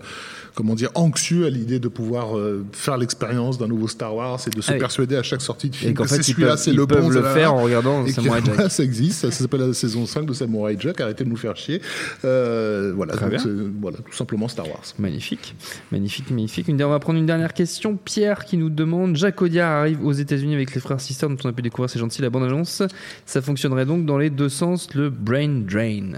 comment 0.54 0.74
dire, 0.74 0.90
anxieux 0.94 1.46
à 1.46 1.50
l'idée 1.50 1.78
de 1.78 1.88
pouvoir 1.88 2.36
euh, 2.36 2.64
faire 2.72 2.96
l'expérience 2.96 3.58
d'un 3.58 3.68
nouveau 3.68 3.88
Star 3.88 4.14
Wars 4.14 4.40
et 4.46 4.50
de 4.50 4.60
se 4.60 4.70
Ah 4.70 4.74
oui. 4.74 4.80
persuader 4.80 5.16
à 5.16 5.22
chaque 5.22 5.40
sortie 5.42 5.70
de 5.70 5.76
film 5.76 5.90
Et 5.92 5.94
que 5.94 6.06
c'est 6.06 6.22
celui-là, 6.22 6.56
c'est 6.56 6.72
le 6.72 6.86
peuvent 6.86 7.02
bon. 7.02 7.08
le 7.10 7.22
faire 7.22 7.54
en 7.54 7.62
regardant 7.62 8.04
et 8.06 8.12
Samurai 8.12 8.40
Jack. 8.44 8.54
voilà, 8.54 8.68
ça 8.70 8.82
existe, 8.82 9.20
ça 9.20 9.30
s'appelle 9.30 9.60
la 9.60 9.74
saison 9.74 10.06
5 10.06 10.26
de 10.26 10.32
Samurai 10.32 10.76
Jack, 10.78 11.00
arrêtez 11.00 11.24
de 11.24 11.28
nous 11.28 11.36
faire 11.36 11.56
chier. 11.56 11.80
Voilà, 12.22 13.14
donc 13.16 13.32
voilà, 13.80 13.98
tout 13.98 14.12
simplement 14.16 14.48
Star 14.48 14.66
Wars. 14.68 14.82
Magnifique, 14.98 15.54
magnifique, 15.92 16.30
magnifique. 16.30 16.68
Une, 16.68 16.82
on 16.82 16.88
va 16.90 16.98
prendre 16.98 17.18
une 17.18 17.26
dernière 17.26 17.52
question. 17.54 17.96
Pierre 18.02 18.44
qui 18.44 18.56
nous 18.56 18.70
demande 18.70 19.16
Jacques 19.16 19.40
Audiard 19.42 19.70
arrive 19.70 20.04
aux 20.04 20.12
États-Unis 20.12 20.54
avec 20.54 20.74
les 20.74 20.80
frères 20.80 21.00
Sisters, 21.00 21.28
dont 21.28 21.36
on 21.44 21.48
a 21.48 21.52
pu 21.52 21.62
découvrir, 21.62 21.90
c'est 21.90 21.98
gentil, 21.98 22.22
la 22.22 22.30
bande-annonce. 22.30 22.82
Ça 23.26 23.42
fonctionnerait 23.42 23.86
donc 23.86 24.04
dans 24.06 24.18
les 24.18 24.29
deux 24.30 24.48
sens, 24.48 24.94
le 24.94 25.10
brain 25.10 25.62
drain. 25.68 26.12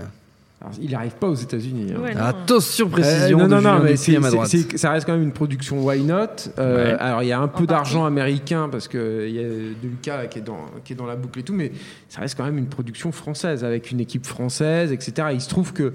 Alors, 0.60 0.74
il 0.80 0.90
n'arrive 0.92 1.14
pas 1.16 1.26
aux 1.26 1.34
États-Unis. 1.34 1.92
hein. 1.96 2.00
Ouais. 2.00 2.14
Attention, 2.16 2.88
précision. 2.88 3.40
Euh, 3.40 3.46
non, 3.48 3.60
non, 3.60 3.80
mais 3.82 3.96
ça 3.96 4.90
reste 4.92 5.06
quand 5.06 5.12
même 5.14 5.24
une 5.24 5.32
production 5.32 5.84
Why 5.84 6.02
Not. 6.02 6.52
Euh, 6.58 6.92
Ouais. 6.92 6.98
Alors, 7.00 7.22
il 7.24 7.26
y 7.26 7.32
a 7.32 7.40
un 7.40 7.48
peu 7.48 7.64
En 7.64 7.66
d'argent 7.66 8.04
américain 8.04 8.68
parce 8.70 8.86
qu'il 8.86 9.00
y 9.30 9.40
a 9.40 9.42
De 9.42 9.74
Lucas 9.82 10.26
qui, 10.26 10.38
est 10.38 10.42
dans, 10.42 10.66
qui 10.84 10.92
est 10.92 10.96
dans 10.96 11.06
la 11.06 11.16
boucle 11.16 11.40
et 11.40 11.42
tout, 11.42 11.52
mais 11.52 11.72
ça 12.08 12.20
reste 12.20 12.36
quand 12.36 12.44
même 12.44 12.58
une 12.58 12.68
production 12.68 13.10
française 13.10 13.64
avec 13.64 13.90
une 13.90 13.98
équipe 13.98 14.24
française, 14.24 14.92
etc. 14.92 15.28
Il 15.32 15.40
se 15.40 15.48
trouve 15.48 15.72
que 15.72 15.92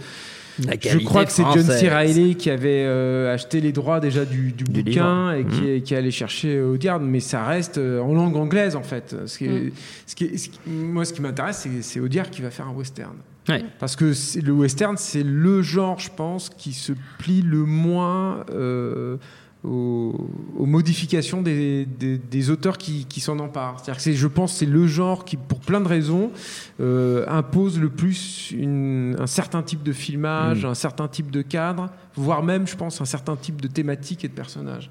je 0.60 0.98
crois 1.06 1.26
que 1.26 1.32
c'est 1.32 1.44
John. 1.54 1.64
C. 1.64 1.90
Reilly 1.90 2.36
qui 2.36 2.50
avait 2.50 2.84
euh, 2.86 3.34
acheté 3.34 3.62
les 3.62 3.72
droits 3.72 4.00
déjà 4.00 4.26
du, 4.26 4.52
du 4.52 4.64
Du 4.64 4.84
bouquin 4.84 5.34
livre. 5.36 5.50
et 5.50 5.54
qui, 5.56 5.62
Mhm. 5.62 5.68
est- 5.68 5.82
qui 5.82 5.94
est 5.94 5.98
allé 5.98 6.12
chercher 6.12 6.62
Audiard, 6.62 7.00
mais 7.00 7.20
ça 7.20 7.46
reste 7.46 7.78
euh, 7.78 8.00
en 8.00 8.14
langue 8.14 8.36
anglaise 8.36 8.76
en 8.76 8.84
fait. 8.84 9.16
Ce 9.26 9.38
qui 9.38 9.46
est- 9.46 9.50
Mhm. 9.50 9.72
ce 10.06 10.16
qui 10.16 10.24
est- 10.26 10.38
ce 10.38 10.50
qui- 10.50 10.60
moi, 10.70 11.06
ce 11.06 11.14
qui 11.14 11.22
m'intéresse, 11.22 11.58
c'est, 11.64 11.82
c'est 11.82 12.00
Audiard 12.00 12.30
qui 12.30 12.42
va 12.42 12.50
faire 12.52 12.68
un 12.68 12.74
western. 12.74 13.16
Ouais. 13.50 13.64
Parce 13.80 13.96
que 13.96 14.12
c'est- 14.14 14.42
le 14.42 14.52
western, 14.52 14.98
c'est 14.98 15.24
le 15.24 15.62
genre, 15.62 16.00
je 16.00 16.10
pense, 16.16 16.50
qui 16.50 16.74
se 16.74 16.92
plie 17.18 17.42
le 17.42 17.60
moins 17.64 18.46
euh, 18.52 19.16
aux, 19.68 20.30
aux 20.58 20.66
modifications 20.66 21.42
des, 21.42 21.86
des- 21.86 22.18
des 22.18 22.50
auteurs 22.50 22.78
qui, 22.78 23.06
qui 23.06 23.20
s'en 23.20 23.38
emparent. 23.40 23.78
C'est-à-dire 23.80 23.98
que 23.98 24.02
c'est, 24.02 24.14
je 24.14 24.28
pense, 24.28 24.54
que 24.54 24.60
c'est 24.60 24.66
le 24.66 24.88
genre 24.88 25.26
qui, 25.26 25.36
pour 25.38 25.60
plein 25.60 25.82
de 25.82 25.88
raisons, 25.88 26.32
euh, 26.80 27.26
impose 27.28 27.80
le 27.80 27.90
plus 27.90 28.52
une- 28.52 29.16
un 29.20 29.28
certain 29.28 29.62
type 29.64 29.84
de 29.84 29.92
filmage, 29.94 30.64
Mm. 30.66 30.70
un 30.70 30.76
certain 30.76 31.08
type 31.08 31.32
de 31.32 31.42
cadre, 31.42 31.90
voire 32.16 32.44
même, 32.44 32.66
je 32.68 32.76
pense, 32.76 33.02
un 33.02 33.06
certain 33.06 33.36
type 33.36 33.62
de 33.62 33.68
thématique 33.68 34.24
et 34.26 34.28
de 34.28 34.34
personnage. 34.34 34.90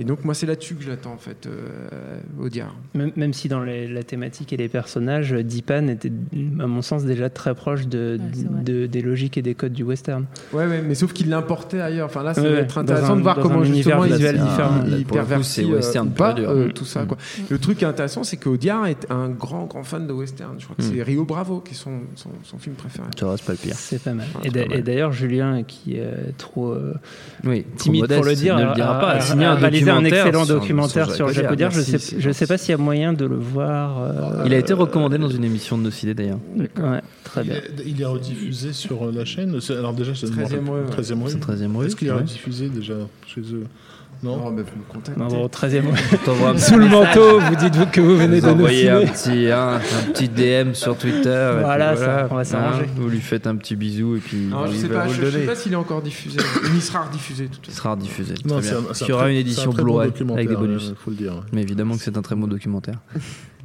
Et 0.00 0.04
donc, 0.04 0.24
moi, 0.24 0.32
c'est 0.32 0.46
là-dessus 0.46 0.76
que 0.76 0.82
je 0.82 0.88
l'attends, 0.88 1.12
en 1.12 1.18
fait, 1.18 1.46
euh, 1.46 2.18
Audiard. 2.40 2.74
Même, 2.94 3.12
même 3.16 3.34
si 3.34 3.48
dans 3.48 3.60
les- 3.62 3.86
la 3.86 4.02
thématique 4.02 4.50
et 4.52 4.56
les 4.56 4.68
personnages, 4.68 5.32
Deepan 5.32 5.88
était, 5.88 6.10
à 6.58 6.66
mon 6.66 6.80
sens, 6.80 7.04
déjà 7.04 7.28
très 7.28 7.54
proche 7.54 7.86
de, 7.86 8.18
Ouais, 8.18 8.88
des 8.88 9.02
logiques 9.02 9.36
et 9.36 9.42
des 9.42 9.54
codes 9.54 9.74
du 9.74 9.82
western. 9.82 10.24
Ouais, 10.54 10.66
ouais, 10.66 10.80
mais 10.82 10.94
sauf 10.94 11.12
qu'il 11.12 11.28
l'importait 11.28 11.80
ailleurs. 11.80 12.06
Enfin, 12.06 12.22
là, 12.22 12.32
ça 12.32 12.40
Ouais, 12.40 12.50
va 12.50 12.58
être 12.60 12.78
intéressant 12.78 13.12
un- 13.12 13.16
de 13.16 13.20
voir 13.22 13.38
comment 13.40 13.62
justement 13.62 14.04
il, 14.06 14.12
visuel 14.14 14.36
il- 14.36 14.42
différent. 14.42 14.84
il 14.88 15.04
pervertit, 15.04 15.70
euh, 15.70 16.04
pas, 16.16 16.34
euh, 16.38 16.68
Mm. 16.68 16.72
tout 16.72 16.84
ça. 16.86 17.04
Quoi. 17.04 17.18
Le 17.50 17.58
truc 17.58 17.78
qui 17.78 17.84
est 17.84 17.88
intéressant, 17.88 18.24
c'est 18.24 18.38
qu'Audiard 18.38 18.86
est 18.86 19.06
un 19.10 19.28
grand, 19.28 19.66
grand 19.66 19.82
fan 19.84 20.06
de 20.06 20.12
western. 20.14 20.54
Je 20.58 20.64
crois 20.64 20.76
que 20.76 20.82
Mm. 20.82 20.92
c'est 20.94 21.02
Rio 21.02 21.24
Bravo 21.26 21.60
qui 21.60 21.72
est 21.74 21.76
son, 21.76 22.00
son, 22.14 22.30
son 22.42 22.58
film 22.58 22.74
préféré. 22.74 23.08
Ça 23.18 23.30
reste 23.30 23.44
pas 23.44 23.52
le 23.52 23.58
pire. 23.58 23.74
C'est 23.76 24.02
pas 24.02 24.14
mal. 24.14 24.26
Ouais, 24.36 24.40
et 24.44 24.48
c'est 24.48 24.50
d'a- 24.54 24.62
pas 24.62 24.68
mal. 24.70 24.78
et 24.78 24.82
d'ailleurs, 24.82 25.12
Julien, 25.12 25.62
qui 25.62 25.96
est 25.96 26.36
trop 26.38 26.70
euh, 26.72 26.94
Oui, 27.44 27.66
timide 27.76 28.06
pour 28.06 28.24
le 28.24 28.34
dire, 28.34 28.56
ne 28.56 28.64
le 28.66 28.74
dira 28.74 28.98
pas. 28.98 29.10
a- 29.10 29.20
signé 29.20 29.44
un 29.44 29.56
réalisé 29.92 30.20
un 30.20 30.26
excellent 30.26 30.46
documentaire 30.46 31.06
sur 31.06 31.16
sur 31.16 31.28
Jacques 31.32 31.50
Audiard. 31.52 31.70
Je 31.70 31.76
Merci, 31.76 31.90
sais, 31.92 31.98
c'est 31.98 32.20
je 32.20 32.30
sais 32.30 32.46
pas 32.46 32.58
s'il 32.58 32.70
y 32.70 32.74
a 32.74 32.78
moyen 32.78 33.12
de 33.12 33.24
le 33.26 33.36
voir. 33.36 34.00
euh, 34.02 34.42
Il 34.46 34.54
a 34.54 34.58
été 34.58 34.72
recommandé 34.72 35.18
dans 35.18 35.28
une 35.28 35.44
émission 35.44 35.76
de 35.78 35.82
Nocide 35.84 36.14
d'ailleurs. 36.16 36.38
Ouais, 36.56 37.00
très 37.24 37.42
Il 37.42 37.46
bien. 37.48 37.56
est, 37.56 37.70
il 37.86 38.00
est 38.00 38.04
rediffusé 38.04 38.72
sur 38.72 39.06
euh, 39.08 39.12
la 39.14 39.24
chaîne. 39.24 39.58
Alors 39.70 39.92
déjà, 39.94 40.12
c'est 40.14 40.26
13e 40.26 40.68
rue, 40.68 40.80
ouais. 40.80 41.02
13e 41.02 41.22
rue. 41.22 41.30
C'est 41.30 41.38
13e 41.44 41.76
rue. 41.76 41.86
Est-ce 41.86 41.96
qu'il 41.96 42.08
est 42.08 42.12
rediffusé 42.12 42.68
déjà 42.68 42.94
chez 43.26 43.40
eux? 43.40 43.64
Non? 44.22 44.36
Non, 44.36 44.50
mais 44.50 44.60
vous 44.60 44.76
me 44.76 44.84
contactez. 44.86 45.18
Non, 45.18 45.28
bon, 45.28 45.46
13e. 45.46 45.82
T'envoies 46.26 46.50
un 46.50 46.52
petit 46.56 46.64
Sous 46.64 46.76
le 46.76 46.88
manteau, 46.88 47.40
vous 47.40 47.56
dites 47.56 47.90
que 47.90 48.02
vous 48.02 48.18
venez 48.18 48.40
Vous 48.40 48.48
de 48.48 48.52
nous 48.52 48.58
envoyez 48.58 48.90
un 48.90 49.06
petit, 49.06 49.46
un, 49.50 49.76
un 49.76 50.12
petit 50.12 50.28
DM 50.28 50.74
sur 50.74 50.94
Twitter. 50.98 51.54
et 51.56 51.62
Voilà, 51.62 51.96
ça, 51.96 52.28
on 52.30 52.34
va 52.34 52.44
s'arranger. 52.44 52.84
Vous 52.96 53.08
lui 53.08 53.20
faites 53.22 53.46
un 53.46 53.56
petit 53.56 53.76
bisou 53.76 54.16
et 54.16 54.18
puis 54.18 54.36
Non, 54.50 54.66
je 54.66 54.72
il 54.72 54.78
sais 54.80 54.88
va 54.88 55.00
pas, 55.00 55.06
vous 55.06 55.14
je, 55.14 55.20
le 55.22 55.26
je 55.26 55.30
sais 55.30 55.36
donner. 55.38 55.46
pas 55.46 55.54
s'il 55.56 55.72
est 55.72 55.76
encore 55.76 56.02
diffusé. 56.02 56.36
Mais 56.64 56.68
il 56.74 56.82
sera 56.82 57.04
rediffusé 57.04 57.44
de 57.44 57.54
toute 57.54 57.66
Il 57.68 57.72
sera 57.72 57.96
diffusé. 57.96 58.34
Non, 58.44 58.60
Très 58.60 58.68
bien. 58.72 58.78
un- 58.80 58.92
Il 59.00 59.08
y 59.08 59.12
aura 59.12 59.30
une 59.30 59.36
édition 59.38 59.72
très 59.80 59.84
bon 59.84 59.92
Blu-ray 59.92 60.10
documentaire, 60.10 60.36
avec 60.38 60.48
des 60.48 60.54
euh, 60.54 60.58
bonus. 60.58 60.94
faut 60.96 61.10
le 61.10 61.16
dire. 61.16 61.34
ouais. 61.34 61.40
Mais 61.52 61.62
évidemment 61.62 61.96
que 61.96 62.02
c'est 62.02 62.16
un 62.16 62.22
très 62.22 62.36
bon 62.36 62.46
documentaire. 62.46 62.98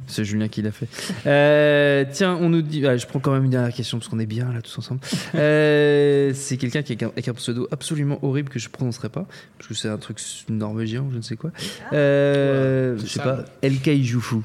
C'est 0.08 0.24
Julien 0.24 0.46
qui 0.46 0.62
l'a 0.62 0.70
fait. 0.70 0.86
Euh, 1.26 2.04
tiens, 2.12 2.38
on 2.40 2.48
nous 2.48 2.62
dit. 2.62 2.86
ah, 2.86 2.96
je 2.96 3.04
prends 3.08 3.18
quand 3.18 3.32
même 3.32 3.42
une 3.42 3.50
dernière 3.50 3.74
question 3.74 3.98
parce 3.98 4.06
qu'on 4.08 4.20
est 4.20 4.26
bien 4.26 4.52
là 4.52 4.62
tous 4.62 4.78
ensemble. 4.78 5.00
Euh, 5.34 6.30
c'est 6.32 6.56
quelqu'un 6.58 6.82
qui 6.82 6.92
a 6.92 7.06
un- 7.06 7.08
avec 7.08 7.26
un 7.26 7.34
pseudo 7.34 7.66
absolument 7.72 8.20
horrible 8.24 8.48
que 8.48 8.60
je 8.60 8.68
prononcerai 8.68 9.08
pas 9.08 9.26
parce 9.58 9.66
que 9.68 9.74
c'est 9.74 9.88
un 9.88 9.98
truc 9.98 10.18
norvégien 10.48 11.02
ou 11.02 11.10
je 11.10 11.16
ne 11.16 11.22
sais 11.22 11.34
quoi. 11.34 11.50
Euh, 11.92 12.92
Voilà, 12.94 13.04
je 13.04 13.10
sais 13.12 13.18
ça. 13.18 13.24
pas. 13.24 13.44
El 13.62 13.80
Kaiju 13.80 14.20
Fu. 14.20 14.36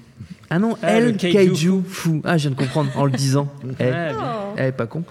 Ah 0.54 0.60
non, 0.60 0.76
Ah, 0.82 0.96
El 1.00 1.16
Kaiju 1.16 1.34
Kaiju 1.34 1.84
Fu. 1.88 2.22
Ah, 2.26 2.38
je 2.38 2.42
viens 2.50 2.52
de 2.52 2.56
comprendre 2.62 2.92
en 2.96 3.06
le 3.06 3.12
disant. 3.14 3.48
Eh, 3.80 4.12
Oh. 4.14 4.54
eh, 4.60 4.72
pas 4.74 4.86
con. 4.86 5.04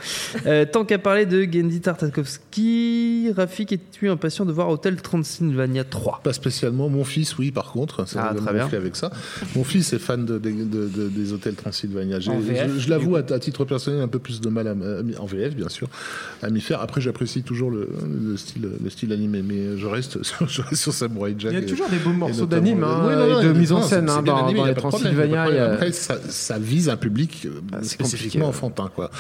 Euh, 0.47 0.67
tant 0.71 0.85
qu'à 0.85 0.99
parler 0.99 1.25
de 1.25 1.43
Gendy 1.51 1.81
Tartakovsky, 1.81 3.33
Rafik, 3.35 3.73
es-tu 3.73 4.09
impatient 4.11 4.45
de 4.45 4.53
voir 4.53 4.69
Hotel 4.69 4.97
Transylvania 5.01 5.85
3 5.85 6.21
Pas 6.23 6.33
spécialement. 6.35 6.89
Mon 6.91 7.05
fils, 7.05 7.39
oui, 7.39 7.51
par 7.51 7.73
contre. 7.73 8.07
Ça 8.07 8.29
Ah, 8.31 8.35
va 8.35 8.41
très 8.41 8.53
bien. 8.55 8.67
avec 8.67 8.97
ça. 8.97 9.11
Mon 9.57 9.65
fils 9.65 9.93
est 9.93 9.99
fan 9.99 10.25
de, 10.27 10.39
de- 10.39 10.51
de- 10.51 10.89
de- 10.89 11.09
des 11.09 11.33
hôtels 11.33 11.55
Transylvania. 11.55 12.19
VF, 12.19 12.75
je 12.75 12.81
je 12.81 12.91
l'avoue, 12.91 13.17
à, 13.17 13.21
à 13.21 13.39
titre 13.39 13.65
personnel, 13.65 14.01
un 14.03 14.09
peu 14.09 14.19
plus 14.19 14.41
de 14.43 14.49
mal 14.51 14.69
à, 14.69 14.73
en 15.23 15.27
VF, 15.27 15.55
bien 15.57 15.69
sûr, 15.71 15.89
à 16.43 16.51
m'y 16.51 16.61
faire. 16.61 16.81
Après, 16.83 17.01
j'apprécie 17.01 17.43
toujours 17.43 17.71
le, 17.71 17.89
le 18.23 18.37
style, 18.37 18.69
le 18.83 18.91
style 18.91 19.13
animé, 19.13 19.43
mais 19.43 19.77
je 19.79 19.87
reste 19.87 20.23
sur, 20.23 20.47
je 20.49 20.61
reste 20.63 20.83
sur 20.83 20.93
Samurai 20.93 21.35
Jack. 21.39 21.53
Il 21.53 21.59
y 21.59 21.63
a 21.63 21.63
et- 21.63 21.67
toujours 21.67 21.89
des 21.89 21.99
beaux 21.99 22.11
morceaux 22.13 22.47
d'anime 22.47 22.85
hein, 22.85 23.05
Oui, 23.07 23.43
et 23.43 23.49
de 23.49 23.53
mise 23.53 23.73
en 23.73 23.81
scène 23.83 24.09
hein, 24.11 24.23
dans, 24.23 24.47
les 24.67 24.75
Transylvania. 24.75 25.30
A-. 25.35 25.73
Après, 25.73 25.93
ça, 25.93 26.17
ça 26.29 26.59
vise 26.59 26.89
un 26.89 26.97
public 26.97 27.47
euh, 27.47 27.61
Ah, 27.73 27.83
spécifiquement 27.83 28.49
enfantin, 28.49 28.91
quoi. 28.95 29.11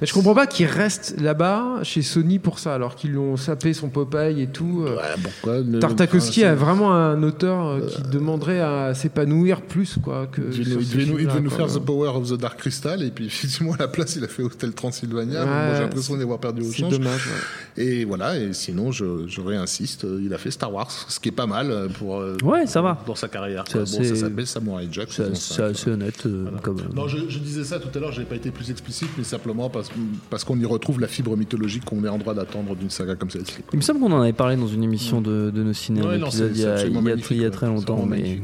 Mais 0.00 0.06
je 0.06 0.12
comprends 0.12 0.34
pas 0.34 0.46
qu'ils 0.46 0.66
restent 0.66 1.20
là-bas 1.20 1.80
chez 1.82 2.02
Sony 2.02 2.38
pour 2.38 2.58
ça, 2.58 2.74
alors 2.74 2.94
qu'ils 2.94 3.12
l'ont 3.12 3.36
sapé 3.36 3.72
son 3.74 3.88
Popeye 3.88 4.42
et 4.42 4.46
tout. 4.46 4.84
euh. 4.86 4.96
Ouais, 4.96 5.02
pourquoi 5.22 5.56
Tartakovsky 5.80 6.42
enfin, 6.44 6.52
a 6.52 6.54
vraiment 6.54 6.92
un 6.94 7.22
auteur 7.22 7.66
euh, 7.66 7.80
qui 7.86 8.02
demanderait 8.02 8.60
à 8.60 8.94
s'épanouir 8.94 9.62
plus 9.62 9.96
quoi 10.02 10.26
que. 10.26 10.42
Il 10.52 10.64
devait, 10.64 11.40
nous, 11.40 11.50
faire 11.50 11.66
The 11.66 11.78
Power 11.78 12.08
of 12.08 12.30
the 12.30 12.38
Dark 12.38 12.58
Crystal 12.58 13.02
et 13.02 13.10
puis 13.10 13.26
effectivement 13.26 13.72
à 13.74 13.78
la 13.78 13.88
place 13.88 14.16
il 14.16 14.24
a 14.24 14.28
fait 14.28 14.42
Hotel 14.42 14.72
Transylvania. 14.72 15.40
Ouais, 15.40 15.46
Moi 15.46 15.74
j'ai 15.74 15.82
l'impression 15.82 16.16
d'y 16.16 16.22
avoir 16.22 16.38
perdu 16.38 16.62
au 16.62 16.72
change. 16.72 16.90
dommage. 16.92 17.26
ouais. 17.26 17.84
Et 17.84 18.04
voilà, 18.04 18.36
et 18.38 18.52
sinon 18.52 18.92
je, 18.92 19.26
je 19.28 19.40
réinsiste, 19.40 20.04
euh, 20.04 20.20
il 20.24 20.32
a 20.32 20.38
fait 20.38 20.50
Star 20.50 20.72
Wars, 20.72 20.90
ce 21.08 21.20
qui 21.20 21.28
est 21.28 21.32
pas 21.32 21.46
mal 21.46 21.70
euh, 21.70 21.88
pour 21.88 22.16
euh, 22.20 22.36
Ouais, 22.42 22.66
ça 22.66 22.80
va. 22.82 22.98
dans 23.06 23.14
sa 23.14 23.28
carrière. 23.28 23.64
Bon, 23.72 23.84
ça 23.86 24.16
s'appelle 24.16 24.46
Samurai 24.46 24.88
Jack. 24.90 25.08
C'est 25.56 25.62
saison 25.62 25.74
c'est 25.74 25.74
5, 25.74 25.80
assez 25.80 25.90
honnête. 25.90 26.26
euh, 26.26 26.42
Voilà. 26.44 26.58
comme, 26.60 26.76
Non, 26.94 27.08
je, 27.08 27.18
je 27.28 27.38
disais 27.38 27.64
ça 27.64 27.78
tout 27.78 27.88
à 27.96 28.00
l'heure, 28.00 28.12
j'ai 28.12 28.24
pas 28.24 28.36
été 28.36 28.50
plus 28.50 28.70
explicite, 28.70 29.08
mais 29.18 29.24
simplement 29.24 29.68
parce, 29.70 29.90
parce 30.30 30.44
qu'on 30.44 30.58
y 30.58 30.64
retrouve 30.64 31.00
la 31.00 31.08
fibre 31.08 31.36
mythologique 31.36 31.84
qu'on 31.84 32.04
est 32.04 32.08
en 32.08 32.18
droit 32.18 32.34
d'attendre 32.34 32.74
d'une 32.76 32.90
saga 32.90 33.14
comme 33.16 33.30
celle-ci. 33.30 33.58
Il 33.72 33.76
me 33.76 33.82
semble 33.82 34.00
qu'on 34.00 34.12
en 34.12 34.20
avait 34.22 34.32
parlé 34.32 34.56
dans 34.56 34.66
une 34.68 34.84
émission 34.84 35.20
de, 35.20 35.50
de 35.50 35.62
nos 35.62 35.72
ciné, 35.72 36.02
Ouais, 36.02 36.18
non, 36.18 36.28
il 36.30 36.38
y 36.58 36.64
a, 36.64 36.84
il 36.86 36.92
y 36.92 36.96
a- 36.96 37.00
magnifique, 37.00 37.30
il 37.32 37.36
y 37.38 37.40
a 37.40 37.44
ouais. 37.44 37.50
très 37.50 37.66
longtemps, 37.66 38.04
mais 38.06 38.40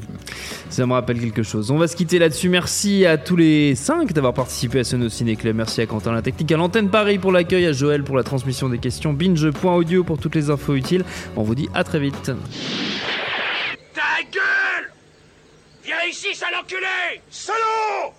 ça 0.71 0.87
me 0.87 0.93
rappelle 0.93 1.21
quelque 1.21 1.43
chose. 1.43 1.71
On 1.71 1.79
va 1.79 1.87
se 1.89 1.97
quitter 1.97 2.19
là-dessus. 2.19 2.49
Merci 2.49 3.05
à 3.07 3.19
tous 3.19 3.37
les 3.37 3.75
cinq 3.75 4.13
d'avoir 4.13 4.35
participé 4.35 4.81
à 4.81 4.85
ce 4.85 4.97
No 4.97 5.09
Ciné 5.09 5.37
Club. 5.37 5.57
Merci 5.57 5.81
à 5.81 5.87
Quentin 5.87 6.13
la 6.13 6.23
technique, 6.23 6.51
à 6.53 6.57
l'antenne 6.57 6.89
Paris 6.89 7.19
pour 7.19 7.33
l'accueil, 7.33 7.67
à 7.67 7.73
Joël 7.73 8.03
pour 8.05 8.17
la 8.17 8.23
transmission 8.23 8.69
des 8.69 8.79
questions, 8.79 9.13
binge.audio 9.13 10.05
pour 10.05 10.19
toutes 10.19 10.35
les 10.35 10.51
infos 10.51 10.75
utiles. 10.75 11.05
On 11.37 11.43
vous 11.43 11.55
dit 11.55 11.69
à 11.75 11.85
très 11.85 12.01
vite. 12.01 12.33
Ta 13.95 14.03
gueule 14.33 14.43
Viens 15.93 16.09
ici, 16.09 16.35
sale 16.35 16.57
enculé! 16.57 17.21
Salaud 17.29 18.15